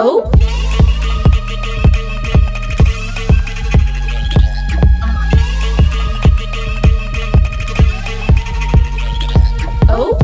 Oh. 0.00 0.30
Oh. 9.88 10.16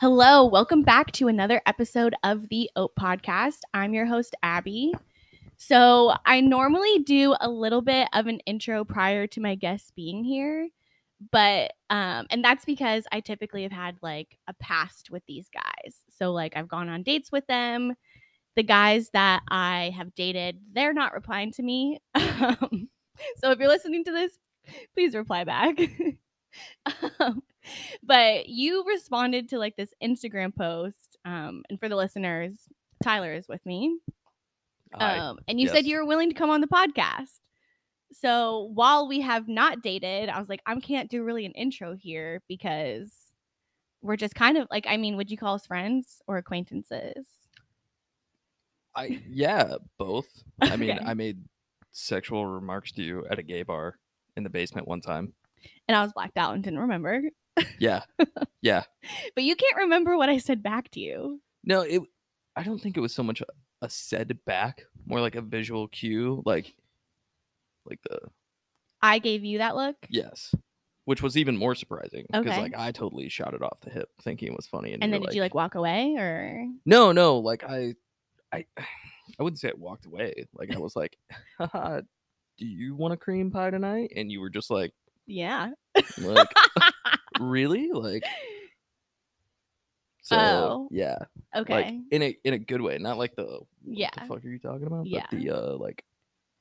Hello, 0.00 0.46
welcome 0.46 0.82
back 0.82 1.12
to 1.12 1.28
another 1.28 1.62
episode 1.64 2.16
of 2.24 2.48
the 2.48 2.68
Ope 2.74 2.96
Podcast. 2.98 3.60
I'm 3.72 3.94
your 3.94 4.06
host, 4.06 4.34
Abby. 4.42 4.94
So, 5.68 6.14
I 6.24 6.40
normally 6.40 7.00
do 7.00 7.34
a 7.40 7.48
little 7.50 7.82
bit 7.82 8.08
of 8.14 8.26
an 8.26 8.40
intro 8.46 8.84
prior 8.86 9.26
to 9.28 9.40
my 9.40 9.54
guests 9.54 9.90
being 9.94 10.24
here, 10.24 10.68
but 11.32 11.72
um 11.90 12.26
and 12.30 12.42
that's 12.44 12.64
because 12.64 13.04
I 13.12 13.20
typically 13.20 13.64
have 13.64 13.72
had 13.72 13.98
like 14.02 14.38
a 14.48 14.54
past 14.54 15.10
with 15.10 15.22
these 15.26 15.48
guys. 15.52 15.96
So, 16.16 16.32
like 16.32 16.56
I've 16.56 16.68
gone 16.68 16.88
on 16.88 17.02
dates 17.02 17.30
with 17.30 17.46
them. 17.48 17.94
The 18.56 18.62
guys 18.62 19.10
that 19.12 19.42
I 19.48 19.92
have 19.96 20.14
dated, 20.14 20.58
they're 20.72 20.94
not 20.94 21.12
replying 21.14 21.52
to 21.52 21.62
me. 21.62 22.00
Um, 22.40 22.88
so, 23.38 23.50
if 23.50 23.58
you're 23.58 23.68
listening 23.68 24.04
to 24.04 24.12
this, 24.12 24.32
please 24.94 25.14
reply 25.14 25.44
back. 25.44 25.76
um, 27.20 27.42
but 28.02 28.48
you 28.48 28.84
responded 28.86 29.48
to 29.50 29.58
like 29.58 29.76
this 29.76 29.92
Instagram 30.02 30.54
post. 30.54 31.18
Um, 31.24 31.64
and 31.68 31.80
for 31.80 31.88
the 31.88 31.96
listeners, 31.96 32.54
Tyler 33.02 33.34
is 33.34 33.48
with 33.48 33.64
me. 33.66 33.98
Um, 34.94 35.38
and 35.48 35.60
you 35.60 35.68
said 35.68 35.86
you 35.86 35.96
were 35.96 36.06
willing 36.06 36.28
to 36.28 36.34
come 36.34 36.50
on 36.50 36.60
the 36.60 36.66
podcast. 36.66 37.38
So 38.12 38.70
while 38.72 39.06
we 39.06 39.20
have 39.20 39.48
not 39.48 39.82
dated, 39.82 40.28
I 40.28 40.38
was 40.38 40.48
like, 40.48 40.62
I 40.66 40.78
can't 40.80 41.10
do 41.10 41.22
really 41.22 41.44
an 41.44 41.52
intro 41.52 41.94
here 41.94 42.42
because 42.48 43.12
we're 44.00 44.16
just 44.16 44.34
kind 44.34 44.56
of 44.56 44.66
like, 44.70 44.86
I 44.88 44.96
mean, 44.96 45.16
would 45.16 45.30
you 45.30 45.36
call 45.36 45.54
us 45.54 45.66
friends 45.66 46.22
or 46.26 46.38
acquaintances? 46.38 47.26
I 48.94 49.20
yeah, 49.28 49.76
both. 49.98 50.28
I 50.60 50.76
mean. 50.76 50.98
I 51.04 51.14
made 51.14 51.44
sexual 51.90 52.46
remarks 52.46 52.92
to 52.92 53.02
you 53.02 53.26
at 53.30 53.38
a 53.38 53.42
gay 53.42 53.62
bar 53.62 53.98
in 54.36 54.42
the 54.42 54.50
basement 54.50 54.88
one 54.88 55.00
time. 55.00 55.34
And 55.88 55.96
I 55.96 56.02
was 56.02 56.12
blacked 56.12 56.36
out 56.36 56.54
and 56.54 56.62
didn't 56.62 56.78
remember. 56.78 57.22
Yeah. 57.78 58.02
yeah. 58.62 58.84
But 59.34 59.44
you 59.44 59.56
can't 59.56 59.76
remember 59.76 60.16
what 60.16 60.28
I 60.28 60.38
said 60.38 60.62
back 60.62 60.90
to 60.92 61.00
you. 61.00 61.40
No, 61.64 61.82
it 61.82 62.02
I 62.56 62.62
don't 62.62 62.80
think 62.80 62.96
it 62.96 63.00
was 63.00 63.14
so 63.14 63.22
much 63.22 63.42
a, 63.82 63.88
said 63.90 64.38
back, 64.44 64.84
more 65.06 65.20
like 65.20 65.34
a 65.36 65.40
visual 65.42 65.88
cue, 65.88 66.42
like 66.44 66.74
like 67.86 68.00
the 68.08 68.18
I 69.00 69.18
gave 69.18 69.44
you 69.44 69.58
that 69.58 69.76
look. 69.76 69.96
yes. 70.10 70.54
Which 71.04 71.22
was 71.22 71.38
even 71.38 71.56
more 71.56 71.74
surprising 71.74 72.26
because 72.30 72.46
Okay. 72.52 72.60
like 72.60 72.74
I 72.76 72.92
totally 72.92 73.30
shot 73.30 73.54
it 73.54 73.62
off 73.62 73.80
the 73.80 73.88
hip 73.90 74.10
thinking 74.20 74.48
it 74.48 74.56
was 74.56 74.66
funny 74.66 74.92
and, 74.92 75.02
And 75.02 75.10
you 75.10 75.14
then 75.14 75.20
were 75.22 75.26
did 75.28 75.36
you 75.36 75.40
like 75.42 75.54
walk 75.54 75.74
away 75.74 76.14
or 76.18 76.66
No, 76.84 77.12
no, 77.12 77.38
like 77.38 77.64
I 77.64 77.94
I 78.52 78.66
I 78.78 79.42
wouldn't 79.42 79.58
say 79.60 79.68
I 79.70 79.72
walked 79.76 80.04
away. 80.06 80.46
Like 80.52 80.74
I 80.74 80.78
was 80.78 80.94
like, 80.96 81.16
Haha, 81.58 82.00
do 82.58 82.66
you 82.66 82.94
want 82.94 83.14
a 83.14 83.16
cream 83.16 83.50
pie 83.50 83.70
tonight? 83.70 84.12
And 84.16 84.30
you 84.30 84.40
were 84.40 84.50
just 84.50 84.70
like 84.70 84.92
yeah. 85.26 85.70
like 86.18 86.48
really 87.40 87.90
like 87.92 88.24
so 90.28 90.38
Oh, 90.40 90.88
yeah 90.90 91.18
okay. 91.56 91.72
like 91.74 91.94
in 92.10 92.22
a 92.22 92.36
in 92.44 92.54
a 92.54 92.58
good 92.58 92.80
way 92.80 92.98
not 92.98 93.18
like 93.18 93.34
the 93.36 93.44
what 93.44 93.66
Yeah. 93.84 94.10
the 94.14 94.20
fuck 94.20 94.44
are 94.44 94.48
you 94.48 94.58
talking 94.58 94.86
about 94.86 95.06
Yeah. 95.06 95.26
but 95.30 95.30
the 95.30 95.50
uh 95.50 95.76
like 95.76 96.04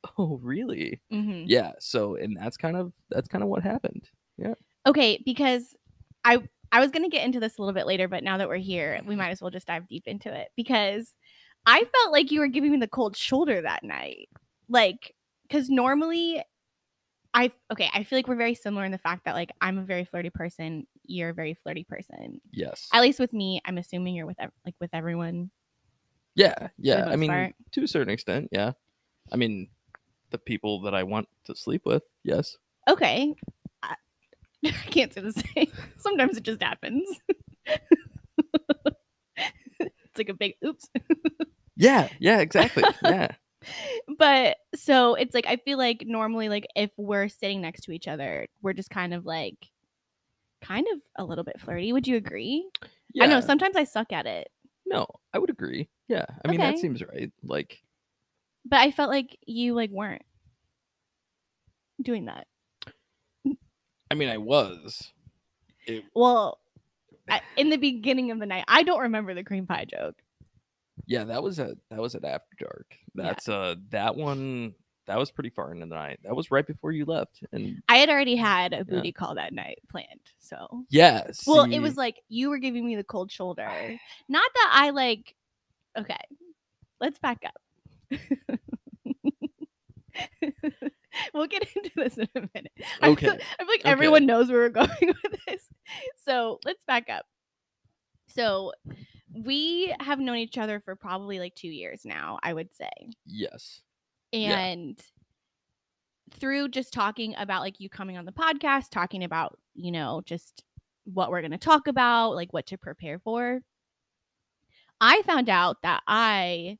oh 0.17 0.37
really 0.41 1.01
hmm 1.11 1.45
yeah 1.45 1.73
so 1.79 2.15
and 2.15 2.37
that's 2.37 2.57
kind 2.57 2.77
of 2.77 2.93
that's 3.09 3.27
kind 3.27 3.43
of 3.43 3.49
what 3.49 3.63
happened 3.63 4.09
Yeah. 4.37 4.53
Okay, 4.85 5.21
because 5.25 5.75
I 6.23 6.47
I 6.71 6.79
was 6.79 6.91
gonna 6.91 7.09
get 7.09 7.25
into 7.25 7.39
this 7.39 7.57
a 7.57 7.61
little 7.61 7.73
bit 7.73 7.87
later, 7.87 8.07
but 8.07 8.23
now 8.23 8.37
that 8.37 8.47
we're 8.47 8.57
here, 8.57 9.01
we 9.05 9.15
might 9.15 9.29
as 9.31 9.41
well 9.41 9.51
just 9.51 9.67
dive 9.67 9.87
deep 9.87 10.07
into 10.07 10.33
it 10.33 10.49
because 10.55 11.15
I 11.65 11.83
felt 11.83 12.11
like 12.11 12.31
you 12.31 12.39
were 12.39 12.47
giving 12.47 12.71
me 12.71 12.77
the 12.79 12.87
cold 12.87 13.17
shoulder 13.17 13.61
that 13.61 13.83
night. 13.83 14.29
Like, 14.69 15.15
because 15.47 15.69
normally 15.69 16.43
I 17.33 17.51
okay, 17.71 17.89
I 17.93 18.03
feel 18.03 18.17
like 18.17 18.27
we're 18.27 18.35
very 18.35 18.55
similar 18.55 18.85
in 18.85 18.91
the 18.91 18.97
fact 18.97 19.25
that 19.25 19.35
like 19.35 19.51
I'm 19.61 19.77
a 19.77 19.83
very 19.83 20.05
flirty 20.05 20.29
person, 20.29 20.87
you're 21.07 21.29
a 21.29 21.33
very 21.33 21.53
flirty 21.63 21.83
person. 21.83 22.39
yes 22.51 22.87
At 22.93 23.01
least 23.01 23.19
with 23.19 23.33
me, 23.33 23.61
I'm 23.65 23.77
assuming 23.77 24.15
you're 24.15 24.25
with 24.27 24.39
ev- 24.39 24.51
like 24.65 24.75
with 24.79 24.91
everyone. 24.93 25.49
yeah 26.35 26.67
yeah 26.77 27.05
i 27.09 27.15
mean 27.15 27.29
part. 27.29 27.55
to 27.71 27.83
a 27.83 27.87
certain 27.87 28.13
extent 28.13 28.47
yeah 28.51 28.73
i 29.31 29.35
mean 29.35 29.67
the 30.29 30.37
people 30.37 30.81
that 30.81 30.93
i 30.93 31.01
want 31.03 31.27
to 31.45 31.55
sleep 31.55 31.81
with 31.85 32.03
yes 32.23 32.57
Okay. 32.89 33.35
I, 33.83 33.95
I 34.65 34.71
can't 34.91 35.13
say 35.13 35.19
the 35.21 35.33
same. 35.33 35.67
Sometimes 35.97 36.37
it 36.37 36.43
just 36.43 36.61
happens. 36.63 37.05
it's 39.79 40.17
like 40.17 40.29
a 40.29 40.33
big 40.33 40.53
oops. 40.65 40.87
yeah 41.75 42.07
yeah 42.19 42.39
exactly 42.39 42.83
yeah 43.03 43.27
but 44.17 44.57
so 44.75 45.15
it's 45.15 45.33
like 45.35 45.45
I 45.47 45.57
feel 45.57 45.77
like 45.77 46.03
normally 46.07 46.47
like 46.47 46.65
if 46.75 46.91
we're 46.97 47.27
sitting 47.27 47.59
next 47.61 47.81
to 47.81 47.91
each 47.91 48.07
other, 48.07 48.47
we're 48.61 48.71
just 48.73 48.89
kind 48.89 49.13
of 49.13 49.25
like 49.25 49.57
kind 50.61 50.85
of 50.93 50.99
a 51.17 51.23
little 51.23 51.43
bit 51.43 51.59
flirty. 51.59 51.93
Would 51.93 52.07
you 52.07 52.15
agree? 52.17 52.67
yeah 53.13 53.23
I 53.25 53.27
know 53.27 53.39
sometimes 53.41 53.75
I 53.75 53.83
suck 53.85 54.11
at 54.13 54.25
it, 54.25 54.49
no 54.85 55.05
i 55.33 55.37
would 55.39 55.49
agree 55.49 55.89
yeah 56.07 56.25
i 56.45 56.49
mean 56.49 56.61
Okay. 56.61 56.71
that 56.71 56.79
seems 56.79 57.01
right 57.03 57.31
like 57.43 57.81
but 58.65 58.79
I 58.79 58.91
felt 58.91 59.09
like 59.09 59.37
you 59.45 59.73
like 59.73 59.89
weren't 59.91 60.23
doing 62.01 62.25
that. 62.25 62.47
i 64.11 64.13
mean 64.15 64.29
i 64.29 64.37
was 64.37 65.11
it, 65.87 66.03
Well, 66.13 66.59
I, 67.29 67.41
in 67.57 67.69
the 67.69 67.77
beginning 67.77 68.31
of 68.31 68.39
the 68.39 68.45
night, 68.45 68.65
I 68.67 68.83
don't 68.83 69.01
remember 69.01 69.33
the 69.33 69.43
cream 69.43 69.65
pie 69.67 69.85
joke. 69.89 70.15
Yeah, 71.05 71.23
that 71.25 71.41
was 71.43 71.59
a 71.59 71.75
that 71.89 71.99
was 72.01 72.15
at 72.15 72.23
after 72.25 72.55
dark. 72.59 72.95
Yeah. 73.15 73.23
That's 73.23 73.47
uh 73.49 73.75
that 73.89 74.15
one 74.17 74.73
that 75.07 75.17
was 75.17 75.31
pretty 75.31 75.49
far 75.49 75.71
into 75.73 75.85
the 75.85 75.95
night. 75.95 76.19
That 76.23 76.35
was 76.35 76.51
right 76.51 76.67
before 76.67 76.91
you 76.91 77.05
left. 77.05 77.43
And 77.51 77.81
I 77.89 77.97
had 77.97 78.09
already 78.09 78.35
had 78.35 78.73
a 78.73 78.83
booty 78.85 79.11
call 79.11 79.35
that 79.35 79.53
night 79.53 79.79
planned. 79.89 80.19
So, 80.39 80.85
yeah, 80.89 81.29
well, 81.45 81.63
it 81.63 81.79
was 81.79 81.95
like 81.95 82.21
you 82.29 82.49
were 82.49 82.57
giving 82.57 82.85
me 82.85 82.95
the 82.95 83.03
cold 83.03 83.31
shoulder. 83.31 83.67
Not 84.29 84.51
that 84.53 84.71
I 84.73 84.89
like, 84.91 85.33
okay, 85.97 86.17
let's 86.99 87.19
back 87.19 87.43
up. 87.45 88.19
we'll 91.33 91.47
get 91.47 91.67
into 91.75 91.91
this 91.95 92.17
in 92.17 92.27
a 92.35 92.41
minute. 92.53 92.71
I 93.01 93.07
feel, 93.07 93.11
Okay, 93.13 93.27
I 93.27 93.63
feel 93.63 93.67
like 93.67 93.79
okay. 93.81 93.89
everyone 93.89 94.25
knows 94.25 94.49
where 94.49 94.59
we're 94.59 94.69
going 94.69 94.89
with 95.01 95.39
this. 95.47 95.67
So 96.25 96.59
let's 96.65 96.83
back 96.85 97.09
up. 97.09 97.25
So 98.27 98.73
we 99.33 99.93
have 99.99 100.19
known 100.19 100.37
each 100.37 100.57
other 100.57 100.79
for 100.79 100.95
probably 100.95 101.39
like 101.39 101.55
two 101.55 101.69
years 101.69 102.01
now, 102.05 102.39
I 102.43 102.53
would 102.53 102.73
say. 102.73 102.89
yes. 103.25 103.81
Yeah. 104.31 104.57
and 104.59 104.99
through 106.31 106.69
just 106.69 106.91
talking 106.93 107.33
about 107.37 107.61
like 107.61 107.79
you 107.79 107.89
coming 107.89 108.17
on 108.17 108.25
the 108.25 108.31
podcast 108.33 108.89
talking 108.91 109.23
about 109.23 109.57
you 109.75 109.91
know 109.91 110.21
just 110.25 110.63
what 111.05 111.31
we're 111.31 111.41
going 111.41 111.51
to 111.51 111.57
talk 111.57 111.87
about 111.87 112.35
like 112.35 112.51
what 112.51 112.65
to 112.67 112.77
prepare 112.77 113.17
for 113.19 113.61
i 114.99 115.21
found 115.23 115.47
out 115.49 115.77
that 115.83 116.01
i 116.07 116.77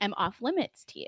am 0.00 0.14
off 0.16 0.40
limits 0.40 0.84
to 0.86 1.00
you 1.00 1.06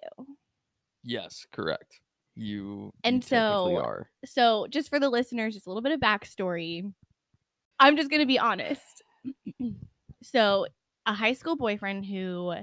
Yes, 1.05 1.47
correct. 1.51 1.99
You 2.37 2.45
you 2.45 2.93
And 3.03 3.23
technically 3.23 3.75
so- 3.75 3.83
are. 3.83 4.11
so 4.25 4.67
just 4.71 4.89
for 4.89 5.01
the 5.01 5.11
listeners 5.11 5.55
just 5.55 5.67
a 5.67 5.71
little 5.71 5.83
bit 5.83 5.93
of 5.93 6.01
backstory 6.01 6.93
i'm 7.81 7.97
just 7.97 8.11
going 8.11 8.21
to 8.21 8.27
be 8.27 8.39
honest 8.39 9.03
so 10.23 10.67
a 11.07 11.13
high 11.15 11.33
school 11.33 11.57
boyfriend 11.57 12.05
who 12.07 12.55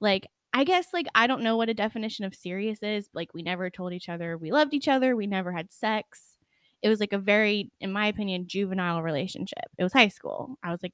like 0.00 0.26
i 0.54 0.64
guess 0.64 0.86
like 0.94 1.06
i 1.14 1.26
don't 1.26 1.42
know 1.42 1.56
what 1.56 1.68
a 1.68 1.74
definition 1.74 2.24
of 2.24 2.34
serious 2.34 2.82
is 2.82 3.08
like 3.12 3.34
we 3.34 3.42
never 3.42 3.68
told 3.68 3.92
each 3.92 4.08
other 4.08 4.38
we 4.38 4.50
loved 4.50 4.72
each 4.72 4.88
other 4.88 5.14
we 5.14 5.26
never 5.26 5.52
had 5.52 5.70
sex. 5.70 6.36
It 6.82 6.90
was 6.90 7.00
like 7.00 7.14
a 7.14 7.18
very 7.18 7.70
in 7.80 7.92
my 7.92 8.08
opinion 8.08 8.46
juvenile 8.46 9.02
relationship. 9.02 9.64
It 9.78 9.82
was 9.82 9.94
high 9.94 10.08
school. 10.08 10.58
I 10.62 10.70
was 10.70 10.82
like 10.82 10.92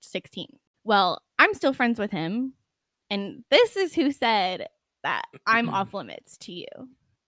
16 0.00 0.46
well 0.82 1.20
i'm 1.38 1.52
still 1.52 1.74
friends 1.74 1.98
with 1.98 2.10
him 2.10 2.54
and 3.10 3.44
this 3.50 3.76
is 3.76 3.94
who 3.94 4.10
said 4.10 4.66
that 5.02 5.24
i'm 5.46 5.68
off 5.68 5.92
limits 5.94 6.38
to 6.38 6.52
you 6.52 6.66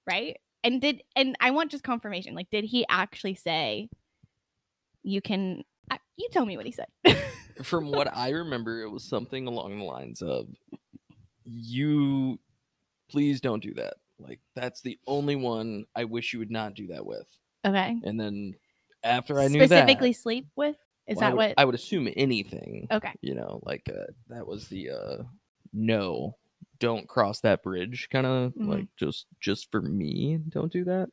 right? 0.07 0.39
And 0.65 0.81
did 0.81 1.03
and 1.17 1.37
i 1.41 1.51
want 1.51 1.71
just 1.71 1.85
confirmation 1.85 2.35
like 2.35 2.49
did 2.51 2.65
he 2.65 2.87
actually 2.89 3.35
say 3.35 3.91
you 5.03 5.21
can 5.21 5.65
uh, 5.91 5.99
you 6.17 6.29
tell 6.31 6.47
me 6.47 6.57
what 6.57 6.67
he 6.67 6.73
said. 6.73 6.87
From 7.63 7.91
what 7.91 8.09
I 8.17 8.31
remember, 8.31 8.83
it 8.83 8.89
was 8.89 9.05
something 9.05 9.47
along 9.47 9.79
the 9.79 9.85
lines 9.85 10.23
of 10.23 10.47
you 11.45 12.39
please 13.11 13.41
don't 13.41 13.63
do 13.63 13.75
that. 13.75 13.95
Like 14.19 14.41
that's 14.55 14.81
the 14.83 14.99
only 15.07 15.37
one 15.37 15.85
I 15.95 16.05
wish 16.05 16.33
you 16.33 16.39
would 16.39 16.51
not 16.51 16.75
do 16.75 16.87
that 16.89 17.05
with. 17.05 17.27
okay 17.67 17.97
And 18.05 18.19
then 18.21 18.55
after 19.05 19.39
I 19.39 19.49
knew 19.49 19.59
that 19.61 19.67
specifically 19.69 20.13
sleep 20.13 20.47
with 20.57 20.77
is 21.07 21.17
well, 21.17 21.25
I 21.25 21.31
that 21.31 21.37
would- 21.37 21.43
what 21.49 21.55
I 21.59 21.65
would 21.65 21.75
assume 21.75 22.09
anything. 22.17 22.87
okay 22.91 23.13
you 23.21 23.35
know 23.35 23.61
like 23.65 23.89
uh, 23.89 24.07
that 24.29 24.47
was 24.47 24.69
the 24.69 24.91
uh 24.91 25.23
no 25.73 26.37
don't 26.79 27.09
cross 27.09 27.41
that 27.41 27.63
bridge 27.63 28.09
kind 28.11 28.27
of 28.27 28.53
Mhm. 28.55 28.69
like 28.69 28.87
just 28.97 29.27
just 29.41 29.71
for 29.71 29.81
me 29.83 30.39
don't 30.49 30.73
do 30.73 30.85
that 30.85 31.09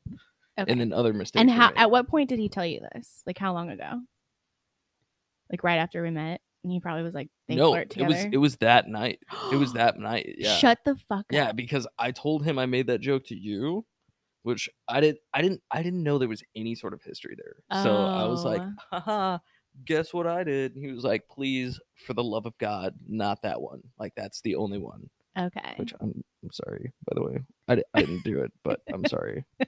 Okay. 0.59 0.71
and 0.71 0.79
then 0.81 0.91
other 0.93 1.13
mistakes. 1.13 1.39
and 1.41 1.49
how 1.49 1.71
at 1.75 1.89
what 1.89 2.07
point 2.07 2.27
did 2.29 2.37
he 2.37 2.49
tell 2.49 2.65
you 2.65 2.81
this? 2.93 3.23
Like 3.25 3.37
how 3.37 3.53
long 3.53 3.69
ago? 3.69 4.01
Like 5.49 5.63
right 5.63 5.77
after 5.77 6.03
we 6.03 6.11
met, 6.11 6.41
and 6.63 6.71
he 6.71 6.79
probably 6.79 7.03
was 7.03 7.13
like, 7.15 7.29
"They 7.47 7.55
no, 7.55 7.71
flirt 7.71 7.83
it 7.83 7.89
together." 7.91 8.09
was 8.09 8.25
it 8.31 8.37
was 8.37 8.55
that 8.57 8.87
night. 8.87 9.19
It 9.51 9.55
was 9.55 9.73
that 9.79 9.97
night. 9.99 10.35
Yeah. 10.37 10.55
Shut 10.57 10.79
the 10.85 10.95
fuck 10.95 11.19
up. 11.19 11.25
Yeah, 11.31 11.51
because 11.51 11.87
I 11.97 12.11
told 12.11 12.43
him 12.43 12.59
I 12.59 12.65
made 12.65 12.87
that 12.87 13.01
joke 13.01 13.25
to 13.27 13.35
you, 13.35 13.85
which 14.43 14.69
I 14.87 14.99
didn't 15.01 15.19
I 15.33 15.41
didn't. 15.41 15.61
I 15.71 15.81
didn't 15.83 16.03
know 16.03 16.17
there 16.17 16.27
was 16.27 16.43
any 16.55 16.75
sort 16.75 16.93
of 16.93 17.01
history 17.01 17.35
there. 17.37 17.83
So 17.83 17.95
I 17.95 18.25
was 18.25 18.43
like, 18.43 18.61
Oh. 18.61 18.99
haha. 18.99 19.37
Guess 19.85 20.13
what 20.13 20.27
I 20.27 20.43
did? 20.43 20.75
And 20.75 20.83
He 20.83 20.91
was 20.91 21.03
like, 21.03 21.23
please, 21.29 21.79
for 22.05 22.13
the 22.13 22.23
love 22.23 22.45
of 22.45 22.57
God, 22.57 22.95
not 23.07 23.41
that 23.43 23.61
one. 23.61 23.81
Like 23.97 24.13
that's 24.15 24.41
the 24.41 24.55
only 24.55 24.79
one. 24.79 25.09
Okay. 25.37 25.73
Which 25.77 25.93
I'm, 26.01 26.23
I'm 26.43 26.51
sorry, 26.51 26.91
by 27.07 27.13
the 27.15 27.23
way. 27.23 27.39
I, 27.67 27.81
I 27.93 28.01
didn't 28.01 28.23
do 28.23 28.39
it, 28.39 28.51
but 28.63 28.81
I'm 28.91 29.05
sorry. 29.05 29.45
I 29.61 29.65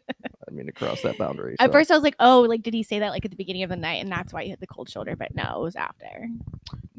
didn't 0.48 0.58
mean 0.58 0.66
to 0.66 0.72
cross 0.72 1.02
that 1.02 1.18
boundary. 1.18 1.56
At 1.60 1.70
so. 1.70 1.72
first, 1.72 1.92
I 1.92 1.94
was 1.96 2.04
like, 2.04 2.16
"Oh, 2.20 2.42
like 2.42 2.62
did 2.64 2.74
he 2.74 2.84
say 2.84 3.00
that 3.00 3.10
like 3.10 3.24
at 3.26 3.32
the 3.32 3.38
beginning 3.38 3.64
of 3.64 3.70
the 3.70 3.76
night, 3.76 4.02
and 4.02 4.12
that's 4.12 4.34
why 4.34 4.44
he 4.44 4.50
hit 4.50 4.60
the 4.60 4.68
cold 4.68 4.90
shoulder?" 4.90 5.16
But 5.16 5.36
no, 5.36 5.60
it 5.60 5.64
was 5.64 5.76
after. 5.76 6.28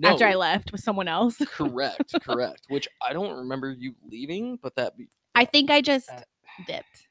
After 0.04 0.26
I 0.26 0.34
left 0.34 0.72
with 0.72 0.80
someone 0.80 1.06
else. 1.08 1.36
correct, 1.46 2.14
correct. 2.22 2.62
Which 2.68 2.88
I 3.00 3.12
don't 3.12 3.36
remember 3.36 3.70
you 3.70 3.94
leaving, 4.10 4.58
but 4.62 4.74
that 4.76 4.96
be, 4.96 5.08
I 5.34 5.44
think 5.44 5.70
I 5.70 5.80
just 5.80 6.10
Uh, 6.10 6.22
dipped. 6.66 7.08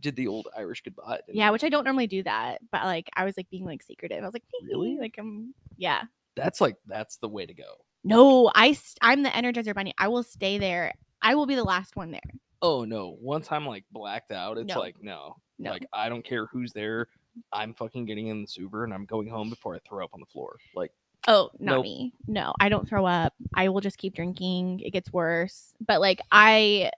did 0.00 0.16
the 0.16 0.26
old 0.28 0.48
Irish 0.56 0.82
goodbye. 0.82 1.20
Yeah, 1.28 1.46
you? 1.46 1.52
which 1.52 1.64
I 1.64 1.68
don't 1.68 1.84
normally 1.84 2.06
do 2.06 2.22
that, 2.22 2.60
but 2.72 2.84
like 2.84 3.10
I 3.14 3.24
was 3.24 3.36
like 3.36 3.50
being 3.50 3.64
like 3.64 3.82
secretive. 3.82 4.22
I 4.22 4.26
was 4.26 4.34
like, 4.34 4.44
Really? 4.64 4.98
Like 4.98 5.16
I'm, 5.18 5.54
yeah. 5.76 6.02
that's 6.36 6.60
like 6.60 6.76
that's 6.86 7.16
the 7.18 7.28
way 7.28 7.44
to 7.46 7.54
go. 7.54 7.64
No, 8.06 8.50
I 8.54 8.76
I'm 9.00 9.22
the 9.22 9.30
Energizer 9.30 9.74
Bunny. 9.74 9.92
I 9.98 10.08
will 10.08 10.22
stay 10.22 10.58
there. 10.58 10.92
I 11.22 11.34
will 11.34 11.46
be 11.46 11.54
the 11.56 11.64
last 11.64 11.96
one 11.96 12.10
there. 12.10 12.20
Oh 12.62 12.84
no! 12.84 13.16
Once 13.20 13.50
I'm 13.50 13.66
like 13.66 13.84
blacked 13.92 14.32
out, 14.32 14.58
it's 14.58 14.68
No. 14.74 14.78
like 14.80 14.96
no, 15.02 15.36
No. 15.58 15.70
like 15.72 15.86
I 15.92 16.08
don't 16.08 16.24
care 16.24 16.46
who's 16.46 16.72
there. 16.72 17.08
I'm 17.52 17.74
fucking 17.74 18.06
getting 18.06 18.28
in 18.28 18.42
the 18.42 18.48
Uber 18.56 18.84
and 18.84 18.94
I'm 18.94 19.04
going 19.04 19.28
home 19.28 19.50
before 19.50 19.74
I 19.74 19.78
throw 19.86 20.04
up 20.04 20.10
on 20.14 20.20
the 20.20 20.26
floor. 20.26 20.56
Like 20.74 20.90
Oh, 21.28 21.50
not 21.58 21.76
Nope. 21.76 21.82
me. 21.84 22.12
No, 22.28 22.54
I 22.60 22.68
don't 22.68 22.88
throw 22.88 23.04
up. 23.04 23.34
I 23.54 23.68
will 23.68 23.80
just 23.80 23.98
keep 23.98 24.14
drinking. 24.14 24.80
It 24.80 24.90
gets 24.92 25.12
worse. 25.12 25.74
But 25.84 26.00
like 26.00 26.20
I 26.30 26.92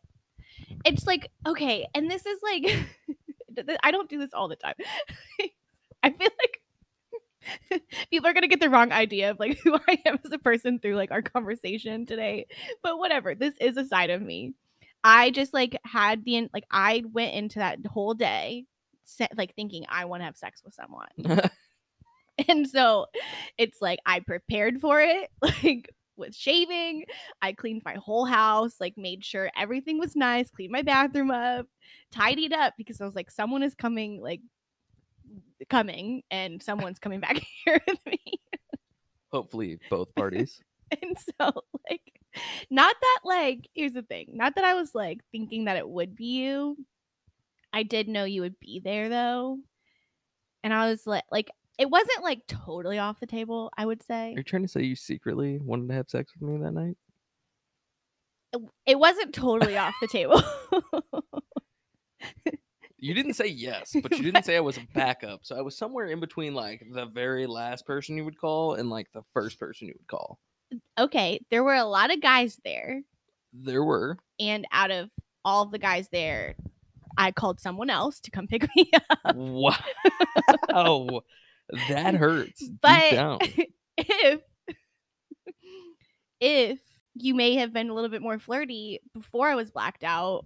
it's 0.85 1.07
like 1.07 1.31
okay, 1.47 1.87
and 1.95 2.11
this 2.11 2.25
is 2.27 2.39
like 2.43 2.87
I 3.83 3.91
don't 3.91 4.09
do 4.09 4.19
this 4.19 4.35
all 4.35 4.49
the 4.49 4.57
time. 4.57 4.75
I 6.03 6.11
feel 6.11 6.29
like 6.41 6.58
people 8.11 8.29
are 8.29 8.33
going 8.33 8.43
to 8.43 8.49
get 8.49 8.61
the 8.61 8.71
wrong 8.71 8.93
idea 8.93 9.31
of 9.31 9.39
like 9.39 9.59
who 9.65 9.75
I 9.75 9.99
am 10.07 10.19
as 10.25 10.33
a 10.33 10.39
person 10.39 10.79
through 10.79 10.97
like 10.97 11.11
our 11.11 11.23
conversation 11.23 12.07
today. 12.07 12.47
But 12.83 12.99
whatever. 12.99 13.35
This 13.35 13.55
is 13.61 13.77
a 13.77 13.87
side 13.87 14.11
of 14.11 14.23
me. 14.23 14.55
I 15.05 15.31
just 15.31 15.55
like 15.55 15.79
had 15.85 16.25
the 16.25 16.49
like 16.53 16.65
I 16.71 17.05
went 17.13 17.35
into 17.35 17.61
that 17.61 17.79
whole 17.87 18.15
day 18.15 18.67
set, 19.05 19.37
like 19.37 19.55
thinking 19.55 19.87
I 19.89 20.05
want 20.07 20.21
to 20.21 20.25
have 20.25 20.37
sex 20.37 20.63
with 20.65 20.75
someone. 20.75 21.09
Uh-huh. 22.39 22.47
And 22.47 22.69
so 22.69 23.07
it's 23.59 23.83
like 23.83 23.99
I 24.07 24.21
prepared 24.21 24.81
for 24.81 25.01
it, 25.01 25.29
like 25.43 25.91
with 26.19 26.37
shaving. 26.37 27.05
I 27.41 27.53
cleaned 27.53 27.83
my 27.85 27.95
whole 27.95 28.27
house, 28.27 28.77
like 28.81 28.95
made 28.97 29.25
sure 29.25 29.51
everything 29.57 29.99
was 29.99 30.15
nice, 30.15 30.51
cleaned 30.51 30.73
my 30.73 30.83
bathroom 30.83 31.31
up, 31.31 31.67
tidied 32.13 32.53
up 32.53 32.75
because 32.77 33.01
I 33.01 33.05
was 33.05 33.15
like, 33.15 33.31
someone 33.31 33.63
is 33.63 33.75
coming, 33.75 34.21
like 34.23 34.41
coming, 35.69 36.23
and 36.31 36.63
someone's 36.63 36.99
coming 36.99 37.21
back 37.21 37.39
here 37.65 37.81
with 37.87 37.99
me. 38.07 38.19
hopefully 39.33 39.79
both 39.91 40.15
parties. 40.15 40.61
And 41.03 41.19
so, 41.19 41.51
like, 41.91 42.19
not 42.71 42.97
that, 42.99 43.19
like, 43.23 43.69
here's 43.75 43.93
the 43.93 44.01
thing, 44.01 44.31
not 44.33 44.55
that 44.55 44.65
I 44.65 44.73
was 44.73 44.95
like 44.95 45.19
thinking 45.31 45.67
that 45.67 45.77
it 45.77 45.87
would 45.87 46.17
be 46.17 46.25
you. 46.25 46.79
I 47.75 47.83
did 47.83 48.09
know 48.09 48.25
you 48.25 48.41
would 48.41 48.59
be 48.59 48.81
there 48.83 49.11
though. 49.11 49.59
And 50.65 50.73
I 50.73 50.89
was 50.89 51.07
like, 51.07 51.25
like, 51.31 51.51
it 51.79 51.91
wasn't 51.91 52.23
like 52.23 52.47
totally 52.47 52.99
off 52.99 53.21
the 53.21 53.27
table, 53.27 53.71
I 53.77 53.85
would 53.85 54.03
say. 54.03 54.31
You're 54.31 54.39
you 54.39 54.45
trying 54.45 54.63
to 54.63 54.69
say 54.69 54.83
you 54.83 54.97
secretly 54.97 55.59
wanted 55.59 55.89
to 55.89 55.95
have 55.95 56.09
sex 56.09 56.33
with 56.33 56.49
me 56.49 56.57
that 56.65 56.73
night? 56.73 56.97
It 58.87 58.99
wasn't 58.99 59.35
totally 59.35 59.77
off 59.77 59.95
the 60.01 60.09
table. 60.09 60.43
You 62.99 63.15
didn't 63.15 63.35
say 63.35 63.47
yes, 63.47 63.95
but 64.03 64.11
you 64.17 64.23
didn't 64.31 64.45
say 64.45 64.57
I 64.57 64.61
was 64.61 64.77
a 64.77 64.87
backup. 64.95 65.41
So 65.45 65.57
I 65.57 65.61
was 65.63 65.77
somewhere 65.77 66.07
in 66.07 66.19
between 66.21 66.55
like 66.55 66.83
the 66.93 67.07
very 67.07 67.47
last 67.47 67.87
person 67.87 68.17
you 68.17 68.25
would 68.25 68.39
call 68.39 68.75
and 68.75 68.91
like 68.91 69.07
the 69.13 69.23
first 69.33 69.59
person 69.61 69.87
you 69.89 69.95
would 69.99 70.09
call. 70.09 70.39
okay, 70.99 71.41
there 71.51 71.63
were 71.65 71.75
a 71.77 71.85
lot 71.85 72.13
of 72.13 72.21
guys 72.21 72.59
there, 72.65 73.03
There 73.53 73.85
were. 73.85 74.19
and 74.41 74.67
out 74.73 74.91
of 74.91 75.11
all 75.45 75.67
the 75.67 75.79
guys 75.79 76.09
there, 76.11 76.57
I 77.17 77.31
called 77.33 77.61
someone 77.61 77.89
else 77.91 78.21
to 78.21 78.31
come 78.31 78.47
pick 78.49 78.69
me 78.77 78.91
up. 79.25 79.35
Wow. 79.37 79.75
that 81.89 82.15
hurts. 82.15 82.69
But 82.83 83.43
if 83.97 84.41
if 86.41 86.79
you 87.15 87.35
may 87.35 87.55
have 87.57 87.73
been 87.73 87.91
a 87.91 87.95
little 87.95 88.11
bit 88.11 88.23
more 88.23 88.39
flirty 88.39 89.01
before 89.15 89.49
I 89.49 89.55
was 89.55 89.71
blacked 89.71 90.05
out, 90.05 90.45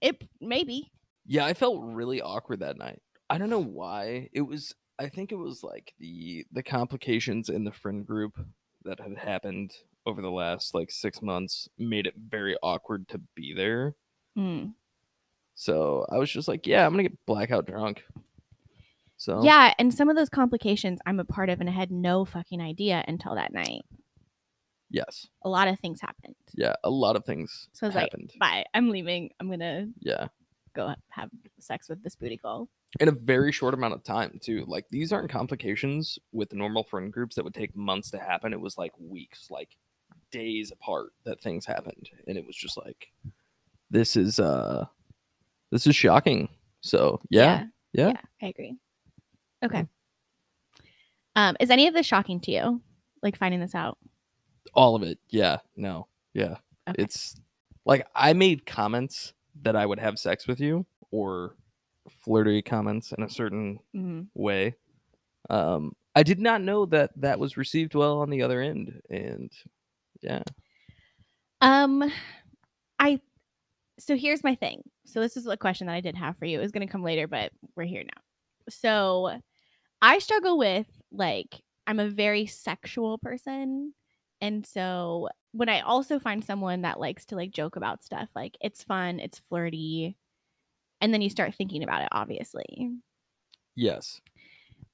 it 0.00 0.22
maybe. 0.40 0.90
Yeah, 1.30 1.44
I 1.46 1.54
felt 1.54 1.80
really 1.80 2.20
awkward 2.20 2.58
that 2.60 2.76
night. 2.76 3.00
I 3.30 3.38
don't 3.38 3.50
know 3.50 3.62
why. 3.62 4.28
It 4.32 4.40
was 4.42 4.74
I 4.98 5.08
think 5.08 5.30
it 5.30 5.36
was 5.36 5.62
like 5.62 5.94
the 6.00 6.44
the 6.52 6.62
complications 6.62 7.48
in 7.48 7.62
the 7.64 7.70
friend 7.72 8.04
group 8.04 8.36
that 8.84 8.98
had 8.98 9.16
happened 9.16 9.72
over 10.06 10.20
the 10.22 10.30
last 10.30 10.74
like 10.74 10.90
6 10.90 11.22
months 11.22 11.68
made 11.78 12.06
it 12.08 12.14
very 12.28 12.56
awkward 12.64 13.06
to 13.10 13.20
be 13.36 13.54
there. 13.54 13.94
Mm. 14.36 14.72
So, 15.54 16.06
I 16.10 16.16
was 16.16 16.30
just 16.30 16.48
like, 16.48 16.66
yeah, 16.66 16.84
I'm 16.86 16.92
going 16.94 17.04
to 17.04 17.10
get 17.10 17.26
blackout 17.26 17.66
drunk. 17.66 18.02
So, 19.18 19.44
Yeah, 19.44 19.74
and 19.78 19.92
some 19.92 20.08
of 20.08 20.16
those 20.16 20.30
complications 20.30 20.98
I'm 21.04 21.20
a 21.20 21.24
part 21.24 21.50
of, 21.50 21.60
and 21.60 21.68
I 21.68 21.72
had 21.72 21.90
no 21.90 22.24
fucking 22.24 22.62
idea 22.62 23.04
until 23.06 23.34
that 23.34 23.52
night. 23.52 23.82
yes. 24.90 25.26
A 25.42 25.48
lot 25.50 25.68
of 25.68 25.78
things 25.78 26.00
happened. 26.00 26.34
Yeah, 26.54 26.74
a 26.82 26.90
lot 26.90 27.14
of 27.14 27.24
things 27.26 27.68
So 27.72 27.86
I 27.86 27.88
was 27.88 27.94
like. 27.94 28.12
Bye. 28.40 28.64
I'm 28.74 28.88
leaving. 28.90 29.30
I'm 29.38 29.50
gonna 29.50 29.88
yeah. 30.00 30.28
Go 30.88 30.94
have 31.08 31.30
sex 31.58 31.88
with 31.88 32.02
this 32.02 32.16
booty 32.16 32.36
call. 32.36 32.68
in 32.98 33.08
a 33.08 33.12
very 33.12 33.52
short 33.52 33.74
amount 33.74 33.94
of 33.94 34.02
time 34.02 34.38
too. 34.42 34.64
Like 34.66 34.86
these 34.90 35.12
aren't 35.12 35.30
complications 35.30 36.18
with 36.32 36.52
normal 36.52 36.84
friend 36.84 37.12
groups 37.12 37.36
that 37.36 37.44
would 37.44 37.54
take 37.54 37.74
months 37.76 38.10
to 38.10 38.18
happen. 38.18 38.52
It 38.52 38.60
was 38.60 38.78
like 38.78 38.92
weeks, 38.98 39.48
like 39.50 39.68
days 40.30 40.72
apart 40.72 41.12
that 41.24 41.40
things 41.40 41.64
happened, 41.66 42.08
and 42.26 42.36
it 42.36 42.46
was 42.46 42.56
just 42.56 42.76
like, 42.76 43.08
this 43.90 44.16
is 44.16 44.40
uh, 44.40 44.86
this 45.70 45.86
is 45.86 45.96
shocking. 45.96 46.48
So 46.80 47.20
yeah, 47.30 47.64
yeah. 47.92 48.14
I 48.42 48.46
agree. 48.46 48.76
Okay. 49.64 49.86
Um, 51.36 51.56
is 51.60 51.70
any 51.70 51.86
of 51.86 51.94
this 51.94 52.06
shocking 52.06 52.40
to 52.40 52.50
you? 52.50 52.82
Like 53.22 53.36
finding 53.36 53.60
this 53.60 53.74
out? 53.74 53.98
all 54.74 54.94
of 54.94 55.02
it. 55.02 55.18
Yeah, 55.28 55.58
no, 55.76 56.06
yeah. 56.34 56.56
Okay. 56.88 57.02
It's 57.02 57.40
like 57.84 58.06
I 58.14 58.32
made 58.32 58.66
comments 58.66 59.32
that 59.62 59.76
I 59.76 59.86
would 59.86 59.98
have 60.00 60.18
sex 60.18 60.46
with 60.48 60.60
you, 60.60 60.86
or 61.10 61.56
flirty 62.24 62.62
comments 62.62 63.12
in 63.12 63.22
a 63.24 63.30
certain 63.30 63.78
Mhm. 63.94 64.28
way. 64.34 64.74
Um, 65.50 65.94
I 66.16 66.22
did 66.24 66.40
not 66.40 66.62
know 66.62 66.86
that 66.86 67.12
that 67.20 67.38
was 67.40 67.56
received 67.56 67.94
well 67.94 68.20
on 68.20 68.30
the 68.30 68.42
other 68.42 68.60
end, 68.62 69.00
and 69.10 69.52
yeah, 70.22 70.42
Um, 71.60 72.10
I. 72.98 73.20
So 73.98 74.16
here's 74.16 74.44
my 74.44 74.54
thing. 74.54 74.82
So 75.06 75.20
this 75.20 75.36
is 75.36 75.46
a 75.46 75.56
question 75.56 75.86
that 75.88 75.94
I 75.94 76.00
did 76.00 76.16
have 76.16 76.38
for 76.38 76.46
you. 76.46 76.58
It 76.58 76.62
was 76.62 76.72
gonna 76.72 76.88
come 76.88 77.02
later, 77.04 77.28
but 77.28 77.52
we're 77.76 77.84
here 77.84 78.04
now. 78.04 78.22
So 78.70 79.40
I 80.02 80.18
struggle 80.20 80.58
with 80.58 80.86
like 81.12 81.62
I'm 81.86 82.00
a 82.00 82.08
very 82.10 82.46
sexual 82.46 83.18
person, 83.18 83.94
and 84.40 84.66
so 84.66 85.28
when 85.52 85.68
I 85.68 85.80
also 85.80 86.18
find 86.18 86.44
someone 86.44 86.82
that 86.82 87.00
likes 87.00 87.26
to 87.26 87.36
like 87.36 87.50
joke 87.52 87.76
about 87.76 88.04
stuff, 88.04 88.28
like 88.34 88.56
it's 88.60 88.82
fun, 88.84 89.20
it's 89.20 89.38
flirty, 89.38 90.16
and 91.00 91.14
then 91.14 91.22
you 91.22 91.30
start 91.30 91.54
thinking 91.54 91.82
about 91.82 92.02
it, 92.02 92.08
obviously. 92.12 92.90
yes, 93.74 94.20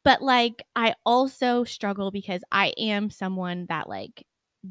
but 0.05 0.23
like 0.23 0.63
i 0.77 0.95
also 1.05 1.65
struggle 1.65 2.11
because 2.11 2.43
i 2.53 2.69
am 2.79 3.11
someone 3.11 3.67
that 3.69 3.89
like 3.89 4.25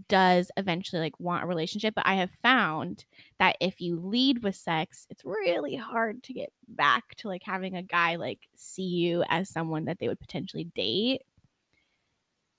does 0.10 0.52
eventually 0.58 1.00
like 1.02 1.18
want 1.20 1.44
a 1.44 1.48
relationship 1.48 1.94
but 1.96 2.06
i 2.06 2.16
have 2.16 2.32
found 2.44 3.06
that 3.40 3.56
if 3.62 3.80
you 3.80 4.00
lead 4.00 4.44
with 4.44 4.56
sex 4.56 5.08
it's 5.10 5.24
really 5.24 5.76
hard 5.76 6.22
to 6.24 6.34
get 6.34 6.52
back 6.68 7.16
to 7.16 7.28
like 7.30 7.44
having 7.44 7.76
a 7.76 7.84
guy 7.84 8.16
like 8.16 8.40
see 8.56 8.84
you 8.84 9.24
as 9.30 9.50
someone 9.50 9.86
that 9.86 10.00
they 10.00 10.08
would 10.08 10.20
potentially 10.20 10.66
date 10.76 11.22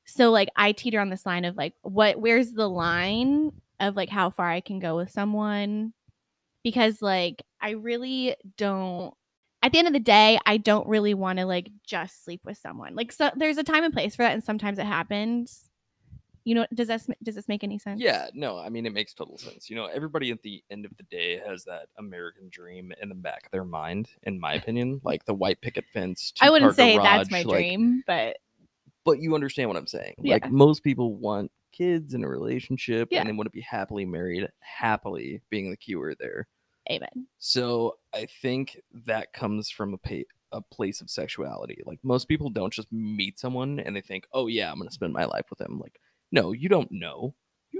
so 0.06 0.30
like 0.30 0.48
i 0.56 0.72
teeter 0.72 1.00
on 1.00 1.10
this 1.10 1.26
line 1.26 1.44
of 1.44 1.56
like 1.56 1.74
what 1.82 2.18
where's 2.18 2.52
the 2.52 2.68
line 2.68 3.52
of 3.80 3.96
like 3.96 4.08
how 4.08 4.30
far 4.30 4.48
i 4.48 4.60
can 4.60 4.78
go 4.78 4.96
with 4.96 5.10
someone 5.10 5.92
because 6.62 7.02
like 7.02 7.42
i 7.60 7.70
really 7.70 8.34
don't 8.56 9.14
at 9.66 9.72
the 9.72 9.78
end 9.78 9.88
of 9.88 9.94
the 9.94 9.98
day, 10.00 10.38
I 10.46 10.58
don't 10.58 10.86
really 10.86 11.12
want 11.12 11.40
to 11.40 11.44
like 11.44 11.70
just 11.84 12.24
sleep 12.24 12.42
with 12.44 12.56
someone. 12.56 12.94
Like 12.94 13.10
so 13.10 13.30
there's 13.34 13.58
a 13.58 13.64
time 13.64 13.82
and 13.82 13.92
place 13.92 14.14
for 14.14 14.22
that 14.22 14.32
and 14.32 14.44
sometimes 14.44 14.78
it 14.78 14.86
happens. 14.86 15.68
You 16.44 16.54
know, 16.54 16.66
does 16.72 16.86
this 16.86 17.08
does 17.24 17.34
this 17.34 17.48
make 17.48 17.64
any 17.64 17.76
sense? 17.76 18.00
Yeah, 18.00 18.28
no, 18.32 18.58
I 18.58 18.68
mean 18.68 18.86
it 18.86 18.92
makes 18.92 19.12
total 19.12 19.38
sense. 19.38 19.68
You 19.68 19.74
know, 19.74 19.86
everybody 19.86 20.30
at 20.30 20.40
the 20.42 20.62
end 20.70 20.84
of 20.84 20.96
the 20.96 21.02
day 21.04 21.40
has 21.44 21.64
that 21.64 21.88
American 21.98 22.48
dream 22.48 22.92
in 23.02 23.08
the 23.08 23.16
back 23.16 23.46
of 23.46 23.50
their 23.50 23.64
mind, 23.64 24.10
in 24.22 24.38
my 24.38 24.54
opinion. 24.54 25.00
Like 25.02 25.24
the 25.24 25.34
white 25.34 25.60
picket 25.60 25.84
fence. 25.92 26.32
I 26.40 26.50
wouldn't 26.50 26.76
say 26.76 26.96
that's 26.98 27.32
my 27.32 27.42
like- 27.42 27.56
dream, 27.56 28.04
but 28.06 28.36
but 29.06 29.20
you 29.22 29.34
understand 29.34 29.68
what 29.70 29.78
I'm 29.78 29.86
saying. 29.86 30.14
Yeah. 30.18 30.34
Like 30.34 30.50
most 30.50 30.84
people 30.84 31.14
want 31.14 31.50
kids 31.72 32.12
in 32.12 32.22
a 32.24 32.28
relationship 32.28 33.08
Yeah. 33.10 33.20
and 33.20 33.28
they 33.28 33.32
want 33.32 33.46
to 33.46 33.50
be 33.50 33.60
happily 33.62 34.04
married, 34.04 34.46
happily 34.60 35.40
being 35.48 35.70
the 35.70 35.76
keyword 35.78 36.16
there. 36.20 36.46
amen. 36.90 37.26
So 37.38 37.96
I 38.14 38.26
think 38.42 38.80
that 39.06 39.32
comes 39.32 39.70
from 39.70 39.94
a 39.94 39.98
pa- 39.98 40.28
a 40.52 40.60
place 40.60 41.00
of 41.00 41.10
sexuality. 41.10 41.82
Like 41.84 41.98
most 42.04 42.28
people 42.28 42.48
don't 42.50 42.72
just 42.72 42.92
meet 42.92 43.38
someone 43.38 43.80
and 43.80 43.96
they 43.96 44.00
think, 44.00 44.26
"Oh 44.32 44.46
yeah, 44.46 44.70
I'm 44.70 44.78
going 44.78 44.88
to 44.88 44.94
spend 44.94 45.12
my 45.12 45.24
life 45.24 45.46
with 45.50 45.58
them." 45.58 45.78
Like 45.80 45.98
no, 46.30 46.52
you 46.52 46.68
don't 46.68 46.90
know. 46.92 47.34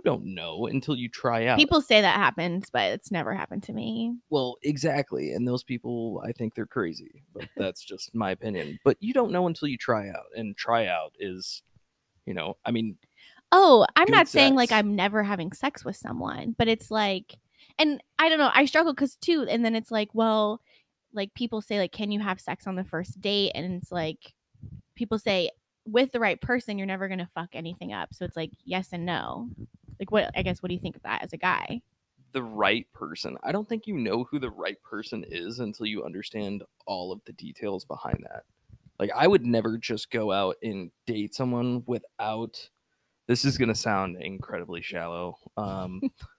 Don't 0.07 0.25
know 0.25 0.67
until 0.67 0.95
you 0.97 1.09
try 1.09 1.47
out. 1.47 1.59
People 1.59 1.81
say 1.81 2.01
that 2.01 2.17
happens, 2.17 2.71
but 2.73 2.93
it's 2.93 3.11
never 3.11 3.35
happened 3.35 3.65
to 3.65 3.73
me. 3.73 4.15
well, 4.31 4.57
exactly. 4.63 5.33
And 5.33 5.47
those 5.47 5.65
people, 5.65 6.23
I 6.25 6.31
think 6.31 6.55
they're 6.55 6.65
crazy. 6.65 7.25
But 7.35 7.49
that's 7.57 7.83
just 7.83 8.15
my 8.15 8.31
opinion. 8.31 8.79
But 8.85 8.97
you 9.01 9.13
don't 9.13 9.33
know 9.33 9.49
until 9.49 9.67
you 9.67 9.77
try 9.77 10.09
out. 10.09 10.27
And 10.37 10.57
try 10.57 10.87
out 10.87 11.15
is, 11.19 11.63
you 12.25 12.35
know, 12.35 12.57
I 12.65 12.71
mean, 12.71 12.97
Oh, 13.51 13.85
I'm 13.97 14.11
not 14.11 14.29
saying 14.29 14.55
like. 14.55 14.71
I'm 14.73 14.95
never 14.95 15.23
having 15.23 15.53
sex 15.53 15.85
with 15.85 15.97
someone, 15.97 16.55
but 16.57 16.69
it's 16.69 16.91
like, 16.91 17.37
and 17.79 18.01
I 18.19 18.29
don't 18.29 18.39
know, 18.39 18.51
I 18.53 18.65
struggle 18.67 18.93
because 18.93 19.17
too, 19.17 19.47
and 19.49 19.65
then 19.65 19.75
it's 19.75 19.91
like, 19.91 20.11
well, 20.13 20.61
like 21.13 21.35
people 21.35 21.61
say, 21.61 21.79
like, 21.79 21.93
can 21.93 22.11
you 22.13 22.21
have 22.21 22.41
sex 22.41 22.67
on 22.67 22.77
the 22.77 22.85
first 22.85 23.21
date? 23.21 23.53
And 23.55 23.75
it's 23.75 23.91
like, 23.91 24.35
people 24.95 25.19
say, 25.19 25.51
with 25.87 26.12
the 26.12 26.21
right 26.21 26.40
person, 26.40 26.78
you're 26.78 26.87
never 26.87 27.09
gonna 27.09 27.28
fuck 27.35 27.50
anything 27.52 27.93
up. 27.93 28.12
So 28.12 28.25
it's 28.25 28.37
like 28.37 28.50
yes 28.64 28.88
and 28.93 29.07
no. 29.07 29.49
Like, 29.99 30.11
what 30.11 30.31
I 30.37 30.43
guess, 30.43 30.62
what 30.62 30.69
do 30.69 30.75
you 30.75 30.81
think 30.81 30.97
of 30.97 31.02
that 31.02 31.23
as 31.23 31.33
a 31.33 31.38
guy? 31.38 31.81
the 32.37 32.43
right 32.43 32.87
person. 32.93 33.38
I 33.43 33.50
don't 33.50 33.66
think 33.66 33.87
you 33.87 33.97
know 33.97 34.25
who 34.25 34.38
the 34.38 34.50
right 34.50 34.76
person 34.83 35.25
is 35.26 35.59
until 35.59 35.87
you 35.87 36.05
understand 36.05 36.64
all 36.87 37.11
of 37.11 37.23
the 37.25 37.33
details 37.33 37.87
behind 37.87 38.26
that. 38.28 38.43
Like 38.99 39.11
I 39.16 39.26
would 39.26 39.47
never 39.47 39.78
just 39.78 40.11
go 40.11 40.33
out 40.33 40.57
and 40.62 40.90
date 41.07 41.35
someone 41.35 41.83
without 41.87 42.69
this 43.26 43.47
is 43.47 43.57
going 43.57 43.71
to 43.71 43.75
sound 43.75 44.21
incredibly 44.21 44.83
shallow. 44.83 45.38
Um 45.57 46.02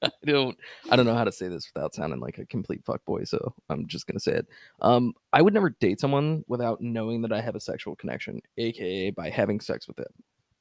I 0.02 0.10
don't 0.24 0.56
I 0.90 0.96
don't 0.96 1.06
know 1.06 1.14
how 1.14 1.24
to 1.24 1.32
say 1.32 1.48
this 1.48 1.70
without 1.74 1.94
sounding 1.94 2.20
like 2.20 2.38
a 2.38 2.46
complete 2.46 2.84
fuckboy, 2.84 3.28
so 3.28 3.54
I'm 3.68 3.86
just 3.86 4.06
to 4.08 4.20
say 4.20 4.32
it. 4.32 4.46
Um 4.80 5.12
I 5.32 5.42
would 5.42 5.54
never 5.54 5.70
date 5.70 6.00
someone 6.00 6.44
without 6.48 6.80
knowing 6.80 7.22
that 7.22 7.32
I 7.32 7.40
have 7.40 7.54
a 7.54 7.60
sexual 7.60 7.96
connection, 7.96 8.40
aka 8.58 9.10
by 9.10 9.30
having 9.30 9.60
sex 9.60 9.86
with 9.86 9.96
them. 9.96 10.12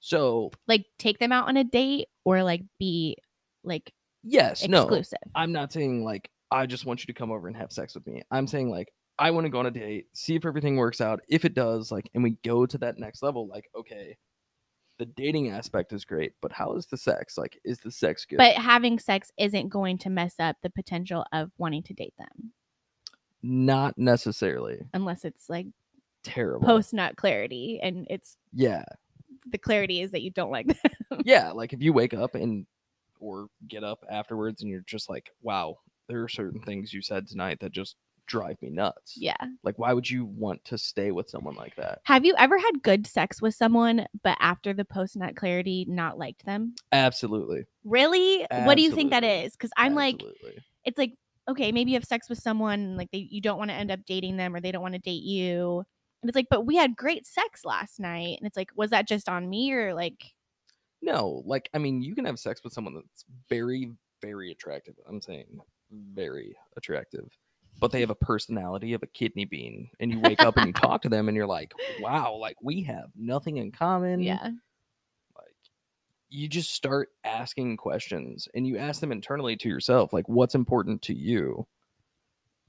So, 0.01 0.51
Like, 0.67 0.85
take 0.97 1.19
them 1.19 1.31
out 1.31 1.47
on 1.47 1.57
a 1.57 1.63
date 1.63 2.07
or 2.23 2.43
like 2.43 2.63
be 2.79 3.17
like 3.63 3.93
yes, 4.23 4.67
no. 4.67 4.83
exclusive. 4.83 5.19
I'm 5.35 5.51
not 5.51 5.71
saying 5.71 6.03
like 6.03 6.29
I 6.51 6.65
just 6.65 6.85
want 6.85 7.01
you 7.01 7.07
to 7.07 7.13
come 7.13 7.31
over 7.31 7.47
and 7.47 7.55
have 7.55 7.71
sex 7.71 7.95
with 7.95 8.07
me. 8.07 8.23
I'm 8.31 8.47
saying 8.47 8.69
like 8.69 8.91
I 9.19 9.31
want 9.31 9.45
to 9.45 9.49
go 9.49 9.59
on 9.59 9.65
a 9.65 9.71
date, 9.71 10.07
see 10.13 10.35
if 10.35 10.45
everything 10.45 10.77
works 10.77 11.01
out. 11.01 11.19
If 11.27 11.43
it 11.43 11.53
does, 11.53 11.91
like, 11.91 12.09
and 12.13 12.23
we 12.23 12.37
go 12.45 12.65
to 12.65 12.77
that 12.77 12.97
next 12.97 13.21
level, 13.21 13.47
like, 13.49 13.65
okay, 13.75 14.17
the 14.99 15.07
dating 15.07 15.49
aspect 15.49 15.91
is 15.93 16.05
great, 16.05 16.33
but 16.41 16.51
how 16.51 16.73
is 16.73 16.85
the 16.85 16.97
sex? 16.97 17.37
Like, 17.37 17.59
is 17.63 17.79
the 17.79 17.91
sex 17.91 18.25
good? 18.25 18.37
But 18.37 18.53
having 18.53 18.99
sex 18.99 19.31
isn't 19.37 19.69
going 19.69 19.97
to 19.99 20.09
mess 20.09 20.35
up 20.39 20.57
the 20.61 20.69
potential 20.69 21.25
of 21.33 21.49
wanting 21.57 21.81
to 21.83 21.93
date 21.93 22.13
them 22.19 22.51
not 23.41 23.97
necessarily 23.97 24.79
unless 24.93 25.23
it's 25.23 25.49
like 25.49 25.67
terrible. 26.23 26.65
post 26.65 26.93
nut 26.93 27.15
clarity 27.15 27.79
and 27.81 28.05
it's 28.09 28.35
yeah, 28.53 28.83
the 29.51 29.57
clarity 29.57 30.01
is 30.01 30.11
that 30.11 30.21
you 30.21 30.31
don't 30.31 30.51
like 30.51 30.67
them. 30.67 31.21
yeah. 31.25 31.51
Like 31.51 31.73
if 31.73 31.81
you 31.81 31.93
wake 31.93 32.13
up 32.13 32.35
and 32.35 32.65
or 33.19 33.47
get 33.67 33.83
up 33.83 34.03
afterwards 34.09 34.61
and 34.61 34.71
you're 34.71 34.81
just 34.81 35.09
like, 35.09 35.29
wow, 35.41 35.77
there 36.07 36.23
are 36.23 36.29
certain 36.29 36.61
things 36.61 36.93
you 36.93 37.01
said 37.01 37.27
tonight 37.27 37.59
that 37.59 37.71
just 37.71 37.95
drive 38.29 38.61
me 38.61 38.69
nuts. 38.69 39.15
yeah. 39.17 39.35
Like, 39.63 39.77
why 39.77 39.91
would 39.91 40.09
you 40.09 40.23
want 40.25 40.63
to 40.65 40.77
stay 40.77 41.11
with 41.11 41.29
someone 41.29 41.55
like 41.55 41.75
that? 41.75 41.99
Have 42.03 42.23
you 42.23 42.33
ever 42.37 42.57
had 42.57 42.83
good 42.83 43.05
sex 43.05 43.41
with 43.41 43.55
someone, 43.55 44.07
but 44.23 44.37
after 44.39 44.73
the 44.73 44.85
post 44.85 45.17
nut 45.17 45.35
clarity, 45.35 45.85
not 45.89 46.17
liked 46.17 46.45
them? 46.45 46.75
Absolutely. 46.91 47.65
Really? 47.83 48.45
What 48.49 48.75
do 48.75 48.83
you 48.83 48.91
think 48.91 49.11
that 49.11 49.23
is? 49.23 49.53
Because 49.53 49.71
I'm 49.75 49.95
like, 49.95 50.21
it's 50.85 50.97
like, 50.97 51.15
okay, 51.49 51.71
maybe 51.71 51.91
you 51.91 51.97
have 51.97 52.05
sex 52.05 52.29
with 52.29 52.39
someone, 52.39 52.79
and, 52.79 52.97
like 52.97 53.09
they 53.11 53.27
you 53.29 53.41
don't 53.41 53.57
want 53.57 53.71
to 53.71 53.75
end 53.75 53.91
up 53.91 54.01
dating 54.05 54.37
them, 54.37 54.55
or 54.55 54.61
they 54.61 54.71
don't 54.71 54.83
want 54.83 54.93
to 54.93 54.99
date 54.99 55.23
you, 55.23 55.83
and 56.21 56.29
it's 56.29 56.35
like, 56.35 56.47
but 56.49 56.65
we 56.65 56.75
had 56.75 56.95
great 56.95 57.25
sex 57.25 57.65
last 57.65 57.99
night, 57.99 58.37
and 58.39 58.45
it's 58.47 58.55
like, 58.55 58.69
was 58.75 58.91
that 58.91 59.07
just 59.07 59.27
on 59.27 59.49
me, 59.49 59.71
or 59.73 59.93
like, 59.93 60.33
No, 61.01 61.41
like 61.45 61.69
I 61.73 61.79
mean, 61.79 62.01
you 62.01 62.13
can 62.13 62.25
have 62.25 62.39
sex 62.39 62.63
with 62.63 62.73
someone 62.73 62.93
that's 62.93 63.25
very, 63.49 63.91
very 64.21 64.51
attractive. 64.51 64.93
I'm 65.07 65.21
saying 65.21 65.59
very 66.13 66.55
attractive, 66.77 67.29
but 67.79 67.91
they 67.91 68.01
have 68.01 68.09
a 68.09 68.15
personality 68.15 68.93
of 68.93 69.01
a 69.03 69.07
kidney 69.07 69.45
bean, 69.45 69.89
and 69.99 70.11
you 70.11 70.19
wake 70.19 70.41
up 70.41 70.57
and 70.57 70.67
you 70.67 70.73
talk 70.73 71.01
to 71.03 71.09
them, 71.09 71.27
and 71.29 71.35
you're 71.37 71.47
like, 71.47 71.73
wow, 72.01 72.35
like 72.35 72.57
we 72.61 72.83
have 72.83 73.09
nothing 73.15 73.57
in 73.57 73.71
common. 73.71 74.21
yeah, 74.21 74.49
like 75.35 75.55
you 76.29 76.47
just 76.47 76.71
start 76.73 77.09
asking 77.23 77.77
questions, 77.77 78.47
and 78.53 78.67
you 78.67 78.77
ask 78.77 78.99
them 79.01 79.11
internally 79.11 79.55
to 79.57 79.69
yourself, 79.69 80.13
like 80.13 80.27
what's 80.27 80.55
important 80.55 81.01
to 81.03 81.13
you, 81.13 81.65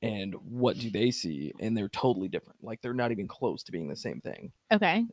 and 0.02 0.34
what 0.34 0.78
do 0.78 0.90
they 0.90 1.10
see, 1.10 1.52
and 1.60 1.76
they're 1.76 1.88
totally 1.88 2.28
different. 2.28 2.58
Like 2.62 2.80
they're 2.82 2.94
not 2.94 3.10
even 3.10 3.28
close 3.28 3.62
to 3.64 3.72
being 3.72 3.88
the 3.88 3.96
same 3.96 4.20
thing. 4.20 4.52
okay, 4.72 5.04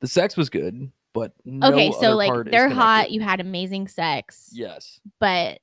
The 0.00 0.06
sex 0.08 0.36
was 0.36 0.50
good, 0.50 0.90
but 1.12 1.32
no 1.44 1.68
okay, 1.72 1.90
so 1.92 2.14
like 2.14 2.32
they're 2.50 2.68
hot, 2.68 3.10
you 3.10 3.20
had 3.20 3.40
amazing 3.40 3.88
sex, 3.88 4.50
Yes. 4.52 5.00
but 5.18 5.60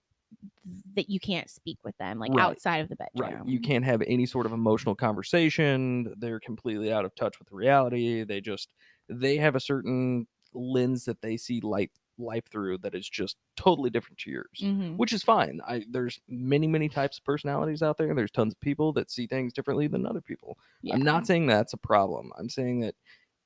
that 0.96 1.10
you 1.10 1.20
can't 1.20 1.50
speak 1.50 1.78
with 1.84 1.98
them 1.98 2.20
like 2.20 2.32
Right. 2.34 2.40
outside 2.44 2.78
of 2.78 2.90
the 2.90 2.96
bedroom. 2.98 3.40
Right. 3.42 3.48
You 3.48 3.60
can't 3.60 3.86
have 3.86 4.02
any 4.06 4.26
sort 4.26 4.46
of 4.46 4.52
emotional 4.52 4.96
conversation. 4.96 6.14
They're 6.18 6.40
completely 6.40 6.92
out 6.92 7.06
of 7.06 7.16
touch 7.16 7.40
with 7.40 7.52
reality. 7.52 8.24
They 8.24 8.42
just 8.42 8.70
they 9.10 9.38
have 9.38 9.56
a 9.56 9.60
certain 9.60 10.28
lens 10.54 11.06
that 11.06 11.22
they 11.22 11.38
see 11.38 11.62
life 11.62 11.90
life 12.20 12.46
through 12.50 12.80
that 12.80 12.96
is 12.96 13.08
just 13.08 13.38
totally 13.56 13.90
different 13.92 14.18
to 14.18 14.32
yours. 14.32 14.60
Mhm. 14.60 14.98
Which 14.98 15.14
is 15.14 15.24
fine. 15.24 15.62
I 15.68 15.86
there's 15.88 16.20
many, 16.28 16.66
many 16.68 16.90
types 16.90 17.20
of 17.20 17.24
personalities 17.24 17.84
out 17.84 17.98
there. 17.98 18.14
There's 18.16 18.32
tons 18.32 18.54
of 18.54 18.60
people 18.60 18.92
that 18.94 19.12
see 19.12 19.28
things 19.28 19.54
differently 19.54 19.88
than 19.88 20.06
other 20.06 20.22
people. 20.22 20.58
Yeah. 20.82 20.96
I'm 20.96 21.04
not 21.04 21.28
saying 21.28 21.46
that's 21.46 21.74
a 21.74 21.78
problem. 21.78 22.32
I'm 22.38 22.50
saying 22.50 22.80
that 22.82 22.96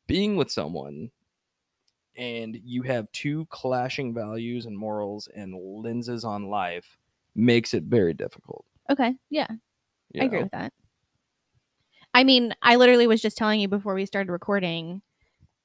being 0.07 0.37
with 0.37 0.49
someone 0.49 1.11
and 2.17 2.59
you 2.63 2.81
have 2.83 3.11
two 3.11 3.45
clashing 3.49 4.13
values 4.13 4.65
and 4.65 4.77
morals 4.77 5.27
and 5.35 5.55
lenses 5.55 6.23
on 6.23 6.47
life 6.49 6.97
makes 7.35 7.73
it 7.73 7.83
very 7.83 8.13
difficult. 8.13 8.65
Okay. 8.89 9.15
Yeah. 9.29 9.47
you 10.11 10.21
I 10.21 10.25
agree 10.25 10.43
with 10.43 10.51
that. 10.51 10.73
I 12.13 12.23
mean, 12.23 12.53
I 12.61 12.75
literally 12.75 13.07
was 13.07 13.21
just 13.21 13.37
telling 13.37 13.61
you 13.61 13.67
before 13.67 13.93
we 13.95 14.05
started 14.05 14.31
recording 14.31 15.01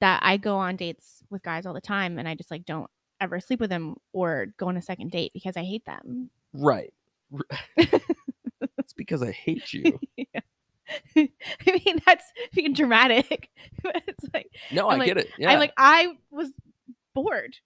that 0.00 0.20
I 0.22 0.36
go 0.36 0.56
on 0.56 0.76
dates 0.76 1.22
with 1.30 1.42
guys 1.42 1.66
all 1.66 1.74
the 1.74 1.80
time 1.80 2.18
and 2.18 2.28
I 2.28 2.34
just 2.34 2.50
like 2.50 2.64
don't 2.64 2.88
ever 3.20 3.40
sleep 3.40 3.60
with 3.60 3.70
them 3.70 3.96
or 4.12 4.46
go 4.58 4.68
on 4.68 4.76
a 4.76 4.82
second 4.82 5.10
date 5.10 5.32
because 5.32 5.56
I 5.56 5.64
hate 5.64 5.84
them. 5.84 6.30
Right. 6.52 6.92
It's 8.86 8.92
because 8.92 9.20
I 9.20 9.32
hate 9.32 9.72
you. 9.72 9.98
I 11.16 11.28
mean, 11.66 12.00
that's 12.07 12.25
being 12.52 12.73
dramatic. 12.73 13.50
it's 13.85 14.25
like 14.33 14.50
No, 14.73 14.88
I'm 14.88 14.95
I 14.95 14.99
like- 14.99 15.07
get 15.09 15.16
it. 15.19 15.28
Yeah. 15.38 15.50
I'm 15.52 15.59
like 15.59 15.73
I 15.76 16.16
was 16.31 16.50
bored. 17.14 17.57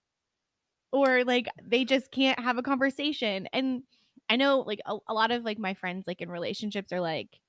Or 0.93 1.23
like 1.23 1.47
they 1.63 1.85
just 1.85 2.11
can't 2.11 2.39
have 2.39 2.57
a 2.57 2.63
conversation. 2.63 3.47
And 3.53 3.83
I 4.29 4.35
know 4.35 4.59
like 4.59 4.81
a, 4.85 4.97
a 5.07 5.13
lot 5.13 5.31
of 5.31 5.43
like 5.43 5.57
my 5.57 5.73
friends 5.73 6.05
like 6.07 6.21
in 6.21 6.29
relationships 6.29 6.91
are 6.91 6.99
like 6.99 7.39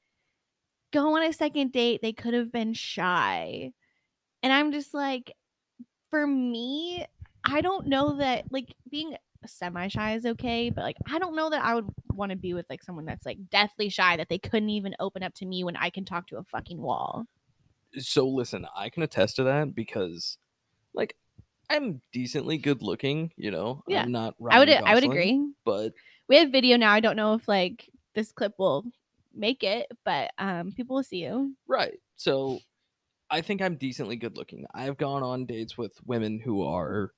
go 0.92 1.16
on 1.16 1.24
a 1.24 1.32
second 1.32 1.72
date. 1.72 2.02
They 2.02 2.12
could 2.12 2.34
have 2.34 2.52
been 2.52 2.72
shy. 2.74 3.72
And 4.42 4.52
I'm 4.52 4.70
just 4.72 4.94
like 4.94 5.32
for 6.10 6.26
me, 6.26 7.04
I 7.44 7.60
don't 7.62 7.86
know 7.88 8.18
that 8.18 8.44
like 8.52 8.74
being 8.88 9.16
semi 9.46 9.88
shy 9.88 10.14
is 10.14 10.26
okay, 10.26 10.70
but 10.70 10.82
like 10.82 10.96
I 11.10 11.18
don't 11.18 11.36
know 11.36 11.50
that 11.50 11.64
I 11.64 11.74
would 11.74 11.88
want 12.12 12.30
to 12.30 12.36
be 12.36 12.54
with 12.54 12.66
like 12.70 12.82
someone 12.82 13.04
that's 13.04 13.26
like 13.26 13.38
deathly 13.50 13.88
shy 13.88 14.16
that 14.16 14.28
they 14.28 14.38
couldn't 14.38 14.70
even 14.70 14.94
open 15.00 15.22
up 15.22 15.34
to 15.34 15.46
me 15.46 15.64
when 15.64 15.76
I 15.76 15.90
can 15.90 16.04
talk 16.04 16.26
to 16.28 16.38
a 16.38 16.44
fucking 16.44 16.80
wall. 16.80 17.26
so 17.98 18.26
listen, 18.26 18.66
I 18.76 18.88
can 18.90 19.02
attest 19.02 19.36
to 19.36 19.44
that 19.44 19.74
because 19.74 20.38
like 20.94 21.16
I'm 21.70 22.00
decently 22.12 22.58
good 22.58 22.82
looking, 22.82 23.32
you 23.36 23.50
know. 23.50 23.82
Yeah. 23.86 24.02
I'm 24.02 24.12
not 24.12 24.34
I 24.50 24.58
would 24.58 24.68
Ryan 24.68 24.84
I 24.84 24.94
would 24.94 25.04
agree. 25.04 25.52
But 25.64 25.92
we 26.28 26.36
have 26.36 26.50
video 26.50 26.76
now. 26.76 26.92
I 26.92 27.00
don't 27.00 27.16
know 27.16 27.34
if 27.34 27.48
like 27.48 27.88
this 28.14 28.32
clip 28.32 28.54
will 28.58 28.84
make 29.34 29.62
it, 29.62 29.86
but 30.04 30.30
um 30.38 30.72
people 30.72 30.96
will 30.96 31.02
see 31.02 31.22
you. 31.22 31.54
right. 31.66 31.98
So 32.16 32.60
I 33.30 33.40
think 33.40 33.62
I'm 33.62 33.76
decently 33.76 34.16
good 34.16 34.36
looking. 34.36 34.66
I've 34.74 34.98
gone 34.98 35.22
on 35.22 35.46
dates 35.46 35.78
with 35.78 35.92
women 36.04 36.38
who 36.38 36.62
are 36.62 37.12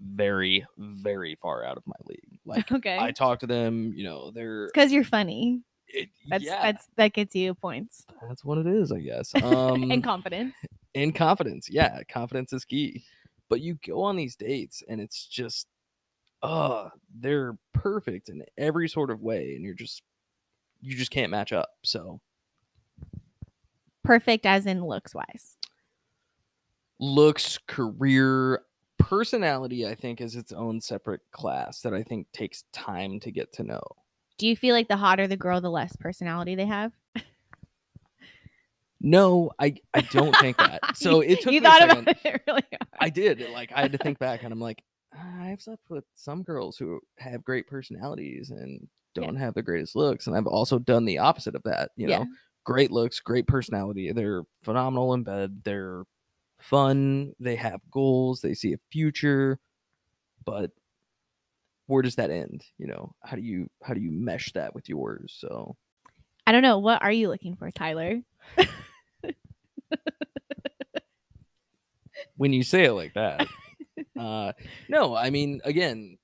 very, 0.00 0.64
very 0.78 1.34
far 1.36 1.64
out 1.64 1.76
of 1.76 1.86
my 1.86 1.96
league. 2.06 2.38
Like 2.44 2.70
Okay. 2.72 2.98
I 2.98 3.10
talk 3.12 3.40
to 3.40 3.46
them, 3.46 3.92
you 3.94 4.04
know, 4.04 4.30
they're 4.30 4.66
Because 4.66 4.92
you're 4.92 5.04
funny. 5.04 5.62
it, 5.88 6.08
That's 6.28 6.44
yeah, 6.44 6.62
that's 6.62 6.88
that 6.96 7.12
gets 7.14 7.34
you 7.34 7.54
points 7.54 8.04
that's 8.28 8.44
what 8.44 8.58
it 8.58 8.66
is, 8.66 8.92
I 8.92 9.00
guess. 9.00 9.34
Um 9.42 9.90
and 9.90 10.04
confidence. 10.04 10.54
in 10.94 11.12
confidence 11.12 11.68
yeah 11.70 12.02
confidence 12.08 12.52
is 12.52 12.64
key 12.64 13.04
But 13.48 13.60
you 13.60 13.78
go 13.86 14.02
on 14.02 14.16
these 14.16 14.36
dates 14.36 14.82
and 14.88 15.00
it's 15.00 15.26
just 15.26 15.66
uh 16.42 16.90
they're 17.18 17.56
perfect 17.72 18.28
in 18.28 18.44
every 18.58 18.88
sort 18.88 19.10
of 19.10 19.22
way 19.22 19.54
and 19.54 19.64
you're 19.64 19.74
just 19.74 20.02
you 20.80 20.96
just 20.96 21.10
can't 21.10 21.30
match 21.32 21.52
up. 21.52 21.70
So 21.84 22.20
Perfect 24.02 24.46
as 24.46 24.66
in 24.66 24.84
looks 24.84 25.14
wise. 25.14 25.56
looks, 27.00 27.58
career, 27.66 28.62
personality, 28.98 29.86
I 29.86 29.94
think 29.94 30.20
is 30.20 30.36
its 30.36 30.52
own 30.52 30.80
separate 30.80 31.20
class 31.32 31.80
that 31.82 31.94
I 31.94 32.02
think 32.02 32.30
takes 32.32 32.64
time 32.72 33.20
to 33.20 33.30
get 33.30 33.52
to 33.54 33.62
know. 33.62 33.80
Do 34.38 34.46
you 34.46 34.56
feel 34.56 34.74
like 34.74 34.88
the 34.88 34.96
hotter 34.96 35.26
the 35.26 35.36
girl, 35.36 35.60
the 35.60 35.70
less 35.70 35.96
personality 35.96 36.54
they 36.54 36.66
have? 36.66 36.92
No, 39.00 39.52
I 39.58 39.76
I 39.94 40.00
don't 40.00 40.36
think 40.36 40.56
that. 40.58 40.82
So 40.94 41.20
it 41.20 41.40
took 41.40 41.52
you 41.52 41.60
thought 41.60 41.82
about 41.82 42.04
it 42.24 42.42
really 42.46 42.62
hard. 42.72 42.88
I 43.00 43.10
did. 43.10 43.40
Like 43.40 43.70
I 43.72 43.82
had 43.82 43.92
to 43.92 43.98
think 43.98 44.18
back, 44.18 44.42
and 44.42 44.52
I'm 44.52 44.60
like, 44.60 44.82
"Ah, 45.14 45.42
I've 45.42 45.62
slept 45.62 45.82
with 45.88 46.04
some 46.16 46.42
girls 46.42 46.76
who 46.76 47.00
have 47.18 47.44
great 47.44 47.68
personalities 47.68 48.50
and 48.50 48.86
don't 49.14 49.36
have 49.36 49.54
the 49.54 49.62
greatest 49.62 49.94
looks, 49.94 50.26
and 50.26 50.36
I've 50.36 50.46
also 50.48 50.78
done 50.78 51.04
the 51.04 51.18
opposite 51.18 51.54
of 51.54 51.62
that. 51.64 51.90
You 51.96 52.08
Yeah. 52.08 52.18
know, 52.18 52.26
great 52.64 52.90
looks, 52.90 53.20
great 53.20 53.46
personality. 53.46 54.10
They're 54.12 54.42
phenomenal 54.64 55.14
in 55.14 55.22
bed. 55.22 55.62
They're 55.64 56.02
fun. 56.60 57.34
They 57.40 57.56
have 57.56 57.80
goals. 57.90 58.40
They 58.40 58.54
see 58.54 58.72
a 58.72 58.78
future, 58.90 59.58
but 60.44 60.70
where 61.86 62.02
does 62.02 62.16
that 62.16 62.30
end? 62.30 62.64
You 62.78 62.86
know, 62.88 63.14
how 63.22 63.36
do 63.36 63.42
you 63.42 63.68
how 63.82 63.94
do 63.94 64.00
you 64.00 64.10
mesh 64.10 64.52
that 64.52 64.74
with 64.74 64.88
yours? 64.88 65.34
So 65.38 65.76
I 66.46 66.52
don't 66.52 66.62
know. 66.62 66.78
What 66.78 67.02
are 67.02 67.12
you 67.12 67.28
looking 67.28 67.56
for, 67.56 67.70
Tyler? 67.70 68.20
when 72.36 72.52
you 72.52 72.62
say 72.62 72.84
it 72.84 72.92
like 72.92 73.14
that 73.14 73.46
uh 74.18 74.52
no 74.88 75.14
i 75.14 75.30
mean 75.30 75.60
again 75.64 76.18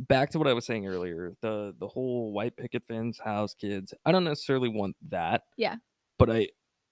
back 0.00 0.30
to 0.30 0.38
what 0.38 0.46
i 0.46 0.52
was 0.52 0.66
saying 0.66 0.86
earlier 0.86 1.34
the 1.40 1.74
the 1.78 1.88
whole 1.88 2.32
white 2.32 2.56
picket 2.56 2.82
fence 2.86 3.18
house 3.18 3.54
kids 3.54 3.94
i 4.04 4.12
don't 4.12 4.24
necessarily 4.24 4.68
want 4.68 4.96
that 5.08 5.44
Yeah. 5.56 5.76
but 6.18 6.30
i 6.30 6.48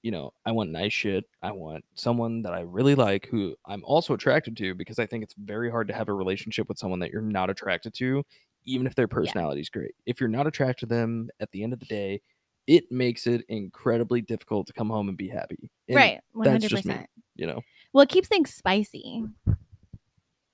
you 0.07 0.13
know 0.13 0.33
i 0.45 0.53
want 0.53 0.71
nice 0.71 0.93
shit 0.93 1.25
i 1.43 1.51
want 1.51 1.85
someone 1.95 2.41
that 2.41 2.55
i 2.55 2.61
really 2.61 2.95
like 2.95 3.27
who 3.27 3.57
i'm 3.67 3.83
also 3.85 4.15
attracted 4.15 4.57
to 4.57 4.73
because 4.73 5.01
i 5.01 5.05
think 5.05 5.25
it's 5.25 5.35
very 5.37 5.69
hard 5.69 5.89
to 5.89 5.93
have 5.95 6.09
a 6.09 6.13
relationship 6.13 6.69
with 6.69 6.79
someone 6.79 7.01
that 7.01 7.11
you're 7.11 7.21
not 7.21 7.51
attracted 7.51 7.93
to 7.93 8.23
even 8.67 8.87
if 8.87 8.95
their 8.95 9.09
personality 9.09 9.61
is 9.61 9.69
great 9.69 9.91
if 10.07 10.21
you're 10.21 10.29
not 10.29 10.47
attracted 10.47 10.89
to 10.89 10.95
them 10.95 11.29
at 11.41 11.51
the 11.51 11.65
end 11.65 11.73
of 11.73 11.81
the 11.81 11.87
day 11.87 12.21
it 12.69 12.85
makes 12.93 13.27
it 13.27 13.45
incredibly 13.49 14.21
difficult 14.21 14.69
to 14.69 14.73
come 14.73 14.89
home 14.91 15.09
and 15.09 15.19
be 15.19 15.29
happy 15.29 15.69
And, 15.89 15.97
right. 15.97 16.21
One 16.33 16.45
that's 16.45 16.55
hundred 16.55 16.69
just 16.71 16.87
me. 16.87 16.93
percent. 16.93 17.11
you 17.35 17.47
know 17.49 17.61
Well, 17.93 18.03
it 18.03 18.09
keeps 18.09 18.29
things 18.29 18.55
spicy 18.55 19.25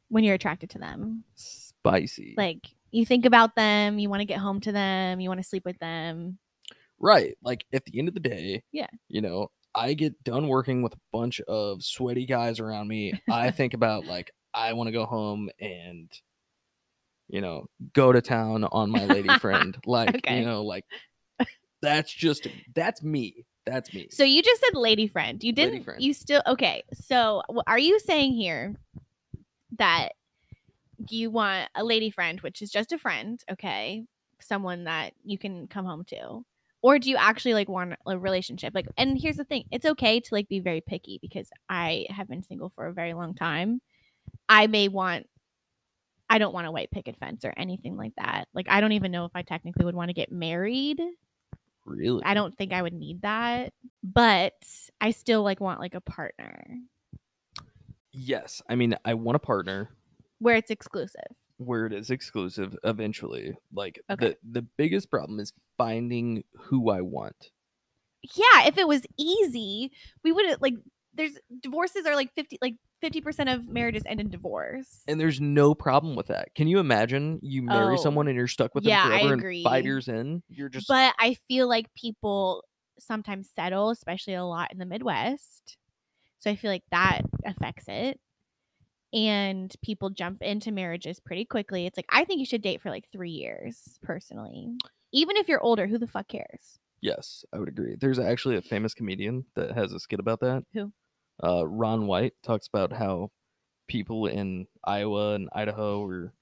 when 0.09 0.25
you're 0.25 0.35
attracted 0.35 0.71
to 0.71 0.79
them. 0.79 1.25
spicy 1.35 2.33
Like 2.39 2.69
you 2.91 3.05
think 3.05 3.27
about 3.27 3.55
them, 3.55 3.99
you 3.99 4.09
want 4.09 4.21
to 4.21 4.27
get 4.27 4.39
home 4.39 4.61
to 4.61 4.73
them, 4.73 5.21
you 5.21 5.29
want 5.29 5.43
to 5.43 5.47
sleep 5.47 5.67
with 5.67 5.79
them. 5.79 6.39
Right. 7.03 7.37
Like 7.43 7.65
at 7.73 7.85
the 7.85 7.99
end 7.99 8.09
of 8.09 8.15
the 8.15 8.21
day, 8.21 8.63
Yeah. 8.73 8.87
you 9.09 9.21
know, 9.21 9.51
I 9.75 9.95
get 9.95 10.23
done 10.25 10.49
working 10.49 10.83
with 10.83 10.95
a 10.95 11.01
bunch 11.13 11.41
of 11.43 11.83
sweaty 11.83 12.25
guys 12.27 12.61
around 12.61 12.89
me. 12.89 13.13
I 13.29 13.51
think 13.51 13.75
about 13.75 14.07
like 14.07 14.31
I 14.55 14.73
want 14.75 14.89
to 14.89 14.93
go 14.93 15.05
home 15.05 15.51
and 15.61 16.11
you 17.29 17.41
know, 17.41 17.67
go 17.95 18.13
to 18.13 18.21
town 18.21 18.65
on 18.65 18.91
my 18.91 19.07
lady 19.07 19.35
friend. 19.39 19.77
Like, 19.87 20.17
Okay. 20.17 20.39
you 20.41 20.45
know, 20.47 20.63
like 20.65 20.85
that's 21.83 22.13
just 22.13 22.47
that's 22.75 23.03
me. 23.03 23.45
That's 23.65 23.93
me. 23.95 24.09
So 24.11 24.25
you 24.25 24.43
just 24.43 24.61
said 24.61 24.77
lady 24.79 25.07
friend. 25.07 25.43
You 25.43 25.53
didn't. 25.53 25.85
friend. 25.85 26.03
You 26.03 26.13
still 26.15 26.43
okay? 26.47 26.83
So 26.95 27.43
are 27.67 27.79
you 27.79 27.99
saying 28.01 28.35
here 28.35 28.75
that 29.79 30.11
you 31.09 31.31
want 31.31 31.69
a 31.75 31.83
lady 31.85 32.11
friend, 32.11 32.41
which 32.43 32.61
is 32.61 32.71
just 32.71 32.93
a 32.93 32.99
friend, 32.99 33.41
okay, 33.51 34.05
someone 34.41 34.85
that 34.85 35.15
you 35.25 35.39
can 35.39 35.67
come 35.69 35.85
home 35.87 36.05
to, 36.07 36.45
or 36.83 36.99
do 36.99 37.09
you 37.09 37.17
actually 37.17 37.55
like 37.55 37.69
want 37.69 37.95
a 38.07 38.19
relationship? 38.19 38.75
Like, 38.75 38.87
and 38.97 39.21
here's 39.21 39.37
the 39.37 39.45
thing: 39.45 39.65
it's 39.71 39.87
okay 39.87 40.21
to 40.21 40.29
like 40.35 40.49
be 40.49 40.61
very 40.61 40.81
picky 40.81 41.19
because 41.23 41.49
I 41.69 42.07
have 42.11 42.29
been 42.29 42.43
single 42.43 42.71
for 42.71 42.87
a 42.87 42.93
very 42.93 43.15
long 43.15 43.35
time. 43.35 43.81
I 44.49 44.67
may 44.67 44.89
want. 44.89 45.27
I 46.29 46.39
don't 46.39 46.55
want 46.55 46.67
a 46.67 46.71
white 46.71 46.91
picket 46.91 47.17
fence 47.19 47.45
or 47.45 47.53
anything 47.57 47.97
like 47.97 48.13
that. 48.17 48.49
Like, 48.55 48.67
I 48.69 48.81
don't 48.81 48.93
even 48.93 49.13
know 49.13 49.27
if 49.27 49.33
I 49.35 49.43
technically 49.43 49.85
would 49.85 49.95
want 49.95 50.09
to 50.09 50.15
get 50.15 50.33
married. 50.33 50.99
really. 51.85 52.23
I 52.25 52.33
don't 52.33 52.57
think 52.57 52.73
I 52.73 52.81
would 52.81 52.95
need 52.95 53.23
that, 53.23 53.73
but 54.03 54.55
I 54.99 55.11
still 55.11 55.43
like 55.43 55.61
want 55.61 55.81
like 55.81 55.95
a 55.95 56.01
partner 56.01 56.79
Yes. 58.13 58.63
I 58.69 58.75
mean, 58.75 58.95
I 59.05 59.15
want 59.15 59.37
a 59.37 59.41
partner 59.41 59.91
where 60.39 60.57
it's 60.57 60.71
exclusive. 60.71 61.23
Where 61.67 61.87
it 61.87 61.93
is 61.93 62.11
exclusive 62.11 62.77
eventually. 62.85 63.57
Like 63.73 64.01
Okay. 64.11 64.29
the 64.29 64.37
the 64.43 64.63
biggest 64.63 65.11
problem 65.11 65.41
is 65.41 65.53
finding 65.79 66.45
who 66.55 66.91
I 66.91 67.01
want. 67.03 67.51
Yeah, 68.35 68.67
if 68.67 68.79
it 68.79 68.87
was 68.87 69.03
easy, 69.19 69.93
we 70.23 70.33
wouldn't 70.33 70.63
like 70.63 70.75
there's 71.15 71.39
divorces 71.61 72.07
are 72.07 72.15
like 72.15 72.33
50 72.35 72.59
like 72.63 72.77
50% 73.01 73.49
of 73.49 73.69
marriages 73.69 74.05
end 74.07 74.21
in 74.21 74.31
divorce. 74.31 75.09
And 75.09 75.19
there's 75.21 75.41
no 75.41 75.75
problem 75.75 76.15
with 76.15 76.29
that. 76.29 76.55
Can 76.55 76.69
you 76.69 76.79
imagine 76.79 77.41
you 77.43 77.63
marry 77.63 77.97
Oh. 77.97 77.99
someone 77.99 78.29
and 78.29 78.37
you're 78.37 78.47
stuck 78.47 78.75
with 78.75 78.85
Yeah, 78.85 78.99
them 79.01 79.11
I 79.11 79.21
agree. 79.23 79.33
and 79.33 79.45
five 79.63 79.85
years 79.85 80.09
in, 80.09 80.43
you're 80.49 80.69
just 80.69 80.89
But 80.89 81.15
I 81.19 81.35
feel 81.49 81.69
like 81.69 81.93
people 81.95 82.65
sometimes 82.99 83.51
settle, 83.51 83.91
especially 83.91 84.35
a 84.35 84.45
lot 84.45 84.73
in 84.73 84.79
the 84.79 84.87
Midwest. 84.87 85.79
So 86.41 86.51
I 86.51 86.57
feel 86.57 86.71
like 86.71 86.85
that 86.93 87.23
affects 87.47 87.87
it. 87.89 88.21
And 89.13 89.75
people 89.83 90.11
jump 90.11 90.43
into 90.43 90.73
marriages 90.73 91.21
pretty 91.21 91.45
quickly. 91.45 91.87
It's 91.87 91.97
like 91.99 92.07
I 92.09 92.25
think 92.25 92.41
you 92.41 92.47
should 92.47 92.63
date 92.63 92.81
for 92.81 92.91
like 92.91 93.09
3 93.13 93.31
years 93.31 93.99
personally. 94.03 94.69
Even 95.13 95.37
if 95.37 95.49
you're 95.49 95.61
older, 95.63 95.87
who 95.87 95.99
the 95.99 96.07
fuck 96.07 96.29
cares? 96.29 96.79
yes, 97.01 97.45
I 97.53 97.59
would 97.59 97.69
agree. 97.69 97.97
There's 98.01 98.19
actually 98.21 98.57
a 98.57 98.63
famous 98.63 98.95
comedian 98.95 99.45
that 99.57 99.73
has 99.73 99.93
a 99.93 99.99
skit 100.01 100.21
about 100.21 100.41
that. 100.41 100.65
Who? 100.73 100.93
Uh, 101.43 101.67
Ron 101.67 102.07
White 102.07 102.35
talks 102.43 102.69
about 102.69 102.93
how 102.93 103.31
people 103.89 104.27
in 104.27 104.67
Iowa 104.85 105.35
and 105.35 105.49
Idaho 105.55 106.01
were, 106.03 106.33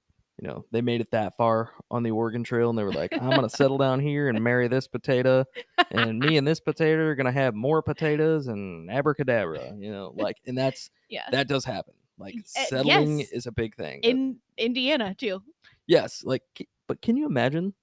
you 0.40 0.48
know, 0.48 0.64
they 0.72 0.82
made 0.82 1.00
it 1.00 1.10
that 1.12 1.36
far 1.36 1.72
on 1.90 2.02
the 2.02 2.10
Oregon 2.12 2.44
Trail 2.44 2.70
and 2.70 2.78
they 2.78 2.84
were 2.84 2.92
like, 2.92 3.12
I'm 3.18 3.34
gonna 3.34 3.48
settle 3.50 3.78
down 3.78 4.00
here 4.00 4.28
and 4.28 4.42
marry 4.44 4.68
this 4.68 4.88
potato, 4.88 5.44
and 5.90 6.20
me 6.20 6.36
and 6.36 6.46
this 6.46 6.60
potato 6.60 7.02
are 7.04 7.14
gonna 7.14 7.32
have 7.32 7.54
more 7.54 7.82
potatoes 7.82 8.46
and 8.48 8.90
abracadabra, 8.90 9.74
you 9.78 9.90
know, 9.90 10.12
like, 10.14 10.36
and 10.46 10.56
that's 10.58 10.90
Yeah. 11.08 11.24
that 11.32 11.48
does 11.48 11.64
happen. 11.64 11.94
Like 12.20 12.34
uh, 12.36 12.64
settling 12.68 13.20
yes. 13.20 13.30
is 13.30 13.46
a 13.46 13.52
big 13.52 13.74
thing. 13.74 14.00
that- 14.02 14.08
in 14.08 14.36
Indiana 14.58 15.14
too. 15.14 15.42
Yes, 15.86 16.22
like, 16.22 16.42
but 16.86 17.00
can 17.02 17.16
you 17.16 17.26
imagine? 17.26 17.74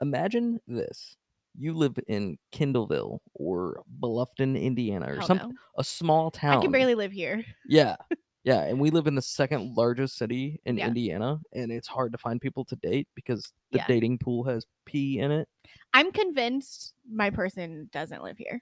Imagine 0.00 0.58
this: 0.66 1.16
you 1.56 1.74
live 1.74 1.96
in 2.08 2.38
Kendallville 2.52 3.20
or 3.34 3.82
Bluffton, 4.00 4.60
Indiana, 4.60 5.12
or 5.12 5.22
some 5.22 5.36
no. 5.36 5.52
a 5.78 5.84
small 5.84 6.30
town. 6.30 6.58
I 6.58 6.60
can 6.60 6.72
barely 6.72 6.96
live 6.96 7.12
here. 7.12 7.44
Yeah, 7.68 7.94
yeah, 8.44 8.62
and 8.62 8.80
we 8.80 8.90
live 8.90 9.06
in 9.06 9.14
the 9.14 9.22
second 9.22 9.76
largest 9.76 10.16
city 10.16 10.60
in 10.64 10.78
Yeah. 10.78 10.88
Indiana, 10.88 11.38
and 11.52 11.70
it's 11.70 11.86
hard 11.86 12.10
to 12.12 12.18
find 12.18 12.40
people 12.40 12.64
to 12.64 12.76
date 12.76 13.06
because 13.14 13.52
the 13.70 13.78
Yeah. 13.78 13.86
dating 13.86 14.18
pool 14.18 14.42
has 14.44 14.66
pee 14.86 15.20
in 15.20 15.30
it. 15.30 15.46
I'm 15.92 16.10
convinced 16.10 16.94
my 17.08 17.30
person 17.30 17.90
doesn't 17.92 18.24
live 18.24 18.38
here. 18.38 18.60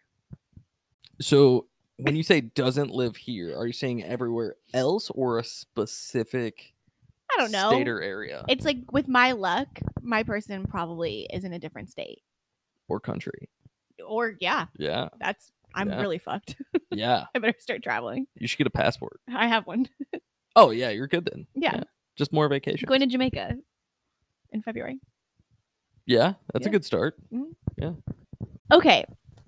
So. 1.23 1.69
When 2.03 2.17
you 2.17 2.23
say 2.23 2.41
doesn't 2.41 2.91
live 2.91 3.17
here, 3.17 3.57
are 3.57 3.67
you 3.67 3.73
saying 3.73 4.03
everywhere 4.05 4.57
else 4.75 5.11
or 5.11 5.39
a 5.39 5.45
specific 5.45 6.73
I 7.33 7.41
don't 7.43 7.53
know. 7.53 7.71
state 7.71 7.89
or 7.89 8.01
area 8.03 8.45
It's 8.49 8.65
like 8.65 8.79
with 8.91 9.07
my 9.09 9.33
luck, 9.33 9.69
my 10.03 10.23
person 10.25 10.67
probably 10.67 11.29
is 11.33 11.45
in 11.45 11.53
a 11.53 11.59
different 11.59 11.91
state. 11.91 12.23
or 12.89 12.99
country? 13.01 13.49
Or 14.07 14.35
yeah, 14.41 14.67
Yeah, 14.79 15.09
that's 15.21 15.53
I'm 15.75 15.89
Yeah. 15.91 16.01
really 16.01 16.19
fucked. 16.19 16.57
yeah. 16.91 17.25
I 17.35 17.39
better 17.39 17.55
start 17.61 17.83
traveling. 17.83 18.27
You 18.35 18.49
should 18.49 18.59
get 18.59 18.67
a 18.67 18.71
passport. 18.71 19.21
I 19.33 19.47
have 19.49 19.67
one. 19.67 19.89
Oh 20.57 20.71
yeah, 20.71 20.89
you're 20.91 21.07
good 21.07 21.29
then. 21.33 21.47
Yeah. 21.55 21.85
Just 22.17 22.33
more 22.33 22.49
vacation. 22.49 22.89
Going 22.89 23.01
to 23.01 23.07
Jamaica 23.07 23.55
in 24.51 24.63
February. 24.63 24.99
Yeah, 26.07 26.35
that's 26.53 26.67
a 26.67 26.71
good 26.71 26.85
start. 26.85 27.15
Mm-hmm. 27.33 27.53
Yeah. 27.79 27.93
Okay. 28.73 29.05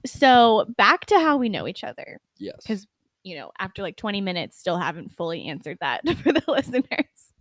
So 0.06 0.66
back 0.76 1.06
to 1.06 1.18
how 1.18 1.38
we 1.38 1.48
know 1.48 1.66
each 1.66 1.82
other. 1.82 2.20
Yes. 2.42 2.64
'Cause- 2.66 2.86
You 3.24 3.36
know, 3.36 3.52
after 3.58 3.82
like 3.82 3.96
20 3.96 4.20
minutes, 4.20 4.58
still 4.58 4.76
haven't 4.76 5.12
fully 5.12 5.44
answered 5.46 5.78
that 5.80 6.00
for 6.24 6.32
the 6.32 6.42
listeners. 6.48 7.32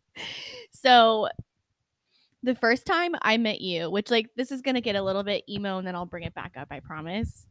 So 0.72 1.28
the 2.44 2.56
first 2.56 2.86
time 2.86 3.14
I 3.22 3.38
met 3.38 3.62
you, 3.62 3.90
which 3.90 4.10
like 4.12 4.28
this 4.36 4.52
is 4.52 4.62
gonna 4.62 4.82
get 4.82 4.96
a 4.96 5.02
little 5.02 5.24
bit 5.24 5.44
emo 5.50 5.78
and 5.80 5.88
then 5.88 5.96
I'll 5.96 6.06
bring 6.06 6.24
it 6.24 6.34
back 6.34 6.54
up, 6.58 6.68
I 6.72 6.80
promise. 6.82 7.48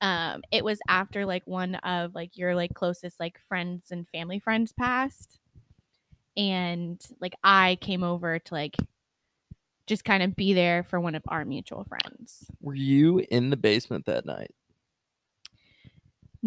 Um, 0.00 0.42
it 0.52 0.64
was 0.64 0.78
after 0.88 1.26
like 1.26 1.42
one 1.46 1.74
of 1.76 2.14
like 2.14 2.36
your 2.36 2.54
like 2.54 2.74
closest 2.74 3.18
like 3.20 3.38
friends 3.48 3.90
and 3.90 4.08
family 4.08 4.38
friends 4.38 4.72
passed. 4.72 5.38
And 6.36 7.00
like 7.20 7.34
I 7.44 7.76
came 7.80 8.02
over 8.04 8.38
to 8.38 8.54
like 8.54 8.76
just 9.86 10.04
kind 10.04 10.22
of 10.22 10.34
be 10.34 10.52
there 10.52 10.82
for 10.82 10.98
one 11.00 11.14
of 11.14 11.22
our 11.28 11.44
mutual 11.44 11.84
friends. 11.84 12.46
Were 12.60 12.74
you 12.74 13.18
in 13.30 13.50
the 13.50 13.56
basement 13.56 14.06
that 14.06 14.26
night? 14.26 14.52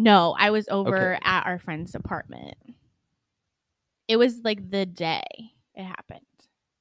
No, 0.00 0.34
I 0.38 0.50
was 0.50 0.66
over 0.68 1.14
Okay. 1.16 1.20
at 1.24 1.44
our 1.46 1.58
friend's 1.58 1.94
apartment. 1.94 2.56
it 4.06 4.16
was 4.16 4.38
like 4.42 4.70
the 4.70 4.86
day 4.86 5.24
it 5.74 5.84
happened 5.84 6.20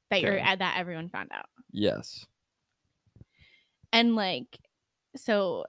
that 0.10 0.21
you're 0.21 0.38
at 0.38 0.60
that 0.60 0.77
everyone 0.77 1.10
found 1.10 1.30
out. 1.34 1.47
Yes. 1.73 2.25
And 3.91 4.15
like, 4.15 4.58
so 5.17 5.65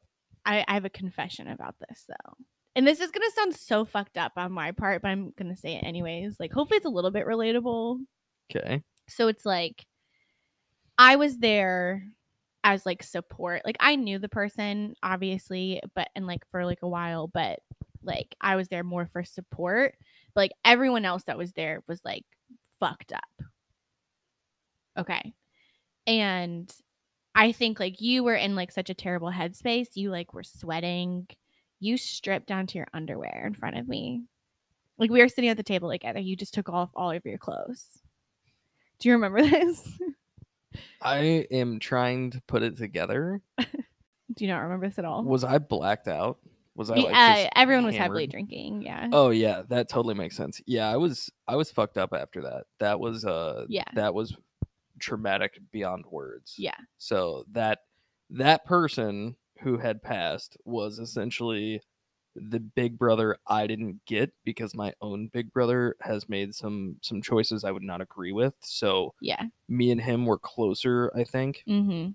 I, 0.47 0.65
I 0.69 0.75
have 0.75 0.85
a 0.85 0.91
confession 0.91 1.49
about 1.49 1.75
this 1.89 2.05
though. 2.09 2.35
And 2.77 2.87
this 2.87 3.01
is 3.01 3.11
gonna 3.11 3.31
sound 3.35 3.57
so 3.57 3.85
fucked 3.85 4.17
up 4.19 4.33
on 4.37 4.53
my 4.53 4.71
part, 4.73 5.03
but 5.03 5.09
I'm 5.09 5.33
gonna 5.37 5.57
say 5.57 5.75
it 5.75 5.85
anyways. 5.85 6.37
Like, 6.39 6.53
hopefully, 6.53 6.77
it's 6.77 6.87
a 6.87 6.91
little 6.91 7.11
bit 7.11 7.27
relatable. 7.27 7.99
Okay. 8.55 8.83
So 9.09 9.27
it's 9.29 9.45
like, 9.47 9.85
I 10.97 11.17
was 11.17 11.39
there 11.39 12.05
as 12.69 12.85
like 12.85 13.03
support. 13.03 13.63
Like, 13.65 13.79
I 13.81 13.97
knew 13.97 14.19
the 14.19 14.29
person, 14.29 14.95
obviously, 15.03 15.81
but 15.95 16.09
and 16.15 16.27
like 16.27 16.47
for 16.51 16.67
like 16.67 16.83
a 16.83 16.89
while, 16.89 17.27
but 17.27 17.61
like 18.03 18.37
I 18.43 18.57
was 18.57 18.69
there 18.69 18.85
more 18.85 19.07
for 19.07 19.25
support. 19.25 19.95
But 20.35 20.43
like 20.43 20.53
everyone 20.67 21.07
else 21.07 21.25
that 21.25 21.39
was 21.39 21.53
there 21.53 21.83
was 21.89 22.05
like 22.05 22.25
fucked 22.79 23.13
up. 23.13 23.47
Okay. 24.99 25.33
And 26.07 26.71
I 27.35 27.53
think 27.53 27.81
like 27.81 28.03
you 28.03 28.23
were 28.23 28.35
in 28.35 28.55
like 28.55 28.71
such 28.71 28.91
a 28.91 28.95
terrible 28.95 29.31
headspace. 29.31 29.89
You 29.95 30.11
like 30.11 30.35
were 30.35 30.45
sweating. 30.45 31.27
You 31.81 31.97
stripped 31.97 32.49
down 32.49 32.67
to 32.67 32.79
your 32.79 32.89
underwear 32.93 33.45
in 33.47 33.55
front 33.55 33.79
of 33.79 33.89
me. 33.89 34.25
Like 34.99 35.11
we 35.11 35.21
were 35.21 35.29
sitting 35.29 35.49
at 35.49 35.57
the 35.57 35.63
table 35.63 35.91
together. 35.91 36.21
You 36.21 36.37
just 36.37 36.53
took 36.53 36.69
off 36.69 36.91
all 36.95 37.13
of 37.13 37.25
your 37.25 37.39
clothes. 37.39 37.87
Do 38.99 39.09
you 39.09 39.15
remember 39.15 39.41
this? 39.49 39.89
I 41.03 41.47
am 41.51 41.79
trying 41.79 42.31
to 42.33 42.41
put 42.43 42.63
it 42.63 42.77
together. 42.77 43.41
Do 43.59 44.45
you 44.45 44.49
not 44.49 44.59
remember 44.61 44.89
this 44.89 44.99
at 44.99 45.05
all? 45.05 45.25
Was 45.25 45.45
I 45.45 45.59
blacked 45.59 46.09
out? 46.09 46.39
Was 46.75 46.91
I 46.91 46.97
like 46.97 47.15
uh, 47.15 47.49
everyone 47.57 47.87
was 47.87 47.97
heavily 47.97 48.29
drinking. 48.29 48.83
Yeah. 48.83 49.09
Oh 49.13 49.31
yeah, 49.31 49.63
that 49.69 49.89
totally 49.89 50.15
makes 50.15 50.37
sense. 50.37 50.61
Yeah, 50.65 50.89
I 50.89 50.97
was 50.97 51.29
I 51.49 51.57
was 51.57 51.73
fucked 51.73 51.99
up 51.99 52.13
after 52.13 52.43
that. 52.43 52.65
That 52.79 53.01
was 53.01 53.25
uh 53.25 53.65
Yeah. 53.69 53.83
that 53.95 54.15
was 54.15 54.37
traumatic 55.01 55.59
beyond 55.73 56.05
words. 56.09 56.55
Yeah. 56.57 56.77
So 56.99 57.45
that 57.53 57.81
that 58.31 58.65
person 58.65 59.35
who 59.61 59.79
had 59.79 60.03
passed 60.03 60.57
was 60.65 61.01
essentially 61.01 61.81
the 62.37 62.61
big 62.61 62.99
brother 62.99 63.37
I 63.47 63.67
didn't 63.67 64.01
get 64.07 64.33
because 64.45 64.75
my 64.75 64.93
own 65.01 65.29
big 65.33 65.53
brother 65.53 65.97
has 66.01 66.29
made 66.29 66.55
some 66.55 66.97
some 67.03 67.21
choices 67.23 67.65
I 67.65 67.71
would 67.71 67.83
not 67.83 68.01
agree 68.01 68.33
with. 68.33 68.55
So 68.61 69.15
Yeah. 69.21 69.43
me 69.69 69.91
and 69.91 70.01
him 70.01 70.25
were 70.27 70.39
closer, 70.39 71.11
I 71.17 71.25
think, 71.25 71.63
Mm-hmm. 71.69 72.11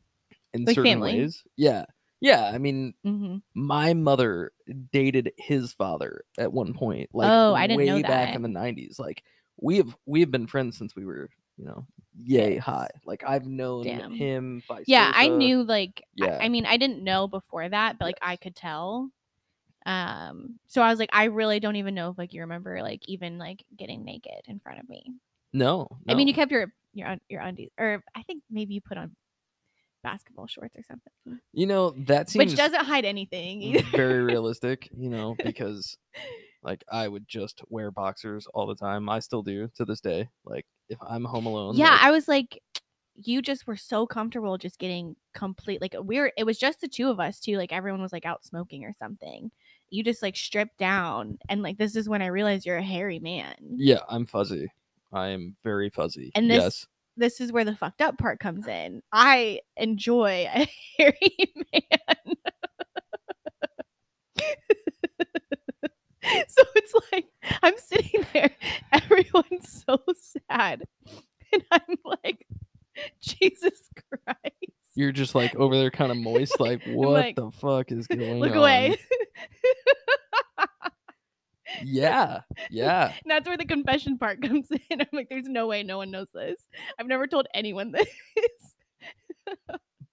in 0.54 0.65
Like 0.65 0.76
certain 0.76 0.91
family. 0.93 1.19
ways. 1.19 1.43
Yeah. 1.58 1.86
Yeah, 2.21 2.49
I 2.54 2.58
mean, 2.58 2.93
Mm-hmm. 3.06 3.38
my 3.54 3.93
mother 3.93 4.54
dated 4.93 5.34
his 5.38 5.73
father 5.73 6.23
at 6.38 6.54
one 6.54 6.73
point 6.73 7.10
like 7.13 7.30
Oh, 7.30 7.54
I 7.54 7.67
didn't 7.67 7.80
way 7.80 7.86
know 7.88 8.02
back 8.02 8.34
in 8.34 8.41
the 8.43 8.47
90s 8.49 8.97
like 8.99 9.23
we 9.62 9.78
have 9.78 9.93
we 10.06 10.21
have 10.21 10.32
been 10.32 10.47
friends 10.47 10.78
since 10.78 10.95
we 10.95 11.06
were 11.06 11.30
you 11.58 11.65
know 11.65 11.86
yay 12.17 12.54
Kids. 12.54 12.65
high 12.65 12.89
like 13.06 13.23
i've 13.28 13.45
known 13.45 13.84
Damn. 13.84 14.12
him 14.13 14.63
Yeah, 14.88 15.12
I 15.13 15.28
knew 15.28 15.63
like 15.63 16.02
I- 16.21 16.26
Yeah. 16.26 16.38
I, 16.41 16.47
mean 16.49 16.65
I 16.65 16.78
didn't 16.78 17.04
know 17.04 17.28
before 17.28 17.67
that, 17.69 17.99
but 17.99 18.06
like 18.06 18.17
I 18.21 18.38
could 18.38 18.56
tell. 18.56 19.10
Um 19.86 20.60
so 20.67 20.82
I 20.82 20.89
was 20.89 21.00
like 21.00 21.10
I 21.13 21.26
really 21.26 21.60
don't 21.60 21.76
even 21.76 21.96
know 21.96 22.10
if 22.10 22.17
like 22.17 22.34
you 22.34 22.41
remember 22.41 22.82
like 22.82 23.02
even 23.08 23.38
like 23.38 23.63
getting 23.78 24.04
naked 24.04 24.41
in 24.48 24.60
front 24.60 24.80
of 24.80 24.88
me. 24.89 25.13
no, 25.52 25.88
I 26.08 26.13
mean 26.13 26.28
you 26.28 26.34
kept 26.34 26.52
your 26.52 26.72
your 26.93 27.15
your 27.30 27.41
undies 27.41 27.69
or 27.78 28.04
I 28.15 28.24
think 28.24 28.43
maybe 28.50 28.74
you 28.76 28.82
put 28.82 28.98
on 28.98 29.15
basketball 30.04 30.48
shorts 30.48 30.76
or 30.78 30.84
something. 30.84 31.39
you 31.54 31.65
know 31.65 31.91
that 31.98 32.30
seems 32.30 32.52
Which 32.52 32.58
doesn't 32.58 32.86
hide 32.86 33.06
anything. 33.06 33.62
either. 33.62 33.98
very 33.98 34.22
realistic 34.22 34.89
you 34.98 35.10
know 35.10 35.36
because 35.43 35.98
like 36.62 36.84
i 36.91 37.08
would 37.08 37.26
just 37.28 37.62
wear 37.69 37.89
boxers 37.89 38.46
all 38.54 38.67
the 38.67 38.76
time 38.76 39.08
i 39.10 39.19
still 39.19 39.41
do 39.41 39.69
to 39.76 39.86
this 39.86 40.02
day 40.02 40.28
like 40.46 40.65
if 40.89 40.98
i'm 41.08 41.24
home 41.24 41.46
alone 41.46 41.76
yeah, 41.76 41.91
like, 41.91 42.04
I 42.04 42.12
was 42.12 42.28
like 42.28 42.62
you 43.15 43.41
just 43.41 43.67
were 43.67 43.78
so 43.78 44.06
comfortable 44.06 44.58
just 44.58 44.80
getting 44.80 45.15
complete 45.34 45.80
like 45.82 45.96
we 46.04 46.19
were 46.19 46.32
it 46.38 46.46
was 46.46 46.58
just 46.58 46.82
the 46.82 46.88
two 46.88 47.10
of 47.10 47.19
us 47.19 47.39
too 47.39 47.58
like 47.58 47.72
everyone 47.72 48.02
was 48.02 48.12
like 48.13 48.26
out 48.26 48.43
smoking 48.43 48.84
or 48.84 48.93
something 48.98 49.52
you 49.93 50.03
just 50.03 50.23
like 50.23 50.36
strip 50.36 50.75
down 50.77 51.38
and 51.49 51.62
like 51.62 51.77
this 51.77 51.95
is 51.95 52.10
when 52.10 52.23
i 52.23 52.25
realized 52.25 52.65
you're 52.65 52.77
a 52.77 52.84
hairy 52.84 53.19
man. 53.19 53.53
Yeah 53.75 53.99
i'm 54.10 54.25
fuzzy. 54.25 54.71
I 55.12 55.27
am 55.27 55.56
very 55.63 55.91
fuzzy. 55.91 56.32
And 56.34 56.49
this- 56.49 56.63
yes. 56.63 56.88
this 57.15 57.39
is 57.39 57.51
where 57.51 57.63
the 57.63 57.75
fucked 57.75 58.01
up 58.01 58.17
part 58.17 58.39
comes 58.39 58.67
in. 58.67 59.03
I 59.12 59.60
enjoy 59.77 60.47
a 60.51 60.67
hairy 60.97 61.53
man. 61.71 62.36
So 66.47 66.63
it's 66.75 66.93
like 67.12 67.25
i'm 67.62 67.73
sitting 67.77 68.25
there 68.34 68.49
everyone's 68.93 69.84
so 69.86 69.99
sad 70.47 70.84
and 71.51 71.63
i'm 71.69 71.97
like 72.06 72.47
jesus 73.21 73.89
christ. 73.95 74.73
You're 74.95 75.12
just 75.12 75.36
like 75.36 75.56
over 75.56 75.75
there, 75.75 75.91
kind 75.91 76.12
of 76.12 76.17
moist. 76.17 76.60
Like, 76.60 76.82
what 76.86 77.10
like, 77.10 77.36
the 77.36 77.51
fuck 77.51 77.91
is 77.91 78.08
going 78.08 78.39
look 78.39 78.51
on? 78.51 78.58
away 78.58 78.97
Yeah, 81.93 82.41
yeah. 82.71 83.06
And 83.08 83.15
that's 83.27 83.47
where 83.47 83.58
the 83.58 83.65
confession 83.65 84.17
part 84.17 84.41
comes 84.47 84.67
in. 84.71 84.99
I'm 85.01 85.08
like, 85.13 85.29
there's 85.29 85.47
no 85.47 85.67
way 85.67 85.84
no 85.84 85.97
one 85.97 86.10
knows 86.12 86.27
this. 86.34 86.60
I've 86.99 87.08
never 87.08 87.27
told 87.27 87.47
anyone 87.53 87.91
this. 87.97 88.08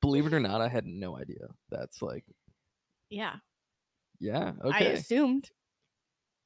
Believe 0.03 0.27
it 0.27 0.35
or 0.35 0.41
not, 0.41 0.61
I 0.61 0.69
had 0.69 0.87
no 0.87 1.17
idea. 1.17 1.47
That's 1.71 2.03
like, 2.03 2.25
yeah, 3.11 3.37
yeah, 4.19 4.53
Okay. 4.63 4.89
I 4.89 4.89
assumed. 4.91 5.51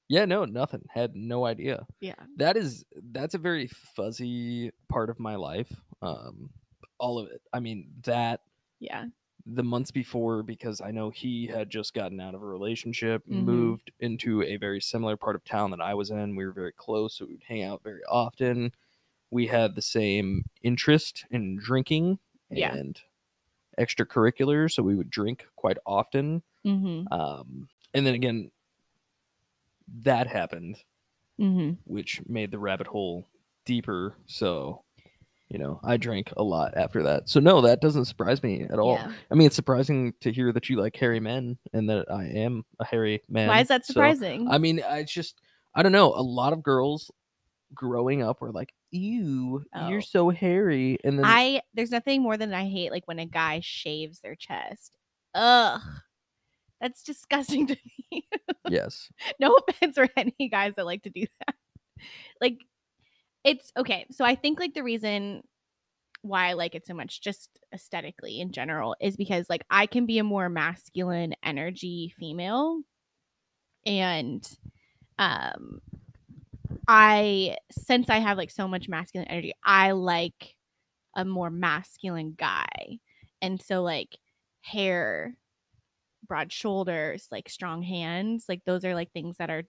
yeah. 0.08 0.24
No, 0.24 0.44
nothing. 0.44 0.82
Had 0.88 1.16
no 1.16 1.44
idea. 1.44 1.86
Yeah. 2.00 2.14
That 2.36 2.56
is 2.56 2.84
that's 3.12 3.34
a 3.34 3.38
very 3.38 3.68
fuzzy 3.96 4.70
part 4.88 5.10
of 5.10 5.18
my 5.18 5.34
life. 5.36 5.72
Um, 6.02 6.50
all 6.98 7.18
of 7.18 7.28
it. 7.30 7.40
I 7.52 7.58
mean, 7.60 7.90
that 8.04 8.40
Yeah. 8.80 9.06
The 9.46 9.62
months 9.62 9.90
before 9.90 10.42
because 10.42 10.80
I 10.80 10.90
know 10.90 11.10
he 11.10 11.46
had 11.46 11.68
just 11.68 11.92
gotten 11.92 12.18
out 12.20 12.34
of 12.34 12.42
a 12.42 12.46
relationship, 12.46 13.22
Mhm. 13.26 13.44
moved 13.44 13.92
into 14.00 14.42
a 14.42 14.56
very 14.56 14.80
similar 14.80 15.16
part 15.18 15.36
of 15.36 15.44
town 15.44 15.70
that 15.72 15.80
I 15.82 15.92
was 15.94 16.10
in. 16.10 16.34
We 16.34 16.46
were 16.46 16.52
very 16.52 16.72
close, 16.72 17.14
so 17.16 17.26
we 17.26 17.34
would 17.34 17.42
hang 17.42 17.62
out 17.62 17.82
very 17.82 18.02
often. 18.04 18.72
We 19.30 19.46
had 19.46 19.74
the 19.74 19.82
same 19.82 20.44
interest 20.62 21.26
in 21.30 21.56
drinking 21.56 22.18
Yeah. 22.50 22.74
and 22.74 22.98
extracurriculars, 23.78 24.72
so 24.72 24.82
we 24.82 24.94
would 24.94 25.10
drink 25.10 25.46
quite 25.56 25.78
often. 25.84 26.42
Mm-hmm. 26.64 27.12
Um, 27.12 27.68
and 27.92 28.06
then 28.06 28.14
again, 28.14 28.50
that 30.02 30.26
happened, 30.26 30.82
Mm-hmm. 31.38 31.72
which 31.84 32.24
made 32.26 32.50
the 32.50 32.58
rabbit 32.58 32.86
hole 32.86 33.28
deeper. 33.64 34.16
So, 34.26 34.84
you 35.48 35.58
know, 35.58 35.78
I 35.84 35.96
drank 35.96 36.32
a 36.36 36.42
lot 36.42 36.74
after 36.76 37.02
that. 37.04 37.28
So 37.28 37.38
no, 37.40 37.60
that 37.60 37.80
doesn't 37.80 38.06
surprise 38.06 38.42
me 38.42 38.62
at 38.62 38.78
all. 38.78 38.94
Yeah. 38.94 39.12
I 39.30 39.34
mean, 39.34 39.46
it's 39.46 39.56
surprising 39.56 40.14
to 40.20 40.32
hear 40.32 40.52
that 40.52 40.68
you 40.68 40.80
like 40.80 40.96
hairy 40.96 41.20
men 41.20 41.58
and 41.72 41.88
that 41.90 42.10
I 42.10 42.24
am 42.24 42.64
a 42.80 42.84
hairy 42.84 43.22
man. 43.28 43.48
Why 43.48 43.60
is 43.60 43.68
that 43.68 43.84
So, 43.86 43.92
surprising? 43.92 44.48
I 44.50 44.58
mean, 44.58 44.82
I 44.88 45.02
just, 45.02 45.40
I 45.74 45.82
don't 45.82 45.92
know. 45.92 46.14
A 46.14 46.22
lot 46.22 46.52
of 46.52 46.62
girls 46.62 47.10
growing 47.74 48.22
up 48.22 48.40
were 48.40 48.52
like, 48.52 48.72
"Ew, 48.92 49.64
Oh. 49.74 49.88
you're 49.88 50.00
so 50.00 50.30
hairy," 50.30 50.98
and 51.04 51.18
then 51.18 51.24
I 51.26 51.60
there's 51.74 51.90
nothing 51.90 52.22
more 52.22 52.36
than 52.36 52.54
I 52.54 52.64
hate 52.68 52.92
like 52.92 53.06
when 53.08 53.18
a 53.18 53.26
guy 53.26 53.60
shaves 53.62 54.20
their 54.20 54.36
chest. 54.36 54.96
Ugh. 55.34 55.80
Mm. 55.80 56.00
That's 56.80 57.02
disgusting 57.02 57.66
to 57.68 57.76
me. 58.12 58.26
yes, 58.68 59.10
no 59.40 59.56
offense 59.68 59.96
for 59.96 60.08
any 60.16 60.48
guys 60.50 60.74
that 60.76 60.84
like 60.86 61.02
to 61.02 61.10
do 61.10 61.26
that. 61.46 61.54
Like 62.40 62.58
it's 63.44 63.72
okay. 63.76 64.06
So 64.10 64.24
I 64.24 64.34
think 64.34 64.58
like 64.60 64.74
the 64.74 64.82
reason 64.82 65.42
why 66.22 66.48
I 66.50 66.52
like 66.54 66.74
it 66.74 66.86
so 66.86 66.94
much 66.94 67.22
just 67.22 67.50
aesthetically 67.74 68.40
in 68.40 68.52
general 68.52 68.96
is 69.00 69.16
because 69.16 69.48
like 69.50 69.64
I 69.70 69.86
can 69.86 70.06
be 70.06 70.18
a 70.18 70.24
more 70.24 70.48
masculine 70.50 71.34
energy 71.44 72.14
female 72.18 72.80
and 73.86 74.46
um 75.18 75.80
I 76.86 77.56
since 77.70 78.10
I 78.10 78.18
have 78.18 78.36
like 78.36 78.50
so 78.50 78.68
much 78.68 78.88
masculine 78.88 79.28
energy, 79.28 79.52
I 79.64 79.92
like 79.92 80.54
a 81.16 81.24
more 81.24 81.50
masculine 81.50 82.34
guy. 82.38 83.00
And 83.42 83.62
so 83.62 83.82
like 83.82 84.18
hair, 84.62 85.36
broad 86.26 86.52
shoulders, 86.52 87.28
like 87.32 87.48
strong 87.48 87.82
hands, 87.82 88.46
like 88.48 88.62
those 88.66 88.84
are 88.84 88.94
like 88.94 89.12
things 89.12 89.38
that 89.38 89.50
are 89.50 89.64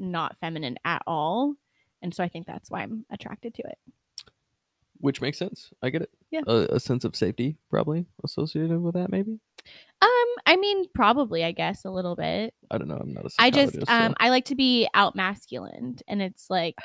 not 0.00 0.38
feminine 0.40 0.78
at 0.84 1.02
all. 1.06 1.56
And 2.02 2.14
so 2.14 2.22
I 2.24 2.28
think 2.28 2.46
that's 2.46 2.70
why 2.70 2.82
I'm 2.82 3.04
attracted 3.10 3.54
to 3.54 3.62
it. 3.62 3.78
which 4.98 5.20
makes 5.20 5.38
sense. 5.38 5.70
I 5.82 5.90
get 5.90 6.02
it. 6.02 6.10
Yeah. 6.30 6.42
a, 6.46 6.54
a 6.76 6.80
sense 6.80 7.04
of 7.04 7.16
safety 7.16 7.56
probably 7.70 8.06
associated 8.24 8.80
with 8.82 8.94
that. 8.94 9.10
Maybe 9.10 9.38
Um, 10.02 10.28
I 10.46 10.56
mean, 10.56 10.84
probably, 10.94 11.42
I 11.44 11.52
guess, 11.52 11.84
a 11.84 11.90
little 11.90 12.16
bit. 12.16 12.54
I 12.70 12.78
don't 12.78 12.88
know. 12.88 12.96
I'm 13.00 13.12
not 13.14 13.24
a 13.26 13.30
I 13.38 13.50
just 13.50 13.76
um 13.88 14.10
so- 14.12 14.14
I 14.20 14.30
like 14.30 14.44
to 14.46 14.54
be 14.54 14.88
out 14.94 15.14
masculine 15.16 15.96
and 16.08 16.20
it's 16.22 16.48
like 16.50 16.76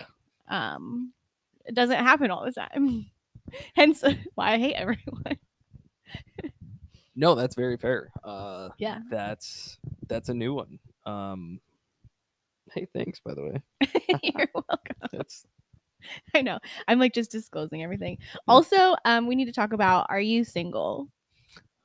um 0.49 1.11
it 1.65 1.75
doesn't 1.75 1.97
happen 1.97 2.31
all 2.31 2.45
the 2.45 2.51
time. 2.51 3.05
Hence 3.75 4.03
why 4.35 4.53
I 4.53 4.57
hate 4.59 4.73
everyone. 4.75 5.37
no, 7.15 7.35
that's 7.35 7.55
very 7.55 7.77
fair. 7.77 8.09
Uh, 8.23 8.69
Yeah. 8.77 8.99
that's 9.09 9.77
that's 10.07 10.29
a 10.29 10.33
new 10.33 10.53
one. 10.53 10.79
Um, 11.05 11.59
hey, 12.75 12.87
thanks 12.93 13.19
by 13.19 13.33
the 13.33 13.41
way. 13.43 13.61
You're 14.23 14.49
welcome. 14.53 14.95
That's 15.11 15.45
I 16.35 16.41
know. 16.41 16.59
I'm 16.87 16.99
like 16.99 17.13
just 17.13 17.31
disclosing 17.31 17.83
everything. 17.83 18.19
Also, 18.47 18.95
um, 19.05 19.27
we 19.27 19.35
need 19.35 19.45
to 19.45 19.51
talk 19.51 19.73
about 19.73 20.07
are 20.09 20.19
you 20.19 20.43
single? 20.43 21.09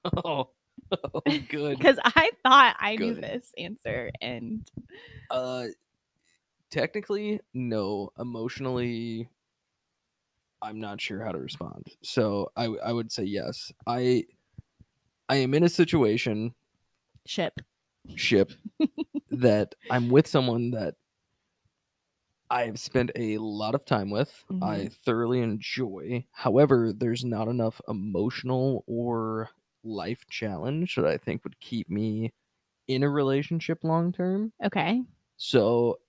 Oh, 0.25 0.49
oh 0.93 1.21
good. 1.51 1.79
Because 1.79 1.99
I 2.03 2.31
thought 2.43 2.75
I 2.81 2.97
knew 2.97 3.15
this 3.15 3.53
answer 3.59 4.11
and 4.23 4.67
Uh, 5.31 5.67
technically, 6.71 7.39
no. 7.53 8.11
Emotionally, 8.19 9.29
I'm 10.63 10.81
not 10.81 11.01
sure 11.03 11.23
how 11.23 11.33
to 11.33 11.39
respond. 11.39 11.87
So 12.03 12.51
I 12.57 12.65
I 12.65 12.93
would 12.93 13.13
say 13.13 13.25
yes. 13.25 13.71
I 13.87 14.25
I 15.29 15.37
am 15.37 15.53
in 15.53 15.65
a 15.65 15.69
situation 15.69 16.55
ship. 17.27 17.61
Ship 18.17 18.53
that 19.31 19.75
I'm 19.91 20.09
with 20.11 20.27
someone 20.27 20.71
that 20.73 20.95
I've 22.51 22.81
spent 22.81 23.13
a 23.15 23.39
lot 23.39 23.75
of 23.77 23.85
time 23.85 24.11
with. 24.11 24.45
I 24.61 24.89
thoroughly 25.05 25.41
enjoy. 25.41 26.27
However, 26.33 26.93
there's 26.93 27.25
not 27.25 27.47
enough 27.47 27.81
emotional 27.87 28.83
or 28.89 29.51
life 29.85 30.25
challenge 30.29 30.97
that 30.97 31.07
I 31.07 31.17
think 31.17 31.45
would 31.45 31.61
keep 31.61 31.89
me 31.89 32.33
in 32.89 33.05
a 33.05 33.09
relationship 33.09 33.85
long 33.85 34.13
term. 34.13 34.53
Okay. 34.65 35.03
So 35.37 36.01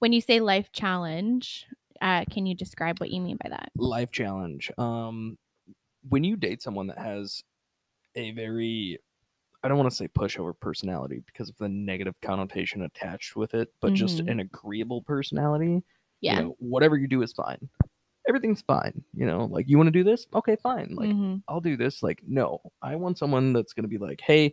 When 0.00 0.12
you 0.12 0.20
say 0.20 0.40
life 0.40 0.72
challenge, 0.72 1.66
uh, 2.02 2.24
can 2.28 2.44
you 2.44 2.56
describe 2.56 2.98
what 2.98 3.10
you 3.10 3.20
mean 3.20 3.38
by 3.42 3.50
that? 3.50 3.70
life 3.76 4.10
challenge. 4.10 4.72
Um, 4.76 5.38
when 6.08 6.24
you 6.24 6.36
date 6.36 6.60
someone 6.60 6.88
that 6.88 6.98
has 6.98 7.44
a 8.16 8.32
very, 8.32 8.98
I 9.64 9.68
don't 9.68 9.78
want 9.78 9.90
to 9.90 9.96
say 9.96 10.08
pushover 10.08 10.52
personality 10.58 11.22
because 11.26 11.48
of 11.48 11.56
the 11.56 11.68
negative 11.68 12.14
connotation 12.20 12.82
attached 12.82 13.34
with 13.34 13.54
it, 13.54 13.72
but 13.80 13.94
just 13.94 14.18
Mhm. 14.18 14.30
an 14.30 14.40
agreeable 14.40 15.00
personality. 15.02 15.82
Yeah. 16.20 16.36
You 16.36 16.42
know, 16.44 16.56
whatever 16.58 16.96
you 16.98 17.08
do 17.08 17.22
is 17.22 17.32
fine. 17.32 17.68
Everything's 18.28 18.60
fine. 18.62 19.02
You 19.14 19.26
know, 19.26 19.46
like 19.46 19.66
you 19.68 19.78
want 19.78 19.86
to 19.88 19.90
do 19.90 20.04
this? 20.04 20.26
Okay, 20.34 20.56
fine. 20.56 20.94
Like 20.94 21.08
Mhm. 21.10 21.42
I'll 21.48 21.60
do 21.62 21.76
this. 21.78 22.02
Like, 22.02 22.22
no, 22.26 22.60
I 22.82 22.96
want 22.96 23.16
someone 23.18 23.52
that's 23.54 23.72
gonna 23.72 23.88
be 23.88 23.98
like, 23.98 24.20
hey, 24.20 24.52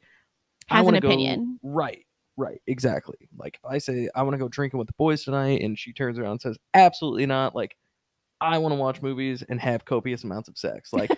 I 0.69 0.76
Has 0.78 0.80
an 0.82 0.86
wanna 0.86 1.02
go- 1.02 1.10
opinion. 1.10 1.60
Right. 1.62 2.06
Right. 2.38 2.62
Exactly. 2.67 3.28
Like 3.38 3.58
if 3.58 3.65
I 3.69 3.78
say 3.80 4.10
I 4.15 4.24
want 4.24 4.34
to 4.34 4.38
go 4.38 4.47
drinking 4.47 4.78
with 4.80 4.88
the 4.88 4.93
boys 4.97 5.26
tonight, 5.26 5.62
and 5.62 5.78
she 5.78 5.91
turns 5.93 6.17
around 6.17 6.32
and 6.32 6.41
says, 6.41 6.58
absolutely 6.74 7.26
not. 7.26 7.54
Like 7.54 7.76
I 8.39 8.58
want 8.58 8.71
to 8.74 8.78
watch 8.78 9.02
movies 9.02 9.43
and 9.43 9.60
have 9.60 9.84
copious 9.86 10.24
amounts 10.24 10.47
of 10.50 10.58
sex. 10.58 10.93
Like 10.93 11.12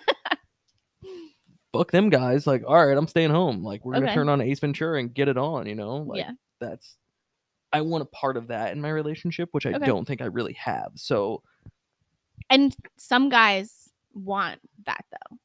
fuck 1.78 1.90
them 1.90 2.08
guys. 2.10 2.46
Like 2.46 2.62
all 2.66 2.86
right, 2.86 2.96
I'm 2.96 3.06
staying 3.08 3.30
home. 3.30 3.62
Like 3.62 3.84
we're 3.84 3.94
gonna 3.94 4.14
turn 4.14 4.28
on 4.28 4.40
Ace 4.40 4.60
Ventura 4.60 4.98
and 5.00 5.12
get 5.12 5.28
it 5.28 5.36
on. 5.36 5.66
You 5.66 5.74
know. 5.74 5.96
Like 5.96 6.18
yeah. 6.20 6.30
that's. 6.60 6.96
I 7.72 7.80
want 7.80 8.02
a 8.02 8.06
part 8.06 8.36
of 8.36 8.46
that 8.48 8.72
in 8.72 8.80
my 8.80 8.90
relationship, 8.90 9.48
which 9.52 9.66
I 9.66 9.72
Okay. 9.72 9.84
don't 9.86 10.06
think 10.06 10.22
I 10.22 10.26
really 10.26 10.52
have. 10.54 10.92
So 10.94 11.42
And 12.48 12.74
some 12.96 13.28
guys 13.28 13.90
want 14.14 14.60
that 14.86 15.04
though. 15.10 15.36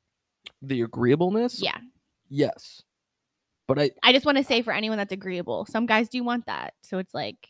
the 0.61 0.83
agreeableness, 0.83 1.59
Yeah. 1.61 1.77
yes, 2.29 2.83
but 3.65 3.79
I 3.79 3.89
I 4.03 4.13
just 4.13 4.25
want 4.27 4.37
to 4.37 4.43
say 4.43 4.61
for 4.61 4.73
anyone 4.73 4.97
that's 4.99 5.11
agreeable, 5.11 5.65
some 5.65 5.87
guys 5.87 6.07
do 6.09 6.23
want 6.23 6.45
that. 6.45 6.75
So 6.83 6.99
it's 6.99 7.13
like, 7.15 7.47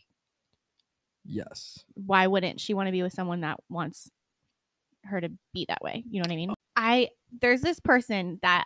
yes, 1.26 1.84
why 1.94 2.26
wouldn't 2.26 2.58
she 2.60 2.72
want 2.72 2.86
to 2.88 2.92
be 2.92 3.02
with 3.02 3.12
someone 3.12 3.42
that 3.42 3.58
wants 3.68 4.10
her 5.04 5.20
to 5.20 5.30
be 5.52 5.66
that 5.68 5.82
way? 5.82 6.04
You 6.10 6.22
know 6.22 6.26
what 6.28 6.32
I 6.32 6.36
mean? 6.36 6.54
I 6.80 7.10
there's 7.40 7.60
this 7.60 7.78
person 7.78 8.38
that 8.40 8.64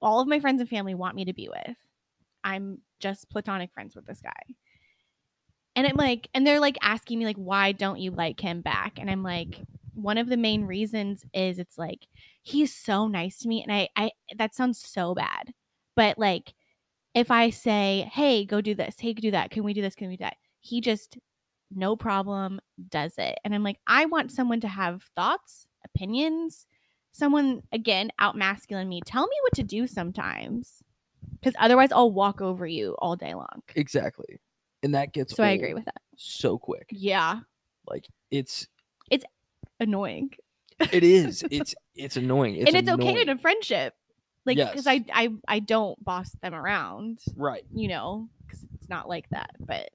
all 0.00 0.20
of 0.20 0.28
my 0.28 0.40
friends 0.40 0.60
and 0.60 0.68
family 0.68 0.94
want 0.94 1.16
me 1.16 1.24
to 1.24 1.32
be 1.32 1.48
with. 1.48 1.76
I'm 2.44 2.82
just 3.00 3.30
platonic 3.30 3.72
friends 3.72 3.96
with 3.96 4.06
this 4.06 4.20
guy. 4.20 4.54
And 5.74 5.86
I'm 5.86 5.96
like, 5.96 6.28
and 6.34 6.46
they're 6.46 6.60
like 6.60 6.76
asking 6.82 7.18
me, 7.18 7.24
like, 7.24 7.36
why 7.36 7.72
don't 7.72 7.98
you 7.98 8.10
like 8.10 8.40
him 8.40 8.60
back? 8.60 8.98
And 8.98 9.10
I'm 9.10 9.22
like, 9.22 9.60
one 9.94 10.18
of 10.18 10.28
the 10.28 10.36
main 10.36 10.64
reasons 10.64 11.24
is 11.32 11.58
it's 11.58 11.78
like 11.78 12.06
he's 12.42 12.74
so 12.74 13.08
nice 13.08 13.38
to 13.38 13.48
me. 13.48 13.62
And 13.62 13.72
I 13.72 13.88
I 13.96 14.10
that 14.36 14.54
sounds 14.54 14.78
so 14.78 15.14
bad. 15.14 15.54
But 15.96 16.18
like 16.18 16.52
if 17.14 17.30
I 17.30 17.48
say, 17.50 18.10
hey, 18.12 18.44
go 18.44 18.60
do 18.60 18.74
this, 18.74 18.96
hey, 19.00 19.14
do 19.14 19.30
that, 19.30 19.50
can 19.50 19.64
we 19.64 19.72
do 19.72 19.80
this? 19.80 19.94
Can 19.94 20.08
we 20.08 20.16
do 20.18 20.24
that? 20.24 20.36
He 20.60 20.82
just 20.82 21.16
no 21.74 21.96
problem 21.96 22.60
does 22.90 23.14
it. 23.16 23.38
And 23.44 23.54
I'm 23.54 23.62
like, 23.62 23.78
I 23.86 24.04
want 24.04 24.30
someone 24.30 24.60
to 24.60 24.68
have 24.68 25.04
thoughts, 25.16 25.68
opinions, 25.84 26.66
someone 27.12 27.62
again 27.72 28.10
out 28.18 28.36
masculine 28.36 28.88
me. 28.88 29.00
Tell 29.04 29.26
me 29.26 29.36
what 29.42 29.52
to 29.54 29.62
do 29.62 29.86
sometimes. 29.86 30.82
Because 31.40 31.54
otherwise 31.58 31.92
I'll 31.92 32.10
walk 32.10 32.40
over 32.40 32.66
you 32.66 32.96
all 32.98 33.14
day 33.16 33.34
long. 33.34 33.62
exactly, 33.76 34.40
and 34.82 34.94
that 34.94 35.12
gets 35.12 35.34
So 35.36 35.42
I 35.44 35.50
agree 35.50 35.74
with 35.74 35.84
that. 35.84 36.00
so 36.16 36.58
quick. 36.58 36.88
Yeah. 36.90 37.40
Like 37.86 38.06
it's 38.30 38.66
it's 39.10 39.24
Annoying. 39.80 40.30
it 40.92 41.04
is 41.04 41.44
it's 41.50 41.74
it's 41.94 42.16
annoying. 42.16 42.56
It's 42.56 42.66
and 42.68 42.76
it's 42.76 42.88
okay 42.90 43.20
in 43.22 43.28
a 43.28 43.38
friendship. 43.38 43.94
Like 44.44 44.56
because 44.56 44.86
Yes. 44.86 44.86
I, 44.86 45.04
I 45.12 45.28
I 45.46 45.58
don't 45.60 46.02
boss 46.04 46.30
them 46.42 46.54
around, 46.54 47.20
right. 47.36 47.64
you 47.72 47.86
know, 47.88 48.28
because 48.46 48.64
it's 48.74 48.88
not 48.88 49.08
like 49.08 49.28
that. 49.30 49.50
But 49.60 49.90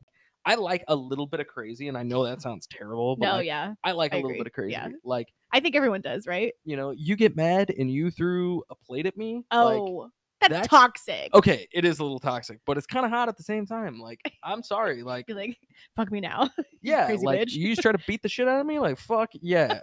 I 0.46 0.56
like 0.56 0.84
a 0.88 0.96
little 0.96 1.26
bit 1.26 1.40
of 1.40 1.48
crazy, 1.48 1.88
and 1.88 1.98
I 1.98 2.04
know 2.04 2.26
that 2.26 2.42
sounds 2.42 2.68
terrible, 2.68 3.16
but 3.16 3.26
no, 3.26 3.32
I, 3.36 3.42
yeah. 3.44 3.74
I 3.84 3.94
like 3.94 4.12
a 4.14 4.18
I 4.18 4.22
little 4.22 4.38
bit 4.38 4.48
of 4.48 4.54
crazy. 4.54 4.74
Yeah. 4.74 4.90
Like 5.04 5.28
I 5.52 5.60
think 5.60 5.76
everyone 5.76 6.02
does, 6.02 6.28
right? 6.28 6.54
you 6.66 6.76
know, 6.76 6.92
you 6.92 7.16
get 7.16 7.36
mad 7.36 7.70
and 7.78 7.90
you 7.90 8.12
threw 8.12 8.62
a 8.70 8.76
plate 8.76 9.06
at 9.06 9.16
me. 9.18 9.36
like, 9.36 9.44
Oh, 9.52 10.10
that's, 10.42 10.52
that's- 10.52 10.68
toxic. 10.68 11.34
okay, 11.34 11.68
it 11.72 11.86
is 11.86 12.00
a 12.00 12.04
little 12.04 12.20
toxic, 12.20 12.60
but 12.66 12.78
it's 12.78 12.86
kind 12.88 13.06
of 13.06 13.12
hot 13.12 13.30
at 13.30 13.38
the 13.38 13.44
same 13.44 13.66
time. 13.66 14.00
Like 14.00 14.20
I'm 14.44 14.64
sorry, 14.64 15.02
like 15.04 15.28
Be 15.28 15.34
like, 15.34 15.58
fuck 15.96 16.12
me 16.12 16.20
now. 16.20 16.50
yeah, 16.82 17.06
crazy 17.06 17.26
like 17.26 17.40
bitch. 17.42 17.54
you 17.54 17.70
just 17.70 17.82
try 17.82 17.94
to 17.94 18.00
beat 18.08 18.22
the 18.22 18.30
shit 18.30 18.48
out 18.48 18.60
of 18.60 18.66
me. 18.66 18.80
Like 18.80 18.98
fuck 18.98 19.30
yeah, 19.34 19.80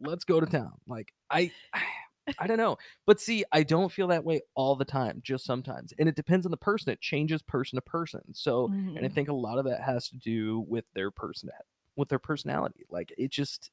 let's 0.00 0.24
go 0.24 0.38
to 0.38 0.46
town. 0.46 0.72
Like 0.86 1.12
I. 1.30 1.50
I 2.38 2.46
don't 2.46 2.56
know. 2.58 2.76
But 3.06 3.20
see, 3.20 3.44
I 3.52 3.62
don't 3.62 3.90
feel 3.90 4.08
that 4.08 4.24
way 4.24 4.40
all 4.54 4.76
the 4.76 4.84
time, 4.84 5.20
just 5.24 5.44
sometimes. 5.44 5.92
And 5.98 6.08
it 6.08 6.14
depends 6.16 6.46
on 6.46 6.50
the 6.50 6.56
person. 6.56 6.92
It 6.92 7.00
changes 7.00 7.42
person 7.42 7.76
to 7.76 7.82
person. 7.82 8.22
So 8.32 8.66
and 8.68 8.98
I 8.98 9.08
Mhm. 9.08 9.14
think 9.14 9.28
a 9.28 9.34
lot 9.34 9.58
of 9.58 9.64
that 9.66 9.82
has 9.82 10.08
to 10.10 10.16
do 10.16 10.60
with 10.60 10.84
their 10.94 11.10
person 11.10 11.50
with 11.96 12.08
their 12.08 12.18
personality. 12.18 12.86
Like 12.90 13.12
it 13.18 13.30
just 13.30 13.70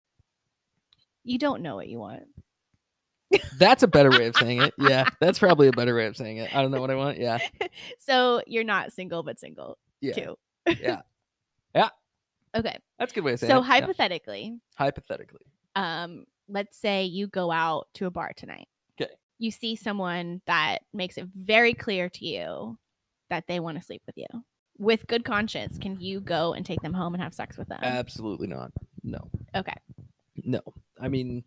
you 1.24 1.38
don't 1.38 1.62
know 1.62 1.76
what 1.76 1.88
you 1.89 2.00
want. 2.00 2.24
that's 3.58 3.84
a 3.84 3.88
better 3.88 4.12
way 4.12 4.28
of 4.28 4.36
saying 4.38 4.60
it. 4.60 4.74
Yeah, 4.78 5.06
that's 5.20 5.39
probably 5.39 5.67
a 5.67 5.74
better 5.74 5.96
way 5.96 6.06
of 6.08 6.15
saying 6.17 6.38
it. 6.38 6.50
I 6.54 6.62
don't 6.62 6.72
know 6.72 6.80
what 6.82 6.91
I 6.91 6.96
want. 6.96 7.20
Yeah. 7.20 7.39
So 8.00 8.41
you're 8.48 8.63
not 8.63 8.93
single, 8.93 9.24
but 9.24 9.39
single 9.39 9.78
Yeah. 10.02 10.13
too. 10.13 10.38
Yeah. 10.82 11.02
Yeah. 11.76 11.89
Okay. 12.56 12.78
That's 12.98 13.12
a 13.12 13.15
good 13.15 13.24
way 13.24 13.34
of 13.34 13.39
saying 13.39 13.52
So 13.52 13.58
it. 13.58 13.62
Yeah. 13.62 13.65
hypothetically, 13.67 14.58
hypothetically. 14.76 15.41
um, 15.76 16.26
let's 16.47 16.77
say 16.77 17.03
you 17.03 17.27
go 17.27 17.51
out 17.51 17.88
to 17.95 18.05
a 18.05 18.12
bar 18.12 18.33
tonight. 18.36 18.67
'Kay. 18.97 19.07
You 19.39 19.51
see 19.51 19.75
someone 19.75 20.41
that 20.47 20.83
makes 20.93 21.17
it 21.17 21.27
very 21.36 21.73
clear 21.73 22.10
to 22.10 22.25
you 22.25 22.77
that 23.29 23.45
they 23.47 23.60
want 23.60 23.77
to 23.77 23.83
sleep 23.83 24.01
with 24.05 24.17
you. 24.17 24.25
With 24.79 25.07
good 25.07 25.25
conscience, 25.25 25.77
can 25.77 25.99
you 25.99 26.21
go 26.21 26.53
and 26.53 26.65
take 26.65 26.81
them 26.81 26.93
home 26.93 27.13
and 27.13 27.21
have 27.23 27.33
sex 27.33 27.57
with 27.57 27.67
them? 27.67 27.79
Absolutely 27.81 28.47
not. 28.47 28.71
No. 29.03 29.29
okay. 29.55 29.73
No. 30.43 30.62
I 30.99 31.07
mean 31.07 31.43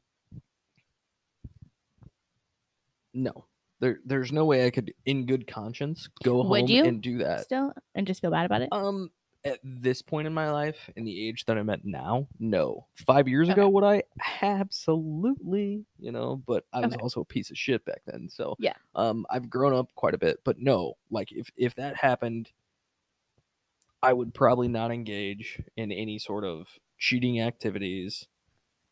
no. 3.14 3.46
There 3.80 3.98
there's 4.04 4.30
no 4.32 4.44
way 4.44 4.66
I 4.66 4.70
could 4.70 4.92
in 5.06 5.24
good 5.26 5.46
conscience 5.46 6.08
go 6.22 6.42
Would 6.44 6.60
home 6.62 6.68
you? 6.68 6.84
and 6.84 7.00
do 7.00 7.18
that. 7.18 7.40
Still 7.42 7.72
and 7.94 8.06
just 8.06 8.20
feel 8.20 8.30
bad 8.30 8.46
about 8.46 8.62
it? 8.62 8.68
Um, 8.72 9.10
at 9.44 9.58
this 9.64 10.02
point 10.02 10.26
in 10.26 10.34
my 10.34 10.50
life, 10.50 10.90
in 10.96 11.04
the 11.04 11.28
age 11.28 11.44
that 11.46 11.56
I'm 11.56 11.70
at 11.70 11.84
now, 11.84 12.28
no. 12.38 12.86
Five 13.06 13.26
years 13.28 13.48
ago, 13.48 13.64
Okay. 13.64 13.72
would 13.72 13.84
I? 13.84 14.02
Absolutely, 14.42 15.86
you 15.98 16.12
know. 16.12 16.42
But 16.46 16.64
I 16.72 16.80
was 16.80 16.94
Okay. 16.94 17.02
also 17.02 17.20
a 17.22 17.24
piece 17.24 17.50
of 17.50 17.56
shit 17.58 17.84
back 17.84 18.02
then, 18.06 18.28
so 18.28 18.56
Yeah. 18.58 18.74
Um, 18.94 19.24
I've 19.30 19.48
grown 19.48 19.72
up 19.74 19.94
quite 19.94 20.14
a 20.14 20.18
bit, 20.18 20.38
but 20.44 20.58
no, 20.58 20.94
like 21.10 21.32
if 21.32 21.50
if 21.56 21.74
that 21.76 21.96
happened, 21.96 22.50
I 24.02 24.12
would 24.12 24.32
probably 24.34 24.68
not 24.68 24.90
engage 24.90 25.62
in 25.76 25.92
any 25.92 26.18
sort 26.18 26.44
of 26.44 26.68
cheating 26.98 27.40
activities 27.40 28.26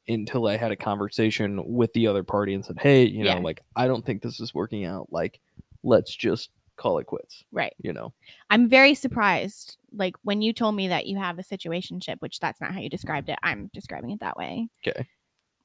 until 0.06 0.46
I 0.46 0.56
had 0.56 0.72
a 0.72 0.76
conversation 0.76 1.62
with 1.74 1.92
the 1.92 2.06
other 2.06 2.22
party 2.22 2.54
and 2.54 2.64
said, 2.64 2.78
"Hey, 2.80 3.04
you 3.04 3.24
know, 3.24 3.37
Yeah. 3.37 3.42
like 3.42 3.61
I 3.76 3.87
don't 3.87 4.04
think 4.06 4.22
this 4.22 4.40
is 4.40 4.54
working 4.54 4.84
out. 4.84 5.08
Like, 5.12 5.40
let's 5.82 6.14
just 6.14 6.50
call 6.78 6.98
it 6.98 7.06
quits." 7.06 7.44
right. 7.52 7.74
You 7.82 7.92
know. 7.92 8.14
I'm 8.48 8.68
very 8.68 8.94
surprised. 8.94 9.76
Like 9.94 10.16
when 10.22 10.40
you 10.40 10.52
told 10.52 10.74
me 10.74 10.88
that 10.88 11.06
you 11.06 11.18
have 11.18 11.38
a 11.38 11.42
situationship, 11.42 12.16
which 12.20 12.40
that's 12.40 12.60
not 12.60 12.72
how 12.72 12.80
you 12.80 12.88
described 12.88 13.28
it. 13.28 13.38
I'm 13.42 13.70
describing 13.74 14.10
it 14.10 14.20
that 14.20 14.38
way. 14.38 14.68
Okay. 14.86 15.06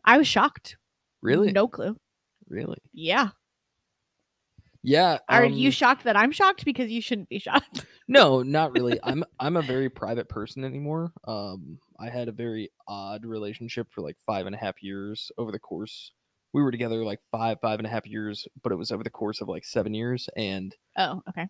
I 0.04 0.18
was 0.18 0.28
shocked. 0.28 0.78
Really? 1.22 1.52
No 1.52 1.68
clue. 1.68 1.96
Really? 2.50 2.80
Yeah. 2.94 3.30
Yeah. 4.84 5.20
Are 5.30 5.46
you 5.46 5.70
um, 5.70 5.72
shocked 5.72 6.04
that 6.04 6.18
I'm 6.18 6.34
shocked? 6.34 6.66
Because 6.66 6.92
you 6.92 7.02
shouldn't 7.02 7.30
be 7.30 7.40
shocked. 7.40 7.86
no, 8.10 8.44
not 8.44 8.74
really. 8.74 9.00
I'm 9.04 9.24
I'm 9.40 9.56
a 9.56 9.62
very 9.62 9.90
private 9.90 10.28
person 10.28 10.66
anymore. 10.66 11.14
Um, 11.26 11.80
I 12.00 12.10
had 12.10 12.28
a 12.28 12.34
very 12.34 12.70
odd 12.88 13.26
relationship 13.26 13.88
for 13.92 14.02
like 14.02 14.18
five 14.26 14.46
and 14.46 14.54
a 14.54 14.58
half 14.58 14.84
years 14.84 15.32
over 15.38 15.52
the 15.52 15.60
course. 15.60 16.12
We 16.54 16.62
were 16.62 16.72
together 16.72 17.04
like 17.04 17.20
five 17.32 17.60
five 17.62 17.80
and 17.80 17.88
a 17.88 17.90
half 17.90 18.06
years, 18.06 18.48
but 18.62 18.72
it 18.72 18.76
was 18.76 18.92
over 18.92 19.04
the 19.04 19.10
course 19.10 19.42
of 19.42 19.48
like 19.48 19.66
seven 19.66 19.94
years, 19.94 20.30
and 20.38 20.76
Oh, 20.98 21.22
okay. 21.30 21.48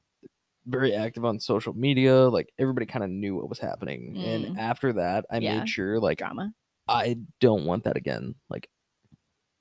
very 0.65 0.93
active 0.95 1.25
on 1.25 1.39
social 1.39 1.73
media. 1.73 2.29
Like 2.29 2.53
everybody 2.57 2.85
kind 2.85 3.03
of 3.03 3.09
knew 3.11 3.35
what 3.35 3.49
was 3.49 3.59
happening, 3.59 4.15
and 4.23 4.45
Mm. 4.45 4.57
after 4.57 4.93
that, 4.93 5.25
I 5.29 5.39
Yeah. 5.39 5.59
made 5.59 5.69
sure 5.69 5.99
like 5.99 6.19
Drama. 6.19 6.53
I 6.87 7.17
don't 7.39 7.65
want 7.65 7.83
that 7.83 7.97
again. 7.97 8.35
Like 8.49 8.69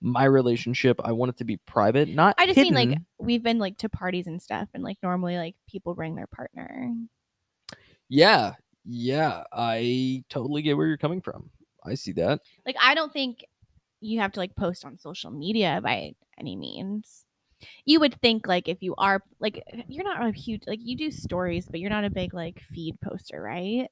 my 0.00 0.24
relationship, 0.24 1.00
I 1.04 1.12
want 1.12 1.30
it 1.30 1.36
to 1.38 1.44
be 1.44 1.56
private, 1.58 2.08
not 2.08 2.34
I 2.38 2.46
just 2.46 2.58
mean 2.58 2.74
like 2.74 2.98
we've 3.18 3.42
been 3.42 3.58
like 3.58 3.78
to 3.78 3.88
parties 3.88 4.26
and 4.28 4.40
stuff, 4.40 4.68
and 4.74 4.82
like 4.84 4.98
normally 5.02 5.36
like 5.38 5.56
people 5.68 5.94
bring 5.94 6.14
their 6.14 6.26
partner. 6.28 6.94
Yeah, 8.08 8.54
yeah, 8.84 9.44
I 9.52 10.24
totally 10.28 10.62
get 10.62 10.76
where 10.76 10.86
you're 10.86 10.96
coming 10.98 11.20
from. 11.22 11.50
I 11.84 11.94
see 11.94 12.12
that. 12.12 12.40
Like 12.66 12.76
I 12.80 12.94
don't 12.94 13.12
think 13.12 13.44
you 14.02 14.20
have 14.20 14.32
to 14.32 14.40
like 14.40 14.56
post 14.56 14.84
on 14.84 14.98
social 14.98 15.30
media 15.30 15.80
by 15.82 16.14
any 16.38 16.56
means. 16.56 17.24
You 17.86 18.00
would 18.00 18.20
think 18.22 18.46
like 18.48 18.68
if 18.68 18.82
you 18.82 18.94
are 18.98 19.22
like 19.40 19.62
you're 19.88 20.04
not 20.04 20.26
a 20.26 20.32
huge 20.32 20.62
like 20.66 20.80
you 20.82 20.96
do 20.96 21.10
stories, 21.10 21.68
but 21.70 21.80
you're 21.80 21.90
not 21.90 22.04
a 22.04 22.10
big 22.10 22.34
like 22.34 22.60
feed 22.60 23.00
poster, 23.02 23.42
right? 23.42 23.88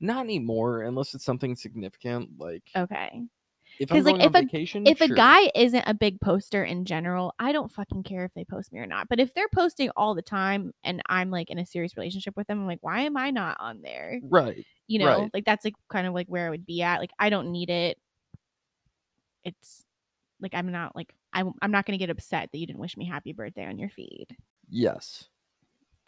Not 0.00 0.24
anymore, 0.24 0.82
unless 0.82 1.14
it's 1.14 1.24
something 1.24 1.54
significant. 1.56 2.38
Like 2.38 2.70
Okay. 2.76 3.22
if 3.78 3.92
I'm 3.92 4.02
like, 4.04 4.18
if 4.20 4.34
a- 4.34 4.44
vacation, 4.44 4.84
if 4.84 5.00
a 5.02 5.08
guy 5.08 5.50
isn't 5.54 5.84
a 5.86 5.94
big 5.94 6.20
poster 6.20 6.64
in 6.64 6.84
general, 6.86 7.34
I 7.38 7.52
don't 7.52 7.72
fucking 7.72 8.04
care 8.04 8.24
if 8.24 8.34
they 8.34 8.44
post 8.44 8.72
me 8.72 8.80
or 8.80 8.86
not. 8.86 9.08
But 9.08 9.20
if 9.20 9.34
they're 9.34 9.48
posting 9.54 9.90
all 9.96 10.14
the 10.14 10.22
time 10.22 10.72
and 10.84 11.02
I'm 11.08 11.30
like 11.30 11.50
in 11.50 11.58
a 11.58 11.66
serious 11.66 11.96
relationship 11.96 12.36
with 12.36 12.46
them, 12.48 12.60
I'm 12.60 12.66
like, 12.66 12.82
why 12.82 13.02
am 13.02 13.16
I 13.16 13.30
not 13.30 13.58
on 13.60 13.82
there? 13.82 14.22
right, 14.22 14.66
You 14.88 15.00
know, 15.00 15.06
Right. 15.06 15.30
like 15.34 15.44
that's 15.46 15.64
like 15.64 15.74
kind 15.90 16.06
of 16.06 16.14
like 16.14 16.28
where 16.28 16.46
I 16.46 16.50
would 16.50 16.66
be 16.66 16.82
at. 16.82 17.00
Like 17.00 17.12
I 17.18 17.30
don't 17.30 17.52
need 17.52 17.70
it. 17.70 17.98
It's 19.46 19.84
like 20.40 20.54
I'm 20.54 20.70
not 20.70 20.94
like 20.94 21.14
I'm 21.32 21.52
I'm 21.62 21.70
not 21.70 21.86
gonna 21.86 21.98
get 21.98 22.10
upset 22.10 22.50
that 22.52 22.58
you 22.58 22.66
didn't 22.66 22.80
wish 22.80 22.96
me 22.96 23.06
happy 23.06 23.32
birthday 23.32 23.64
on 23.66 23.78
your 23.78 23.88
feed. 23.88 24.36
yes, 24.68 25.24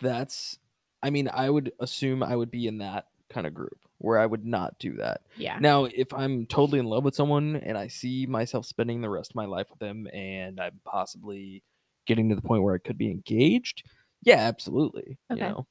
that's. 0.01 0.59
I 1.01 1.11
mean, 1.11 1.31
I 1.33 1.49
would 1.49 1.73
assume 1.79 2.25
I 2.25 2.35
would 2.35 2.51
be 2.51 2.67
in 2.67 2.79
that 2.79 3.07
kind 3.31 3.47
of 3.47 3.55
group 3.55 3.79
where 3.99 4.19
I 4.19 4.27
would 4.27 4.45
not 4.45 4.79
do 4.81 4.95
that. 4.97 5.21
Yeah. 5.37 5.57
Now, 5.61 5.85
if 5.85 6.13
I'm 6.13 6.47
totally 6.47 6.81
in 6.81 6.87
love 6.87 7.05
with 7.05 7.15
someone 7.15 7.55
and 7.57 7.79
I 7.79 7.87
see 7.87 8.27
myself 8.27 8.67
spending 8.67 9.01
the 9.01 9.11
rest 9.11 9.31
of 9.31 9.37
my 9.37 9.45
life 9.45 9.69
with 9.71 9.79
them 9.79 10.09
and 10.13 10.61
I'm 10.61 10.81
possibly 10.85 11.63
getting 12.07 12.29
to 12.31 12.35
the 12.35 12.43
point 12.43 12.65
where 12.65 12.75
I 12.75 12.79
could 12.79 12.99
be 12.99 13.13
engaged, 13.13 13.85
yeah, 14.23 14.39
absolutely. 14.39 15.19
Okay. 15.31 15.41
You 15.41 15.49
know. 15.49 15.67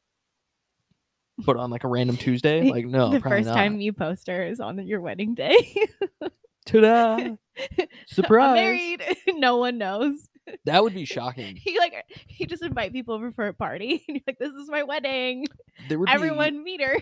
But 1.39 1.58
on 1.58 1.69
like 1.69 1.84
a 1.84 1.88
random 1.88 2.17
Tuesday, 2.17 2.63
like 2.71 2.86
no, 2.86 3.10
the 3.10 3.19
first 3.19 3.47
not. 3.47 3.56
time 3.56 3.80
you 3.80 3.93
post 3.93 4.27
her 4.27 4.43
is 4.43 4.60
on 4.60 4.80
your 4.88 5.01
wedding 5.01 5.36
day. 5.36 5.75
Ta-da! 6.67 7.36
Surprise! 8.08 8.49
I'm 8.49 8.56
married. 8.56 9.17
no 9.39 9.58
one 9.58 9.77
knows. 9.77 10.27
That 10.65 10.84
would 10.84 10.93
be 10.93 11.06
shocking. 11.06 11.56
He 11.56 11.80
like 11.80 12.06
he 12.27 12.45
just 12.45 12.63
invite 12.63 12.93
people 12.93 13.15
over 13.15 13.32
for 13.32 13.47
a 13.47 13.53
party. 13.53 14.03
And 14.08 14.17
you're 14.17 14.23
like, 14.27 14.39
this 14.39 14.53
is 14.53 14.69
my 14.69 14.84
wedding. 14.84 15.45
There 15.89 15.99
would 15.99 16.08
be, 16.08 16.12
Everyone 16.12 16.63
meet 16.63 16.82
her. 16.82 16.97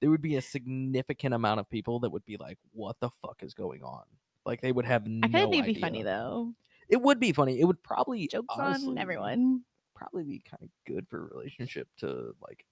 there 0.00 0.10
would 0.10 0.22
be 0.22 0.36
a 0.36 0.42
significant 0.42 1.34
amount 1.34 1.60
of 1.60 1.68
people 1.68 2.00
that 2.00 2.10
would 2.10 2.24
be 2.24 2.36
like, 2.36 2.58
"What 2.72 2.96
the 3.00 3.10
fuck 3.22 3.42
is 3.42 3.54
going 3.54 3.82
on?" 3.82 4.04
Like 4.46 4.60
they 4.60 4.72
would 4.72 4.84
have 4.84 5.06
no 5.06 5.26
I 5.26 5.28
kind 5.30 5.44
of 5.44 5.50
think 5.50 5.64
it'd 5.64 5.74
be 5.74 5.80
funny 5.80 6.02
though. 6.02 6.54
It 6.88 7.00
would 7.02 7.20
be 7.20 7.32
funny. 7.32 7.60
It 7.60 7.64
would 7.64 7.82
probably 7.82 8.26
Jokes 8.28 8.54
honestly, 8.56 8.88
on 8.88 8.98
everyone. 8.98 9.62
Probably 9.94 10.24
be 10.24 10.42
kind 10.48 10.62
of 10.62 10.68
good 10.86 11.06
for 11.08 11.18
a 11.18 11.36
relationship 11.36 11.88
to 11.98 12.34
like, 12.40 12.64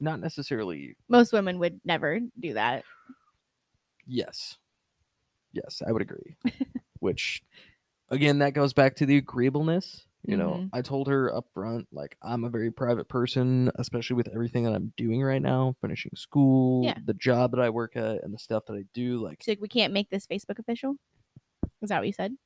not 0.00 0.20
necessarily. 0.20 0.96
Most 1.08 1.32
women 1.32 1.58
would 1.58 1.80
never 1.84 2.20
do 2.40 2.54
that. 2.54 2.84
Yes, 4.06 4.56
yes, 5.52 5.82
I 5.86 5.92
would 5.92 6.02
agree. 6.02 6.36
Which, 7.00 7.42
again, 8.10 8.38
that 8.40 8.54
goes 8.54 8.72
back 8.72 8.96
to 8.96 9.06
the 9.06 9.16
agreeableness. 9.18 10.04
You 10.26 10.36
know, 10.36 10.50
Mhm. 10.54 10.70
I 10.72 10.82
told 10.82 11.06
her 11.08 11.32
up 11.34 11.46
front, 11.54 11.86
like, 11.92 12.16
I'm 12.22 12.42
a 12.44 12.50
very 12.50 12.72
private 12.72 13.08
person, 13.08 13.70
especially 13.76 14.16
with 14.16 14.28
everything 14.34 14.64
that 14.64 14.74
I'm 14.74 14.92
doing 14.96 15.22
right 15.22 15.40
now, 15.40 15.76
finishing 15.80 16.10
school, 16.16 16.84
Yeah. 16.84 16.98
the 17.04 17.14
job 17.14 17.52
that 17.52 17.60
I 17.60 17.70
work 17.70 17.94
at, 17.96 18.24
and 18.24 18.34
the 18.34 18.38
stuff 18.38 18.64
that 18.66 18.74
I 18.74 18.82
do. 18.92 19.22
Like, 19.22 19.42
So 19.44 19.54
we 19.60 19.68
can't 19.68 19.92
make 19.92 20.10
this 20.10 20.26
Facebook 20.26 20.58
official. 20.58 20.96
Is 21.80 21.90
that 21.90 21.98
what 21.98 22.08
you 22.08 22.12
said? 22.12 22.36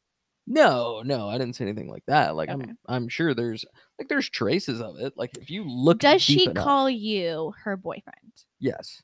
No, 0.46 1.02
no, 1.02 1.28
I 1.28 1.38
didn't 1.38 1.54
say 1.56 1.64
anything 1.64 1.88
like 1.88 2.04
that. 2.06 2.36
Like 2.36 2.50
Okay. 2.50 2.62
I'm 2.62 2.78
I'm 2.88 3.08
sure 3.08 3.32
there's 3.32 3.64
like 3.98 4.08
there's 4.08 4.28
traces 4.28 4.80
of 4.82 4.98
it. 4.98 5.12
Like 5.16 5.30
if 5.38 5.48
you 5.50 5.64
look 5.64 6.00
Does 6.00 6.20
she 6.20 6.44
enough- 6.46 6.64
call 6.64 6.90
you 6.90 7.54
her 7.62 7.76
boyfriend, 7.76 8.32
Yes. 8.58 9.02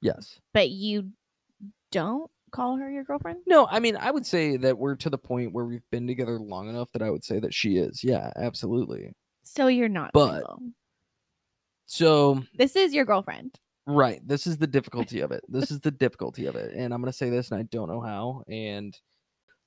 Yes. 0.00 0.38
but 0.52 0.70
you 0.70 1.12
don't 1.90 2.30
call 2.50 2.76
her 2.76 2.90
your 2.90 3.04
girlfriend? 3.04 3.38
No, 3.46 3.66
I 3.70 3.80
mean 3.80 3.96
I 3.96 4.10
would 4.10 4.26
say 4.26 4.56
that 4.58 4.76
we're 4.78 4.96
to 4.96 5.10
the 5.10 5.18
point 5.18 5.52
where 5.52 5.64
we've 5.64 5.88
been 5.90 6.06
together 6.06 6.38
long 6.38 6.68
enough 6.68 6.90
that 6.92 7.02
I 7.02 7.10
would 7.10 7.24
say 7.24 7.38
that 7.40 7.54
she 7.54 7.76
is. 7.78 8.02
Yeah, 8.04 8.30
absolutely. 8.36 9.14
So 9.42 9.66
you're 9.68 9.88
not 9.88 10.10
But- 10.12 10.32
single. 10.34 10.58
So 11.86 12.42
This 12.56 12.76
is 12.76 12.94
your 12.94 13.04
girlfriend. 13.04 13.58
right, 13.86 14.20
this 14.26 14.46
is 14.46 14.58
the 14.58 14.66
difficulty 14.66 15.20
of 15.20 15.32
it. 15.32 15.42
This 15.48 15.70
is 15.70 15.80
the 15.80 15.90
difficulty 15.90 16.46
of 16.46 16.54
it. 16.56 16.72
And 16.74 16.94
I'm 16.94 17.00
gonna 17.00 17.12
say 17.12 17.30
this 17.30 17.50
and 17.50 17.58
I 17.60 17.64
don't 17.64 17.88
know 17.88 18.00
how. 18.00 18.42
And 18.48 18.96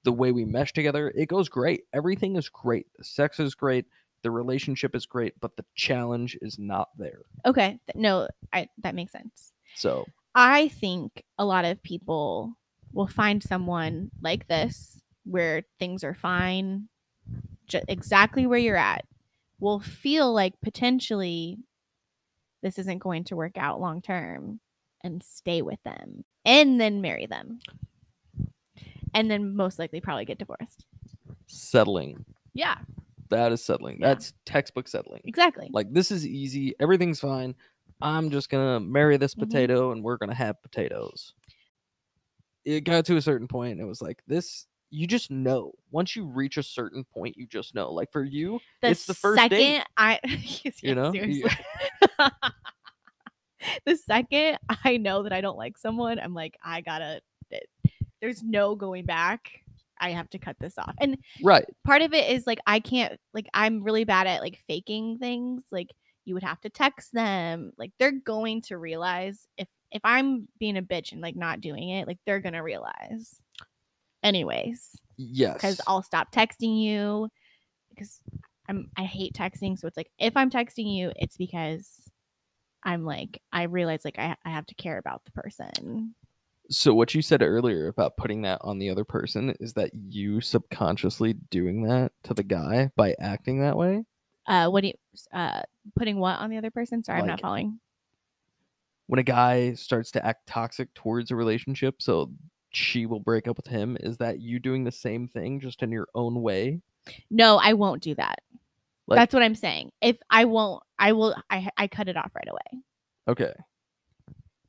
the 0.04 0.12
way 0.14 0.32
we 0.32 0.46
mesh 0.46 0.74
together, 0.74 1.10
it 1.16 1.28
goes 1.28 1.50
great. 1.50 1.84
Everything 1.94 2.36
is 2.36 2.50
great. 2.50 2.88
The 2.98 3.04
sex 3.04 3.40
is 3.40 3.56
great. 3.56 3.86
The 4.22 4.32
relationship 4.32 4.96
is 4.96 5.06
great, 5.06 5.34
but 5.42 5.56
the 5.58 5.66
challenge 5.76 6.38
is 6.42 6.58
not 6.58 6.90
there. 6.98 7.24
Okay. 7.46 7.80
No, 7.96 8.28
I 8.54 8.70
that 8.80 8.96
makes 8.96 9.12
sense. 9.12 9.54
So 9.76 10.06
I 10.36 10.70
think 10.70 11.24
a 11.38 11.46
lot 11.46 11.66
of 11.66 11.82
people 11.84 12.54
will 12.94 13.08
find 13.08 13.42
someone 13.44 14.12
like 14.22 14.48
this 14.48 15.02
where 15.26 15.64
things 15.80 16.04
are 16.04 16.14
fine, 16.14 16.88
exactly 17.88 18.46
where 18.46 18.60
you're 18.60 18.76
at, 18.78 19.06
will 19.60 19.80
feel 19.80 20.32
like 20.34 20.54
potentially 20.62 21.58
this 22.62 22.78
isn't 22.80 23.00
going 23.00 23.24
to 23.26 23.36
work 23.36 23.58
out 23.58 23.82
long 23.82 24.02
term 24.02 24.60
and 25.04 25.22
stay 25.24 25.62
with 25.62 25.82
them 25.84 26.24
and 26.46 26.80
then 26.80 27.02
marry 27.02 27.26
them. 27.26 27.60
And 29.14 29.30
then 29.30 29.56
most 29.56 29.80
likely 29.80 30.02
probably 30.02 30.26
get 30.26 30.38
divorced. 30.40 30.86
settling. 31.48 32.26
Yeah, 32.54 32.78
That 33.30 33.52
is 33.52 33.64
settling. 33.64 33.98
Yeah. 34.00 34.08
That's 34.10 34.34
textbook 34.46 34.88
settling. 34.88 35.22
exactly. 35.26 35.70
Like 35.72 35.92
this 35.92 36.10
is 36.12 36.26
easy. 36.26 36.74
Everything's 36.80 37.20
fine. 37.20 37.56
I'm 38.02 38.30
just 38.32 38.50
gonna 38.50 38.80
marry 38.80 39.18
this 39.18 39.34
Mhm. 39.36 39.40
potato 39.40 39.92
and 39.92 40.04
we're 40.04 40.18
gonna 40.18 40.34
have 40.36 40.62
potatoes. 40.64 41.34
It 42.66 42.82
got 42.82 43.06
to 43.06 43.18
a 43.18 43.22
certain 43.22 43.48
point 43.48 43.74
and 43.74 43.82
it 43.82 43.86
was 43.86 44.02
like 44.02 44.22
this 44.28 44.68
you 44.94 45.08
just 45.08 45.32
know. 45.32 45.74
Once 45.90 46.16
you 46.16 46.26
reach 46.26 46.58
a 46.58 46.64
certain 46.64 47.04
point, 47.04 47.36
you 47.36 47.48
just 47.48 47.74
know. 47.74 47.92
Like 47.92 48.12
for 48.12 48.24
you, 48.24 48.60
the 48.82 48.90
it's 48.90 49.08
the 49.08 49.16
first 49.16 49.42
second 49.42 49.58
date. 49.58 49.84
I 49.98 50.20
yes, 50.64 50.84
You 50.84 50.94
know? 50.94 51.12
seriously. 51.12 51.52
the 53.86 53.96
second 53.96 54.60
I 54.86 54.98
know 54.98 55.24
that 55.24 55.34
I 55.34 55.42
don't 55.42 55.58
like 55.58 55.80
someone, 55.80 56.20
I'm 56.20 56.36
like, 56.36 56.56
I 56.64 56.82
gotta. 56.82 57.22
th- 57.50 57.64
There's 58.22 58.44
no 58.44 58.76
going 58.76 59.06
back. 59.06 59.50
I 60.00 60.12
have 60.12 60.30
to 60.32 60.38
cut 60.38 60.58
this 60.60 60.78
off. 60.78 60.94
And 61.00 61.18
right. 61.42 61.66
part 61.86 62.04
of 62.04 62.14
it 62.14 62.30
is 62.30 62.46
like 62.46 62.60
I 62.68 62.80
can't 62.80 63.20
like 63.34 63.48
I'm 63.54 63.82
really 63.84 64.04
bad 64.04 64.28
at 64.28 64.42
like 64.42 64.60
faking 64.68 65.18
things. 65.18 65.64
Like 65.72 65.90
you 66.26 66.36
would 66.36 66.44
have 66.44 66.62
to 66.62 66.70
text 66.70 67.14
them. 67.14 67.72
Like 67.78 67.94
they're 67.98 68.12
going 68.12 68.62
to 68.64 68.78
realize 68.78 69.48
if 69.58 69.68
if 69.94 70.02
I'm 70.04 70.48
being 70.60 70.78
a 70.78 70.82
bitch 70.82 71.12
and 71.14 71.22
like 71.22 71.36
not 71.36 71.62
doing 71.62 71.90
it, 71.90 72.08
like 72.08 72.18
they're 72.26 72.42
gonna 72.42 72.64
realize. 72.64 73.40
Anyways 74.24 75.00
Yes. 75.18 75.54
because 75.56 75.82
I'll 75.86 76.02
stop 76.02 76.32
texting 76.32 76.82
you 76.82 77.30
because 77.90 78.20
I'm 78.68 78.90
I 78.98 79.04
hate 79.04 79.34
texting. 79.34 79.78
So 79.78 79.88
it's 79.88 79.98
like 79.98 80.10
if 80.18 80.36
I'm 80.36 80.50
texting 80.50 80.94
you, 80.94 81.12
it's 81.16 81.38
because 81.38 82.10
I'm 82.84 83.06
like 83.06 83.42
I 83.52 83.64
realize 83.64 84.04
like 84.04 84.20
I, 84.20 84.36
I 84.46 84.50
have 84.50 84.66
to 84.68 84.76
care 84.76 84.98
about 84.98 85.24
the 85.26 85.32
person. 85.32 86.16
so 86.70 86.94
what 86.94 87.14
you 87.14 87.22
said 87.22 87.42
earlier 87.42 87.88
about 87.88 88.18
putting 88.18 88.42
that 88.44 88.60
on 88.62 88.80
the 88.80 88.90
other 88.90 89.04
person 89.04 89.54
is 89.60 89.74
that 89.74 89.92
you 89.94 90.42
subconsciously 90.42 91.34
doing 91.34 91.84
that 91.84 92.14
to 92.24 92.34
the 92.34 92.44
guy 92.44 92.90
by 92.96 93.16
acting 93.20 93.62
that 93.62 93.78
way? 93.78 94.06
Uh, 94.48 94.70
what 94.70 94.82
do 94.82 94.88
you 94.88 94.94
uh 95.34 95.62
putting 95.96 96.18
what 96.18 96.40
on 96.40 96.50
the 96.50 96.58
other 96.58 96.72
person? 96.72 97.04
Sorry, 97.04 97.20
I'm 97.20 97.28
not 97.28 97.42
following. 97.42 97.80
When 99.08 99.20
a 99.20 99.24
guy 99.24 99.74
starts 99.74 100.12
to 100.12 100.26
act 100.26 100.48
toxic 100.48 100.94
towards 100.94 101.32
a 101.32 101.36
relationship, 101.36 102.02
so 102.02 102.32
she 102.72 103.06
will 103.06 103.20
break 103.20 103.48
up 103.48 103.58
with 103.58 103.68
him, 103.68 103.98
is 104.00 104.18
that 104.18 104.40
you 104.40 104.60
doing 104.60 104.84
the 104.84 104.92
same 104.92 105.28
thing 105.28 105.60
just 105.60 105.84
in 105.84 105.92
your 105.92 106.08
own 106.16 106.42
way? 106.42 106.82
No, 107.30 107.58
I 107.58 107.74
won't 107.74 108.02
do 108.02 108.16
that. 108.16 108.40
Like- 109.08 109.18
That's 109.20 109.34
what 109.34 109.44
I'm 109.44 109.56
saying. 109.56 109.92
If 110.02 110.18
I 110.30 110.46
won't, 110.46 110.82
I 110.98 111.12
will. 111.12 111.36
I 111.50 111.70
I 111.78 111.88
cut 111.88 112.08
it 112.08 112.16
off 112.16 112.32
right 112.34 112.48
away 112.50 112.82
Okay. 113.28 113.54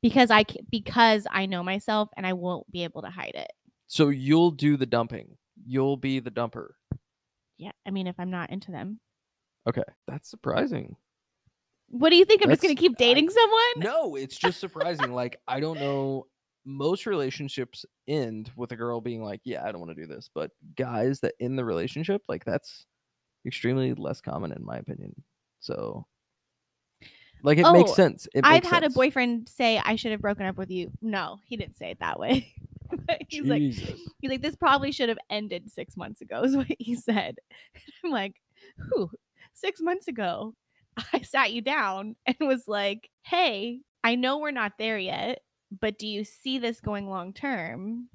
because 0.03 0.31
I 0.33 0.45
because 0.71 1.27
I 1.31 1.47
know 1.47 1.63
myself 1.63 2.09
and 2.17 2.27
I 2.27 2.33
won't 2.33 2.71
be 2.71 2.83
able 2.85 3.03
to 3.03 3.11
hide 3.11 3.33
it. 3.37 3.53
So 3.87 4.09
you'll 4.09 4.51
do 4.51 4.77
the 4.77 4.87
dumping. 4.87 5.37
You'll 5.65 5.97
be 5.97 6.19
the 6.19 6.33
dumper. 6.33 6.71
Yeah, 7.59 7.71
I 7.87 7.91
mean 7.93 8.09
if 8.09 8.17
I'm 8.19 8.31
not 8.31 8.51
into 8.51 8.73
them, 8.73 8.99
Okay. 9.69 9.85
That's 10.09 10.29
surprising. 10.29 10.97
What 11.95 12.11
do 12.11 12.17
you 12.17 12.25
think? 12.25 12.43
I'm 12.43 12.51
just 12.51 12.63
gonna 12.63 12.75
keep 12.75 12.97
dating 12.97 13.31
someone? 13.31 13.61
No, 13.77 14.17
it's 14.17 14.37
just 14.37 14.59
surprising. 14.59 15.13
like, 15.13 15.41
I 15.47 15.61
don't 15.61 15.79
know. 15.79 16.27
Most 16.65 17.07
relationships 17.07 17.85
end 18.09 18.51
with 18.57 18.73
a 18.73 18.77
girl 18.77 19.01
being 19.01 19.23
like, 19.23 19.41
Yeah, 19.45 19.65
I 19.65 19.71
don't 19.71 19.81
want 19.81 19.95
to 19.95 20.03
do 20.03 20.07
this. 20.07 20.29
But 20.35 20.51
guys 20.77 21.21
that 21.21 21.35
in 21.39 21.57
the 21.57 21.65
relationship, 21.65 22.23
like, 22.29 22.45
that's 22.45 22.87
extremely 23.47 23.95
less 23.95 24.21
common, 24.21 24.51
in 24.51 24.65
my 24.65 24.79
opinion. 24.79 25.15
So, 25.61 26.07
like, 27.45 27.59
it 27.59 27.71
makes 27.71 27.93
Oh, 27.93 27.95
sense. 27.95 28.27
It 28.35 28.45
I've 28.45 28.65
makes 28.65 28.69
had 28.69 28.83
a 28.83 28.91
boyfriend 28.91 29.49
say 29.49 29.81
I 29.85 29.95
should 29.97 30.13
have 30.13 30.21
broken 30.21 30.47
up 30.47 30.57
with 30.57 30.71
you. 30.71 30.91
No, 31.01 31.39
he 31.47 31.57
didn't 31.57 31.77
say 31.77 31.91
it 31.91 32.01
that 32.01 32.19
way. 32.19 32.53
he's 33.29 33.45
like, 33.45 33.61
he's 33.61 33.95
like, 34.25 34.43
this 34.43 34.57
probably 34.57 34.91
should 34.91 35.11
have 35.11 35.19
ended 35.31 35.71
six 35.71 35.97
months 35.97 36.21
ago, 36.23 36.43
is 36.43 36.57
what 36.57 36.67
he 36.79 36.95
said. 36.97 37.37
I'm 38.05 38.11
like, 38.11 38.35
whew, 38.89 39.11
six 39.53 39.81
months 39.81 40.09
ago, 40.09 40.55
I 41.13 41.23
sat 41.23 41.53
you 41.53 41.63
down 41.63 42.17
and 42.27 42.37
was 42.41 42.69
like, 42.69 43.11
hey, 43.23 43.81
I 44.03 44.15
know 44.15 44.39
we're 44.39 44.51
not 44.51 44.73
there 44.79 44.99
yet, 44.99 45.41
but 45.81 45.99
do 45.99 46.07
you 46.07 46.25
see 46.25 46.59
this 46.59 46.81
going 46.81 47.09
long 47.09 47.33
term? 47.33 48.09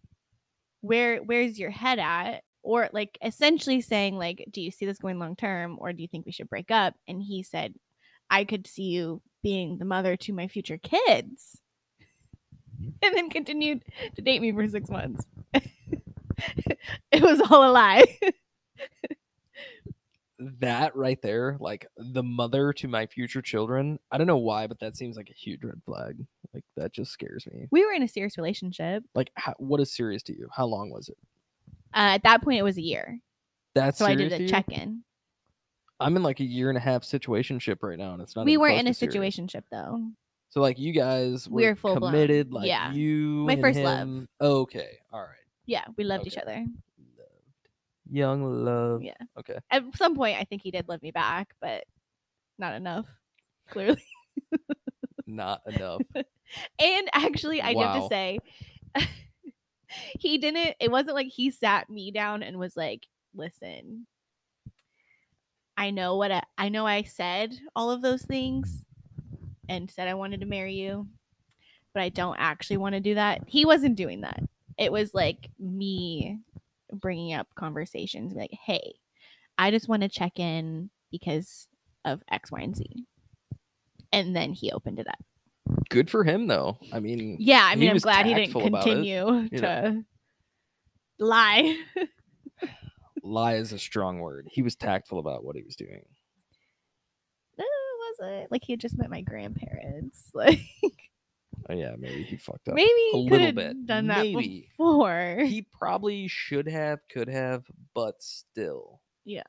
Where 0.81 1.17
where's 1.17 1.59
your 1.59 1.71
head 1.71 1.99
at? 1.99 2.43
Or 2.61 2.89
like 2.93 3.17
essentially 3.23 3.81
saying, 3.81 4.17
like, 4.17 4.45
do 4.51 4.61
you 4.61 4.71
see 4.71 4.85
this 4.85 4.99
going 4.99 5.17
long 5.19 5.35
term 5.35 5.77
or 5.79 5.93
do 5.93 6.01
you 6.01 6.07
think 6.07 6.25
we 6.25 6.31
should 6.31 6.49
break 6.49 6.71
up? 6.71 6.93
And 7.07 7.21
he 7.21 7.43
said, 7.43 7.73
I 8.29 8.43
could 8.43 8.67
see 8.67 8.83
you 8.83 9.21
being 9.41 9.77
the 9.77 9.85
mother 9.85 10.15
to 10.17 10.33
my 10.33 10.47
future 10.47 10.77
kids. 10.77 11.59
Mm-hmm. 12.01 12.89
And 13.03 13.15
then 13.15 13.29
continued 13.29 13.83
to 14.15 14.21
date 14.21 14.41
me 14.41 14.51
for 14.51 14.67
six 14.67 14.89
months. 14.89 15.25
it 15.53 17.21
was 17.21 17.41
all 17.49 17.69
a 17.69 17.71
lie. 17.71 18.19
That 20.39 20.95
right 20.95 21.21
there, 21.21 21.57
like 21.59 21.85
the 21.97 22.23
mother 22.23 22.71
to 22.73 22.87
my 22.87 23.05
future 23.05 23.41
children. 23.41 23.99
I 24.11 24.17
don't 24.17 24.27
know 24.27 24.37
why, 24.37 24.67
but 24.67 24.79
that 24.79 24.95
seems 24.95 25.17
like 25.17 25.29
a 25.29 25.33
huge 25.33 25.63
red 25.63 25.81
flag. 25.85 26.17
Like 26.53 26.63
that 26.77 26.93
just 26.93 27.11
scares 27.11 27.45
me. 27.45 27.67
we 27.71 27.85
were 27.85 27.91
in 27.91 28.03
a 28.03 28.07
serious 28.07 28.37
relationship. 28.37 29.03
Like, 29.13 29.31
how, 29.35 29.53
what 29.57 29.81
is 29.81 29.93
serious 29.93 30.23
to 30.23 30.37
you? 30.37 30.47
How 30.55 30.65
long 30.65 30.89
was 30.91 31.09
it? 31.09 31.17
Uh, 31.93 32.15
at 32.15 32.23
that 32.23 32.41
point, 32.41 32.59
it 32.59 32.63
was 32.63 32.77
a 32.77 32.81
year. 32.81 33.19
That's 33.75 33.97
So 33.97 34.05
I 34.05 34.15
did 34.15 34.31
a 34.31 34.47
check 34.47 34.71
in. 34.71 35.03
I'm 35.99 36.15
in 36.15 36.23
like 36.23 36.39
a 36.39 36.45
year 36.45 36.69
and 36.69 36.77
a 36.77 36.81
half 36.81 37.03
situationship 37.03 37.77
right 37.81 37.97
now, 37.97 38.13
and 38.13 38.21
it's 38.21 38.35
not. 38.35 38.45
We 38.45 38.57
weren't 38.57 38.79
in 38.79 38.87
a 38.87 38.93
serious. 38.93 39.15
situationship 39.15 39.63
though. 39.71 40.01
So 40.49 40.61
like 40.61 40.79
you 40.79 40.93
guys 40.93 41.47
were 41.47 41.55
We 41.55 41.65
were 41.67 41.75
full-blown, 41.75 42.11
committed, 42.11 42.51
like 42.51 42.67
yeah. 42.67 42.91
you, 42.91 43.45
My 43.45 43.53
and 43.53 43.61
first 43.61 43.79
love. 43.79 44.27
Okay, 44.41 44.97
all 45.11 45.21
right. 45.21 45.35
Yeah, 45.65 45.83
we 45.97 46.03
loved 46.03 46.25
each 46.25 46.37
other. 46.37 46.65
Young 48.11 48.43
love. 48.65 49.03
Yeah. 49.03 49.13
Okay. 49.37 49.57
At 49.71 49.83
some 49.95 50.15
point, 50.15 50.37
I 50.39 50.43
think 50.43 50.61
he 50.63 50.71
did 50.71 50.87
love 50.87 51.01
me 51.01 51.11
back, 51.11 51.53
but 51.61 51.83
not 52.57 52.73
enough, 52.73 53.05
clearly. 53.69 54.03
Not 55.27 55.61
enough. 55.67 56.01
And 56.79 57.09
actually, 57.13 57.61
I 57.61 57.73
do 57.73 57.79
have 57.81 58.01
to 58.01 58.07
say, 58.09 58.39
he 60.19 60.39
didn't. 60.39 60.75
It 60.79 60.89
wasn't 60.89 61.15
like 61.15 61.27
he 61.27 61.51
sat 61.51 61.89
me 61.89 62.09
down 62.11 62.41
and 62.41 62.57
was 62.57 62.75
like, 62.75 63.05
"Listen, 63.35 64.07
I 65.77 65.91
know 65.91 66.17
what 66.17 66.31
I, 66.31 66.41
I 66.57 66.69
know. 66.69 66.87
I 66.87 67.03
said 67.03 67.55
all 67.75 67.91
of 67.91 68.01
those 68.01 68.23
things, 68.23 68.85
and 69.67 69.91
said 69.91 70.07
I 70.07 70.15
wanted 70.15 70.39
to 70.39 70.47
marry 70.47 70.73
you, 70.73 71.07
but 71.93 72.01
I 72.01 72.09
don't 72.09 72.37
actually 72.39 72.77
want 72.77 72.95
to 72.95 72.99
do 72.99 73.13
that." 73.15 73.41
He 73.45 73.65
wasn't 73.65 73.95
doing 73.95 74.21
that. 74.21 74.41
It 74.79 74.91
was 74.91 75.13
like 75.13 75.49
me 75.59 76.39
bringing 76.93 77.33
up 77.33 77.47
conversations, 77.55 78.33
like, 78.33 78.51
"Hey, 78.51 78.95
I 79.57 79.71
just 79.71 79.87
want 79.87 80.01
to 80.03 80.09
check 80.09 80.39
in 80.39 80.89
because 81.11 81.67
of 82.05 82.21
X, 82.31 82.51
Y, 82.51 82.59
and 82.61 82.75
Z," 82.75 83.05
and 84.11 84.35
then 84.35 84.53
he 84.53 84.71
opened 84.71 84.99
it 84.99 85.07
up. 85.07 85.19
Good 85.89 86.09
for 86.09 86.23
him 86.23 86.47
though. 86.47 86.77
I 86.91 86.99
mean, 86.99 87.37
Yeah, 87.39 87.61
I 87.63 87.75
mean, 87.75 87.89
I'm 87.91 87.97
glad 87.97 88.25
he 88.25 88.33
didn't 88.33 88.55
about 88.55 88.63
it, 88.65 88.71
continue 88.89 89.49
to 89.49 89.61
know. 89.61 90.03
lie. 91.19 91.77
lie 93.23 93.55
is 93.55 93.73
a 93.73 93.79
strong 93.79 94.19
word. 94.19 94.47
He 94.51 94.61
was 94.61 94.75
tactful 94.75 95.19
about 95.19 95.43
what 95.43 95.55
he 95.55 95.61
was 95.63 95.75
doing. 95.75 96.03
no, 97.57 97.65
was 97.65 98.15
it? 98.43 98.47
Like 98.51 98.63
he 98.63 98.73
had 98.73 98.79
just 98.79 98.97
met 98.97 99.09
my 99.09 99.21
grandparents. 99.21 100.29
Like 100.33 100.59
Oh, 101.69 101.73
yeah, 101.73 101.95
maybe 101.97 102.23
he 102.23 102.37
fucked 102.37 102.67
up. 102.69 102.75
maybe 102.75 102.89
a 103.13 103.17
he 103.17 103.29
little 103.29 103.45
have 103.47 103.55
bit. 103.55 103.85
done 103.85 104.07
that 104.07 104.19
Maybe. 104.21 104.67
before. 104.69 105.37
He 105.45 105.61
probably 105.61 106.27
should 106.27 106.67
have, 106.67 106.99
could 107.11 107.27
have, 107.29 107.63
but 107.93 108.21
still. 108.21 109.01
Yeah. 109.25 109.43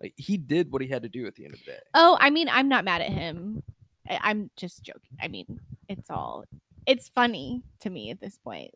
Like 0.00 0.14
he 0.16 0.36
did 0.36 0.70
what 0.70 0.82
he 0.82 0.88
had 0.88 1.02
to 1.02 1.08
do 1.08 1.26
at 1.26 1.34
the 1.34 1.44
end 1.44 1.54
of 1.54 1.60
the 1.60 1.72
day. 1.72 1.78
oh, 1.94 2.16
I 2.20 2.30
mean, 2.30 2.48
I'm 2.48 2.68
not 2.68 2.84
mad 2.84 3.00
at 3.02 3.10
him. 3.10 3.62
I- 4.08 4.20
I'm 4.22 4.50
just 4.56 4.82
joking. 4.82 5.16
I 5.20 5.28
mean, 5.28 5.58
it's 5.88 6.10
all 6.10 6.44
it's 6.86 7.08
funny 7.08 7.62
to 7.80 7.90
me 7.90 8.10
at 8.10 8.20
this 8.20 8.38
point. 8.38 8.70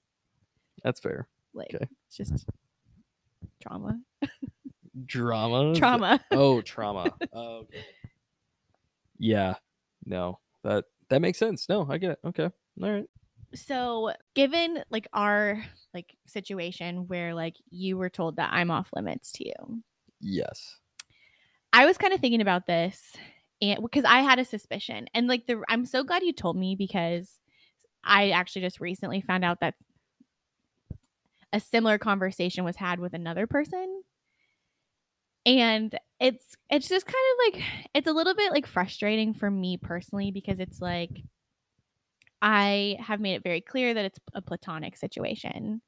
That's 0.82 0.98
fair. 1.00 1.28
Like 1.54 1.72
Okay. 1.74 1.86
it's 2.08 2.16
just 2.16 2.46
trauma. 3.60 4.00
Drama. 5.06 5.74
Trauma. 5.74 6.20
Oh, 6.32 6.60
trauma. 6.60 7.12
Oh, 7.32 7.58
okay. 7.60 7.84
Yeah. 9.18 9.54
No. 10.04 10.40
That 10.64 10.84
that 11.08 11.20
makes 11.22 11.38
sense. 11.38 11.68
No, 11.68 11.86
I 11.88 11.98
get 11.98 12.10
it. 12.12 12.18
Okay. 12.24 12.50
All 12.80 12.90
right. 12.90 13.04
so 13.54 14.12
given 14.34 14.82
like 14.90 15.08
our 15.12 15.64
like 15.92 16.16
situation 16.26 17.06
where 17.08 17.34
like 17.34 17.56
you 17.70 17.96
were 17.96 18.10
told 18.10 18.36
that 18.36 18.52
I'm 18.52 18.70
off 18.70 18.90
limits 18.94 19.32
to 19.32 19.46
you. 19.46 19.82
Yes. 20.20 20.78
I 21.72 21.86
was 21.86 21.98
kind 21.98 22.12
of 22.12 22.20
thinking 22.20 22.40
about 22.40 22.66
this 22.66 23.16
and 23.60 23.82
because 23.82 24.04
I 24.04 24.20
had 24.20 24.38
a 24.38 24.44
suspicion 24.44 25.06
and 25.14 25.26
like 25.26 25.46
the 25.46 25.62
I'm 25.68 25.84
so 25.84 26.04
glad 26.04 26.22
you 26.22 26.32
told 26.32 26.56
me 26.56 26.76
because 26.76 27.38
I 28.04 28.30
actually 28.30 28.62
just 28.62 28.80
recently 28.80 29.20
found 29.20 29.44
out 29.44 29.60
that 29.60 29.74
a 31.52 31.60
similar 31.60 31.98
conversation 31.98 32.64
was 32.64 32.76
had 32.76 32.98
with 32.98 33.14
another 33.14 33.46
person 33.46 34.02
and 35.44 35.98
it's 36.20 36.56
it's 36.70 36.88
just 36.88 37.06
kind 37.06 37.16
of 37.16 37.54
like 37.54 37.64
it's 37.94 38.06
a 38.06 38.12
little 38.12 38.34
bit 38.34 38.52
like 38.52 38.66
frustrating 38.66 39.34
for 39.34 39.50
me 39.50 39.76
personally 39.76 40.30
because 40.30 40.60
it's 40.60 40.80
like 40.80 41.10
I 42.42 42.98
have 43.00 43.20
made 43.20 43.34
it 43.34 43.44
very 43.44 43.60
clear 43.60 43.94
that 43.94 44.04
it's 44.04 44.18
a 44.34 44.42
platonic 44.42 44.96
situation. 44.96 45.80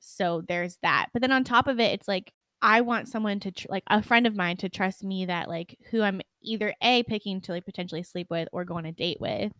So 0.00 0.42
there's 0.48 0.78
that. 0.82 1.08
But 1.12 1.22
then 1.22 1.32
on 1.32 1.44
top 1.44 1.68
of 1.68 1.80
it, 1.80 1.92
it's 1.92 2.08
like 2.08 2.32
I 2.62 2.82
want 2.82 3.08
someone 3.08 3.40
to 3.40 3.52
tr- 3.52 3.66
like 3.68 3.84
a 3.88 4.02
friend 4.02 4.26
of 4.26 4.36
mine 4.36 4.56
to 4.58 4.68
trust 4.68 5.04
me 5.04 5.26
that 5.26 5.48
like 5.48 5.76
who 5.90 6.02
I'm 6.02 6.20
either 6.42 6.74
a 6.82 7.02
picking 7.04 7.40
to 7.42 7.52
like 7.52 7.64
potentially 7.66 8.02
sleep 8.04 8.28
with 8.30 8.48
or 8.52 8.64
go 8.64 8.76
on 8.76 8.86
a 8.86 8.92
date 8.92 9.20
with 9.20 9.52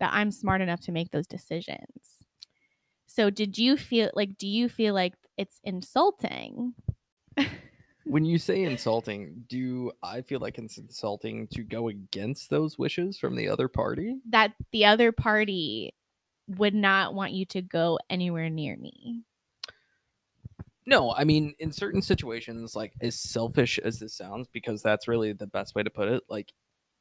that 0.00 0.12
I'm 0.12 0.30
smart 0.30 0.60
enough 0.62 0.80
to 0.82 0.92
make 0.92 1.10
those 1.10 1.26
decisions. 1.26 2.24
So 3.06 3.30
did 3.30 3.58
you 3.58 3.76
feel 3.76 4.10
like 4.14 4.38
do 4.38 4.48
you 4.48 4.68
feel 4.68 4.94
like 4.94 5.14
it's 5.36 5.60
insulting? 5.64 6.74
When 8.04 8.24
you 8.24 8.38
say 8.38 8.62
insulting, 8.62 9.44
do 9.48 9.92
I 10.02 10.20
feel 10.22 10.40
like 10.40 10.58
it's 10.58 10.76
insulting 10.78 11.46
to 11.48 11.62
go 11.62 11.88
against 11.88 12.50
those 12.50 12.78
wishes 12.78 13.18
from 13.18 13.34
the 13.34 13.48
other 13.48 13.68
party? 13.68 14.16
that 14.28 14.52
the 14.72 14.84
other 14.84 15.10
party 15.10 15.94
would 16.46 16.74
not 16.74 17.14
want 17.14 17.32
you 17.32 17.46
to 17.46 17.62
go 17.62 17.98
anywhere 18.10 18.50
near 18.50 18.76
me. 18.76 19.24
No, 20.86 21.14
I 21.14 21.24
mean, 21.24 21.54
in 21.58 21.72
certain 21.72 22.02
situations, 22.02 22.76
like 22.76 22.92
as 23.00 23.18
selfish 23.18 23.78
as 23.78 23.98
this 24.00 24.14
sounds, 24.14 24.48
because 24.52 24.82
that's 24.82 25.08
really 25.08 25.32
the 25.32 25.46
best 25.46 25.74
way 25.74 25.82
to 25.82 25.88
put 25.88 26.08
it. 26.08 26.22
Like, 26.28 26.52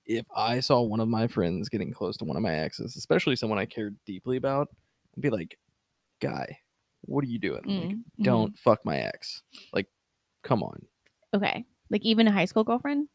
if 0.05 0.25
I 0.33 0.61
saw 0.61 0.81
one 0.81 1.01
of 1.01 1.09
my 1.09 1.27
friends 1.27 1.67
getting 1.67 1.91
close 1.91 2.15
to 2.17 2.25
one 2.25 2.37
of 2.37 2.43
my 2.43 2.55
exes, 2.55 2.95
especially 2.95 3.35
someone 3.35 3.59
I 3.59 3.65
cared 3.65 3.97
deeply 4.05 4.37
about, 4.37 4.69
I'd 5.17 5.21
be 5.21 5.29
like, 5.29 5.59
"Guy, 6.21 6.59
what 7.01 7.25
are 7.25 7.27
you 7.27 7.39
doing? 7.39 7.63
Mm, 7.63 7.91
mhm. 7.91 8.03
don't 8.21 8.57
fuck 8.57 8.85
my 8.85 8.99
ex. 8.99 9.43
Like, 9.73 9.87
come 10.43 10.63
on." 10.63 10.87
Okay. 11.33 11.65
Like 11.89 12.03
even 12.03 12.27
a 12.27 12.31
high 12.31 12.45
school 12.45 12.63
girlfriend? 12.63 13.07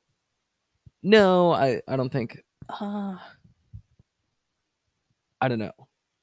No, 1.02 1.52
I 1.52 1.80
I 1.86 1.96
don't 1.96 2.10
think. 2.10 2.42
Uh, 2.68 3.16
I 5.40 5.48
don't 5.48 5.58
know. 5.60 5.72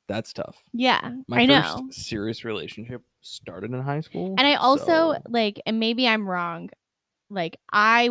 That's 0.08 0.34
tough. 0.34 0.62
Yeah. 0.74 1.12
My 1.28 1.42
I 1.44 1.48
first 1.48 1.78
know. 1.78 1.88
serious 1.90 2.46
relationship 2.46 3.02
started 3.22 3.72
in 3.72 3.82
high 3.82 4.02
school, 4.02 4.36
And 4.38 4.46
I 4.46 4.56
also 4.56 4.86
so- 4.86 5.18
like 5.30 5.60
and 5.66 5.80
maybe 5.80 6.08
I'm 6.08 6.28
wrong. 6.28 6.70
Like 7.30 7.58
I 7.72 8.10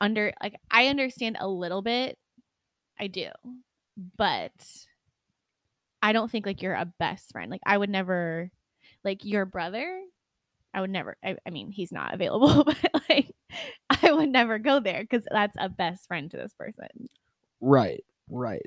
under 0.00 0.32
like 0.42 0.56
I 0.70 0.88
understand 0.88 1.36
a 1.40 1.48
little 1.48 1.82
bit. 1.82 2.18
I 3.00 3.06
do. 3.08 3.28
But 4.16 4.52
I 6.00 6.12
don't 6.12 6.30
think 6.30 6.46
like 6.46 6.62
you're 6.62 6.74
a 6.74 6.84
best 6.98 7.32
friend. 7.32 7.50
Like 7.50 7.60
I 7.66 7.76
would 7.76 7.90
never 7.90 8.50
like 9.04 9.24
your 9.24 9.44
brother 9.44 10.00
I 10.74 10.80
would 10.80 10.90
never 10.90 11.16
I, 11.24 11.36
I 11.46 11.50
mean 11.50 11.70
he's 11.70 11.92
not 11.92 12.14
available 12.14 12.64
but 12.92 13.04
like 13.08 13.34
I 13.90 14.12
would 14.12 14.28
never 14.30 14.58
go 14.58 14.80
there 14.80 15.04
cuz 15.06 15.24
that's 15.30 15.56
a 15.58 15.68
best 15.68 16.06
friend 16.06 16.30
to 16.30 16.36
this 16.36 16.54
person. 16.54 17.08
right, 17.60 18.04
right. 18.30 18.66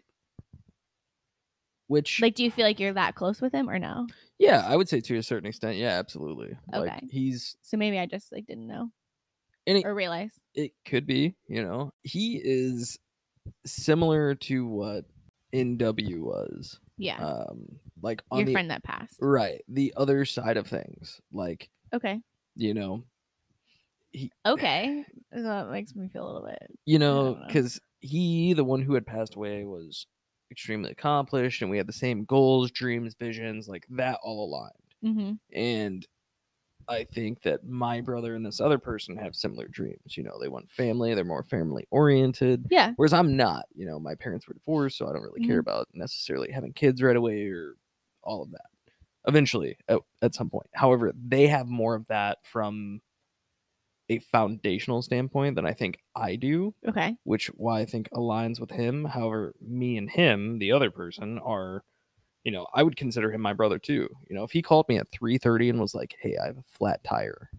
Which 1.87 2.19
Like 2.21 2.33
do 2.35 2.43
you 2.43 2.49
feel 2.51 2.65
like 2.65 2.79
you're 2.79 2.93
that 2.93 3.13
close 3.15 3.41
with 3.41 3.53
him 3.53 3.69
or 3.69 3.77
no? 3.77 4.07
Yeah, 4.39 4.65
I 4.67 4.75
would 4.75 4.89
say 4.89 5.01
to 5.01 5.17
a 5.17 5.23
certain 5.23 5.47
extent. 5.47 5.77
Yeah, 5.77 5.97
absolutely. 5.99 6.57
Like 6.71 6.91
Okay. 6.93 7.07
he's 7.11 7.55
So 7.61 7.77
maybe 7.77 7.99
I 7.99 8.05
just 8.07 8.31
like 8.31 8.45
didn't 8.47 8.67
know 8.67 8.89
and 9.67 9.77
it, 9.77 9.85
or 9.85 9.93
realize. 9.93 10.31
it 10.55 10.71
could 10.85 11.05
be, 11.05 11.35
you 11.47 11.63
know, 11.63 11.91
he 12.01 12.41
is 12.43 12.97
similar 13.65 14.33
to 14.35 14.65
what 14.65 15.05
NW 15.53 16.19
was. 16.21 16.79
Yeah. 16.97 17.17
Um 17.17 17.79
like 18.01 18.23
on 18.31 18.39
your 18.39 18.45
the 18.47 18.51
friend 18.53 18.71
that 18.71 18.83
passed. 18.83 19.17
right, 19.21 19.63
the 19.67 19.93
other 19.95 20.25
side 20.25 20.57
of 20.57 20.67
things. 20.67 21.21
Like, 21.31 21.69
Okay. 21.95 22.19
you 22.55 22.73
know, 22.73 23.03
Okay. 24.45 25.05
That 25.31 25.69
makes 25.71 25.95
me 25.95 26.07
feel 26.07 26.23
a 26.23 26.27
little 26.31 26.47
bit. 26.47 26.71
you 26.85 26.99
know, 26.99 27.37
cuz 27.49 27.79
he 28.01 28.53
the 28.53 28.63
one 28.63 28.81
who 28.81 28.93
had 28.93 29.05
passed 29.05 29.35
away 29.35 29.65
was 29.65 30.07
extremely 30.51 30.91
accomplished 30.91 31.61
and 31.61 31.71
we 31.71 31.77
had 31.77 31.87
the 31.87 31.93
same 31.93 32.23
goals, 32.23 32.71
dreams, 32.71 33.15
visions, 33.15 33.67
like 33.67 33.85
that 33.89 34.19
all 34.23 34.45
aligned. 34.45 34.71
Mm-hmm. 35.03 35.33
And 35.57 36.07
I 36.87 37.03
think 37.03 37.41
that 37.41 37.65
my 37.65 37.99
brother 37.99 38.35
and 38.35 38.45
this 38.45 38.61
other 38.61 38.77
person 38.77 39.17
have 39.17 39.35
similar 39.35 39.67
dreams. 39.67 40.15
You 40.15 40.23
know, 40.23 40.37
they 40.39 40.47
want 40.47 40.69
family, 40.69 41.13
they're 41.15 41.25
more 41.25 41.43
family 41.43 41.87
oriented. 41.89 42.67
Yeah. 42.69 42.93
Whereas 42.95 43.11
I'm 43.13 43.35
not, 43.35 43.65
you 43.73 43.85
know, 43.87 43.99
my 43.99 44.13
parents 44.15 44.47
were 44.47 44.53
divorced, 44.53 44.97
so 44.99 45.09
I 45.09 45.13
don't 45.13 45.23
really 45.23 45.45
care 45.45 45.59
about 45.59 45.87
necessarily 45.93 46.51
having 46.51 46.73
kids 46.73 47.01
right 47.01 47.15
away 47.15 47.47
or 47.47 47.73
all 48.23 48.43
of 48.43 48.51
that. 48.51 48.67
Eventually, 49.27 49.77
at, 49.87 49.99
at 50.21 50.35
some 50.35 50.49
point. 50.49 50.67
However, 50.73 51.11
they 51.15 51.47
have 51.47 51.67
more 51.67 51.95
of 51.95 52.07
that 52.07 52.39
from 52.43 53.01
a 54.09 54.19
foundational 54.19 55.01
standpoint 55.01 55.55
than 55.55 55.65
I 55.65 55.73
think 55.73 55.97
I 56.15 56.35
do, 56.35 56.75
Okay. 56.87 57.15
which 57.23 57.47
why 57.55 57.79
I 57.79 57.85
think 57.85 58.07
aligns 58.13 58.59
with 58.59 58.69
him. 58.69 59.03
However, 59.05 59.55
me 59.59 59.97
and 59.97 60.09
him, 60.09 60.59
the 60.59 60.71
other 60.71 60.91
person, 60.91 61.39
are 61.39 61.83
you 62.43 62.51
know, 62.51 62.67
I 62.75 62.83
would 62.83 62.95
consider 62.95 63.31
him 63.31 63.41
my 63.41 63.53
brother 63.53 63.79
too. 63.79 64.07
You 64.29 64.35
know, 64.35 64.43
if 64.43 64.51
he 64.51 64.61
called 64.61 64.87
me 64.87 64.97
at 64.99 65.09
3:30 65.11 65.71
and 65.71 65.79
was 65.81 65.95
like, 65.95 66.15
"Hey, 66.19 66.37
I 66.37 66.45
have 66.45 66.57
a 66.59 66.63
flat 66.67 67.03
tire." 67.03 67.49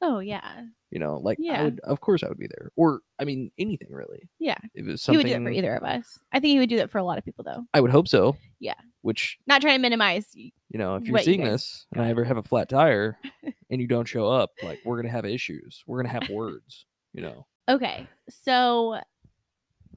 Oh 0.00 0.20
yeah. 0.20 0.62
You 0.92 1.00
know, 1.00 1.16
like 1.16 1.38
I 1.40 1.42
Yeah. 1.42 1.64
would 1.64 1.80
of 1.80 2.00
course 2.00 2.22
I 2.22 2.28
would 2.28 2.38
be 2.38 2.46
there. 2.46 2.70
Or 2.76 3.00
I 3.18 3.24
mean, 3.24 3.50
anything 3.58 3.90
really. 3.90 4.28
Yeah. 4.38 4.58
If 4.74 4.86
it 4.86 4.90
was 4.92 5.04
He 5.04 5.16
would 5.16 5.26
do 5.26 5.32
it 5.32 5.42
for 5.42 5.50
either 5.50 5.74
of 5.74 5.82
us. 5.82 6.20
I 6.32 6.38
think 6.38 6.52
he 6.52 6.58
would 6.60 6.68
do 6.68 6.76
that 6.76 6.90
for 6.90 6.98
a 6.98 7.02
lot 7.04 7.18
of 7.18 7.24
people 7.24 7.42
though. 7.42 7.64
I 7.74 7.80
would 7.80 7.90
hope 7.90 8.06
so. 8.06 8.36
Yeah. 8.60 8.74
Which, 9.02 9.38
Not 9.46 9.60
trying 9.60 9.78
to 9.78 9.82
minimize. 9.82 10.26
you 10.34 10.52
know, 10.72 10.96
if 10.96 11.04
you're 11.04 11.12
What 11.12 11.26
you 11.26 11.34
seeing 11.34 11.44
this 11.44 11.86
and. 11.92 12.02
I 12.02 12.08
ever 12.10 12.24
have 12.24 12.36
a 12.36 12.42
flat 12.42 12.68
tire 12.68 13.18
and 13.70 13.80
you 13.80 13.86
don't 13.86 14.06
show 14.06 14.28
up, 14.28 14.50
like 14.62 14.80
we're 14.84 14.96
to 15.02 15.08
have 15.08 15.24
issues. 15.24 15.82
We're 15.86 16.02
to 16.04 16.08
have 16.20 16.30
words, 16.30 16.86
you 17.12 17.22
know. 17.22 17.46
Okay. 17.68 18.06
So 18.30 19.00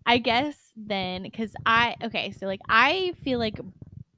I 0.06 0.18
guess 0.18 0.56
then 0.76 1.24
because 1.24 1.54
I 1.66 1.96
okay, 2.04 2.32
so 2.32 2.46
like 2.46 2.62
I 2.70 3.14
feel 3.24 3.40
like 3.40 3.60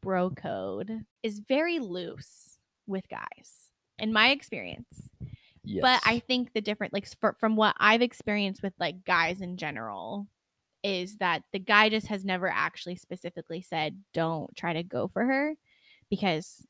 bro 0.01 0.29
code 0.29 1.05
is 1.23 1.39
very 1.39 1.79
loose 1.79 2.57
with 2.87 3.07
guys 3.09 3.71
in 3.99 4.13
my 4.13 4.29
experience. 4.29 5.09
Yes. 5.63 5.81
But 5.81 6.01
I 6.05 6.19
think 6.19 6.53
the 6.53 6.61
different 6.61 6.93
like 6.93 7.07
for, 7.19 7.35
from 7.39 7.55
what 7.55 7.75
I've 7.77 8.01
experienced 8.01 8.63
with 8.63 8.73
like 8.79 9.03
guys 9.05 9.41
in 9.41 9.57
general 9.57 10.27
is 10.83 11.17
that 11.17 11.43
the 11.51 11.59
guy 11.59 11.89
just 11.89 12.07
has 12.07 12.23
never 12.23 12.47
actually 12.47 12.95
specifically 12.95 13.61
said 13.61 14.01
don't 14.13 14.55
try 14.55 14.73
to 14.73 14.83
go 14.83 15.07
for 15.07 15.25
her 15.25 15.55
because 16.09 16.65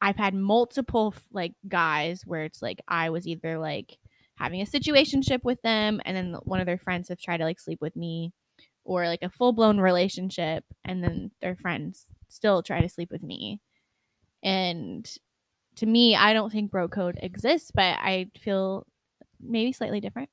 I've 0.00 0.16
had 0.16 0.34
multiple 0.34 1.14
like 1.32 1.52
guys 1.68 2.22
where 2.24 2.44
it's 2.44 2.62
like 2.62 2.80
I 2.88 3.10
was 3.10 3.26
either 3.26 3.58
like 3.58 3.98
having 4.36 4.62
a 4.62 4.66
situationship 4.66 5.44
with 5.44 5.60
them 5.62 6.00
and 6.04 6.16
then 6.16 6.36
one 6.44 6.60
of 6.60 6.66
their 6.66 6.78
friends 6.78 7.08
have 7.08 7.20
tried 7.20 7.38
to 7.38 7.44
like 7.44 7.60
sleep 7.60 7.80
with 7.80 7.94
me 7.94 8.32
or 8.84 9.06
like 9.06 9.22
a 9.22 9.28
full-blown 9.28 9.78
relationship 9.78 10.64
and 10.84 11.04
then 11.04 11.30
their 11.42 11.54
friends 11.54 12.06
still 12.28 12.62
try 12.62 12.80
to 12.80 12.88
sleep 12.88 13.10
with 13.10 13.22
me. 13.22 13.60
And 14.42 15.08
to 15.76 15.86
me, 15.86 16.16
I 16.16 16.32
don't 16.32 16.50
think 16.50 16.70
bro 16.70 16.88
code 16.88 17.18
exists, 17.22 17.70
but 17.74 17.98
I 17.98 18.30
feel 18.40 18.86
maybe 19.38 19.72
slightly 19.72 20.00
different 20.00 20.30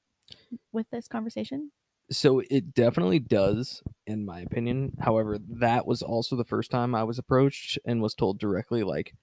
with 0.72 0.90
this 0.90 1.08
conversation. 1.10 1.72
So 2.10 2.42
it 2.50 2.74
definitely 2.74 3.20
does 3.20 3.84
in 4.06 4.26
my 4.26 4.40
opinion 4.42 4.92
however 5.00 5.38
that 5.50 5.86
was 5.86 6.02
also 6.02 6.36
the 6.36 6.46
first 6.46 6.72
time 6.72 6.96
i 6.96 7.04
was 7.04 7.20
approached 7.20 7.78
and 7.86 8.02
was 8.02 8.14
told 8.14 8.40
directly 8.40 8.84
like 8.84 9.14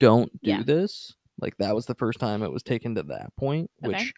don't 0.00 0.32
do 0.42 0.50
Yeah. 0.50 0.62
this 0.62 1.14
like 1.40 1.56
that 1.58 1.74
was 1.74 1.86
the 1.86 1.94
first 1.94 2.18
time 2.18 2.42
it 2.42 2.52
was 2.52 2.62
taken 2.62 2.94
to 2.94 3.02
that 3.04 3.34
point 3.36 3.70
Okay. 3.84 3.90
which 3.92 4.14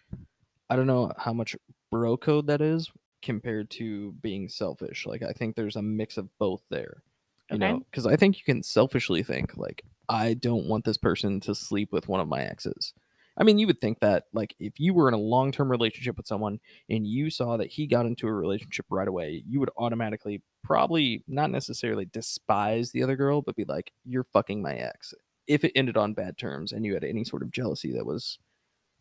i 0.69 0.75
don't 0.75 0.87
know 0.87 1.11
how 1.17 1.33
much 1.33 1.55
bro 1.91 2.17
code 2.17 2.47
that 2.47 2.61
is 2.61 2.89
compared 3.21 3.69
to 3.69 4.11
being 4.21 4.47
selfish 4.49 5.05
like 5.05 5.21
i 5.23 5.31
think 5.31 5.55
there's 5.55 5.75
a 5.75 5.81
mix 5.81 6.17
of 6.17 6.29
both 6.39 6.61
there 6.69 7.03
you 7.51 7.57
Okay. 7.57 7.67
know 7.67 7.79
because 7.91 8.05
i 8.05 8.15
think 8.15 8.37
you 8.37 8.43
can 8.43 8.63
selfishly 8.63 9.23
think 9.23 9.55
like 9.57 9.83
i 10.09 10.33
don't 10.33 10.67
want 10.67 10.85
this 10.85 10.97
person 10.97 11.39
to 11.39 11.53
sleep 11.55 11.91
with 11.91 12.07
one 12.07 12.19
of 12.19 12.27
my 12.27 12.41
exes 12.41 12.93
i 13.37 13.43
mean 13.43 13.57
you 13.57 13.67
would 13.67 13.79
think 13.79 13.99
that 13.99 14.25
like 14.33 14.55
if 14.59 14.79
you 14.79 14.93
were 14.93 15.07
in 15.07 15.13
a 15.13 15.17
long-term 15.17 15.69
relationship 15.69 16.17
with 16.17 16.27
someone 16.27 16.59
and 16.89 17.07
you 17.07 17.29
saw 17.29 17.57
that 17.57 17.67
he 17.67 17.87
got 17.87 18.05
into 18.05 18.27
a 18.27 18.33
relationship 18.33 18.85
right 18.89 19.07
away, 19.07 19.43
you 19.47 19.59
would 19.59 19.69
automatically 19.77 20.41
probably 20.63 21.23
not 21.27 21.49
necessarily 21.49 22.05
despise 22.05 22.91
the 22.91 23.01
other 23.03 23.15
girl, 23.15 23.41
but 23.41 23.55
be 23.55 23.63
like, 23.65 23.91
you're 24.05 24.25
fucking 24.33 24.61
my 24.61 24.73
ex. 24.73 25.13
If 25.47 25.63
it 25.63 25.71
ended 25.75 25.95
on 25.95 26.13
bad 26.13 26.37
terms 26.37 26.73
and 26.73 26.85
you 26.85 26.93
had 26.93 27.03
any 27.03 27.23
sort 27.23 27.41
of 27.41 27.51
jealousy 27.51 27.93
that 27.93 28.05
was 28.05 28.37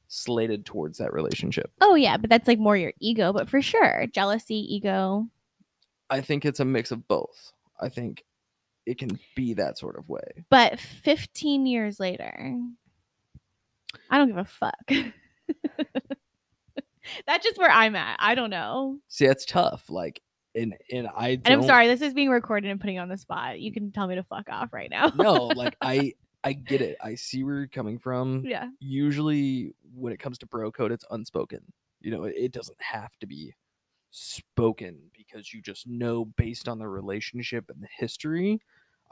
slated 0.08 0.64
towards 0.64 0.98
that 0.98 1.12
relationship, 1.12 1.72
Oh 1.80 1.96
yeah, 1.96 2.16
but 2.16 2.30
that's 2.30 2.46
like 2.46 2.58
more 2.58 2.76
your 2.76 2.92
ego, 3.00 3.32
but 3.32 3.48
for 3.48 3.60
sure, 3.60 4.06
jealousy, 4.12 4.74
ego. 4.74 5.26
I 6.08 6.20
think 6.20 6.44
it's 6.44 6.60
a 6.60 6.64
mix 6.64 6.92
of 6.92 7.08
both. 7.08 7.52
I 7.80 7.88
think 7.88 8.24
it 8.86 8.98
can 8.98 9.18
be 9.34 9.54
that 9.54 9.76
sort 9.76 9.98
of 9.98 10.08
way. 10.08 10.44
But 10.48 10.78
15 10.78 11.66
years 11.66 11.98
later, 11.98 12.60
I 14.10 14.18
don't 14.18 14.28
give 14.28 14.36
a 14.38 14.44
fuck. 14.44 14.74
that's 17.26 17.44
just 17.44 17.58
where 17.58 17.70
I'm 17.70 17.96
at. 17.96 18.16
I 18.20 18.34
don't 18.34 18.50
know. 18.50 18.98
See, 19.08 19.26
that's 19.26 19.44
tough. 19.44 19.88
Like, 19.88 20.22
and 20.54 20.74
and 20.90 21.08
I 21.08 21.40
And 21.44 21.48
I'm 21.48 21.62
sorry, 21.62 21.86
this 21.86 22.00
is 22.00 22.14
being 22.14 22.30
recorded 22.30 22.70
and 22.70 22.80
putting 22.80 22.98
on 22.98 23.08
the 23.08 23.16
spot. 23.16 23.60
You 23.60 23.72
can 23.72 23.92
tell 23.92 24.06
me 24.06 24.14
to 24.14 24.22
fuck 24.22 24.48
off 24.50 24.72
right 24.72 24.90
now. 24.90 25.12
no, 25.16 25.46
like 25.46 25.76
I 25.82 26.14
I 26.44 26.52
get 26.52 26.80
it. 26.80 26.96
I 27.02 27.14
see 27.16 27.44
where 27.44 27.56
you're 27.56 27.66
coming 27.68 27.98
from. 27.98 28.44
yeah. 28.46 28.68
usually 28.80 29.74
when 29.94 30.12
it 30.12 30.18
comes 30.18 30.38
to 30.38 30.46
bro 30.46 30.70
code 30.70 30.92
it's 30.92 31.04
unspoken 31.10 31.60
you 32.00 32.10
know 32.10 32.24
it, 32.24 32.34
it 32.36 32.52
doesn't 32.52 32.80
have 32.80 33.16
to 33.18 33.26
be 33.26 33.52
spoken 34.10 34.98
because 35.16 35.52
you 35.52 35.60
just 35.60 35.86
know 35.86 36.24
based 36.36 36.68
on 36.68 36.78
the 36.78 36.88
relationship 36.88 37.64
and 37.68 37.82
the 37.82 37.88
history 37.98 38.60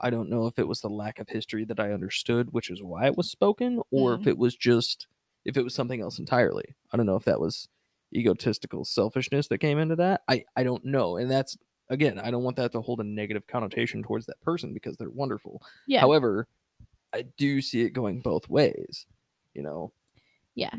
i 0.01 0.09
don't 0.09 0.29
know 0.29 0.47
if 0.47 0.57
it 0.59 0.67
was 0.67 0.81
the 0.81 0.89
lack 0.89 1.19
of 1.19 1.27
history 1.29 1.63
that 1.65 1.79
i 1.79 1.91
understood 1.91 2.51
which 2.53 2.69
is 2.69 2.81
why 2.83 3.05
it 3.05 3.17
was 3.17 3.29
spoken 3.29 3.81
or 3.91 4.13
if 4.15 4.21
Mm. 4.21 4.27
it 4.27 4.37
was 4.37 4.55
just 4.55 5.07
if 5.45 5.57
it 5.57 5.63
was 5.63 5.73
something 5.75 6.01
else 6.01 6.19
entirely 6.19 6.65
i 6.91 6.97
don't 6.97 7.05
know 7.05 7.15
if 7.15 7.25
that 7.25 7.39
was 7.39 7.67
egotistical 8.15 8.85
selfishness 8.85 9.47
that 9.47 9.57
came 9.59 9.77
into 9.79 9.95
that 9.95 10.21
i 10.27 10.43
i 10.55 10.63
don't 10.63 10.85
know 10.85 11.17
and 11.17 11.29
that's 11.29 11.57
again 11.89 12.19
i 12.19 12.31
don't 12.31 12.43
want 12.43 12.55
that 12.57 12.71
to 12.71 12.81
hold 12.81 12.99
a 12.99 13.03
negative 13.03 13.45
connotation 13.47 14.01
towards 14.03 14.25
that 14.25 14.39
person 14.41 14.73
because 14.73 14.95
they're 14.97 15.09
wonderful 15.09 15.61
Yeah. 15.87 15.99
However, 16.01 16.47
I 17.13 17.23
do 17.37 17.61
see 17.61 17.81
it 17.81 17.91
going 17.91 18.19
both 18.19 18.49
ways. 18.49 19.05
You 19.53 19.61
know, 19.63 19.91
Yeah. 20.55 20.73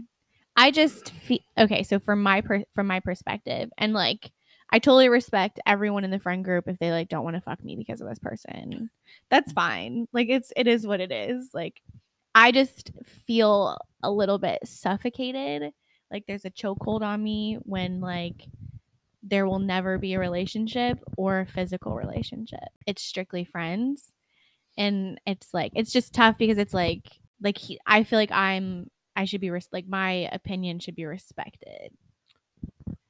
I 0.57 0.71
just 0.71 1.11
feel 1.11 1.39
okay. 1.59 1.83
So 1.83 1.99
from 1.99 2.23
my 2.23 2.41
per- 2.41 2.65
from 2.75 2.87
my 2.87 3.01
perspective, 3.01 3.71
and 3.79 3.93
like 3.93 4.31
I 4.71 4.79
totally 4.79 5.09
respect 5.09 5.61
everyone 5.67 6.05
in 6.05 6.11
the 6.11 6.19
friend 6.19 6.45
group 6.45 6.69
if 6.69 6.79
they 6.79 6.91
like 6.91 7.09
don't 7.09 7.25
want 7.25 7.37
to 7.37 7.43
fuck 7.43 7.63
me 7.63 7.77
because 7.77 8.01
of 8.01 8.09
this 8.09 8.19
person. 8.19 8.91
That's 9.31 9.53
fine. 9.53 10.09
Like 10.13 10.29
it's 10.29 10.53
it 10.57 10.67
is 10.67 10.87
what 10.87 11.01
it 11.01 11.13
is. 11.13 11.51
Like 11.55 11.81
I 12.35 12.53
just 12.53 12.91
feel 13.27 13.79
a 14.03 14.11
little 14.11 14.39
bit 14.39 14.61
suffocated. 14.65 15.73
Like 16.11 16.25
there's 16.27 16.45
a 16.45 16.51
chokehold 16.51 17.03
on 17.03 17.23
me 17.23 17.59
when 17.63 18.01
like 18.01 18.45
there 19.23 19.47
will 19.47 19.59
never 19.59 19.99
be 19.99 20.15
a 20.15 20.19
relationship 20.21 20.99
or 21.17 21.41
a 21.41 21.47
physical 21.47 21.95
relationship. 21.97 22.69
It's 22.87 23.03
strictly 23.03 23.45
friends. 23.45 24.13
And 24.79 25.21
it's 25.27 25.55
like 25.55 25.73
it's 25.75 25.93
just 25.93 26.15
tough 26.15 26.39
because 26.39 26.59
it's 26.59 26.75
like 26.75 27.05
like 27.43 27.59
he, 27.59 27.79
I 27.87 28.05
feel 28.05 28.19
like 28.19 28.33
I'm 28.33 28.91
I 29.17 29.25
should 29.25 29.41
be 29.41 29.51
res- 29.51 29.69
like 29.73 29.87
my 29.89 30.29
opinion 30.33 30.81
should 30.81 30.97
be 30.97 31.07
respected. 31.07 31.93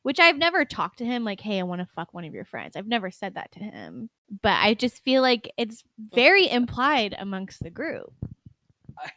Which 0.07 0.21
I've 0.21 0.39
never 0.39 0.65
talked 0.65 0.99
to 0.99 1.05
him 1.05 1.25
like, 1.25 1.41
"Hey, 1.41 1.59
I 1.59 1.65
want 1.65 1.81
to 1.81 1.87
fuck 1.87 2.15
one 2.15 2.25
of 2.25 2.33
your 2.33 2.45
friends." 2.45 2.77
I've 2.77 2.87
never 2.87 3.11
said 3.11 3.35
that 3.35 3.51
to 3.53 3.59
him. 3.59 4.09
But 4.41 4.53
I 4.63 4.75
just 4.75 5.03
feel 5.03 5.21
like 5.21 5.53
it's 5.57 5.83
very 5.99 6.49
implied 6.49 7.17
amongst 7.19 7.61
the 7.61 7.71
group. 7.71 8.13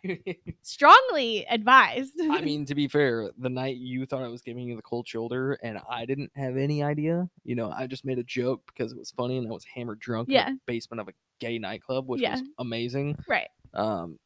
Strongly 0.63 1.45
advised. 1.47 2.19
I 2.19 2.41
mean, 2.41 2.65
to 2.65 2.73
be 2.73 2.87
fair, 2.87 3.29
the 3.37 3.51
night 3.51 3.77
you 3.77 4.07
thought 4.07 4.23
I 4.23 4.29
was 4.29 4.41
giving 4.41 4.67
you 4.67 4.75
the 4.75 4.81
cold 4.81 5.07
shoulder 5.07 5.59
and 5.61 5.79
I 5.87 6.07
didn't 6.07 6.31
have 6.35 6.57
any 6.57 6.81
idea, 6.81 7.29
you 7.43 7.53
know, 7.53 7.69
I 7.69 7.85
just 7.85 8.03
made 8.03 8.17
a 8.17 8.23
joke 8.23 8.63
because 8.65 8.91
it 8.91 8.97
was 8.97 9.11
funny 9.11 9.37
and 9.37 9.47
I 9.47 9.51
was 9.51 9.65
hammered 9.65 9.99
drunk 9.99 10.29
Yeah. 10.31 10.47
in 10.47 10.53
the 10.55 10.61
basement 10.65 11.01
of 11.01 11.07
a 11.07 11.13
gay 11.39 11.59
nightclub, 11.59 12.07
which 12.07 12.21
Yeah. 12.21 12.31
was 12.31 12.41
amazing. 12.57 13.15
right. 13.27 13.47
Um, 13.75 14.17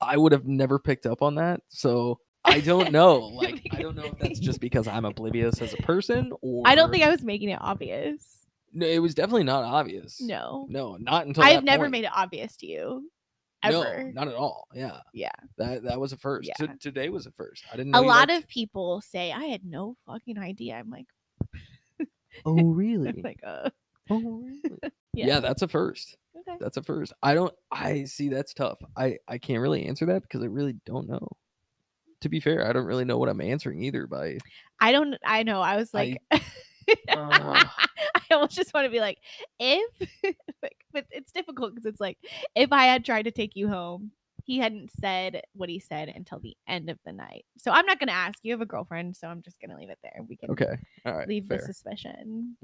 I 0.00 0.16
would 0.16 0.30
have 0.30 0.46
never 0.46 0.78
picked 0.78 1.04
up 1.06 1.20
on 1.20 1.34
that. 1.34 1.62
So 1.68 2.20
I 2.44 2.60
don't 2.60 2.92
know. 2.92 3.30
Like, 3.34 3.66
I 3.72 3.82
don't 3.82 3.96
know 3.96 4.04
if 4.04 4.18
that's 4.18 4.38
just 4.38 4.60
because 4.60 4.86
I'm 4.86 5.04
oblivious 5.04 5.60
as 5.62 5.72
a 5.74 5.78
person 5.78 6.32
or 6.42 6.62
I 6.66 6.74
don't 6.74 6.90
think 6.90 7.04
I 7.04 7.10
was 7.10 7.22
making 7.22 7.48
it 7.50 7.58
obvious. 7.60 8.46
No, 8.72 8.86
it 8.86 8.98
was 9.00 9.14
definitely 9.14 9.44
not 9.44 9.64
obvious. 9.64 10.20
No. 10.20 10.66
No, 10.68 10.96
not 10.96 11.26
until 11.26 11.44
I've 11.44 11.62
never 11.64 11.84
point. 11.84 11.92
made 11.92 12.04
it 12.04 12.10
obvious 12.14 12.56
to 12.58 12.66
you. 12.66 13.08
No, 13.64 13.82
Ever. 13.82 14.12
not 14.12 14.28
at 14.28 14.34
all. 14.34 14.68
Yeah. 14.74 14.98
Yeah. 15.14 15.30
That 15.58 15.84
that 15.84 15.98
was 16.00 16.12
a 16.12 16.16
first. 16.18 16.50
T- 16.58 16.66
today 16.80 17.08
was 17.08 17.26
a 17.26 17.30
first. 17.32 17.64
I 17.72 17.76
didn't 17.76 17.92
know 17.92 18.00
a 18.00 18.02
lot 18.02 18.28
liked- 18.28 18.42
of 18.44 18.48
people 18.48 19.00
say 19.00 19.32
I 19.32 19.44
had 19.44 19.64
no 19.64 19.96
fucking 20.06 20.38
idea. 20.38 20.74
I'm 20.74 20.90
like, 20.90 21.06
Oh 22.44 22.62
really? 22.62 23.22
Like, 23.22 23.40
uh, 23.46 23.70
oh 24.10 24.20
really? 24.44 24.60
Yeah. 25.14 25.26
yeah. 25.26 25.40
that's 25.40 25.62
a 25.62 25.68
first. 25.68 26.16
okay. 26.40 26.56
That's 26.60 26.76
a 26.76 26.82
first. 26.82 27.12
I 27.22 27.34
don't 27.34 27.54
I 27.70 28.04
see 28.04 28.28
that's 28.28 28.52
tough. 28.52 28.78
I 28.96 29.18
I 29.28 29.38
can't 29.38 29.60
really 29.60 29.86
answer 29.86 30.06
that 30.06 30.22
because 30.22 30.42
I 30.42 30.46
really 30.46 30.74
don't 30.84 31.08
know. 31.08 31.28
To 32.24 32.30
be 32.30 32.40
fair, 32.40 32.66
I 32.66 32.72
don't 32.72 32.86
really 32.86 33.04
know 33.04 33.18
what 33.18 33.28
I'm 33.28 33.42
answering 33.42 33.82
either 33.82 34.06
by 34.06 34.38
I 34.80 34.92
don't. 34.92 35.14
I 35.26 35.42
know. 35.42 35.60
I 35.60 35.76
was 35.76 35.92
like, 35.92 36.22
Uh, 37.08 37.64
I 38.14 38.20
almost 38.30 38.56
just 38.56 38.72
want 38.72 38.86
to 38.86 38.90
be 38.90 39.00
like, 39.00 39.18
if, 39.58 39.90
like, 40.62 40.76
but 40.90 41.04
it's 41.10 41.32
difficult 41.32 41.74
because 41.74 41.84
it's 41.84 42.00
like, 42.00 42.16
if 42.54 42.72
I 42.72 42.84
had 42.84 43.04
tried 43.04 43.24
to 43.24 43.30
take 43.30 43.56
you 43.56 43.68
home, 43.68 44.10
he 44.44 44.58
hadn't 44.58 44.90
said 45.00 45.42
what 45.54 45.68
he 45.68 45.78
said 45.80 46.08
until 46.08 46.38
the 46.38 46.56
end 46.66 46.88
of 46.88 46.98
the 47.04 47.12
night. 47.12 47.44
So 47.58 47.70
I'm 47.70 47.84
not 47.84 47.98
going 47.98 48.08
to 48.08 48.14
ask. 48.14 48.38
You 48.42 48.52
have 48.52 48.60
a 48.62 48.66
girlfriend, 48.66 49.16
so 49.16 49.28
I'm 49.28 49.42
just 49.42 49.60
going 49.60 49.70
to 49.70 49.76
leave 49.76 49.90
it 49.90 49.98
there. 50.02 50.18
We 50.26 50.36
can 50.36 50.50
Okay. 50.50 50.76
All 51.04 51.12
right. 51.14 51.28
leave 51.28 51.46
fair. 51.46 51.58
the 51.58 51.64
suspicion 51.64 52.56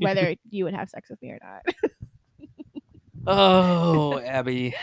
whether 0.00 0.34
you 0.50 0.64
would 0.64 0.74
have 0.74 0.88
sex 0.90 1.10
with 1.10 1.20
me 1.22 1.30
or 1.30 1.38
not. 1.42 1.62
oh, 3.26 4.18
Abby. 4.20 4.74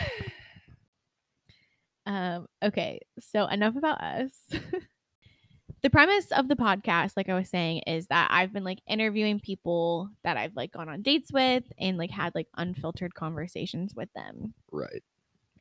Um, 2.06 2.46
okay, 2.62 3.00
so 3.18 3.46
enough 3.46 3.76
about 3.76 4.00
us. 4.00 4.30
the 5.82 5.90
premise 5.90 6.30
of 6.30 6.48
the 6.48 6.56
podcast, 6.56 7.12
like 7.16 7.28
I 7.28 7.34
was 7.34 7.48
saying, 7.48 7.82
is 7.86 8.06
that 8.08 8.28
I've 8.30 8.52
been 8.52 8.64
like 8.64 8.80
interviewing 8.88 9.40
people 9.40 10.10
that 10.24 10.36
I've 10.36 10.54
like 10.56 10.72
gone 10.72 10.88
on 10.88 11.02
dates 11.02 11.32
with 11.32 11.64
and 11.78 11.98
like 11.98 12.10
had 12.10 12.34
like 12.34 12.48
unfiltered 12.56 13.14
conversations 13.14 13.94
with 13.94 14.08
them. 14.14 14.54
Right. 14.70 15.02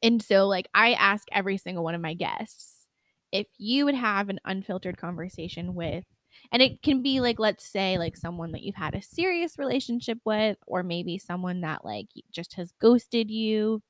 And 0.03 0.21
so 0.21 0.47
like 0.47 0.67
I 0.73 0.93
ask 0.93 1.27
every 1.31 1.57
single 1.57 1.83
one 1.83 1.95
of 1.95 2.01
my 2.01 2.13
guests 2.13 2.87
if 3.31 3.47
you 3.57 3.85
would 3.85 3.95
have 3.95 4.29
an 4.29 4.39
unfiltered 4.45 4.97
conversation 4.97 5.73
with 5.73 6.05
and 6.51 6.61
it 6.61 6.81
can 6.83 7.01
be 7.01 7.21
like 7.21 7.39
let's 7.39 7.65
say 7.65 7.97
like 7.97 8.15
someone 8.15 8.51
that 8.51 8.61
you've 8.61 8.75
had 8.75 8.93
a 8.93 9.01
serious 9.01 9.57
relationship 9.57 10.19
with 10.25 10.57
or 10.67 10.83
maybe 10.83 11.17
someone 11.17 11.61
that 11.61 11.83
like 11.83 12.07
just 12.31 12.53
has 12.53 12.71
ghosted 12.79 13.31
you. 13.31 13.81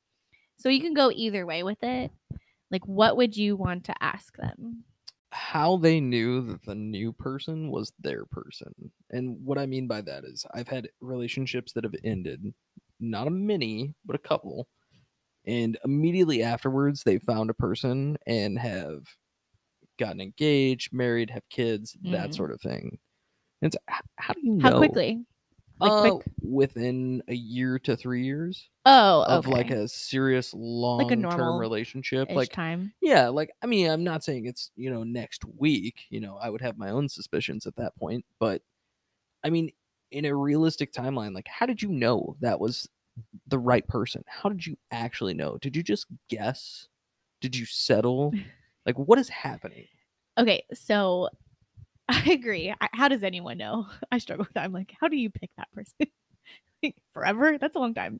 So 0.57 0.69
you 0.69 0.79
can 0.79 0.93
go 0.93 1.11
either 1.11 1.45
way 1.45 1.63
with 1.63 1.83
it. 1.83 2.11
Like 2.71 2.85
what 2.87 3.17
would 3.17 3.37
you 3.37 3.55
want 3.55 3.85
to 3.85 4.03
ask 4.03 4.35
them? 4.37 4.85
How 5.31 5.77
they 5.77 5.99
knew 5.99 6.41
that 6.47 6.63
the 6.63 6.75
new 6.75 7.11
person 7.11 7.69
was 7.69 7.91
their 7.99 8.25
person. 8.25 8.91
And 9.09 9.43
what 9.43 9.57
I 9.57 9.65
mean 9.65 9.87
by 9.87 10.01
that 10.01 10.23
is 10.23 10.45
I've 10.53 10.67
had 10.67 10.89
relationships 11.01 11.73
that 11.73 11.83
have 11.83 11.95
ended, 12.03 12.53
not 12.99 13.27
a 13.27 13.31
many, 13.31 13.95
but 14.05 14.15
a 14.15 14.19
couple. 14.19 14.67
And 15.45 15.77
immediately 15.85 16.43
afterwards, 16.43 17.03
they 17.03 17.19
found 17.19 17.49
a 17.49 17.55
person 17.55 18.17
and 18.27 18.59
have 18.59 19.17
gotten 19.99 20.21
engaged, 20.21 20.93
married, 20.93 21.31
have 21.31 21.49
kids, 21.49 21.97
that 22.03 22.33
Mhm. 22.33 22.35
sort 22.35 22.51
of 22.51 22.61
thing. 22.61 22.99
And 23.61 23.73
it's, 23.73 23.77
how 24.17 24.33
do 24.33 24.41
you 24.43 24.53
know? 24.53 24.59
How 24.59 24.71
quickly? 24.71 25.25
Like 25.79 25.91
Uh, 25.91 26.11
quick? 26.11 26.27
within 26.41 27.21
a 27.27 27.33
year 27.35 27.79
to 27.79 27.95
three 27.97 28.23
years 28.23 28.69
Oh, 28.85 29.23
of 29.23 29.47
like 29.47 29.71
a 29.71 29.87
serious 29.87 30.53
long 30.53 31.09
term 31.09 31.21
normal 31.21 31.57
relationship. 31.59 32.29
Like 32.31 32.51
time. 32.51 32.93
yeah, 33.01 33.27
like 33.29 33.51
I 33.61 33.65
mean, 33.65 33.89
I'm 33.89 34.03
not 34.03 34.23
saying 34.23 34.45
it's 34.45 34.71
you 34.75 34.89
know 34.89 35.03
next 35.03 35.43
week. 35.45 36.05
You 36.09 36.21
know, 36.21 36.37
I 36.37 36.49
would 36.49 36.61
have 36.61 36.77
my 36.77 36.89
own 36.91 37.09
suspicions 37.09 37.65
at 37.65 37.75
that 37.77 37.95
point, 37.97 38.23
but 38.39 38.61
I 39.43 39.49
mean, 39.49 39.71
in 40.11 40.25
a 40.25 40.35
realistic 40.35 40.93
timeline, 40.93 41.33
like 41.33 41.47
how 41.47 41.65
did 41.65 41.81
you 41.81 41.89
know 41.89 42.37
that 42.39 42.59
was 42.59 42.87
the 43.47 43.59
right 43.59 43.87
person? 43.87 44.23
How 44.27 44.49
did 44.49 44.65
you 44.65 44.77
actually 44.91 45.33
know? 45.33 45.57
Did 45.61 45.75
you 45.75 45.83
just 45.83 46.05
guess? 46.29 46.87
Did 47.41 47.55
you 47.55 47.65
settle? 47.65 48.33
Like, 48.85 48.99
what 48.99 49.17
is 49.17 49.29
happening? 49.29 49.87
Okay, 50.37 50.63
so 50.71 51.29
I 52.09 52.31
agree. 52.31 52.73
I, 52.79 52.87
how 52.93 53.07
does 53.07 53.23
anyone 53.23 53.57
know? 53.57 53.87
I 54.11 54.17
struggle 54.17 54.45
with 54.45 54.53
that. 54.53 54.63
I'm 54.63 54.73
like, 54.73 54.93
how 54.99 55.07
do 55.07 55.17
you 55.17 55.29
pick 55.29 55.51
that 55.57 55.71
person? 55.73 55.93
Like, 56.83 56.95
Forever? 57.13 57.57
That's 57.57 57.75
a 57.75 57.79
long 57.79 57.95
time. 57.95 58.19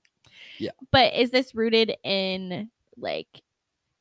Yeah. 0.58 0.72
But 0.92 1.14
is 1.14 1.30
this 1.30 1.54
rooted 1.54 1.96
in 2.04 2.72
like 2.98 3.28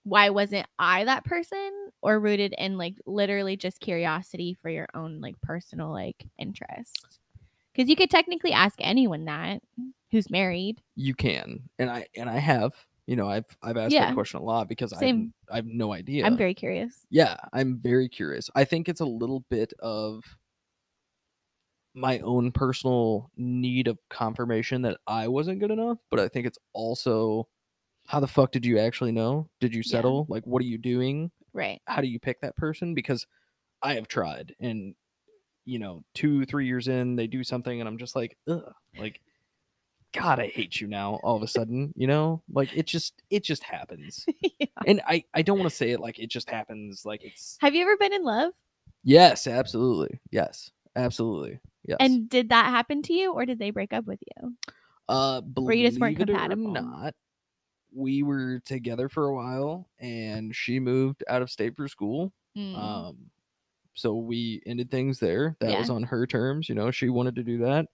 why 0.05 0.31
wasn't 0.31 0.67
I 0.79 1.05
that 1.05 1.25
person 1.25 1.71
or 2.03 2.21
rooted 2.21 2.55
in 2.57 2.79
like 2.79 2.95
literally 3.05 3.57
just 3.57 3.81
curiosity 3.81 4.57
for 4.63 4.71
your 4.71 4.87
own 4.95 5.21
like 5.21 5.35
personal 5.43 5.91
like 5.91 6.25
interest? 6.39 7.19
Because 7.75 7.91
you 7.91 7.97
could 7.97 8.11
technically 8.11 8.53
ask 8.53 8.77
anyone 8.79 9.25
that 9.25 9.61
who's 10.13 10.31
married. 10.31 10.81
You 10.95 11.15
can, 11.15 11.69
and 11.79 11.91
I 11.91 12.07
and 12.17 12.31
I 12.31 12.39
have. 12.39 12.73
You 13.07 13.17
know, 13.17 13.29
I've 13.29 13.45
I've 13.63 13.77
asked 13.77 13.93
Yeah. 13.93 14.07
that 14.07 14.15
question 14.15 14.41
a 14.41 14.43
lot 14.43 14.69
because 14.69 14.93
I 14.93 15.01
Same. 15.01 15.35
I 15.51 15.57
have 15.57 15.67
no 15.67 15.93
idea. 15.93 16.25
I'm 16.25 16.37
very 16.37 16.55
curious. 16.55 17.05
yeah 17.11 17.37
i'm 17.53 17.79
very 17.79 18.09
curious 18.09 18.49
i 18.55 18.65
think 18.65 18.89
it's 18.89 19.01
a 19.01 19.05
little 19.05 19.41
bit 19.51 19.75
of 19.81 20.25
my 21.95 22.19
own 22.21 22.51
personal 22.51 23.31
need 23.37 23.87
of 23.89 23.99
confirmation 24.11 24.83
that 24.83 24.99
i 25.07 25.29
wasn't 25.29 25.61
good 25.61 25.71
enough 25.71 25.99
but 26.11 26.19
i 26.19 26.27
think 26.29 26.47
it's 26.47 26.59
also 26.73 27.47
how 28.07 28.21
the 28.21 28.27
fuck 28.27 28.53
did 28.53 28.67
you 28.67 28.79
actually 28.79 29.13
know 29.13 29.49
did 29.61 29.75
you 29.75 29.83
Yeah. 29.85 29.91
settle 29.93 30.27
like 30.29 30.45
what 30.47 30.61
are 30.63 30.67
you 30.67 30.79
doing 30.79 31.31
Right. 31.53 31.81
how 31.87 32.01
do 32.01 32.09
you 32.09 32.19
pick 32.19 32.41
that 32.41 32.57
person 32.57 32.95
because 32.95 33.27
i 33.83 33.95
have 33.95 34.09
tried 34.09 34.55
and 34.61 34.95
you 35.67 35.79
know 35.79 36.05
two 36.15 36.45
three 36.47 36.67
years 36.67 36.89
in 36.89 37.17
they 37.17 37.27
do 37.29 37.45
something 37.45 37.81
and 37.81 37.89
i'm 37.89 37.99
just 37.99 38.17
like 38.17 38.37
ugh 38.49 38.73
like 38.99 39.21
god 40.15 40.39
i 40.41 40.47
hate 40.47 40.81
you 40.81 40.87
now 40.87 41.21
all 41.23 41.37
of 41.37 41.43
a 41.43 41.47
sudden 41.49 41.93
you 41.97 42.07
know 42.07 42.43
like 42.53 42.75
it 42.77 42.87
just 42.87 43.23
it 43.31 43.43
just 43.45 43.63
happens 43.63 44.25
Yeah. 44.59 44.67
and 44.87 45.03
i 45.07 45.23
i 45.35 45.43
don't 45.43 45.59
want 45.59 45.69
to 45.69 45.77
say 45.77 45.91
it 45.91 46.01
like 46.01 46.19
it 46.19 46.31
just 46.31 46.49
happens 46.49 47.05
like 47.05 47.23
it's 47.25 47.59
Have 47.61 47.75
you 47.75 47.83
ever 47.83 47.97
been 47.97 48.13
in 48.13 48.23
love? 48.25 48.53
Yes, 49.03 49.47
absolutely. 49.47 50.19
Yes, 50.31 50.71
absolutely. 50.97 51.61
Yes. 51.87 51.99
And 52.01 52.27
did 52.29 52.49
that 52.49 52.67
happen 52.67 53.03
to 53.03 53.13
you 53.13 53.33
or 53.33 53.45
did 53.45 53.59
they 53.59 53.71
break 53.71 53.93
up 53.93 54.07
with 54.07 54.21
you? 54.23 54.55
uh, 55.09 55.43
or 55.57 55.73
you 55.75 55.87
just 55.87 56.01
weren't 56.01 56.17
believe 56.17 56.29
compatible? 56.29 56.73
Not. 56.73 57.15
We 57.93 58.23
were 58.23 58.61
together 58.61 59.09
for 59.11 59.27
a 59.27 59.35
while, 59.35 59.89
and 60.01 60.57
she 60.57 60.81
moved 60.81 61.23
out 61.29 61.43
of 61.43 61.51
state 61.51 61.77
for 61.77 61.87
school. 61.87 62.33
Mm. 62.57 62.77
Um, 62.77 63.17
so 63.93 64.15
we 64.15 64.63
ended 64.67 64.91
things 64.91 65.21
there. 65.21 65.57
That 65.61 65.79
was 65.79 65.91
on 65.91 66.03
her 66.05 66.27
terms. 66.27 66.69
You 66.69 66.75
know, 66.75 66.91
she 66.91 67.09
wanted 67.11 67.37
to 67.37 67.43
do 67.45 67.59
that, 67.59 67.87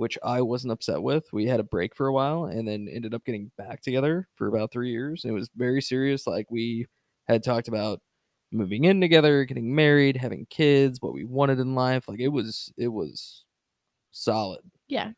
which 0.00 0.16
I 0.24 0.40
wasn't 0.40 0.72
upset 0.72 1.02
with. 1.02 1.30
We 1.30 1.44
had 1.44 1.60
a 1.60 1.62
break 1.62 1.94
for 1.94 2.06
a 2.06 2.12
while, 2.14 2.46
and 2.46 2.66
then 2.66 2.88
ended 2.90 3.12
up 3.12 3.22
getting 3.26 3.50
back 3.58 3.82
together 3.82 4.26
for 4.34 4.46
about 4.46 4.72
three 4.72 4.90
years. 4.90 5.26
It 5.26 5.30
was 5.30 5.50
very 5.54 5.82
serious. 5.82 6.26
Like 6.26 6.46
we 6.50 6.86
had 7.28 7.44
talked 7.44 7.68
about 7.68 8.00
moving 8.50 8.84
in 8.84 9.02
together, 9.02 9.44
getting 9.44 9.74
married, 9.74 10.16
having 10.16 10.46
kids, 10.48 11.02
what 11.02 11.12
we 11.12 11.24
wanted 11.26 11.58
in 11.60 11.74
life. 11.74 12.08
Like 12.08 12.18
it 12.18 12.28
was, 12.28 12.72
it 12.78 12.88
was 12.88 13.44
solid. 14.10 14.62
yeah. 14.88 15.10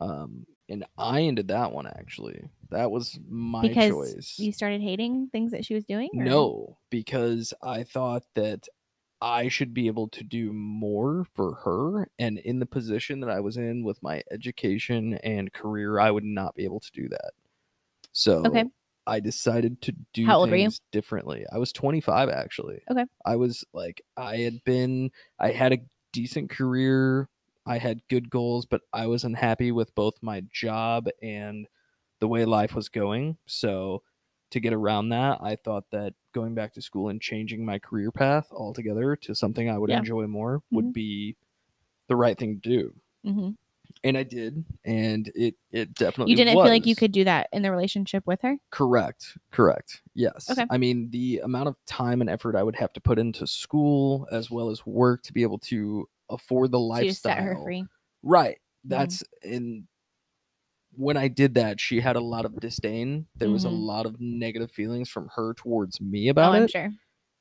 Um, 0.00 0.46
and 0.70 0.86
I 0.96 1.22
ended 1.22 1.48
that 1.48 1.72
one 1.72 1.86
actually. 1.86 2.42
That 2.70 2.90
was 2.90 3.18
my 3.28 3.60
because 3.60 3.90
choice. 3.90 4.34
you 4.38 4.52
started 4.52 4.80
hating 4.80 5.28
things 5.32 5.50
that 5.50 5.66
she 5.66 5.74
was 5.74 5.84
doing? 5.84 6.08
or- 6.14 6.24
No, 6.24 6.78
because 6.88 7.52
I 7.62 7.82
thought 7.82 8.22
that 8.36 8.66
I 9.22 9.48
should 9.48 9.74
be 9.74 9.86
able 9.86 10.08
to 10.08 10.24
do 10.24 10.52
more 10.52 11.26
for 11.34 11.54
her. 11.56 12.08
And 12.18 12.38
in 12.38 12.58
the 12.58 12.66
position 12.66 13.20
that 13.20 13.30
I 13.30 13.40
was 13.40 13.56
in 13.56 13.84
with 13.84 14.02
my 14.02 14.22
education 14.30 15.14
and 15.22 15.52
career, 15.52 15.98
I 16.00 16.10
would 16.10 16.24
not 16.24 16.54
be 16.54 16.64
able 16.64 16.80
to 16.80 16.90
do 16.92 17.08
that. 17.10 17.32
So 18.12 18.44
Okay. 18.46 18.64
I 19.06 19.20
decided 19.20 19.80
to 19.82 19.92
do 20.12 20.26
How 20.26 20.38
old 20.38 20.50
were 20.50 20.56
you? 20.56 20.64
things 20.64 20.80
differently. 20.92 21.44
I 21.52 21.58
was 21.58 21.72
25 21.72 22.28
actually. 22.28 22.80
Okay. 22.90 23.04
I 23.24 23.36
was 23.36 23.64
like, 23.72 24.02
I 24.16 24.36
had 24.38 24.62
been, 24.64 25.10
I 25.38 25.50
had 25.50 25.72
a 25.72 25.78
decent 26.12 26.50
career. 26.50 27.28
I 27.66 27.78
had 27.78 28.00
good 28.08 28.30
goals, 28.30 28.66
but 28.66 28.82
I 28.92 29.06
was 29.06 29.24
unhappy 29.24 29.70
with 29.72 29.94
both 29.94 30.14
my 30.22 30.42
job 30.52 31.08
and 31.22 31.66
the 32.20 32.28
way 32.28 32.44
life 32.44 32.74
was 32.74 32.88
going. 32.88 33.36
So 33.46 34.02
to 34.50 34.60
get 34.60 34.72
around 34.72 35.10
that, 35.10 35.38
I 35.42 35.56
thought 35.56 35.90
that 35.92 36.14
going 36.32 36.54
back 36.54 36.72
to 36.74 36.82
school 36.82 37.08
and 37.08 37.20
changing 37.20 37.64
my 37.64 37.78
career 37.78 38.10
path 38.12 38.50
altogether 38.52 39.16
to 39.16 39.34
something 39.34 39.68
I 39.70 39.78
would 39.78 39.90
Yeah. 39.90 39.98
enjoy 39.98 40.26
more 40.26 40.62
Mhm. 40.72 40.76
would 40.76 40.92
be 40.92 41.36
the 42.08 42.16
right 42.16 42.38
thing 42.38 42.60
to 42.60 42.68
do. 42.68 42.94
Mhm. 43.24 43.56
And 44.04 44.16
I 44.16 44.22
did, 44.22 44.64
and 44.84 45.30
it 45.34 45.56
it 45.72 45.94
definitely 45.94 46.32
You 46.32 46.36
didn't 46.36 46.54
feel 46.54 46.70
like 46.70 46.86
you 46.86 46.96
could 46.96 47.12
do 47.12 47.24
that 47.24 47.48
in 47.52 47.62
the 47.62 47.70
relationship 47.70 48.26
with 48.26 48.40
her? 48.42 48.56
Correct. 48.70 49.36
Correct. 49.50 50.02
Yes. 50.14 50.48
Okay. 50.50 50.66
I 50.70 50.78
mean, 50.78 51.10
the 51.10 51.40
amount 51.44 51.68
of 51.68 51.76
time 51.86 52.20
and 52.20 52.30
effort 52.30 52.54
I 52.56 52.62
would 52.62 52.76
have 52.76 52.92
to 52.94 53.00
put 53.00 53.18
into 53.18 53.46
school 53.46 54.28
as 54.30 54.50
well 54.50 54.70
as 54.70 54.86
work 54.86 55.22
to 55.24 55.32
be 55.32 55.42
able 55.42 55.58
to 55.60 56.08
afford 56.30 56.70
the 56.70 56.78
So 56.78 56.84
lifestyle. 56.84 57.34
set 57.34 57.42
her 57.42 57.56
free. 57.64 57.84
Right. 58.22 58.58
That's 58.84 59.24
in 59.42 59.86
when 60.96 61.16
I 61.16 61.28
did 61.28 61.54
that, 61.54 61.80
she 61.80 62.00
had 62.00 62.16
a 62.16 62.20
lot 62.20 62.44
of 62.44 62.58
disdain. 62.60 63.26
There 63.36 63.50
was 63.50 63.64
a 63.64 63.68
Mhm. 63.68 63.86
lot 63.86 64.06
of 64.06 64.20
negative 64.20 64.70
feelings 64.70 65.08
from 65.08 65.28
her 65.36 65.54
towards 65.54 66.00
me 66.00 66.28
about 66.28 66.50
Oh, 66.50 66.52
about 66.52 66.56
I'm 66.56 66.66
it. 66.66 66.72
sure. 66.72 66.90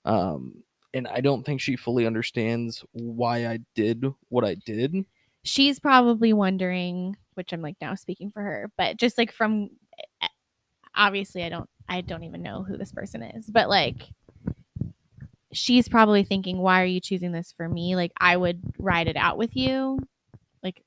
Um 0.06 0.64
and 0.94 1.08
I 1.08 1.22
don't 1.22 1.46
think 1.46 1.62
she 1.62 1.76
fully 1.76 2.06
understands 2.08 2.84
why 2.94 3.48
I 3.48 3.60
did 3.76 4.06
what 4.30 4.44
I 4.46 4.56
did. 4.56 5.06
She's 5.44 5.80
probably 5.80 6.34
wondering, 6.34 7.16
which 7.36 7.54
I'm 7.54 7.62
like 7.62 7.78
now 7.82 7.96
speaking 7.96 8.32
for 8.32 8.42
her, 8.42 8.72
but 8.78 8.98
just 8.98 9.18
like 9.18 9.32
from 9.32 9.70
eh, 10.22 10.28
obviously 10.96 11.44
I 11.44 11.50
don't 11.50 11.70
I 11.90 12.02
don't 12.02 12.24
even 12.24 12.42
know 12.44 12.64
who 12.64 12.78
this 12.78 12.92
person 12.92 13.24
is, 13.24 13.50
but 13.50 13.70
like 13.70 14.10
she's 15.54 15.88
probably 15.88 16.24
thinking, 16.24 16.60
why 16.60 16.82
are 16.82 16.86
you 16.86 17.00
choosing 17.00 17.32
this 17.32 17.52
for 17.56 17.68
me? 17.68 17.96
Like 17.96 18.12
I 18.20 18.38
would 18.38 18.62
ride 18.78 19.08
it 19.08 19.18
out 19.18 19.38
with 19.38 19.56
you. 19.56 20.00
Like 20.64 20.84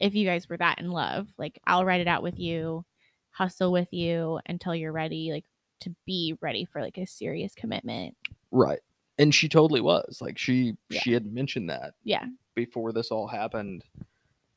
if 0.00 0.14
you 0.14 0.26
guys 0.26 0.48
were 0.48 0.56
that 0.58 0.78
in 0.80 0.90
love, 0.90 1.28
like 1.38 1.58
I'll 1.66 1.84
ride 1.84 2.00
it 2.00 2.08
out 2.08 2.22
with 2.22 2.38
you, 2.38 2.84
hustle 3.30 3.72
with 3.72 3.92
you 3.92 4.40
until 4.46 4.74
you're 4.74 4.92
ready, 4.92 5.30
like 5.32 5.44
to 5.80 5.94
be 6.06 6.36
ready 6.40 6.64
for 6.64 6.80
like 6.80 6.98
a 6.98 7.06
serious 7.06 7.54
commitment. 7.54 8.16
Right. 8.50 8.80
And 9.18 9.34
she 9.34 9.48
totally 9.48 9.80
was. 9.80 10.18
Like 10.20 10.38
she 10.38 10.76
Yeah. 10.88 11.00
she 11.00 11.12
had 11.12 11.32
mentioned 11.32 11.70
that 11.70 11.94
Yeah. 12.04 12.24
before 12.54 12.92
this 12.92 13.10
all 13.10 13.26
happened. 13.28 13.84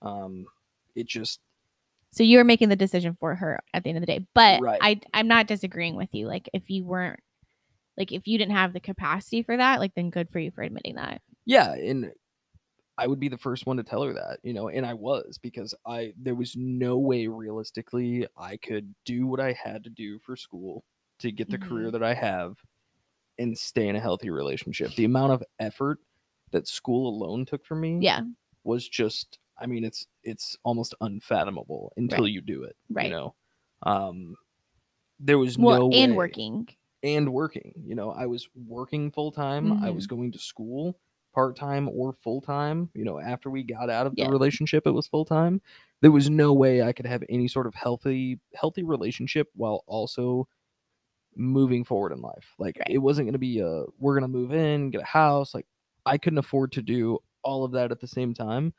Um 0.02 0.46
it 0.96 1.08
just 1.08 1.40
So 2.12 2.24
you 2.24 2.38
were 2.38 2.44
making 2.44 2.70
the 2.70 2.76
decision 2.76 3.16
for 3.20 3.36
her 3.36 3.60
at 3.74 3.84
the 3.84 3.90
end 3.90 3.98
of 3.98 4.02
the 4.02 4.08
day. 4.08 4.26
But 4.34 4.62
Right. 4.62 4.80
I 4.82 5.00
I'm 5.14 5.28
not 5.28 5.48
disagreeing 5.48 5.96
with 5.96 6.14
you. 6.14 6.28
Like 6.28 6.50
if 6.54 6.70
you 6.70 6.84
weren't 6.86 7.20
like 7.98 8.12
if 8.12 8.28
you 8.28 8.38
didn't 8.38 8.54
have 8.56 8.74
the 8.74 8.80
capacity 8.80 9.42
for 9.44 9.58
that, 9.58 9.80
like 9.80 9.94
then 9.96 10.10
good 10.12 10.30
for 10.30 10.40
you 10.40 10.52
for 10.52 10.62
admitting 10.64 10.96
that. 10.96 11.22
yeah 11.46 11.74
and 11.74 12.12
i 12.98 13.06
would 13.08 13.20
be 13.20 13.30
the 13.30 13.38
first 13.38 13.66
one 13.66 13.78
to 13.78 13.84
tell 13.84 14.02
her 14.04 14.14
that 14.14 14.40
you 14.44 14.54
know 14.54 14.70
and 14.70 14.86
i 14.86 14.94
was 14.94 15.38
because 15.42 15.74
i 15.86 16.14
there 16.18 16.36
was 16.36 16.56
no 16.56 16.98
way 16.98 17.28
realistically 17.28 18.26
i 18.38 18.58
could 18.58 18.94
do 19.06 19.28
what 19.28 19.40
i 19.40 19.52
had 19.54 19.84
to 19.84 19.90
do 19.90 20.18
for 20.20 20.36
school 20.36 20.84
to 21.20 21.32
get 21.32 21.50
the 21.50 21.58
career 21.58 21.92
that 21.92 22.04
i 22.04 22.14
have 22.14 22.56
and 23.40 23.58
stay 23.58 23.88
in 23.88 23.96
a 23.96 24.00
healthy 24.00 24.30
relationship 24.30 24.94
the 24.96 25.06
amount 25.06 25.32
of 25.32 25.44
effort 25.60 26.00
that 26.52 26.68
school 26.68 27.10
alone 27.10 27.46
took 27.46 27.66
from 27.66 27.82
me 27.82 27.98
Yeah. 28.02 28.22
was 28.64 28.88
just 28.88 29.40
i 29.60 29.66
mean 29.66 29.84
it's 29.84 30.08
it's 30.24 30.56
almost 30.64 30.94
unfathomable 31.02 31.94
until 31.98 32.24
Right. 32.24 32.32
you 32.34 32.42
do 32.42 32.64
it 32.64 32.76
Right. 32.90 33.06
you 33.06 33.12
know 33.12 33.36
um 33.84 34.36
there 35.20 35.38
was 35.40 35.58
Well, 35.58 35.90
no 35.90 35.98
and 35.98 36.12
way- 36.12 36.18
working. 36.18 36.68
and 37.04 37.34
working. 37.34 37.74
You 37.84 37.96
know, 37.96 38.12
I 38.12 38.28
was 38.28 38.48
working 38.68 39.10
full 39.12 39.32
time. 39.32 39.72
I 39.72 39.76
Mm-hmm. 39.88 39.96
was 39.96 40.06
going 40.06 40.32
to 40.32 40.38
school 40.40 41.00
part 41.38 41.56
time 41.56 41.88
or 41.88 42.14
full 42.24 42.42
time. 42.42 42.90
You 42.96 43.06
know, 43.06 43.20
after 43.20 43.52
we 43.52 43.62
got 43.62 43.92
out 43.92 44.08
of 44.08 44.16
the 44.16 44.24
Yeah. 44.24 44.30
relationship, 44.30 44.88
it 44.88 44.92
was 44.92 45.06
full 45.08 45.24
time. 45.24 45.62
There 46.02 46.10
was 46.12 46.32
no 46.32 46.52
way 46.52 46.82
I 46.82 46.94
could 46.94 47.06
have 47.06 47.24
any 47.30 47.48
sort 47.48 47.68
of 47.68 47.76
healthy 47.76 48.40
healthy 48.56 48.82
relationship 48.82 49.48
while 49.54 49.84
also 49.86 50.48
moving 51.36 51.84
forward 51.84 52.12
in 52.12 52.22
life. 52.22 52.56
Like 52.58 52.80
Right. 52.80 52.90
it 52.90 52.98
wasn't 52.98 53.28
going 53.28 53.34
to 53.34 53.40
be 53.40 53.60
a 53.60 53.84
we're 54.00 54.20
going 54.20 54.32
to 54.32 54.36
move 54.40 54.52
in, 54.52 54.90
get 54.90 55.02
a 55.02 55.06
house. 55.06 55.54
Like 55.54 55.68
I 56.08 56.18
couldn't 56.18 56.40
afford 56.40 56.72
to 56.72 56.82
do 56.82 57.20
all 57.44 57.64
of 57.64 57.72
that 57.74 57.92
at 57.92 58.00
the 58.00 58.08
same 58.08 58.34
time. 58.34 58.74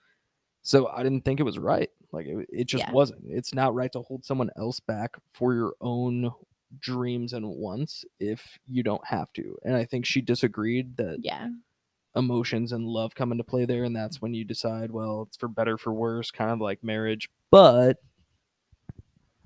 So 0.63 0.89
I 0.89 1.05
didn't 1.05 1.25
think 1.25 1.39
it 1.39 1.45
was 1.45 1.61
right. 1.61 1.91
Like 2.11 2.27
it, 2.27 2.49
it 2.53 2.65
just 2.65 2.85
Yeah. 2.87 2.93
wasn't. 2.93 3.23
It's 3.29 3.55
not 3.55 3.73
right 3.75 3.93
to 3.93 4.03
hold 4.03 4.25
someone 4.25 4.51
else 4.57 4.81
back 4.81 5.15
for 5.33 5.55
your 5.55 5.75
own 5.81 6.33
dreams 6.81 7.33
and 7.33 7.49
wants 7.49 8.05
if 8.19 8.59
you 8.67 8.83
don't 8.83 9.07
have 9.07 9.33
to. 9.35 9.57
And 9.65 9.77
I 9.77 9.85
think 9.85 10.05
she 10.07 10.21
disagreed 10.21 10.97
that 10.97 11.21
Yeah. 11.23 11.51
Emotions 12.17 12.73
and 12.73 12.85
love 12.85 13.15
come 13.15 13.33
into 13.33 13.45
play 13.45 13.65
there 13.65 13.85
and 13.85 13.95
that's 13.95 14.21
when 14.21 14.35
you 14.35 14.45
decide, 14.45 14.91
well, 14.91 15.25
it's 15.29 15.37
for 15.37 15.49
better 15.49 15.79
for 15.79 15.93
worse, 15.93 16.31
kind 16.31 16.51
of 16.51 16.61
like 16.61 16.83
marriage. 16.83 17.29
But 17.51 17.99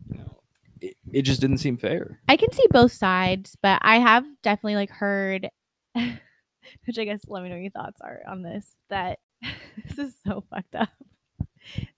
you 0.09 0.19
know, 0.19 0.41
it, 0.81 0.97
it 1.13 1.23
just 1.23 1.41
didn't 1.41 1.59
seem 1.59 1.77
fair. 1.77 2.21
I 2.29 2.37
can 2.37 2.53
see 2.53 2.67
both 2.71 2.93
sides, 2.93 3.57
but 3.63 3.81
I 3.83 3.99
have 3.99 4.25
definitely 4.43 4.77
like 4.77 4.91
heard 4.91 5.49
which 6.87 6.99
I 6.99 7.05
guess 7.05 7.25
let 7.29 7.43
me 7.43 7.49
know 7.49 7.57
what 7.57 7.63
your 7.63 7.71
thoughts 7.71 8.01
are 8.01 8.23
on 8.27 8.43
this 8.43 8.75
that 8.91 9.19
this 9.89 9.99
is 9.99 10.15
so 10.27 10.45
fucked 10.51 10.75
up. 10.75 10.89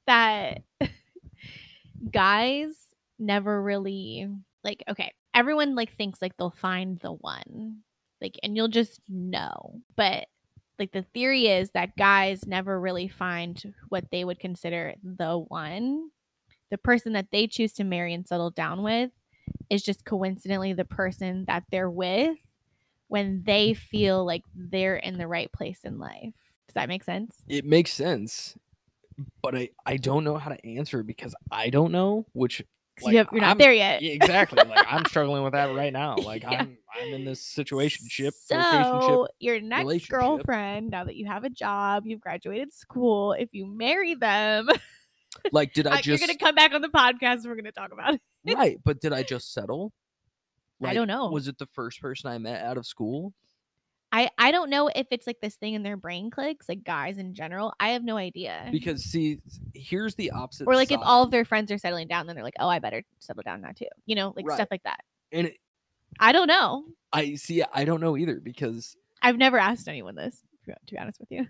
That 0.07 0.59
guys 2.11 2.75
never 3.19 3.63
really 3.63 4.29
like 4.63 4.85
okay, 4.91 5.15
everyone 5.33 5.75
like 5.75 5.97
thinks 5.97 6.21
like 6.21 6.37
they'll 6.37 6.51
find 6.51 6.99
the 6.99 7.13
one. 7.13 7.79
Like 8.21 8.39
and 8.43 8.55
you'll 8.55 8.69
just 8.69 9.01
know. 9.09 9.81
But 9.97 10.27
like 10.79 10.93
the 10.93 11.07
theory 11.15 11.47
is 11.47 11.71
that 11.71 11.97
guys 11.97 12.47
never 12.47 12.81
really 12.81 13.09
find 13.09 13.75
what 13.89 14.11
they 14.11 14.25
would 14.25 14.41
consider 14.41 14.95
the 15.03 15.39
one. 15.39 16.11
The 16.71 16.79
person 16.79 17.13
that 17.13 17.29
they 17.31 17.47
choose 17.47 17.73
to 17.75 17.85
marry 17.85 18.15
and 18.15 18.27
settle 18.27 18.51
down 18.51 18.83
with 18.83 19.11
is 19.71 19.83
just 19.83 20.05
coincidentally 20.05 20.73
the 20.73 20.85
person 20.85 21.45
that 21.47 21.65
they're 21.71 21.91
with 21.91 22.37
when 23.09 23.43
they 23.45 23.75
feel 23.75 24.25
like 24.25 24.43
they're 24.55 24.97
in 24.97 25.19
the 25.19 25.29
right 25.29 25.53
place 25.53 25.81
in 25.85 25.99
life. 25.99 26.33
Does 26.67 26.75
that 26.75 26.89
make 26.89 27.05
sense? 27.05 27.37
It 27.49 27.65
makes 27.65 27.93
sense. 27.93 28.57
But 29.43 29.55
I, 29.55 29.69
I 29.87 29.97
don't 29.97 30.25
know 30.25 30.37
how 30.37 30.51
to 30.51 30.67
answer 30.67 31.05
because 31.05 31.35
I 31.51 31.71
don't 31.71 31.93
know, 31.93 32.27
which 32.33 32.65
Like, 33.03 33.13
you 33.13 33.25
you're 33.33 33.41
not 33.41 33.49
I'm- 33.49 33.59
there 33.59 33.73
yet. 33.73 34.03
Yeah, 34.03 34.13
exactly. 34.13 34.63
Like 34.69 34.87
I'm 34.89 35.05
struggling 35.07 35.43
with 35.43 35.53
that 35.55 35.75
right 35.75 35.93
now. 35.93 36.17
Like 36.17 36.43
Yeah. 36.43 36.61
I'm 36.63 36.79
I'm 36.95 37.13
in 37.13 37.25
this 37.25 37.41
situation 37.41 38.07
ship, 38.09 38.35
So 38.45 39.27
your 39.41 39.61
next 39.61 40.09
girlfriend, 40.09 40.91
now 40.91 41.03
that 41.05 41.17
you 41.17 41.27
have 41.27 41.43
a 41.45 41.51
job, 41.51 42.05
you've 42.07 42.21
graduated 42.21 42.73
school, 42.73 43.33
if 43.33 43.49
you 43.53 43.67
marry 43.67 44.15
them, 44.15 44.69
Like 45.53 45.73
did 45.73 45.89
I 45.89 45.97
just 46.01 46.07
you're 46.07 46.19
gonna 46.19 46.39
come 46.39 46.55
back 46.55 46.73
on 46.73 46.83
the 46.83 46.89
podcast. 46.89 47.39
and 47.41 47.47
We're 47.47 47.57
gonna 47.57 47.73
talk 47.73 47.91
about 47.93 48.15
it. 48.15 48.21
right? 48.57 48.79
But 48.85 49.01
did 49.01 49.13
I 49.13 49.25
just 49.25 49.53
settle? 49.53 49.93
I 50.83 50.93
don't 50.95 51.09
know. 51.09 51.31
Was 51.31 51.49
it 51.49 51.57
the 51.59 51.67
first 51.73 52.01
person 52.01 52.31
I 52.31 52.39
met 52.39 52.63
out 52.63 52.77
of 52.77 52.87
school? 52.87 53.33
I 54.15 54.31
I 54.39 54.53
don't 54.53 54.71
know 54.71 54.89
if 54.95 55.09
it's 55.11 55.27
like 55.27 55.41
this 55.41 55.57
thing 55.57 55.75
in 55.75 55.83
their 55.83 55.97
brain 55.97 56.31
clicks, 56.31 56.69
like 56.69 56.85
guys 56.85 57.19
in 57.19 57.35
general. 57.35 57.75
I 57.81 57.89
have 57.89 58.05
no 58.05 58.17
idea. 58.17 58.69
Because 58.71 59.03
see, 59.03 59.41
here's 59.75 60.15
the 60.15 60.31
opposite. 60.31 60.69
or 60.69 60.77
like 60.77 60.93
if 60.93 61.01
all 61.03 61.25
of 61.25 61.33
their 61.33 61.45
friends 61.45 61.73
are 61.73 61.79
settling 61.79 62.07
down, 62.07 62.29
then 62.29 62.37
they're 62.37 62.45
like, 62.45 62.55
oh, 62.61 62.69
I 62.69 62.79
better 62.79 63.03
settle 63.19 63.43
down 63.43 63.61
now 63.61 63.73
too. 63.75 63.89
You 64.07 64.15
know, 64.15 64.33
like 64.37 64.47
Right. 64.47 64.55
stuff 64.55 64.69
like 64.71 64.85
that. 64.85 65.01
and 65.33 65.49
it, 65.49 65.57
I 66.21 66.31
don't 66.31 66.47
know. 66.47 66.85
I 67.13 67.35
see. 67.35 67.65
I 67.73 67.85
don't 67.85 68.01
know 68.01 68.17
either 68.17 68.39
because 68.39 68.97
I've 69.21 69.37
never 69.37 69.59
asked 69.59 69.89
anyone 69.89 70.15
this. 70.15 70.43
To 70.67 70.95
be 70.95 70.99
honest 70.99 71.19
with 71.19 71.33
you. 71.33 71.47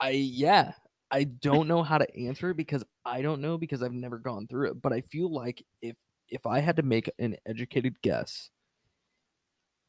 I 0.00 0.10
yeah 0.10 0.72
I 1.10 1.24
don't 1.24 1.68
know 1.68 1.82
how 1.82 1.98
to 1.98 2.16
answer 2.16 2.50
it 2.50 2.56
because 2.56 2.84
I 3.04 3.20
don't 3.20 3.42
know 3.42 3.58
because 3.58 3.82
I've 3.82 3.92
never 3.92 4.18
gone 4.18 4.46
through 4.46 4.70
it. 4.70 4.80
But 4.80 4.94
I 4.94 5.02
feel 5.02 5.30
like 5.30 5.62
if 5.82 5.94
if 6.30 6.46
I 6.46 6.60
had 6.60 6.76
to 6.76 6.82
make 6.82 7.10
an 7.18 7.36
educated 7.46 8.00
guess, 8.00 8.48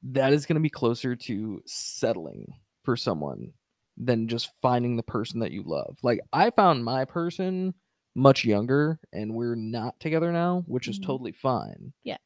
that 0.04 0.34
is 0.34 0.46
going 0.46 0.56
to 0.56 0.62
be 0.62 0.70
closer 0.70 1.16
to 1.16 1.62
settling 1.66 2.54
for 2.84 2.96
someone 2.96 3.52
than 3.98 4.28
just 4.28 4.52
finding 4.62 4.96
the 4.96 5.04
person 5.04 5.40
that 5.42 5.52
you 5.52 5.64
love. 5.64 5.98
Like 6.04 6.22
I 6.32 6.50
found 6.52 6.86
my 6.86 7.04
person 7.06 7.74
much 8.16 8.46
younger 8.46 9.00
and 9.14 9.34
we're 9.34 9.56
not 9.56 10.00
together 10.00 10.32
now, 10.32 10.64
which 10.68 10.88
is 10.88 11.00
Mhm. 11.00 11.06
totally 11.06 11.32
fine. 11.34 11.94
Yeah. 12.04 12.18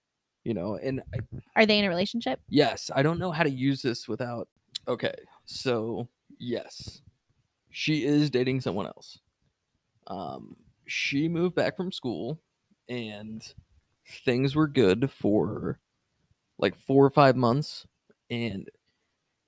You 0.44 0.54
know, 0.54 0.76
and 0.76 1.02
I, 1.14 1.20
Are 1.56 1.66
they 1.66 1.80
in 1.80 1.86
a 1.86 1.90
relationship? 1.90 2.40
Yes, 2.50 2.92
I 2.94 3.02
don't 3.02 3.18
know 3.20 3.32
how 3.32 3.44
to 3.44 3.50
use 3.50 3.82
this 3.82 4.08
without. 4.08 4.48
Okay, 4.88 5.14
so 5.46 6.08
yes, 6.38 7.02
she 7.72 8.04
is 8.06 8.30
dating 8.30 8.60
someone 8.62 8.86
else. 8.86 9.20
Um, 10.08 10.58
she 10.86 11.30
moved 11.30 11.56
back 11.56 11.78
from 11.78 11.92
school, 11.92 12.42
and 12.90 13.42
things 14.26 14.54
were 14.56 14.68
good 14.68 15.10
for 15.10 15.80
like 16.64 16.76
four 16.78 17.06
or 17.06 17.12
five 17.12 17.36
months, 17.36 17.86
and 18.30 18.70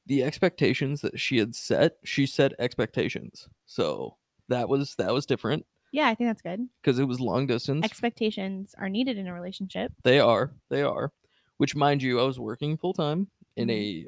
the 0.05 0.23
expectations 0.23 1.01
that 1.01 1.19
she 1.19 1.37
had 1.39 1.55
set, 1.55 1.97
she 2.03 2.25
set 2.27 2.53
expectations. 2.59 3.49
So 3.65 4.17
that 4.49 4.69
was 4.69 4.95
that 4.97 5.13
was 5.13 5.25
different 5.25 5.65
Yeah, 5.91 6.07
I 6.09 6.15
think 6.15 6.29
that's 6.29 6.41
good. 6.43 6.67
because 6.81 6.99
it 6.99 7.05
was 7.05 7.19
long 7.19 7.47
distance. 7.47 7.83
Expectations 7.85 8.75
are 8.77 8.89
needed 8.89 9.17
in 9.17 9.27
a 9.27 9.33
relationship. 9.33 9.91
They 10.03 10.19
are. 10.19 10.53
They 10.69 10.83
are. 10.83 11.11
Which, 11.57 11.75
mind 11.75 12.03
you, 12.03 12.19
I 12.19 12.23
was 12.25 12.39
working 12.39 12.77
full 12.77 12.93
time 12.93 13.29
in 13.55 13.69
Mhm. 13.69 13.73
a 14.05 14.07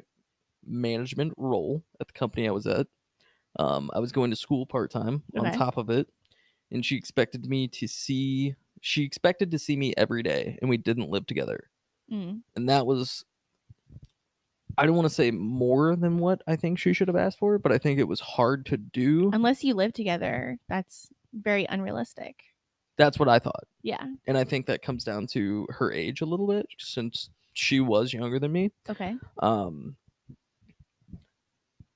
management 0.66 1.32
role 1.36 1.82
at 2.00 2.08
the 2.08 2.12
company 2.12 2.46
I 2.48 2.52
was 2.52 2.66
at. 2.66 2.86
Um, 3.58 3.90
I 3.94 4.00
was 4.00 4.12
going 4.12 4.30
to 4.30 4.36
school 4.36 4.66
part 4.66 4.90
time 4.90 5.24
on 5.36 5.50
top 5.52 5.76
of 5.78 5.90
it, 5.90 6.08
and 6.70 6.84
she 6.84 6.96
expected 6.96 7.46
me 7.46 7.68
to 7.68 7.88
see. 7.88 8.54
She 8.82 9.02
expected 9.04 9.50
to 9.52 9.58
see 9.58 9.76
me 9.76 9.94
every 9.96 10.22
day, 10.22 10.58
and 10.60 10.70
we 10.70 10.76
didn't 10.76 11.10
live 11.10 11.26
together. 11.26 11.70
Mm. 12.12 12.40
And 12.56 12.68
that 12.68 12.86
was. 12.86 13.24
I 14.76 14.86
don't 14.86 14.94
want 14.94 15.08
to 15.08 15.14
say 15.14 15.32
more 15.32 15.96
than 15.96 16.18
what 16.18 16.40
I 16.46 16.54
think 16.54 16.78
she 16.78 16.92
should 16.92 17.08
have 17.08 17.16
asked 17.16 17.38
for, 17.40 17.58
but 17.58 17.72
I 17.72 17.78
think 17.78 17.98
it 17.98 18.06
was 18.06 18.20
hard 18.20 18.64
to 18.66 18.76
do. 18.76 19.30
Unless 19.32 19.64
you 19.64 19.74
live 19.74 19.92
together, 19.92 20.56
that's 20.68 21.08
very 21.32 21.66
unrealistic. 21.68 22.36
That's 22.96 23.18
what 23.18 23.28
I 23.28 23.40
thought. 23.40 23.64
Yeah. 23.82 24.04
And 24.28 24.38
I 24.38 24.44
think 24.44 24.66
that 24.66 24.82
comes 24.82 25.02
down 25.02 25.26
to 25.28 25.66
her 25.70 25.92
age 25.92 26.20
a 26.20 26.26
little 26.26 26.46
bit, 26.46 26.66
since 26.78 27.28
she 27.54 27.80
was 27.80 28.12
younger 28.12 28.38
than 28.38 28.52
me. 28.52 28.70
Okay. 28.88 29.16
Um, 29.42 29.96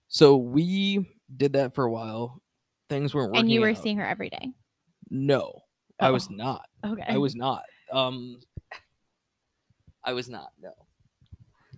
so 0.08 0.36
we 0.36 1.06
did 1.36 1.52
that 1.54 1.74
for 1.74 1.84
a 1.84 1.90
while. 1.90 2.40
Things 2.88 3.14
weren't 3.14 3.30
working. 3.30 3.42
And 3.42 3.50
you 3.50 3.60
were 3.60 3.70
out. 3.70 3.78
seeing 3.78 3.96
her 3.98 4.06
every 4.06 4.28
day. 4.28 4.52
No, 5.08 5.62
I 6.00 6.10
was 6.10 6.28
Oh. 6.30 6.34
not. 6.34 6.66
Okay. 6.84 7.04
I 7.06 7.18
was 7.18 7.34
not. 7.36 7.62
Um, 7.92 8.40
I 10.05 10.12
was 10.12 10.28
not. 10.28 10.50
No. 10.61 10.70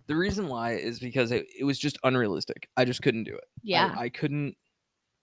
The 0.06 0.16
reason 0.16 0.48
why 0.48 0.72
is 0.74 0.98
because 0.98 1.30
it, 1.32 1.46
it 1.58 1.64
was 1.64 1.78
just 1.78 1.98
unrealistic. 2.04 2.68
I 2.76 2.84
just 2.84 3.02
couldn't 3.02 3.24
do 3.24 3.34
it. 3.34 3.44
I- 3.44 3.60
Yeah. 3.62 3.94
I, 3.96 4.08
couldn't 4.08 4.56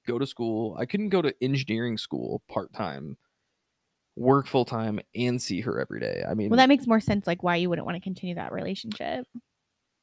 go 0.08 0.18
to 0.18 0.26
school. 0.26 0.76
I 0.80 0.86
couldn't 0.86 1.10
go 1.10 1.22
to 1.22 1.34
engineering 1.42 1.98
school 1.98 2.42
part 2.50 2.74
time, 2.74 3.18
work 4.16 4.48
full 4.48 4.66
time, 4.66 5.00
and 5.16 5.40
see 5.42 5.62
her 5.62 5.80
every 5.80 6.00
day. 6.00 6.24
I 6.28 6.34
mean, 6.34 6.50
well, 6.50 6.58
that 6.58 6.70
makes 6.70 6.88
more 6.88 7.00
sense. 7.00 7.28
Like 7.28 7.44
why 7.44 7.58
you 7.58 7.70
wouldn't 7.70 7.86
want 7.86 7.96
to 7.96 8.02
continue 8.02 8.36
that 8.36 8.52
relationship. 8.52 9.26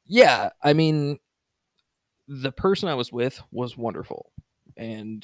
yeah 0.07 0.49
i 0.63 0.73
mean 0.73 1.19
the 2.27 2.51
person 2.51 2.89
i 2.89 2.93
was 2.95 3.11
with 3.11 3.41
was 3.51 3.77
wonderful 3.77 4.31
and 4.77 5.23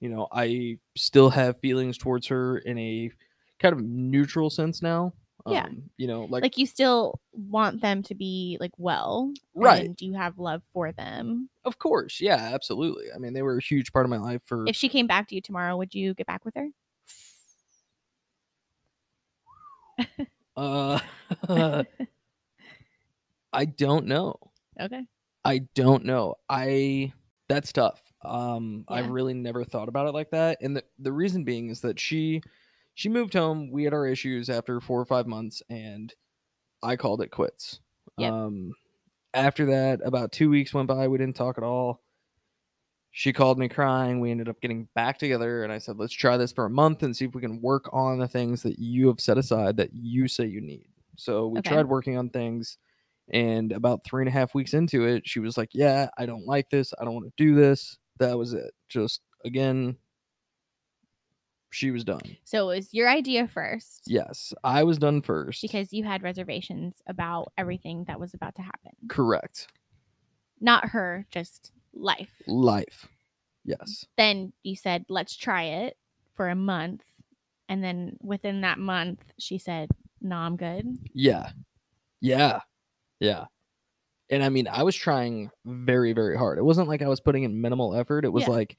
you 0.00 0.08
know 0.08 0.28
i 0.32 0.76
still 0.96 1.30
have 1.30 1.58
feelings 1.60 1.96
towards 1.98 2.26
her 2.28 2.58
in 2.58 2.78
a 2.78 3.10
kind 3.58 3.72
of 3.74 3.82
neutral 3.82 4.48
sense 4.50 4.80
now 4.82 5.12
yeah. 5.46 5.64
Um, 5.64 5.90
you 5.96 6.06
know, 6.06 6.24
like 6.24 6.42
like 6.42 6.58
you 6.58 6.66
still 6.66 7.20
want 7.32 7.80
them 7.80 8.02
to 8.04 8.14
be 8.14 8.56
like 8.60 8.72
well, 8.78 9.32
right? 9.54 9.94
Do 9.94 10.06
you 10.06 10.14
have 10.14 10.38
love 10.38 10.62
for 10.72 10.92
them? 10.92 11.48
Of 11.64 11.78
course, 11.78 12.20
yeah, 12.20 12.50
absolutely. 12.52 13.06
I 13.14 13.18
mean, 13.18 13.32
they 13.32 13.42
were 13.42 13.58
a 13.58 13.62
huge 13.62 13.92
part 13.92 14.06
of 14.06 14.10
my 14.10 14.18
life. 14.18 14.42
For 14.44 14.66
if 14.66 14.76
she 14.76 14.88
came 14.88 15.06
back 15.06 15.28
to 15.28 15.34
you 15.34 15.40
tomorrow, 15.40 15.76
would 15.76 15.94
you 15.94 16.14
get 16.14 16.26
back 16.26 16.44
with 16.44 16.54
her? 16.54 16.68
uh, 20.56 20.98
uh 21.48 21.84
I 23.52 23.64
don't 23.64 24.06
know. 24.06 24.36
Okay. 24.80 25.06
I 25.44 25.58
don't 25.74 26.04
know. 26.04 26.34
I 26.48 27.12
that's 27.48 27.72
tough. 27.72 28.02
Um, 28.24 28.84
yeah. 28.90 28.96
I've 28.96 29.10
really 29.10 29.34
never 29.34 29.64
thought 29.64 29.88
about 29.88 30.08
it 30.08 30.12
like 30.12 30.30
that, 30.30 30.58
and 30.60 30.76
the 30.76 30.84
the 30.98 31.12
reason 31.12 31.44
being 31.44 31.70
is 31.70 31.80
that 31.82 32.00
she 32.00 32.42
she 32.96 33.10
moved 33.10 33.34
home. 33.34 33.70
We 33.72 33.84
had 33.84 33.94
our 33.94 34.08
issues 34.08 34.50
after 34.50 34.80
four 34.80 35.00
or 35.00 35.06
five 35.06 35.28
months, 35.28 35.62
and 35.70 36.14
I 36.82 36.96
called 36.96 37.22
it 37.22 37.30
quits. 37.30 37.80
Yep. 38.16 38.34
Um, 38.34 38.72
after 39.34 39.66
that, 39.66 40.00
about 40.04 40.32
two 40.32 40.50
weeks 40.50 40.74
went 40.74 40.88
by. 40.88 41.08
We 41.08 41.18
didn't 41.18 41.36
talk 41.36 41.58
at 41.58 41.64
all. 41.64 42.02
She 43.10 43.32
called 43.32 43.58
me 43.58 43.68
crying. 43.68 44.20
We 44.20 44.30
ended 44.30 44.48
up 44.48 44.60
getting 44.60 44.88
back 44.94 45.18
together, 45.18 45.64
and 45.64 45.72
I 45.72 45.78
said, 45.78 45.96
"Let's 45.96 46.12
try 46.12 46.36
this 46.36 46.52
for 46.52 46.66
a 46.66 46.70
month 46.70 47.02
and 47.02 47.16
see 47.16 47.24
if 47.24 47.34
we 47.34 47.40
can 47.40 47.62
work 47.62 47.88
on 47.92 48.18
the 48.18 48.28
things 48.28 48.62
that 48.62 48.78
you 48.78 49.08
have 49.08 49.20
set 49.20 49.38
aside 49.38 49.78
that 49.78 49.94
you 49.94 50.28
say 50.28 50.46
you 50.46 50.60
need." 50.60 50.88
So 51.16 51.48
we 51.48 51.60
Okay. 51.60 51.62
tried 51.62 51.86
working 51.88 52.18
on 52.18 52.28
things, 52.30 52.76
and 53.32 53.72
about 53.72 54.04
three 54.04 54.22
and 54.22 54.28
a 54.28 54.32
half 54.32 54.54
weeks 54.54 54.74
into 54.74 55.06
it, 55.06 55.26
she 55.26 55.40
was 55.40 55.56
like, 55.56 55.70
"Yeah, 55.72 56.10
I 56.18 56.26
don't 56.26 56.44
like 56.46 56.68
this. 56.70 56.92
I 57.00 57.04
don't 57.04 57.14
want 57.14 57.26
to 57.26 57.42
do 57.42 57.54
this." 57.54 57.98
That 58.18 58.36
was 58.38 58.52
it. 58.52 58.74
Just 58.88 59.22
again, 59.46 59.96
she 61.76 61.90
was 61.90 62.04
done. 62.04 62.36
So 62.44 62.70
it 62.70 62.76
was 62.76 62.94
your 62.94 63.08
idea 63.08 63.46
first. 63.46 64.02
Yes, 64.06 64.54
I 64.64 64.82
was 64.84 64.96
done 64.98 65.20
first. 65.20 65.60
Because 65.60 65.92
you 65.92 66.04
had 66.04 66.22
reservations 66.22 67.02
about 67.06 67.52
everything 67.58 68.04
that 68.08 68.18
was 68.18 68.32
about 68.34 68.54
to 68.54 68.62
happen. 68.62 68.92
correct 69.08 69.68
Not 70.60 70.88
her, 70.90 71.26
just 71.30 71.72
life. 71.92 72.42
life. 72.46 73.08
Yes. 73.64 74.06
Then 74.16 74.52
you 74.62 74.76
said, 74.76 75.04
let's 75.08 75.36
try 75.36 75.64
it 75.64 75.96
for 76.34 76.48
a 76.48 76.54
month. 76.54 77.02
And 77.68 77.82
then 77.84 78.16
within 78.22 78.60
that 78.62 78.78
month, 78.78 79.22
she 79.38 79.58
said, 79.58 79.90
no, 80.22 80.36
I'm 80.36 80.56
good. 80.56 80.86
Yeah. 81.12 81.50
Yeah. 82.20 82.60
Yeah. 83.20 83.46
And 84.30 84.42
I 84.42 84.48
mean, 84.48 84.66
I 84.68 84.82
was 84.82 84.94
trying 84.96 85.50
very, 85.64 86.12
very 86.12 86.36
hard. 86.36 86.58
It 86.58 86.64
wasn't 86.64 86.88
like 86.88 87.02
I 87.02 87.08
was 87.08 87.20
putting 87.20 87.42
in 87.42 87.60
minimal 87.60 87.94
effort. 87.94 88.24
It 88.24 88.32
was 88.32 88.44
Yeah. 88.44 88.50
like 88.50 88.78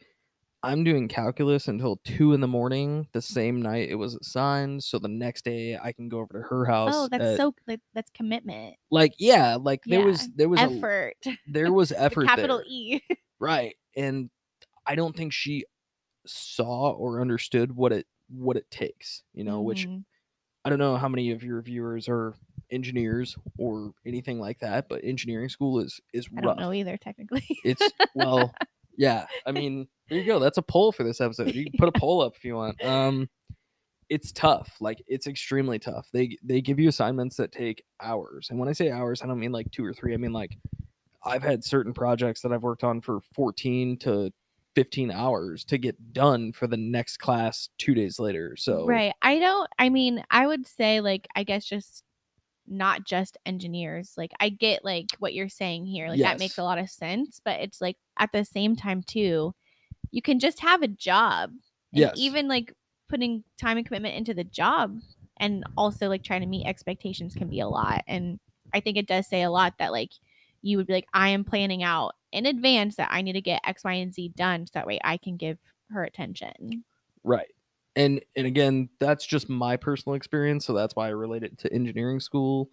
I'm 0.63 0.83
doing 0.83 1.07
calculus 1.07 1.67
until 1.67 1.97
two 2.03 2.33
in 2.33 2.41
the 2.41 2.47
morning 2.47 3.07
the 3.13 3.21
same 3.21 3.61
night 3.61 3.89
it 3.89 3.95
was 3.95 4.15
assigned. 4.15 4.83
So 4.83 4.97
the 4.99 5.07
next 5.07 5.45
day 5.45 5.77
I 5.81 5.91
can 5.91 6.09
go 6.09 6.19
over 6.19 6.41
to 6.41 6.47
her 6.49 6.65
house. 6.65 6.91
Oh, 6.95 7.07
that's 7.09 7.23
at- 7.23 7.37
so, 7.37 7.53
like, 7.67 7.79
that's 7.93 8.09
commitment, 8.11 8.75
like 8.91 9.13
yeah, 9.19 9.57
like 9.59 9.81
there 9.85 9.99
Yeah. 9.99 10.05
was 10.05 10.29
there 10.35 10.49
was 10.49 10.59
a, 10.59 10.63
effort, 10.63 11.15
there 11.47 11.71
was 11.71 11.89
the 11.89 12.01
effort 12.01 12.25
capital 12.25 12.57
there. 12.57 12.65
E. 12.67 13.01
right 13.39 13.75
and 13.95 14.31
i 14.87 14.95
don't 14.95 15.15
think 15.15 15.31
she 15.31 15.63
saw 16.25 16.89
or 16.91 17.21
understood 17.21 17.75
what 17.75 17.91
it 17.93 18.07
what 18.29 18.57
it 18.57 18.69
takes 18.71 19.21
you 19.33 19.43
know 19.43 19.61
which 19.61 19.85
Mhm. 19.87 20.03
I 20.65 20.69
don't 20.69 20.79
know 20.79 20.97
how 20.97 21.07
many 21.07 21.31
of 21.31 21.43
your 21.43 21.61
viewers 21.61 22.09
are 22.09 22.33
engineers 22.71 23.37
or 23.57 23.93
anything 24.05 24.37
like 24.37 24.59
that, 24.59 24.89
but 24.89 25.01
engineering 25.01 25.47
school 25.47 25.79
is 25.79 26.01
is 26.13 26.27
I 26.27 26.41
rough. 26.41 26.57
don't 26.57 26.59
know 26.59 26.73
either, 26.73 26.97
technically. 26.97 27.45
It's 27.63 27.89
well, 28.15 28.53
yeah. 28.97 29.25
I 29.45 29.51
mean, 29.51 29.87
there 30.09 30.19
you 30.19 30.25
go. 30.25 30.39
That's 30.39 30.57
a 30.57 30.63
poll 30.63 30.91
for 30.91 31.03
this 31.03 31.21
episode. 31.21 31.53
You 31.53 31.65
can 31.65 31.73
put 31.77 31.89
a 31.89 31.91
poll 31.99 32.21
up 32.21 32.35
if 32.35 32.43
you 32.43 32.55
want. 32.55 32.83
Um, 32.83 33.29
it's 34.09 34.31
tough. 34.31 34.75
Like 34.79 35.03
it's 35.07 35.27
extremely 35.27 35.79
tough. 35.79 36.07
They 36.13 36.37
they 36.43 36.61
give 36.61 36.79
you 36.79 36.89
assignments 36.89 37.37
that 37.37 37.51
take 37.51 37.83
hours, 38.01 38.47
and 38.49 38.59
when 38.59 38.69
I 38.69 38.73
say 38.73 38.89
hours, 38.91 39.21
I 39.21 39.27
don't 39.27 39.39
mean 39.39 39.51
like 39.51 39.69
two 39.71 39.85
or 39.85 39.93
three. 39.93 40.13
I 40.13 40.17
mean 40.17 40.33
like 40.33 40.57
I've 41.23 41.43
had 41.43 41.63
certain 41.63 41.93
projects 41.93 42.41
that 42.41 42.51
I've 42.51 42.63
worked 42.63 42.83
on 42.83 43.01
for 43.01 43.19
fourteen 43.33 43.97
to 43.99 44.31
15 44.75 45.09
hours 45.09 45.65
to 45.65 45.79
get 45.79 46.13
done 46.13 46.51
for 46.51 46.67
the 46.67 46.77
next 46.77 47.17
class 47.17 47.69
two 47.79 47.95
days 47.95 48.19
later 48.19 48.55
so 48.55 48.85
Right. 48.85 49.11
I 49.23 49.39
don't, 49.39 49.67
I 49.79 49.89
mean, 49.89 50.23
I 50.29 50.45
would 50.45 50.67
say, 50.67 51.01
like, 51.01 51.27
I 51.35 51.41
guess 51.41 51.65
just 51.65 52.03
not 52.67 53.05
just 53.05 53.37
engineers. 53.45 54.13
Like, 54.17 54.31
I 54.39 54.49
get, 54.49 54.83
like, 54.83 55.07
what 55.19 55.33
you're 55.33 55.49
saying 55.49 55.85
here. 55.85 56.09
Like, 56.09 56.19
that 56.19 56.39
makes 56.39 56.57
a 56.57 56.63
lot 56.63 56.77
of 56.77 56.89
sense. 56.89 57.41
But 57.43 57.59
it's 57.61 57.81
like, 57.81 57.97
at 58.19 58.31
the 58.31 58.43
same 58.43 58.75
time, 58.75 59.03
too, 59.03 59.53
you 60.11 60.21
can 60.21 60.39
just 60.39 60.59
have 60.59 60.81
a 60.81 60.87
job. 60.87 61.51
And 61.93 62.01
Yes. 62.01 62.13
Even, 62.17 62.47
like, 62.47 62.73
putting 63.09 63.43
time 63.59 63.77
and 63.77 63.85
commitment 63.85 64.15
into 64.15 64.33
the 64.33 64.43
job 64.43 64.99
and 65.37 65.63
also, 65.77 66.09
like, 66.09 66.23
trying 66.23 66.41
to 66.41 66.47
meet 66.47 66.65
expectations 66.65 67.33
can 67.33 67.47
be 67.47 67.59
a 67.59 67.67
lot. 67.67 68.03
And 68.07 68.39
I 68.73 68.81
think 68.81 68.97
it 68.97 69.07
does 69.07 69.27
say 69.27 69.43
a 69.43 69.49
lot 69.49 69.75
that, 69.79 69.91
like, 69.91 70.11
you 70.61 70.77
would 70.77 70.87
be 70.87 70.93
like, 70.93 71.07
I 71.13 71.29
am 71.29 71.43
planning 71.43 71.83
out 71.83 72.15
in 72.31 72.45
advance 72.45 72.97
that 72.97 73.09
I 73.11 73.21
need 73.21 73.33
to 73.33 73.41
get 73.41 73.61
X, 73.65 73.83
Y, 73.85 73.93
and 73.93 74.13
Z 74.13 74.33
done 74.35 74.65
so 74.67 74.71
that 74.73 74.87
way 74.87 74.99
I 75.03 75.17
can 75.17 75.37
give 75.37 75.57
her 75.91 76.03
attention. 76.03 76.83
Right. 77.23 77.47
And 77.97 78.21
and 78.35 78.45
again, 78.47 78.89
that's 78.99 79.25
just 79.25 79.49
my 79.49 79.75
personal 79.75 80.15
experience, 80.15 80.65
so 80.65 80.73
that's 80.73 80.95
why 80.95 81.07
I 81.07 81.09
relate 81.09 81.43
it 81.43 81.57
to 81.59 81.73
engineering 81.73 82.19
school. 82.21 82.71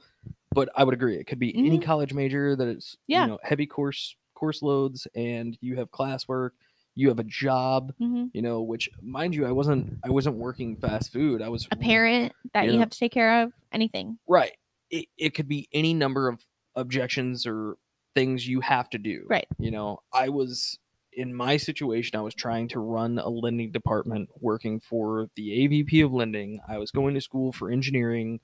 But 0.53 0.69
I 0.77 0.85
would 0.85 0.95
agree, 0.95 1.17
it 1.17 1.27
could 1.27 1.39
be 1.41 1.57
any 1.57 1.79
Mhm. 1.79 1.83
college 1.83 2.13
major 2.15 2.55
that 2.55 2.69
is 2.69 2.97
Yeah. 3.09 3.23
you 3.23 3.29
know 3.29 3.39
heavy 3.43 3.67
course 3.67 4.15
course 4.35 4.63
loads, 4.63 5.09
and 5.15 5.57
you 5.63 5.77
have 5.77 5.91
classwork, 5.91 6.51
you 6.95 7.09
have 7.09 7.19
a 7.19 7.25
job, 7.25 7.93
hmm 7.99 8.27
you 8.35 8.43
know. 8.43 8.61
Which, 8.63 8.91
mind 9.03 9.35
you, 9.35 9.47
I 9.47 9.53
wasn't 9.53 9.99
I 10.05 10.11
wasn't 10.11 10.37
working 10.37 10.77
fast 10.77 11.11
food. 11.13 11.41
I 11.41 11.49
was 11.49 11.67
A 11.73 11.77
parent 11.77 12.35
that 12.53 12.67
you 12.67 12.73
Yeah. 12.73 12.79
have 12.81 12.91
to 12.91 12.99
take 12.99 13.13
care 13.13 13.43
of, 13.43 13.53
anything. 13.73 14.19
right. 14.29 14.53
It 14.91 15.07
it 15.17 15.31
could 15.35 15.49
be 15.49 15.69
any 15.73 15.95
number 15.95 16.29
of 16.29 16.45
objections 16.77 17.47
or 17.47 17.77
things 18.15 18.47
you 18.47 18.61
have 18.61 18.91
to 18.91 18.99
do. 18.99 19.27
Right. 19.29 19.47
You 19.59 19.71
know, 19.71 20.01
I 20.13 20.29
was 20.29 20.79
in 21.17 21.35
my 21.35 21.57
situation, 21.57 22.19
I 22.19 22.23
was 22.23 22.35
trying 22.35 22.69
to 22.69 22.81
run 22.81 23.19
a 23.19 23.29
lending 23.29 23.71
department 23.71 24.29
working 24.41 24.81
for 24.81 25.29
the 25.37 25.51
AVP 25.51 26.05
of 26.05 26.13
lending. 26.13 26.61
I 26.69 26.79
was 26.79 26.91
going 26.91 27.15
to 27.15 27.21
school 27.21 27.53
for 27.53 27.71
engineering. 27.71 28.41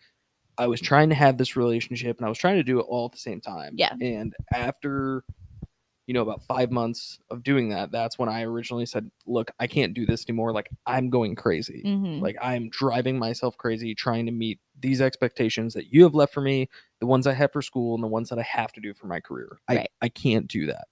I 0.58 0.66
was 0.66 0.80
trying 0.80 1.08
to 1.08 1.14
have 1.14 1.38
this 1.38 1.56
relationship 1.56 2.18
and 2.18 2.26
I 2.26 2.28
was 2.28 2.38
trying 2.38 2.56
to 2.56 2.62
do 2.62 2.78
it 2.80 2.86
all 2.88 3.06
at 3.06 3.12
the 3.12 3.18
same 3.18 3.40
time. 3.40 3.74
Yeah. 3.76 3.94
And 4.00 4.34
after, 4.52 5.24
you 6.06 6.14
know, 6.14 6.22
about 6.22 6.42
five 6.44 6.70
months 6.70 7.18
of 7.30 7.42
doing 7.42 7.70
that, 7.70 7.90
that's 7.92 8.18
when 8.18 8.28
I 8.28 8.42
originally 8.42 8.86
said, 8.86 9.10
Look, 9.26 9.50
I 9.58 9.66
can't 9.66 9.94
do 9.94 10.06
this 10.06 10.24
anymore. 10.28 10.52
Like, 10.52 10.68
I'm 10.86 11.08
going 11.08 11.34
crazy. 11.34 11.82
Mm-hmm. 11.84 12.20
Like 12.20 12.36
I'm 12.42 12.68
driving 12.70 13.18
myself 13.18 13.56
crazy 13.56 13.94
trying 13.94 14.26
to 14.26 14.32
meet 14.32 14.60
these 14.78 15.00
expectations 15.00 15.74
that 15.74 15.92
you 15.92 16.02
have 16.02 16.14
left 16.14 16.34
for 16.34 16.40
me, 16.40 16.68
the 17.00 17.06
ones 17.06 17.26
I 17.26 17.32
have 17.34 17.52
for 17.52 17.62
school 17.62 17.94
and 17.94 18.02
the 18.02 18.08
ones 18.08 18.28
that 18.28 18.38
I 18.38 18.42
have 18.42 18.72
to 18.72 18.80
do 18.80 18.92
for 18.94 19.06
my 19.06 19.20
career. 19.20 19.58
I, 19.68 19.76
Right. 19.76 19.90
I 20.02 20.08
can't 20.08 20.46
do 20.46 20.66
that. 20.66 20.88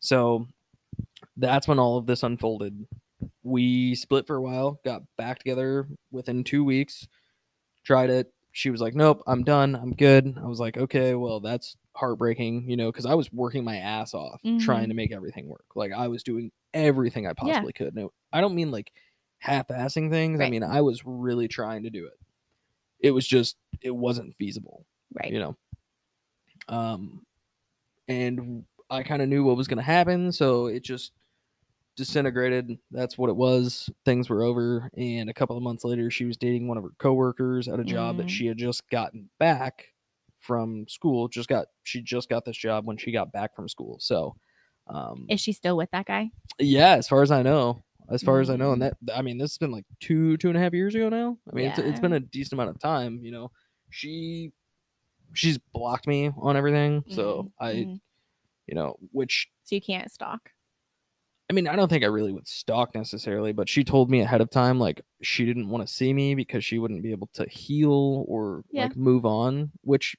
So 0.00 0.46
that's 1.36 1.66
when 1.68 1.78
all 1.78 1.98
of 1.98 2.06
this 2.06 2.22
unfolded. 2.22 2.86
We 3.42 3.94
split 3.94 4.26
for 4.26 4.36
a 4.36 4.42
while, 4.42 4.80
got 4.84 5.02
back 5.16 5.38
together 5.38 5.88
within 6.12 6.44
two 6.44 6.64
weeks, 6.64 7.08
tried 7.84 8.10
it. 8.10 8.32
She 8.52 8.70
was 8.70 8.80
like, 8.80 8.94
Nope, 8.94 9.22
I'm 9.26 9.44
done. 9.44 9.74
I'm 9.74 9.92
good. 9.92 10.36
I 10.40 10.46
was 10.46 10.60
like, 10.60 10.76
Okay, 10.76 11.14
well, 11.14 11.40
that's 11.40 11.76
heartbreaking, 11.94 12.70
you 12.70 12.76
know, 12.76 12.90
because 12.92 13.06
I 13.06 13.14
was 13.14 13.32
working 13.32 13.64
my 13.64 13.76
ass 13.76 14.14
off 14.14 14.40
trying 14.60 14.84
Mhm. 14.86 14.88
to 14.88 14.94
make 14.94 15.12
everything 15.12 15.48
work. 15.48 15.64
Like 15.74 15.92
I 15.92 16.06
was 16.08 16.22
doing 16.22 16.52
everything 16.74 17.26
I 17.26 17.32
possibly 17.32 17.72
could. 17.72 17.94
No, 17.94 18.12
I 18.32 18.40
don't 18.40 18.54
mean 18.54 18.70
like 18.70 18.92
half-assing 19.38 20.10
things. 20.10 20.40
I 20.40 20.48
mean 20.50 20.62
I 20.62 20.80
was 20.80 21.02
really 21.04 21.48
trying 21.48 21.82
to 21.84 21.90
do 21.90 22.06
it. 22.06 22.18
It 23.00 23.10
was 23.10 23.26
just 23.26 23.56
it 23.80 23.94
wasn't 23.94 24.34
feasible, 24.36 24.84
right. 25.14 25.32
you 25.32 25.38
know. 25.40 25.56
Um, 26.68 27.24
and 28.08 28.64
I 28.90 29.02
kind 29.02 29.22
of 29.22 29.28
knew 29.28 29.44
what 29.44 29.56
was 29.56 29.68
going 29.68 29.78
to 29.78 29.82
happen, 29.82 30.32
so 30.32 30.66
it 30.66 30.82
just 30.82 31.12
disintegrated. 31.96 32.78
That's 32.90 33.18
what 33.18 33.30
it 33.30 33.36
was. 33.36 33.90
Things 34.04 34.28
were 34.28 34.42
over, 34.42 34.90
and 34.96 35.28
a 35.30 35.34
couple 35.34 35.56
of 35.56 35.62
months 35.62 35.84
later, 35.84 36.10
she 36.10 36.24
was 36.24 36.36
dating 36.36 36.68
one 36.68 36.78
of 36.78 36.84
her 36.84 36.92
coworkers 36.98 37.68
at 37.68 37.80
a 37.80 37.84
job 37.84 38.16
that 38.18 38.26
Mm. 38.26 38.30
she 38.30 38.46
had 38.46 38.58
just 38.58 38.88
gotten 38.90 39.30
back 39.38 39.88
from 40.40 40.86
school. 40.88 41.28
Just 41.28 41.48
got 41.48 41.68
she 41.82 42.00
just 42.02 42.28
got 42.28 42.44
this 42.44 42.56
job 42.56 42.86
when 42.86 42.96
she 42.96 43.12
got 43.12 43.32
back 43.32 43.54
from 43.56 43.68
school. 43.68 43.98
So, 44.00 44.36
um, 44.86 45.26
Is 45.28 45.40
she 45.40 45.52
still 45.52 45.76
with 45.76 45.90
that 45.90 46.06
guy? 46.06 46.30
yeah, 46.58 46.96
as 46.96 47.08
far 47.08 47.22
as 47.22 47.30
I 47.30 47.42
know, 47.42 47.82
as 48.08 48.22
far 48.22 48.40
as 48.40 48.50
I 48.50 48.56
know, 48.56 48.72
and 48.72 48.82
Mm. 48.82 48.92
that 49.02 49.16
I 49.18 49.22
mean, 49.22 49.38
this 49.38 49.52
has 49.52 49.58
been 49.58 49.72
like 49.72 49.84
two 50.00 50.36
two 50.38 50.48
and 50.48 50.56
a 50.56 50.60
half 50.60 50.72
years 50.72 50.94
ago 50.94 51.08
now. 51.08 51.38
I 51.50 51.54
mean, 51.54 51.66
it's, 51.66 51.78
it's 51.78 52.00
been 52.00 52.12
a 52.14 52.20
decent 52.20 52.54
amount 52.54 52.70
of 52.70 52.78
time. 52.78 53.22
You 53.24 53.32
know, 53.32 53.50
she 53.90 54.52
she's 55.34 55.58
blocked 55.58 56.06
me 56.06 56.30
on 56.38 56.56
everything, 56.56 57.04
so 57.08 57.42
Mhm, 57.42 57.52
I, 57.60 57.72
mhm. 57.74 58.00
You 58.68 58.74
know, 58.74 58.96
which 59.12 59.48
So 59.64 59.74
you 59.74 59.80
can't 59.80 60.10
stalk. 60.10 60.50
I 61.50 61.54
mean, 61.54 61.66
I 61.66 61.76
don't 61.76 61.88
think 61.88 62.04
I 62.04 62.08
really 62.08 62.32
would 62.32 62.46
stalk 62.46 62.94
necessarily, 62.94 63.52
but 63.52 63.68
she 63.70 63.82
told 63.82 64.10
me 64.10 64.20
ahead 64.20 64.42
of 64.42 64.50
time 64.50 64.78
like 64.78 65.00
she 65.22 65.46
didn't 65.46 65.70
want 65.70 65.86
to 65.86 65.92
see 65.92 66.12
me 66.12 66.34
because 66.34 66.62
she 66.62 66.78
wouldn't 66.78 67.02
be 67.02 67.10
able 67.10 67.30
to 67.34 67.48
heal 67.48 68.26
or 68.28 68.64
Yeah. 68.70 68.82
like 68.82 68.96
move 68.96 69.24
on, 69.24 69.70
which 69.80 70.14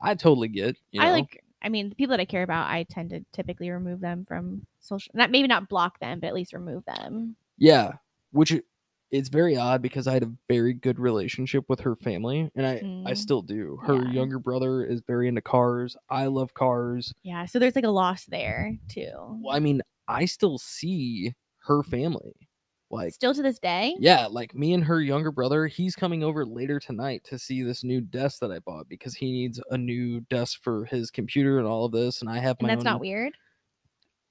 I 0.00 0.14
totally 0.14 0.48
get. 0.48 0.76
You 0.90 1.00
know? 1.00 1.06
I 1.06 1.10
like. 1.10 1.44
I 1.62 1.68
mean, 1.68 1.90
the 1.90 1.94
people 1.94 2.12
that 2.12 2.20
I 2.20 2.24
care 2.24 2.42
about, 2.42 2.70
I 2.70 2.84
tend 2.84 3.10
to 3.10 3.22
typically 3.34 3.68
remove 3.68 4.00
them 4.00 4.24
from 4.26 4.66
social. 4.80 5.12
Not 5.14 5.30
maybe 5.30 5.46
not 5.46 5.68
block 5.68 6.00
them, 6.00 6.18
but 6.18 6.28
at 6.28 6.34
least 6.34 6.54
remove 6.54 6.82
them. 6.86 7.36
Yeah, 7.58 7.92
which 8.32 8.58
it's 9.10 9.28
very 9.28 9.56
odd 9.56 9.82
because 9.82 10.06
I 10.06 10.14
had 10.14 10.22
a 10.24 10.32
very 10.48 10.72
good 10.74 10.98
relationship 10.98 11.64
with 11.68 11.80
her 11.80 11.96
family, 11.96 12.50
and 12.54 12.66
I 12.66 12.84
I 13.04 13.14
Mm. 13.14 13.14
still 13.14 13.42
do. 13.42 13.78
Her 13.84 14.04
Yeah. 14.04 14.12
younger 14.12 14.38
brother 14.38 14.84
is 14.84 15.02
very 15.06 15.28
into 15.28 15.40
cars. 15.42 15.96
I 16.08 16.26
love 16.26 16.54
cars. 16.54 17.12
Yeah. 17.22 17.44
So 17.46 17.58
there's 17.58 17.74
like 17.76 17.84
a 17.84 17.90
loss 17.90 18.26
there 18.26 18.78
too. 18.88 19.42
Well, 19.42 19.54
I 19.54 19.60
mean, 19.60 19.82
I 20.08 20.24
still 20.24 20.58
see 20.58 21.34
her 21.64 21.82
family. 21.82 22.48
Like 22.90 23.14
Still 23.14 23.34
to 23.34 23.42
this 23.42 23.58
day? 23.60 23.96
yeah, 24.00 24.26
like 24.26 24.52
me 24.54 24.72
and 24.74 24.84
her 24.84 25.00
younger 25.00 25.30
brother, 25.30 25.66
he's 25.68 25.94
coming 25.94 26.24
over 26.24 26.44
later 26.44 26.80
tonight 26.80 27.22
to 27.24 27.38
see 27.38 27.62
this 27.62 27.84
new 27.84 28.00
desk 28.00 28.40
that 28.40 28.50
I 28.50 28.58
bought 28.58 28.88
because 28.88 29.14
he 29.14 29.30
needs 29.30 29.60
a 29.70 29.78
new 29.78 30.20
desk 30.22 30.60
for 30.62 30.86
his 30.86 31.10
computer 31.12 31.58
and 31.58 31.68
all 31.68 31.84
of 31.84 31.92
this. 31.92 32.20
And 32.20 32.28
I 32.28 32.38
have 32.38 32.60
my 32.60 32.66
And 32.66 32.68
my 32.70 32.76
that's 32.76 32.84
own. 32.84 32.84
not 32.84 33.00
weird. 33.00 33.34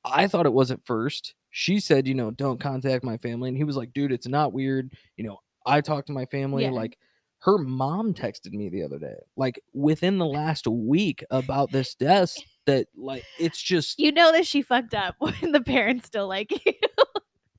I 0.03 0.27
thought 0.27 0.45
it 0.45 0.53
was 0.53 0.71
at 0.71 0.85
first. 0.85 1.35
She 1.51 1.79
said, 1.79 2.07
you 2.07 2.13
know, 2.13 2.31
don't 2.31 2.59
contact 2.59 3.03
my 3.03 3.17
family. 3.17 3.49
And 3.49 3.57
he 3.57 3.63
was 3.63 3.75
like, 3.75 3.93
dude, 3.93 4.11
it's 4.11 4.27
not 4.27 4.53
weird. 4.53 4.93
You 5.17 5.25
know, 5.25 5.39
I 5.65 5.81
talked 5.81 6.07
to 6.07 6.13
my 6.13 6.25
family. 6.25 6.63
Yeah. 6.63 6.71
Like, 6.71 6.97
her 7.41 7.57
mom 7.57 8.13
texted 8.13 8.51
me 8.51 8.67
the 8.69 8.83
other 8.83 8.99
day, 8.99 9.15
like 9.37 9.61
within 9.73 10.17
the 10.17 10.25
last 10.25 10.67
week 10.67 11.23
about 11.31 11.71
this 11.71 11.95
desk 11.95 12.35
that, 12.65 12.87
like, 12.97 13.23
it's 13.39 13.61
just, 13.61 13.97
You 13.97 14.11
know 14.11 14.31
that 14.33 14.45
she 14.45 14.61
fucked 14.61 14.93
up 14.93 15.15
when 15.19 15.53
the 15.53 15.61
parents 15.61 16.07
still 16.07 16.27
like 16.27 16.51
you. 16.65 16.73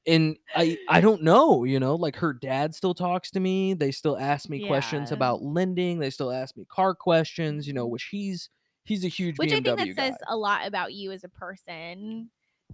and 0.07 0.37
I, 0.55 0.77
I 0.89 1.01
don't 1.01 1.23
know, 1.23 1.65
you 1.65 1.81
know, 1.81 1.95
like 1.95 2.17
her 2.17 2.35
dad 2.35 2.75
still 2.75 2.93
talks 2.93 3.31
to 3.33 3.41
me. 3.41 3.73
They 3.73 3.91
still 3.91 4.19
ask 4.19 4.51
me 4.51 4.67
questions 4.67 5.13
about 5.13 5.43
lending. 5.43 5.99
They 5.99 6.11
still 6.11 6.31
ask 6.31 6.57
me 6.59 6.67
car 6.71 6.95
questions, 6.95 7.67
you 7.67 7.73
know, 7.73 7.87
which 7.87 8.09
he's, 8.11 8.51
he's 8.85 9.05
a 9.05 9.09
huge 9.09 9.39
Which 9.39 9.51
I 9.53 9.61
think 9.61 9.79
that 9.79 9.97
guy. 9.97 10.11
says 10.11 10.15
a 10.29 10.37
lot 10.37 10.67
about 10.67 10.93
you 10.93 11.11
as 11.11 11.25
a 11.25 11.29
person 11.31 12.29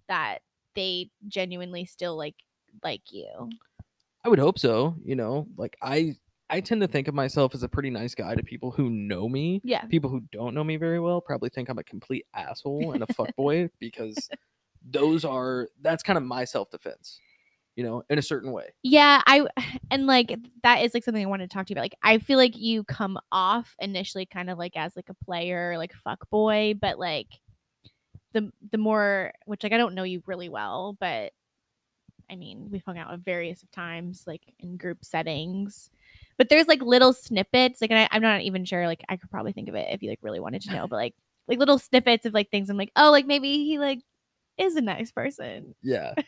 that 0.08 0.38
they 0.76 1.10
genuinely 1.26 1.84
still 1.84 2.16
like 2.16 2.36
like 2.84 3.02
you. 3.10 3.50
I 4.24 4.28
would 4.28 4.38
hope 4.38 4.58
so. 4.58 4.94
You 5.04 5.16
know, 5.16 5.48
like 5.56 5.76
I 5.82 6.14
I 6.48 6.60
tend 6.60 6.80
to 6.82 6.88
think 6.88 7.08
of 7.08 7.14
myself 7.14 7.54
as 7.54 7.62
a 7.62 7.68
pretty 7.68 7.90
nice 7.90 8.14
guy 8.14 8.34
to 8.34 8.42
people 8.42 8.70
who 8.70 8.88
know 8.88 9.28
me. 9.28 9.60
Yeah. 9.64 9.84
People 9.86 10.10
who 10.10 10.22
don't 10.30 10.54
know 10.54 10.62
me 10.62 10.76
very 10.76 11.00
well 11.00 11.20
probably 11.20 11.48
think 11.48 11.68
I'm 11.68 11.78
a 11.78 11.84
complete 11.84 12.26
asshole 12.34 12.92
and 12.92 13.02
a 13.02 13.06
fuckboy 13.14 13.70
because 13.80 14.28
those 14.88 15.24
are 15.24 15.68
that's 15.82 16.02
kind 16.02 16.16
of 16.16 16.22
my 16.22 16.44
self 16.44 16.70
defense. 16.70 17.20
You 17.74 17.84
know, 17.84 18.02
in 18.08 18.18
a 18.18 18.22
certain 18.22 18.52
way. 18.52 18.68
Yeah, 18.82 19.20
I 19.26 19.46
and 19.90 20.06
like 20.06 20.38
that 20.62 20.82
is 20.82 20.94
like 20.94 21.04
something 21.04 21.22
I 21.22 21.28
wanted 21.28 21.50
to 21.50 21.54
talk 21.54 21.66
to 21.66 21.70
you 21.72 21.74
about. 21.74 21.82
Like 21.82 21.98
I 22.02 22.18
feel 22.18 22.38
like 22.38 22.56
you 22.56 22.84
come 22.84 23.18
off 23.32 23.74
initially 23.80 24.26
kind 24.26 24.48
of 24.48 24.58
like 24.58 24.76
as 24.76 24.96
like 24.96 25.08
a 25.08 25.24
player, 25.24 25.76
like 25.76 25.92
fuck 26.04 26.28
boy, 26.30 26.74
but 26.80 26.98
like 26.98 27.28
the 28.36 28.52
the 28.70 28.78
more 28.78 29.32
which 29.46 29.62
like 29.62 29.72
I 29.72 29.78
don't 29.78 29.94
know 29.94 30.02
you 30.02 30.22
really 30.26 30.50
well, 30.50 30.96
but 31.00 31.32
I 32.30 32.36
mean, 32.36 32.68
we've 32.70 32.84
hung 32.84 32.98
out 32.98 33.12
at 33.12 33.20
various 33.20 33.64
times, 33.72 34.24
like 34.26 34.42
in 34.58 34.76
group 34.76 35.04
settings. 35.04 35.90
But 36.36 36.50
there's 36.50 36.68
like 36.68 36.82
little 36.82 37.14
snippets, 37.14 37.80
like 37.80 37.90
and 37.90 38.00
I, 38.00 38.08
I'm 38.10 38.20
not 38.22 38.42
even 38.42 38.64
sure, 38.66 38.86
like 38.86 39.02
I 39.08 39.16
could 39.16 39.30
probably 39.30 39.52
think 39.52 39.68
of 39.68 39.74
it 39.74 39.88
if 39.90 40.02
you 40.02 40.10
like 40.10 40.18
really 40.22 40.40
wanted 40.40 40.62
to 40.62 40.72
know, 40.72 40.86
but 40.86 40.96
like 40.96 41.14
like 41.48 41.58
little 41.58 41.78
snippets 41.78 42.26
of 42.26 42.34
like 42.34 42.50
things 42.50 42.68
I'm 42.68 42.76
like, 42.76 42.92
oh, 42.96 43.10
like 43.10 43.26
maybe 43.26 43.64
he 43.64 43.78
like 43.78 44.00
is 44.58 44.76
a 44.76 44.82
nice 44.82 45.10
person. 45.10 45.74
Yeah. 45.82 46.14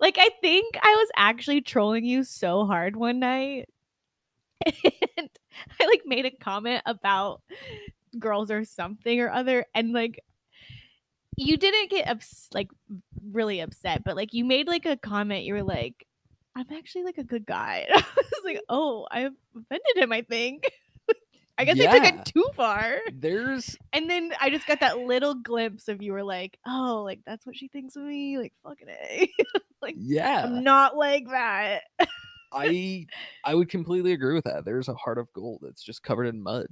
Like 0.00 0.16
I 0.18 0.30
think 0.40 0.74
I 0.82 0.94
was 0.96 1.08
actually 1.16 1.60
trolling 1.60 2.04
you 2.04 2.24
so 2.24 2.66
hard 2.66 2.96
one 2.96 3.20
night. 3.20 3.68
And 5.16 5.30
I 5.80 5.86
like 5.86 6.02
made 6.04 6.24
a 6.24 6.30
comment 6.32 6.82
about 6.86 7.40
girls 8.18 8.50
or 8.50 8.64
something 8.64 9.20
or 9.20 9.30
other 9.30 9.66
and 9.74 9.92
like 9.92 10.18
you 11.36 11.56
didn't 11.56 11.90
get 11.90 12.08
ups- 12.08 12.48
like 12.52 12.70
really 13.30 13.60
upset, 13.60 14.04
but 14.04 14.16
like 14.16 14.32
you 14.32 14.44
made 14.44 14.66
like 14.66 14.86
a 14.86 14.96
comment 14.96 15.44
you 15.44 15.54
were 15.54 15.62
like 15.62 16.06
I'm 16.56 16.66
actually 16.72 17.04
like 17.04 17.18
a 17.18 17.24
good 17.24 17.46
guy. 17.46 17.86
And 17.88 18.04
I 18.16 18.16
was 18.16 18.42
like, 18.44 18.60
"Oh, 18.68 19.06
I 19.10 19.20
offended 19.56 19.96
him, 19.96 20.12
I 20.12 20.22
think." 20.22 20.70
I 21.58 21.64
guess 21.64 21.78
I 21.78 21.98
took 21.98 22.04
it 22.04 22.24
too 22.26 22.48
far. 22.54 22.98
There's 23.12 23.76
And 23.92 24.10
then 24.10 24.32
I 24.40 24.50
just 24.50 24.66
got 24.66 24.80
that 24.80 24.98
little 24.98 25.34
glimpse 25.34 25.88
of 25.88 26.02
you 26.02 26.12
were 26.12 26.24
like, 26.24 26.58
"Oh, 26.66 27.02
like 27.04 27.20
that's 27.26 27.46
what 27.46 27.56
she 27.56 27.68
thinks 27.68 27.96
of 27.96 28.02
me." 28.02 28.38
Like 28.38 28.52
fucking 28.62 28.88
A. 28.88 29.30
yeah. 29.96 30.44
I'm 30.44 30.64
not 30.64 30.96
like 30.96 31.28
that. 31.28 31.82
I 32.54 33.06
I 33.44 33.54
would 33.54 33.68
completely 33.68 34.12
agree 34.12 34.34
with 34.34 34.44
that. 34.44 34.64
There's 34.64 34.88
a 34.88 34.94
heart 34.94 35.18
of 35.18 35.32
gold 35.32 35.60
that's 35.62 35.82
just 35.82 36.02
covered 36.02 36.26
in 36.26 36.42
mud. 36.42 36.66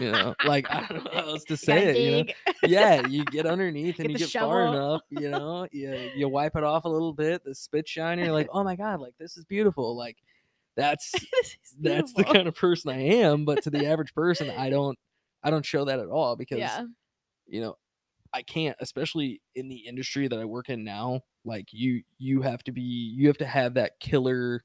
You 0.00 0.12
know, 0.12 0.34
like 0.44 0.66
I 0.70 0.86
don't 0.88 1.04
know 1.04 1.10
how 1.12 1.28
else 1.28 1.44
to 1.44 1.56
say 1.56 1.88
it. 1.88 1.96
You 1.98 2.24
know, 2.24 2.32
yeah, 2.64 3.06
you 3.06 3.24
get 3.30 3.46
underneath 3.46 3.98
and 3.98 4.08
Get 4.08 4.20
you 4.20 4.26
get 4.26 4.40
far 4.40 4.66
enough, 4.66 5.02
you 5.10 5.28
know, 5.30 5.66
you 5.70 6.10
you 6.14 6.28
wipe 6.28 6.56
it 6.56 6.64
off 6.64 6.84
a 6.84 6.88
little 6.88 7.12
bit, 7.12 7.44
the 7.44 7.54
spit 7.54 7.86
shine, 7.86 8.18
and 8.18 8.26
you're 8.26 8.34
like, 8.34 8.48
oh 8.52 8.64
my 8.64 8.76
god, 8.76 9.00
like 9.00 9.14
this 9.18 9.36
is 9.36 9.44
beautiful. 9.44 9.96
Like 9.96 10.16
that's 10.76 11.12
that's 11.80 12.12
the 12.14 12.24
kind 12.24 12.48
of 12.48 12.54
person 12.54 12.90
I 12.90 13.00
am. 13.00 13.44
But 13.44 13.62
to 13.64 13.70
the 13.70 13.86
average 13.86 14.14
person, 14.14 14.50
I 14.50 14.70
don't 14.70 14.98
I 15.42 15.50
don't 15.50 15.64
show 15.64 15.84
that 15.84 16.00
at 16.00 16.08
all 16.08 16.36
because 16.36 16.58
yeah. 16.58 16.84
you 17.46 17.60
know 17.60 17.76
I 18.32 18.42
can't, 18.42 18.76
especially 18.80 19.40
in 19.54 19.68
the 19.68 19.76
industry 19.76 20.28
that 20.28 20.38
I 20.38 20.44
work 20.44 20.68
in 20.68 20.84
now. 20.84 21.20
Like 21.44 21.68
you 21.72 22.02
you 22.18 22.42
have 22.42 22.62
to 22.64 22.72
be 22.72 22.82
you 22.82 23.28
have 23.28 23.38
to 23.38 23.46
have 23.46 23.74
that 23.74 24.00
killer 24.00 24.64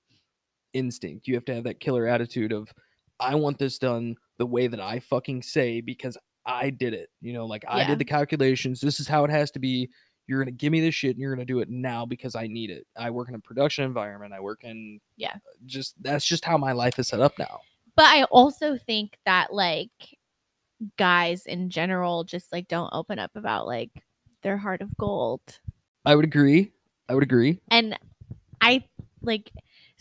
instinct. 0.73 1.27
You 1.27 1.35
have 1.35 1.45
to 1.45 1.55
have 1.55 1.63
that 1.65 1.79
killer 1.79 2.07
attitude 2.07 2.51
of 2.51 2.71
I 3.19 3.35
want 3.35 3.59
this 3.59 3.77
done 3.77 4.15
the 4.37 4.45
way 4.45 4.67
that 4.67 4.79
I 4.79 4.99
fucking 4.99 5.43
say 5.43 5.81
because 5.81 6.17
I 6.45 6.71
did 6.71 6.93
it. 6.93 7.09
You 7.21 7.33
know, 7.33 7.45
like 7.45 7.63
I 7.67 7.85
did 7.85 7.99
the 7.99 8.05
calculations. 8.05 8.81
This 8.81 8.99
is 8.99 9.07
how 9.07 9.23
it 9.23 9.31
has 9.31 9.51
to 9.51 9.59
be. 9.59 9.89
You're 10.27 10.39
gonna 10.39 10.51
give 10.51 10.71
me 10.71 10.81
this 10.81 10.95
shit 10.95 11.11
and 11.11 11.19
you're 11.19 11.33
gonna 11.33 11.45
do 11.45 11.59
it 11.59 11.69
now 11.69 12.05
because 12.05 12.35
I 12.35 12.47
need 12.47 12.69
it. 12.69 12.87
I 12.97 13.09
work 13.09 13.29
in 13.29 13.35
a 13.35 13.39
production 13.39 13.83
environment. 13.83 14.33
I 14.33 14.39
work 14.39 14.63
in 14.63 14.99
Yeah. 15.17 15.33
Uh, 15.35 15.39
just 15.65 15.95
that's 16.01 16.25
just 16.25 16.45
how 16.45 16.57
my 16.57 16.71
life 16.71 16.97
is 16.99 17.07
set 17.09 17.19
up 17.19 17.37
now. 17.37 17.59
But 17.95 18.05
I 18.05 18.23
also 18.25 18.77
think 18.77 19.17
that 19.25 19.53
like 19.53 19.91
guys 20.97 21.45
in 21.45 21.69
general 21.69 22.23
just 22.23 22.51
like 22.51 22.67
don't 22.67 22.89
open 22.93 23.19
up 23.19 23.31
about 23.35 23.67
like 23.67 23.91
their 24.41 24.57
heart 24.57 24.81
of 24.81 24.95
gold. 24.97 25.41
I 26.05 26.15
would 26.15 26.25
agree. 26.25 26.71
I 27.07 27.13
would 27.13 27.23
agree. 27.23 27.59
And 27.69 27.97
I 28.61 28.83
like 29.21 29.51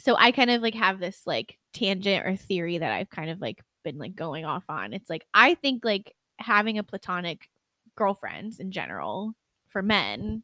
so 0.00 0.16
I 0.16 0.32
kind 0.32 0.50
of 0.50 0.62
like 0.62 0.74
have 0.74 0.98
this 0.98 1.20
like 1.26 1.58
tangent 1.74 2.26
or 2.26 2.34
theory 2.34 2.78
that 2.78 2.90
I've 2.90 3.10
kind 3.10 3.28
of 3.30 3.40
like 3.40 3.62
been 3.84 3.98
like 3.98 4.14
going 4.14 4.46
off 4.46 4.64
on. 4.68 4.94
It's 4.94 5.10
like 5.10 5.26
I 5.34 5.54
think 5.54 5.84
like 5.84 6.14
having 6.38 6.78
a 6.78 6.82
platonic 6.82 7.48
girlfriends 7.96 8.60
in 8.60 8.72
general 8.72 9.34
for 9.68 9.82
men 9.82 10.42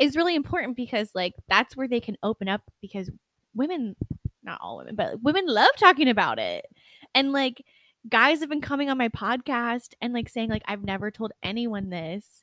is 0.00 0.16
really 0.16 0.34
important 0.34 0.76
because 0.76 1.10
like 1.14 1.34
that's 1.48 1.76
where 1.76 1.86
they 1.86 2.00
can 2.00 2.16
open 2.24 2.48
up 2.48 2.62
because 2.82 3.08
women 3.54 3.94
not 4.42 4.60
all 4.60 4.78
women 4.78 4.96
but 4.96 5.22
women 5.22 5.46
love 5.46 5.70
talking 5.78 6.08
about 6.08 6.40
it. 6.40 6.66
And 7.14 7.30
like 7.30 7.64
guys 8.08 8.40
have 8.40 8.48
been 8.48 8.60
coming 8.60 8.90
on 8.90 8.98
my 8.98 9.08
podcast 9.08 9.94
and 10.00 10.12
like 10.12 10.28
saying 10.28 10.50
like 10.50 10.64
I've 10.66 10.84
never 10.84 11.12
told 11.12 11.30
anyone 11.44 11.90
this. 11.90 12.42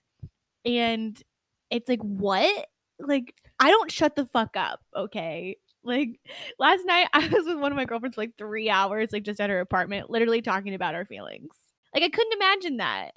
And 0.63 1.21
it's 1.69 1.89
like 1.89 2.01
what? 2.01 2.67
Like 2.99 3.35
I 3.59 3.69
don't 3.69 3.91
shut 3.91 4.15
the 4.15 4.25
fuck 4.25 4.55
up 4.55 4.79
okay 4.95 5.57
like 5.83 6.19
last 6.59 6.85
night 6.85 7.07
I 7.13 7.27
was 7.27 7.45
with 7.45 7.59
one 7.59 7.71
of 7.71 7.75
my 7.75 7.85
girlfriends 7.85 8.15
for 8.15 8.21
like 8.21 8.37
3 8.37 8.69
hours 8.69 9.09
like 9.11 9.23
just 9.23 9.39
at 9.39 9.49
her 9.49 9.59
apartment 9.59 10.09
literally 10.09 10.41
talking 10.41 10.73
about 10.73 10.95
our 10.95 11.05
feelings. 11.05 11.51
Like 11.93 12.03
I 12.03 12.09
couldn't 12.09 12.33
imagine 12.33 12.77
that. 12.77 13.11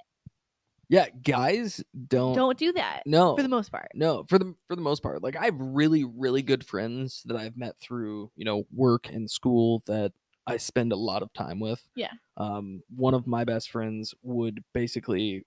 Yeah, 0.89 1.07
guys 1.21 1.83
don't, 2.07 2.33
don't 2.33 2.57
do 2.57 2.71
that 2.71 3.03
no 3.05 3.35
for 3.35 3.43
the 3.43 3.49
most 3.49 3.71
part. 3.71 3.89
No, 3.93 4.23
for 4.29 4.39
the 4.39 4.55
for 4.67 4.75
the 4.75 4.81
most 4.81 5.03
part, 5.03 5.21
like 5.21 5.35
I 5.35 5.45
have 5.45 5.55
really 5.57 6.05
really 6.05 6.41
good 6.41 6.65
friends 6.65 7.23
that 7.25 7.35
I've 7.35 7.57
met 7.57 7.77
through 7.79 8.31
you 8.37 8.45
know 8.45 8.65
work 8.71 9.09
and 9.09 9.29
school 9.29 9.83
that 9.87 10.13
I 10.47 10.55
spend 10.57 10.93
a 10.93 10.95
lot 10.95 11.21
of 11.21 11.33
time 11.33 11.59
with. 11.59 11.83
Yeah. 11.95 12.11
Um, 12.37 12.81
one 12.95 13.13
of 13.13 13.27
my 13.27 13.43
best 13.43 13.69
friends 13.69 14.15
would 14.23 14.63
basically, 14.73 15.45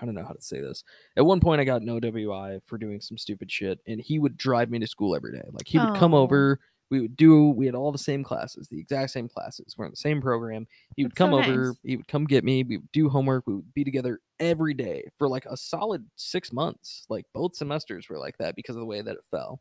I 0.00 0.04
don't 0.04 0.14
know 0.14 0.24
how 0.24 0.32
to 0.32 0.42
say 0.42 0.60
this. 0.60 0.84
At 1.16 1.24
one 1.26 1.40
point, 1.40 1.60
I 1.60 1.64
got 1.64 1.82
an 1.82 1.88
OWI 1.88 2.60
for 2.66 2.78
doing 2.78 3.00
some 3.00 3.16
stupid 3.18 3.50
shit, 3.50 3.78
and 3.86 4.00
he 4.00 4.18
would 4.18 4.36
drive 4.36 4.70
me 4.70 4.78
to 4.78 4.86
school 4.86 5.14
every 5.16 5.32
day. 5.32 5.44
Like 5.52 5.66
he 5.66 5.78
would 5.78 5.94
come 5.96 6.14
Oh. 6.14 6.18
over. 6.18 6.60
We 6.88 7.00
would 7.00 7.16
do. 7.16 7.48
We 7.50 7.66
had 7.66 7.74
all 7.74 7.90
the 7.90 7.98
same 7.98 8.22
classes, 8.22 8.68
the 8.68 8.78
exact 8.78 9.10
same 9.10 9.28
classes. 9.28 9.74
We're 9.76 9.86
in 9.86 9.90
the 9.90 9.96
same 9.96 10.20
program. 10.20 10.68
He 10.94 11.02
would 11.02 11.10
That's 11.12 11.18
come 11.18 11.30
so 11.32 11.38
over. 11.40 11.66
nice. 11.68 11.76
He 11.82 11.96
would 11.96 12.06
come 12.06 12.24
get 12.26 12.44
me. 12.44 12.62
We 12.62 12.76
would 12.76 12.92
do 12.92 13.08
homework. 13.08 13.44
We 13.48 13.54
would 13.56 13.74
be 13.74 13.82
together 13.82 14.20
every 14.38 14.72
day 14.72 15.02
for 15.18 15.28
like 15.28 15.46
a 15.46 15.56
solid 15.56 16.06
six 16.14 16.52
months. 16.52 17.04
Like 17.08 17.24
both 17.34 17.56
semesters 17.56 18.08
were 18.08 18.18
like 18.20 18.38
that 18.38 18.54
because 18.54 18.76
of 18.76 18.80
the 18.80 18.86
way 18.86 19.00
that 19.02 19.16
it 19.16 19.24
fell. 19.32 19.60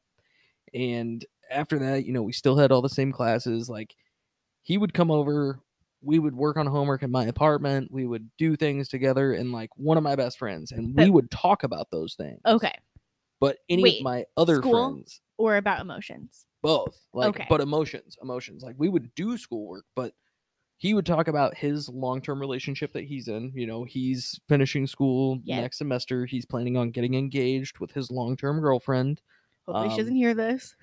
And 0.74 1.26
after 1.50 1.80
that, 1.80 2.06
you 2.06 2.14
know, 2.14 2.22
we 2.22 2.32
still 2.32 2.58
had 2.58 2.72
all 2.72 2.82
the 2.84 2.90
same 2.90 3.12
classes. 3.12 3.70
Like 3.70 3.96
he 4.62 4.78
would 4.78 4.94
come 4.94 5.10
over. 5.10 5.60
We 6.06 6.20
would 6.20 6.36
work 6.36 6.58
on 6.58 6.68
homework 6.68 7.04
in 7.04 7.12
my 7.12 7.26
apartment. 7.26 7.92
We 7.92 8.06
would 8.06 8.30
do 8.38 8.56
things 8.56 8.88
together, 8.90 9.34
and 9.34 9.52
like 9.52 9.72
one 9.78 9.98
of 9.98 10.04
my 10.04 10.16
best 10.16 10.38
friends, 10.38 10.72
and 10.72 10.96
we 10.96 11.10
would 11.10 11.32
talk 11.32 11.64
about 11.64 11.92
those 11.92 12.16
things. 12.16 12.42
okay 12.46 12.76
But 13.40 13.60
any 13.70 13.84
Wait, 13.84 13.98
of 13.98 14.02
my 14.02 14.26
other 14.38 14.62
friends, 14.64 15.22
or 15.38 15.58
about 15.58 15.82
emotions 15.82 16.48
both 16.64 17.00
like 17.14 17.34
Okay. 17.34 17.48
but 17.48 17.62
emotions 17.62 18.18
emotions 18.22 18.64
like 18.64 18.76
we 18.78 18.90
would 18.90 19.14
do 19.16 19.38
schoolwork 19.38 19.86
but 19.96 20.14
he 20.78 20.94
would 20.94 21.06
talk 21.06 21.28
about 21.28 21.56
his 21.56 21.90
long-term 21.90 22.40
relationship 22.40 22.94
that 22.94 23.06
he's 23.06 23.28
in 23.30 23.52
you 23.56 23.68
know 23.68 23.84
he's 23.86 24.40
finishing 24.50 24.88
school 24.88 25.40
Yeah. 25.44 25.56
next 25.56 25.78
semester 25.80 26.26
he's 26.26 26.46
planning 26.46 26.78
on 26.78 26.92
getting 26.92 27.16
engaged 27.16 27.80
with 27.80 27.92
his 27.92 28.12
long-term 28.12 28.62
girlfriend 28.62 29.22
hopefully 29.68 29.90
she 29.90 30.02
Um, 30.02 30.02
doesn't 30.02 30.16
hear 30.16 30.34
this 30.36 30.76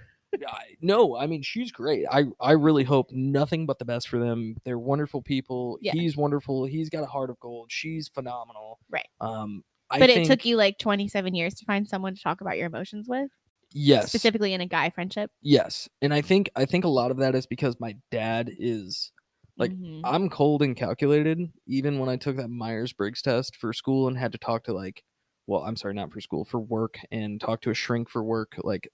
no 0.81 1.17
i 1.17 1.27
mean 1.27 1.43
she's 1.43 1.71
great. 1.73 2.05
I 2.11 2.25
i 2.41 2.53
really 2.53 2.85
hope 2.85 3.11
nothing 3.13 3.67
but 3.67 3.79
the 3.79 3.85
best 3.85 4.09
for 4.09 4.19
them. 4.19 4.57
They're 4.65 4.79
wonderful 4.79 5.23
people. 5.23 5.79
Yeah. 5.81 5.93
he's 5.93 6.17
wonderful. 6.17 6.65
He's 6.65 6.89
got 6.91 7.03
a 7.03 7.07
heart 7.07 7.31
of 7.31 7.39
gold. 7.41 7.71
She's 7.71 8.09
phenomenal. 8.09 8.79
Right. 8.91 9.09
um 9.21 9.63
I 9.91 9.99
but 9.99 10.09
it 10.11 10.27
took 10.27 10.45
you 10.47 10.57
like 10.57 10.79
27 10.79 11.35
years 11.35 11.55
to 11.57 11.65
find 11.67 11.87
someone 11.87 12.15
to 12.15 12.23
talk 12.23 12.41
about 12.41 12.57
your 12.57 12.67
emotions 12.67 13.07
with? 13.09 13.29
Yes. 13.75 14.09
Specifically 14.09 14.55
in 14.55 14.61
a 14.63 14.67
guy 14.67 14.91
friendship. 14.91 15.31
yes. 15.43 15.89
And 16.01 16.13
i 16.15 16.21
think 16.23 16.51
i 16.57 16.65
think 16.65 16.85
a 16.85 16.89
lot 16.89 17.11
of 17.11 17.19
that 17.19 17.35
is 17.35 17.47
because 17.47 17.79
my 17.79 17.97
dad 18.11 18.51
is 18.59 19.13
Like, 19.59 19.73
Mhm. 19.73 20.01
i'm 20.05 20.31
cold 20.31 20.63
and 20.63 20.75
calculated. 20.77 21.39
Even 21.67 21.99
when 21.99 22.09
i 22.09 22.17
took 22.17 22.37
that 22.37 22.49
myers-briggs 22.49 23.21
test 23.23 23.57
for 23.57 23.73
school 23.73 24.09
and 24.09 24.17
had 24.19 24.33
to 24.33 24.39
talk 24.39 24.65
to 24.65 24.73
like 24.73 25.03
well 25.47 25.63
i'm 25.65 25.77
sorry 25.77 25.93
not 25.95 26.11
for 26.13 26.21
school 26.23 26.45
for 26.45 26.59
work 26.61 26.99
and 27.11 27.39
talk 27.41 27.61
to 27.63 27.71
a 27.71 27.75
shrink 27.75 28.09
for 28.09 28.23
work 28.25 28.55
like 28.63 28.89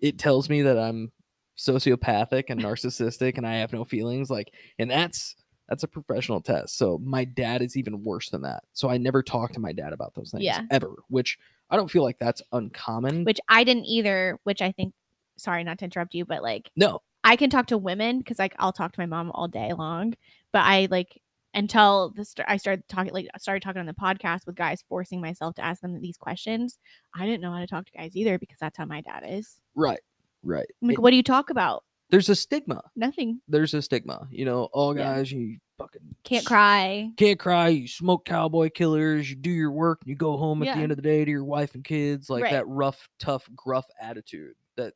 it 0.00 0.18
tells 0.18 0.48
me 0.48 0.62
that 0.62 0.78
i'm 0.78 1.10
sociopathic 1.58 2.44
and 2.48 2.60
narcissistic 2.60 3.36
and 3.36 3.46
i 3.46 3.54
have 3.54 3.72
no 3.72 3.84
feelings 3.84 4.30
like 4.30 4.52
and 4.78 4.90
that's 4.90 5.36
that's 5.68 5.82
a 5.82 5.88
professional 5.88 6.40
test 6.40 6.76
so 6.76 6.98
my 7.02 7.24
dad 7.24 7.62
is 7.62 7.76
even 7.76 8.02
worse 8.04 8.28
than 8.30 8.42
that 8.42 8.62
so 8.72 8.88
i 8.88 8.96
never 8.98 9.22
talk 9.22 9.52
to 9.52 9.60
my 9.60 9.72
dad 9.72 9.92
about 9.92 10.14
those 10.14 10.30
things 10.30 10.44
Yeah. 10.44 10.60
ever 10.70 10.94
which 11.08 11.38
i 11.70 11.76
don't 11.76 11.90
feel 11.90 12.02
like 12.02 12.18
that's 12.18 12.42
uncommon 12.52 13.24
which 13.24 13.40
I 13.48 13.64
didn't 13.64 13.86
either. 13.86 14.38
Which 14.44 14.62
I 14.62 14.70
think, 14.72 14.92
sorry, 15.36 15.64
not 15.64 15.78
to 15.78 15.84
interrupt 15.86 16.14
you, 16.14 16.24
but 16.24 16.42
like 16.42 16.70
no 16.76 17.00
I 17.24 17.34
can 17.36 17.50
talk 17.50 17.66
to 17.68 17.78
women 17.78 18.18
because 18.18 18.38
like 18.38 18.54
I'll 18.58 18.72
talk 18.72 18.92
to 18.92 19.00
my 19.00 19.06
mom 19.06 19.32
all 19.32 19.48
day 19.48 19.72
long, 19.72 20.14
but 20.52 20.60
I 20.60 20.86
like 20.90 21.20
until 21.56 22.10
the 22.14 22.24
st- 22.24 22.46
I 22.48 22.56
started 22.58 22.86
talking 22.88 23.12
like 23.12 23.26
I 23.34 23.38
started 23.38 23.62
talking 23.62 23.80
on 23.80 23.86
the 23.86 23.94
podcast 23.94 24.46
with 24.46 24.54
guys, 24.54 24.84
forcing 24.88 25.20
myself 25.20 25.54
to 25.56 25.64
ask 25.64 25.80
them 25.80 26.00
these 26.00 26.16
questions. 26.16 26.78
I 27.14 27.24
didn't 27.26 27.40
know 27.40 27.50
how 27.52 27.58
to 27.60 27.66
talk 27.66 27.86
to 27.86 27.92
guys 27.92 28.14
either 28.14 28.38
because 28.38 28.58
that's 28.60 28.76
how 28.78 28.84
my 28.84 29.00
dad 29.00 29.24
is. 29.26 29.60
right 29.74 30.00
right 30.42 30.66
I'm 30.82 30.88
like, 30.88 30.98
It- 30.98 31.00
what 31.00 31.10
do 31.10 31.16
you 31.16 31.22
talk 31.24 31.50
about? 31.50 31.82
there's 32.10 32.28
a 32.28 32.36
stigma 32.36 32.82
Nothing. 32.94 33.40
there's 33.48 33.74
a 33.74 33.82
stigma 33.82 34.28
you 34.30 34.44
know 34.44 34.68
all 34.72 34.96
Yeah. 34.96 35.14
guys 35.16 35.32
you 35.32 35.58
fucking 35.76 36.14
Can't 36.22 36.42
s- 36.44 36.46
cry. 36.46 37.10
can't 37.16 37.38
cry 37.38 37.68
you 37.68 37.88
smoke 37.88 38.24
cowboy 38.24 38.70
killers 38.70 39.28
you 39.28 39.34
do 39.34 39.50
your 39.50 39.72
work 39.72 40.02
and 40.02 40.10
you 40.10 40.14
go 40.14 40.36
home 40.36 40.62
at 40.62 40.66
Yeah. 40.66 40.76
the 40.76 40.82
end 40.82 40.92
of 40.92 40.96
the 40.96 41.02
day 41.02 41.24
to 41.24 41.30
your 41.30 41.42
wife 41.44 41.74
and 41.74 41.82
kids 41.82 42.30
like 42.30 42.44
Right. 42.44 42.52
that 42.52 42.68
rough 42.68 43.08
tough 43.18 43.48
gruff 43.56 43.86
attitude 44.00 44.54
that 44.76 44.94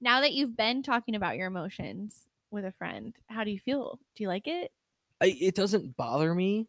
Now 0.00 0.20
that 0.20 0.34
you've 0.34 0.56
been 0.56 0.82
talking 0.84 1.16
about 1.16 1.36
your 1.36 1.48
emotions 1.48 2.28
with 2.52 2.64
a 2.64 2.72
friend, 2.72 3.12
how 3.26 3.42
do 3.42 3.50
you 3.50 3.58
feel? 3.58 3.98
Do 4.14 4.22
you 4.22 4.28
like 4.28 4.46
it? 4.46 4.70
I, 5.24 5.36
it 5.40 5.54
doesn't 5.54 5.96
bother 5.96 6.34
me 6.34 6.68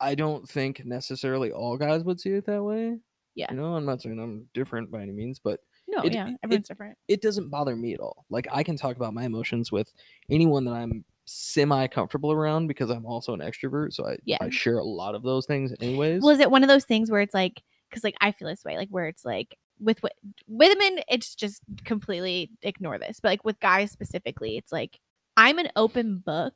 i 0.00 0.14
don't 0.14 0.48
think 0.48 0.84
necessarily 0.84 1.52
all 1.52 1.76
guys 1.76 2.02
would 2.04 2.20
see 2.20 2.30
it 2.30 2.46
that 2.46 2.62
way 2.62 2.98
Yeah. 3.34 3.46
you 3.50 3.56
know 3.56 3.74
i'm 3.76 3.84
not 3.84 4.02
saying 4.02 4.18
i'm 4.18 4.46
different 4.54 4.90
by 4.90 5.02
any 5.02 5.12
means 5.12 5.38
but 5.38 5.60
No, 5.86 6.02
It- 6.02 6.12
yeah, 6.14 6.28
it- 6.28 6.36
everyone's 6.42 6.68
different. 6.68 6.96
it 7.08 7.20
doesn't 7.22 7.50
bother 7.50 7.76
me 7.76 7.92
at 7.94 8.00
all. 8.00 8.24
Like 8.30 8.46
I 8.50 8.62
can 8.62 8.76
talk 8.76 8.96
about 8.96 9.12
my 9.14 9.24
emotions 9.24 9.70
with 9.70 9.92
anyone 10.30 10.64
that 10.64 10.72
I'm 10.72 11.04
semi 11.26 11.86
comfortable 11.88 12.32
around 12.32 12.68
because 12.68 12.88
I'm 12.90 13.04
also 13.06 13.34
an 13.34 13.40
extrovert, 13.40 13.92
so 13.92 14.06
I 14.06 14.16
Yeah. 14.24 14.38
I 14.40 14.48
share 14.50 14.78
a 14.78 14.84
lot 15.00 15.14
of 15.14 15.22
those 15.22 15.44
things 15.46 15.72
anyways. 15.80 16.22
Well, 16.22 16.34
is 16.34 16.40
it 16.40 16.50
one 16.50 16.62
of 16.64 16.68
those 16.70 16.86
things 16.86 17.10
where 17.10 17.20
it's 17.20 17.34
like, 17.34 17.62
because 17.90 18.02
like 18.02 18.16
I 18.20 18.32
feel 18.32 18.48
this 18.48 18.64
way, 18.64 18.76
like 18.78 18.88
where 18.88 19.06
it's 19.08 19.24
like 19.26 19.58
with 19.78 20.00
wi- 20.00 20.16
women, 20.48 21.02
it's 21.08 21.34
just 21.34 21.60
completely 21.84 22.50
ignore 22.62 22.98
this, 22.98 23.20
but 23.20 23.28
like 23.28 23.44
with 23.44 23.60
guys 23.60 23.90
specifically, 23.92 24.56
it's 24.56 24.72
like 24.72 24.98
I'm 25.36 25.58
an 25.58 25.68
open 25.76 26.18
book. 26.24 26.54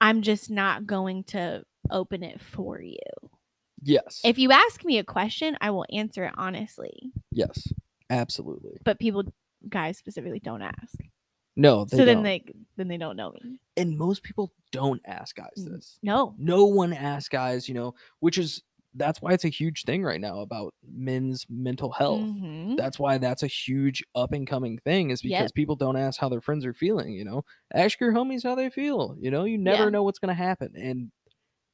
I'm 0.00 0.22
just 0.22 0.50
not 0.50 0.86
going 0.86 1.24
to 1.24 1.64
open 1.90 2.22
it 2.22 2.40
for 2.40 2.80
you. 2.80 2.96
yes. 3.82 4.20
If 4.24 4.38
you 4.38 4.52
ask 4.52 4.84
me 4.84 4.98
a 4.98 5.04
question, 5.04 5.56
I 5.60 5.70
will 5.70 5.86
answer 5.92 6.24
it 6.24 6.34
honestly. 6.36 7.12
yes. 7.30 7.68
Absolutely. 8.10 8.76
But 8.84 8.98
people, 8.98 9.22
guys 9.68 9.96
specifically, 9.96 10.40
don't 10.40 10.62
ask. 10.62 10.96
No, 11.56 11.84
they 11.84 11.96
so 11.96 12.04
then 12.04 12.16
don't. 12.18 12.24
they 12.24 12.44
then 12.76 12.88
they 12.88 12.96
don't 12.96 13.16
know 13.16 13.30
me. 13.32 13.60
and 13.76 13.96
most 13.98 14.22
people 14.24 14.52
don't 14.72 15.00
ask 15.04 15.36
guys 15.36 15.50
Mm. 15.58 15.72
this. 15.74 15.98
No. 16.02 16.34
No 16.38 16.64
one 16.64 16.92
asks 16.92 17.28
guys, 17.28 17.68
you 17.68 17.74
know, 17.74 17.94
which 18.20 18.36
is 18.38 18.62
that's 18.94 19.20
why 19.22 19.32
it's 19.32 19.44
a 19.44 19.48
huge 19.48 19.84
thing 19.84 20.02
right 20.02 20.20
now 20.20 20.40
about 20.40 20.74
men's 20.84 21.46
mental 21.48 21.92
health. 21.92 22.30
Mhm. 22.30 22.76
That's 22.76 22.98
why 22.98 23.18
that's 23.18 23.42
a 23.42 23.46
huge 23.48 24.02
up 24.14 24.32
and 24.32 24.46
coming 24.46 24.78
thing 24.78 25.10
is 25.10 25.22
because 25.22 25.52
Yep. 25.52 25.52
people 25.52 25.76
don't 25.76 25.96
ask 25.96 26.20
how 26.20 26.28
their 26.28 26.40
friends 26.40 26.64
are 26.66 26.74
feeling, 26.74 27.12
you 27.14 27.24
know. 27.24 27.44
Ask 27.74 28.00
your 28.00 28.12
homies 28.12 28.42
how 28.44 28.54
they 28.54 28.70
feel. 28.70 29.16
You 29.20 29.30
know, 29.30 29.44
you 29.44 29.58
never 29.58 29.84
Yeah. 29.84 29.90
know 29.90 30.02
what's 30.02 30.18
gonna 30.18 30.34
happen. 30.34 30.72
And 30.76 31.12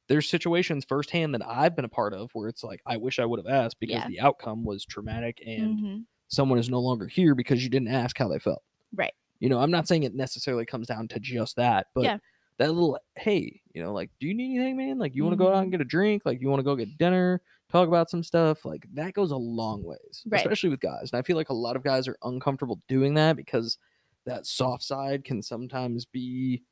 there's 0.09 0.29
situations 0.29 0.85
firsthand 0.87 1.33
that 1.35 1.45
I've 1.47 1.75
been 1.75 1.85
a 1.85 1.89
part 1.89 2.13
of 2.13 2.31
where 2.33 2.49
it's 2.49 2.63
like, 2.63 2.81
I 2.85 2.97
wish 2.97 3.19
I 3.19 3.25
would 3.25 3.39
have 3.39 3.47
asked 3.53 3.79
because 3.79 4.03
Yeah. 4.03 4.07
the 4.07 4.19
outcome 4.21 4.63
was 4.65 4.85
traumatic 4.85 5.41
and 5.45 5.79
Mhm. 5.79 6.05
someone 6.29 6.59
is 6.59 6.69
no 6.69 6.79
longer 6.81 7.07
here 7.07 7.35
because 7.35 7.63
you 7.63 7.69
didn't 7.69 7.89
ask 7.89 8.17
how 8.17 8.27
they 8.29 8.39
felt. 8.39 8.63
Right. 8.93 9.13
You 9.39 9.49
know, 9.49 9.59
I'm 9.59 9.71
not 9.71 9.87
saying 9.87 10.03
it 10.03 10.15
necessarily 10.15 10.65
comes 10.65 10.87
down 10.87 11.07
to 11.09 11.19
just 11.19 11.55
that, 11.57 11.87
but 11.95 12.03
Yeah. 12.03 12.19
That 12.59 12.71
little 12.71 12.97
hey, 13.15 13.61
you 13.73 13.83
know, 13.83 13.93
like, 13.93 14.09
do 14.19 14.27
you 14.27 14.33
need 14.33 14.55
anything, 14.59 14.77
man? 14.77 14.97
Like, 14.97 15.13
you 15.15 15.23
want 15.23 15.33
to 15.33 15.37
go 15.37 15.47
out 15.49 15.53
Mm-hmm. 15.55 15.61
and 15.63 15.71
get 15.71 15.81
a 15.81 15.85
drink? 15.85 16.23
Like, 16.25 16.41
you 16.41 16.49
want 16.49 16.59
to 16.59 16.63
go 16.63 16.75
get 16.75 16.97
dinner? 16.97 17.41
Talk 17.71 17.87
about 17.87 18.09
some 18.09 18.23
stuff? 18.23 18.65
Like, 18.65 18.87
that 18.93 19.13
goes 19.13 19.31
a 19.31 19.35
long 19.37 19.83
ways, 19.83 20.23
Right. 20.27 20.39
especially 20.41 20.69
with 20.69 20.79
guys. 20.79 21.11
And 21.11 21.19
I 21.19 21.21
feel 21.21 21.35
like 21.35 21.49
a 21.49 21.53
lot 21.53 21.75
of 21.75 21.83
guys 21.83 22.07
are 22.07 22.17
uncomfortable 22.23 22.81
doing 22.87 23.13
that 23.15 23.35
because 23.35 23.77
that 24.25 24.45
soft 24.47 24.83
side 24.83 25.23
can 25.23 25.41
sometimes 25.41 26.05
be 26.05 26.63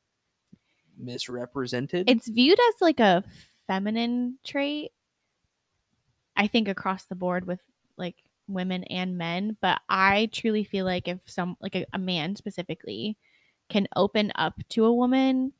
misrepresented. 0.98 2.08
it's 2.08 2.28
viewed 2.28 2.58
as 2.58 2.74
like 2.80 3.00
a 3.00 3.22
feminine 3.66 4.38
trait 4.44 4.92
i 6.36 6.46
think 6.46 6.68
across 6.68 7.04
the 7.04 7.14
board 7.14 7.46
with 7.46 7.60
like 7.98 8.16
women 8.48 8.82
and 8.84 9.18
men 9.18 9.56
but 9.60 9.78
i 9.90 10.28
truly 10.32 10.64
feel 10.64 10.84
like 10.86 11.06
if 11.08 11.18
some 11.26 11.56
like 11.60 11.74
a, 11.74 11.84
a 11.92 11.98
man 11.98 12.34
specifically 12.34 13.16
can 13.68 13.86
open 13.96 14.32
up 14.36 14.54
to 14.70 14.84
a 14.86 14.92
woman 14.94 15.52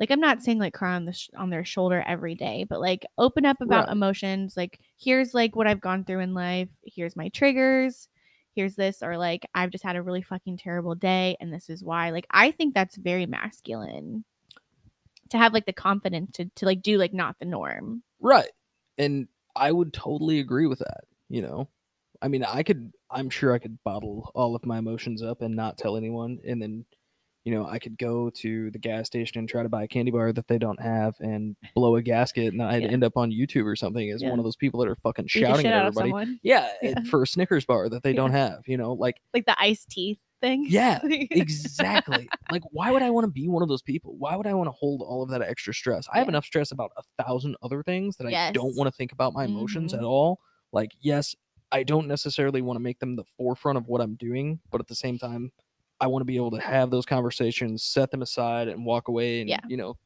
like 0.00 0.10
i'm 0.10 0.20
not 0.20 0.42
saying 0.42 0.58
like 0.58 0.74
cry 0.74 0.94
on 0.96 1.04
the 1.04 1.12
sh- 1.12 1.30
on 1.36 1.50
their 1.50 1.64
shoulder 1.64 2.02
every 2.06 2.34
day 2.34 2.64
but 2.68 2.80
like 2.80 3.06
open 3.18 3.46
up 3.46 3.60
about 3.60 3.84
Right. 3.86 3.92
emotions 3.92 4.56
like 4.56 4.80
here's 4.98 5.34
like 5.34 5.54
what 5.54 5.68
i've 5.68 5.80
gone 5.80 6.04
through 6.04 6.20
in 6.20 6.34
life 6.34 6.68
here's 6.84 7.14
my 7.14 7.28
triggers 7.28 8.08
here's 8.56 8.74
this 8.74 9.02
or 9.02 9.16
like 9.16 9.46
i've 9.54 9.70
just 9.70 9.84
had 9.84 9.94
a 9.96 10.02
really 10.02 10.22
fucking 10.22 10.56
terrible 10.56 10.96
day 10.96 11.36
and 11.40 11.52
this 11.52 11.70
is 11.70 11.84
why 11.84 12.10
like 12.10 12.26
i 12.30 12.50
think 12.50 12.74
that's 12.74 12.96
very 12.96 13.26
masculine 13.26 14.24
to 15.28 15.38
have 15.38 15.52
like 15.52 15.66
the 15.66 15.72
confidence 15.72 16.32
to, 16.32 16.46
to 16.56 16.66
like 16.66 16.82
do 16.82 16.98
like 16.98 17.14
not 17.14 17.38
the 17.38 17.44
norm 17.44 18.02
Right. 18.22 18.50
And 18.98 19.28
I 19.56 19.72
would 19.72 19.92
totally 19.94 20.40
agree 20.40 20.66
with 20.66 20.80
that. 20.80 21.04
You 21.30 21.40
know, 21.42 21.68
I 22.20 22.28
mean, 22.28 22.44
I 22.44 22.62
could, 22.62 22.92
I'm 23.10 23.30
sure 23.30 23.54
I 23.54 23.58
could 23.58 23.78
bottle 23.82 24.30
all 24.34 24.54
of 24.54 24.66
my 24.66 24.76
emotions 24.78 25.22
up 25.22 25.40
and 25.40 25.56
not 25.56 25.78
tell 25.78 25.96
anyone. 25.96 26.38
And 26.46 26.60
then, 26.60 26.84
you 27.44 27.54
know, 27.54 27.66
I 27.66 27.78
could 27.78 27.96
go 27.98 28.28
to 28.30 28.70
the 28.70 28.78
gas 28.78 29.06
station 29.06 29.38
and 29.38 29.48
try 29.48 29.62
to 29.62 29.68
buy 29.68 29.84
a 29.84 29.88
candy 29.88 30.10
bar 30.10 30.32
that 30.32 30.46
they 30.48 30.58
don't 30.58 30.80
have 30.80 31.14
and 31.20 31.56
blow 31.74 31.96
a 31.96 32.02
gasket. 32.02 32.52
And 32.52 32.62
I'd 32.62 32.82
Yeah. 32.82 32.88
end 32.88 33.02
up 33.04 33.16
on 33.16 33.30
YouTube 33.30 33.64
or 33.64 33.76
something 33.76 34.10
as 34.10 34.22
Yeah. 34.22 34.30
one 34.30 34.38
of 34.38 34.44
those 34.44 34.56
people 34.56 34.78
that 34.80 34.88
are 34.88 34.96
fucking 34.96 35.26
shouting 35.28 35.66
at 35.66 35.86
everybody. 35.86 36.38
Yeah, 36.42 36.68
Yeah. 36.82 37.00
For 37.10 37.22
a 37.22 37.26
Snickers 37.26 37.64
bar 37.64 37.88
that 37.88 38.02
they 38.02 38.12
don't 38.12 38.32
have, 38.32 38.60
you 38.66 38.76
know, 38.76 38.92
like, 38.92 39.16
like 39.32 39.46
the 39.46 39.58
iced 39.60 39.88
teeth 39.90 40.18
thing 40.42 40.64
yeah, 40.68 41.00
exactly. 41.04 42.28
like, 42.50 42.62
why 42.70 42.90
would 42.90 43.02
I 43.02 43.10
want 43.10 43.24
to 43.24 43.30
be 43.30 43.48
one 43.48 43.62
of 43.62 43.68
those 43.68 43.82
people? 43.82 44.14
Why 44.18 44.36
would 44.36 44.46
I 44.46 44.54
want 44.54 44.68
to 44.68 44.72
hold 44.72 45.02
all 45.02 45.22
of 45.22 45.28
that 45.30 45.42
extra 45.42 45.74
stress? 45.74 46.06
I 46.12 46.18
have 46.18 46.28
enough 46.28 46.44
stress 46.44 46.70
about 46.72 46.90
a 46.96 47.22
thousand 47.22 47.56
other 47.62 47.82
things 47.82 48.16
that 48.16 48.26
I 48.26 48.50
don't 48.52 48.74
want 48.76 48.88
to 48.88 48.92
think 48.96 49.12
about 49.12 49.32
my 49.34 49.44
emotions 49.44 49.92
Mhm. 49.92 49.98
at 49.98 50.04
all. 50.04 50.40
Like, 50.72 50.92
yes, 51.00 51.34
I 51.72 51.82
don't 51.82 52.08
necessarily 52.08 52.62
want 52.62 52.76
to 52.76 52.80
make 52.80 52.98
them 53.00 53.16
the 53.16 53.24
forefront 53.36 53.78
of 53.78 53.86
what 53.86 54.00
I'm 54.00 54.14
doing, 54.16 54.60
but 54.70 54.80
at 54.80 54.88
the 54.88 54.94
same 54.94 55.18
time, 55.18 55.52
I 56.00 56.06
want 56.06 56.22
to 56.22 56.26
be 56.26 56.36
able 56.36 56.50
to 56.52 56.60
have 56.60 56.90
those 56.90 57.04
conversations, 57.06 57.82
set 57.84 58.10
them 58.10 58.22
aside, 58.22 58.68
and 58.68 58.84
walk 58.84 59.08
away 59.08 59.40
and, 59.40 59.48
Yeah. 59.50 59.60
you 59.68 59.76
know, 59.76 59.96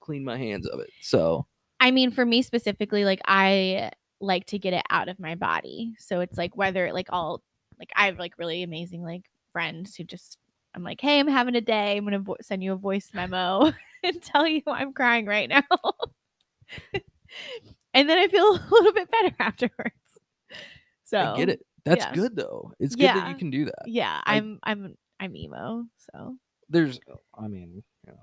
clean 0.00 0.24
my 0.24 0.36
hands 0.38 0.66
of 0.68 0.80
it. 0.80 0.90
So, 1.00 1.46
I 1.80 1.90
mean, 1.90 2.10
for 2.10 2.24
me 2.24 2.42
specifically, 2.42 3.04
like 3.04 3.20
I 3.26 3.90
like 4.20 4.46
to 4.46 4.58
get 4.58 4.72
it 4.72 4.82
out 4.90 5.08
of 5.08 5.18
my 5.20 5.34
body. 5.34 5.94
So 5.98 6.20
it's 6.20 6.38
like 6.38 6.56
whether 6.56 6.92
like 6.92 7.08
I'll 7.10 7.42
like 7.78 7.90
I 7.96 8.06
have 8.06 8.18
like 8.18 8.38
really 8.38 8.62
amazing 8.62 9.02
like 9.02 9.22
friends 9.52 9.94
who 9.96 10.04
just 10.04 10.38
I'm 10.74 10.82
like, 10.82 11.00
hey, 11.00 11.18
I'm 11.18 11.26
having 11.28 11.54
a 11.56 11.60
day. 11.60 11.96
I'm 11.96 12.04
gonna 12.04 12.20
vo- 12.20 12.36
send 12.40 12.62
you 12.62 12.72
a 12.72 12.76
voice 12.76 13.10
memo 13.14 13.72
and 14.04 14.22
tell 14.22 14.46
you 14.46 14.62
I'm 14.66 14.92
crying 14.92 15.26
right 15.26 15.48
now, 15.48 15.62
and 17.94 18.08
then 18.08 18.18
I 18.18 18.28
feel 18.28 18.44
a 18.50 18.68
little 18.70 18.92
bit 18.92 19.10
better 19.10 19.34
afterwards. 19.38 19.94
So 21.04 21.18
I 21.18 21.36
get 21.36 21.48
it. 21.48 21.60
That's 21.84 22.04
yeah. 22.04 22.12
good, 22.14 22.34
though. 22.36 22.72
It's 22.80 22.96
good 22.96 23.06
that 23.06 23.28
you 23.30 23.36
can 23.36 23.50
do 23.50 23.64
that. 23.66 23.84
Yeah, 23.86 24.20
I- 24.24 24.36
I'm 24.36 24.58
I'm 24.64 24.94
I'm 25.20 25.34
emo. 25.36 25.86
So 26.12 26.36
there's 26.68 26.98
i 27.38 27.46
mean 27.46 27.82
you 28.04 28.12
know 28.12 28.18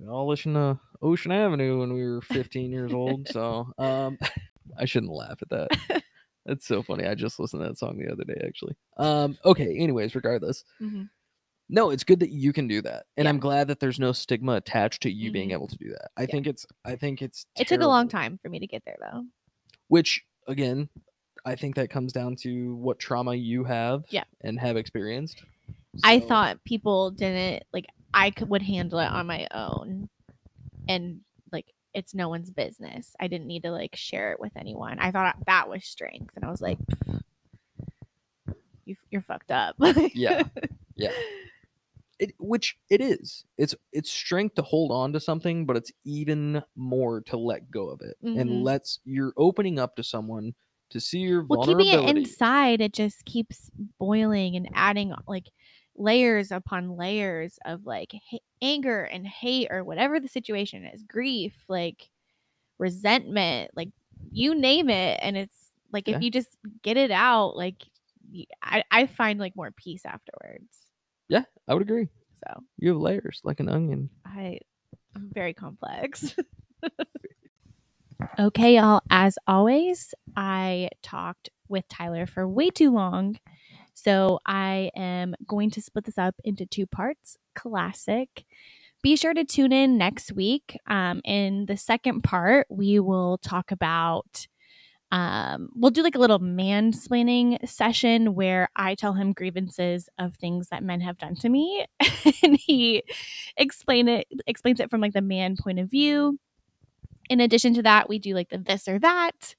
we 0.00 0.08
all 0.08 0.26
listened 0.28 0.56
to 0.56 0.76
ocean 1.00 1.30
avenue 1.30 1.78
when 1.78 1.92
we 1.92 2.02
were 2.04 2.20
15 2.20 2.72
years 2.72 2.92
old 2.92 3.28
so 3.28 3.68
um 3.78 4.18
i 4.78 4.84
shouldn't 4.84 5.12
laugh 5.12 5.38
at 5.40 5.48
that 5.50 6.02
that's 6.44 6.66
so 6.66 6.82
funny 6.82 7.06
i 7.06 7.14
just 7.14 7.38
listened 7.38 7.62
to 7.62 7.68
that 7.68 7.78
song 7.78 7.96
the 7.96 8.10
other 8.10 8.24
day 8.24 8.40
actually 8.44 8.74
um 8.96 9.38
okay 9.44 9.76
anyways 9.78 10.12
regardless 10.16 10.64
mhm. 10.82 11.08
no 11.68 11.90
it's 11.90 12.02
good 12.02 12.18
that 12.18 12.30
you 12.30 12.52
can 12.52 12.66
do 12.66 12.82
that 12.82 13.04
and 13.16 13.26
Yeah. 13.26 13.30
i'm 13.30 13.38
glad 13.38 13.68
that 13.68 13.78
there's 13.78 14.00
no 14.00 14.10
stigma 14.10 14.54
attached 14.54 15.00
to 15.02 15.10
you 15.10 15.30
being 15.30 15.50
Mhm. 15.50 15.54
able 15.54 15.68
to 15.68 15.76
do 15.78 15.90
that 15.90 16.10
i 16.16 16.22
Yeah. 16.22 16.26
think 16.32 16.48
it's 16.48 16.66
i 16.84 16.96
think 16.96 17.22
it's 17.22 17.46
it 17.54 17.68
took 17.68 17.80
a 17.80 17.86
long 17.86 18.08
time 18.08 18.38
for 18.42 18.48
me 18.48 18.58
to 18.58 18.66
get 18.66 18.82
there 18.84 18.96
though. 19.00 19.24
which 19.86 20.20
again 20.48 20.88
i 21.44 21.54
think 21.54 21.76
that 21.76 21.90
comes 21.90 22.12
down 22.12 22.34
to 22.42 22.74
what 22.74 22.98
trauma 22.98 23.36
you 23.36 23.62
have 23.62 24.04
Yeah. 24.10 24.24
and 24.40 24.58
have 24.58 24.76
experienced 24.76 25.44
I 26.02 26.20
thought 26.20 26.64
people 26.64 27.10
didn't 27.10 27.64
like 27.72 27.86
I 28.12 28.30
could 28.30 28.48
would 28.48 28.62
handle 28.62 28.98
it 28.98 29.06
on 29.10 29.26
my 29.26 29.46
own 29.52 30.08
and 30.88 31.20
like 31.52 31.66
it's 31.92 32.14
no 32.14 32.28
one's 32.28 32.50
business. 32.50 33.14
I 33.20 33.28
didn't 33.28 33.46
need 33.46 33.62
to 33.64 33.70
like 33.70 33.94
share 33.96 34.32
it 34.32 34.40
with 34.40 34.52
anyone. 34.56 34.98
I 34.98 35.10
thought 35.10 35.36
that 35.46 35.68
was 35.68 35.84
strength 35.84 36.32
and 36.36 36.44
I 36.44 36.50
was 36.50 36.60
like 36.62 36.78
you, 38.86 38.96
you're 39.10 39.22
fucked 39.22 39.50
up. 39.50 39.76
Yeah. 40.14 40.42
Yeah. 40.96 41.10
It, 42.20 42.34
which 42.38 42.78
it 42.88 43.00
is. 43.00 43.44
It's 43.58 43.74
it's 43.92 44.08
strength 44.08 44.54
to 44.54 44.62
hold 44.62 44.92
on 44.92 45.12
to 45.12 45.18
something, 45.18 45.66
but 45.66 45.76
it's 45.76 45.90
even 46.04 46.62
more 46.76 47.20
to 47.22 47.36
let 47.36 47.68
go 47.68 47.88
of 47.88 48.00
it. 48.00 48.16
Mhm. 48.24 48.40
And 48.40 48.62
let's 48.62 49.00
you're 49.04 49.32
opening 49.36 49.80
up 49.80 49.96
to 49.96 50.04
someone 50.04 50.54
to 50.90 51.00
see 51.00 51.18
your 51.18 51.44
well 51.48 51.64
keeping 51.66 51.88
it 51.88 52.16
inside 52.16 52.80
it 52.80 52.92
just 52.92 53.24
keeps 53.24 53.72
boiling 53.98 54.54
and 54.54 54.70
adding 54.74 55.12
like 55.26 55.50
layers 55.96 56.50
upon 56.50 56.96
layers 56.96 57.58
of 57.64 57.86
like 57.86 58.12
ha- 58.30 58.38
anger 58.62 59.02
and 59.04 59.26
hate 59.26 59.68
or 59.70 59.84
whatever 59.84 60.18
the 60.20 60.28
situation 60.28 60.84
is 60.84 61.02
grief 61.04 61.54
like 61.68 62.08
resentment 62.78 63.70
like 63.76 63.90
you 64.32 64.54
name 64.54 64.90
it 64.90 65.18
and 65.22 65.36
it's 65.36 65.70
like 65.92 66.08
Yeah. 66.08 66.16
if 66.16 66.22
you 66.22 66.30
just 66.30 66.56
get 66.82 66.96
it 66.96 67.10
out 67.12 67.56
like 67.56 67.82
I 68.90 69.06
find 69.06 69.38
like 69.38 69.54
more 69.54 69.70
peace 69.70 70.02
afterwards 70.04 70.66
yeah, 71.28 71.44
I 71.68 71.74
would 71.74 71.82
agree. 71.82 72.08
so 72.44 72.62
You 72.78 72.90
have 72.90 72.98
layers 72.98 73.40
like 73.44 73.60
an 73.60 73.68
onion. 73.68 74.10
I 74.26 74.58
I'm 75.16 75.30
very 75.32 75.54
complex. 75.54 76.34
okay, 78.38 78.76
y'all. 78.76 79.00
As 79.10 79.38
always, 79.46 80.14
I 80.36 80.90
talked 81.02 81.50
with 81.68 81.86
Tyler 81.88 82.26
for 82.26 82.46
way 82.48 82.70
too 82.70 82.90
long. 82.92 83.38
So 83.94 84.40
I 84.44 84.90
am 84.96 85.34
going 85.46 85.70
to 85.70 85.82
split 85.82 86.04
this 86.04 86.18
up 86.18 86.34
into 86.44 86.66
two 86.66 86.86
parts. 86.86 87.36
Classic. 87.54 88.44
Be 89.02 89.16
sure 89.16 89.34
to 89.34 89.44
tune 89.44 89.72
in 89.72 89.98
next 89.98 90.32
week. 90.32 90.78
Um, 90.86 91.20
in 91.24 91.66
the 91.66 91.76
second 91.76 92.22
part, 92.22 92.66
we 92.70 93.00
will 93.00 93.38
talk 93.38 93.70
about 93.70 94.46
um, 95.14 95.68
we'll 95.76 95.92
do 95.92 96.02
like 96.02 96.16
a 96.16 96.18
little 96.18 96.40
mansplaining 96.40 97.68
session 97.68 98.34
where 98.34 98.68
I 98.74 98.96
tell 98.96 99.12
him 99.12 99.32
grievances 99.32 100.08
of 100.18 100.34
things 100.34 100.68
that 100.70 100.82
men 100.82 101.00
have 101.02 101.18
done 101.18 101.36
to 101.36 101.48
me, 101.48 101.86
and 102.42 102.56
he 102.56 103.04
explain 103.56 104.08
it 104.08 104.26
explains 104.48 104.80
it 104.80 104.90
from 104.90 105.00
like 105.00 105.12
the 105.12 105.22
man 105.22 105.56
point 105.56 105.78
of 105.78 105.88
view. 105.88 106.40
In 107.30 107.40
addition 107.40 107.74
to 107.74 107.82
that, 107.82 108.08
we 108.08 108.18
do 108.18 108.34
like 108.34 108.48
the 108.48 108.58
this 108.58 108.88
or 108.88 108.98
that, 108.98 109.54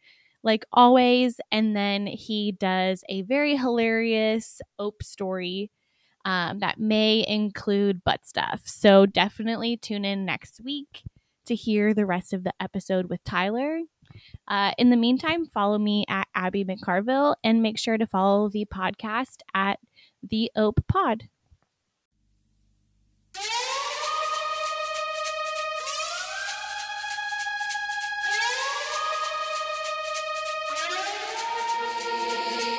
like 0.45 0.63
always, 0.71 1.41
and 1.51 1.75
then 1.75 2.07
he 2.07 2.53
does 2.53 3.03
a 3.09 3.23
very 3.23 3.57
hilarious 3.57 4.61
ope 4.79 5.03
story 5.03 5.71
um, 6.23 6.59
that 6.59 6.79
may 6.79 7.25
include 7.27 8.03
butt 8.03 8.25
stuff. 8.25 8.61
So 8.65 9.05
definitely 9.05 9.75
tune 9.77 10.05
in 10.05 10.23
next 10.25 10.61
week 10.63 11.03
to 11.45 11.55
hear 11.55 11.93
the 11.93 12.05
rest 12.05 12.33
of 12.33 12.43
the 12.43 12.53
episode 12.59 13.09
with 13.09 13.23
Tyler. 13.23 13.79
Uh, 14.47 14.71
in 14.77 14.89
the 14.89 14.97
meantime, 14.97 15.45
follow 15.45 15.77
me 15.77 16.05
at 16.07 16.27
Abby 16.35 16.63
McCarville 16.63 17.35
and 17.43 17.61
make 17.61 17.77
sure 17.77 17.97
to 17.97 18.07
follow 18.07 18.49
the 18.49 18.65
podcast 18.65 19.37
at 19.53 19.79
the 20.23 20.51
Ope 20.55 20.83
Pod. 20.87 21.23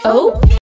Ope 0.07 0.56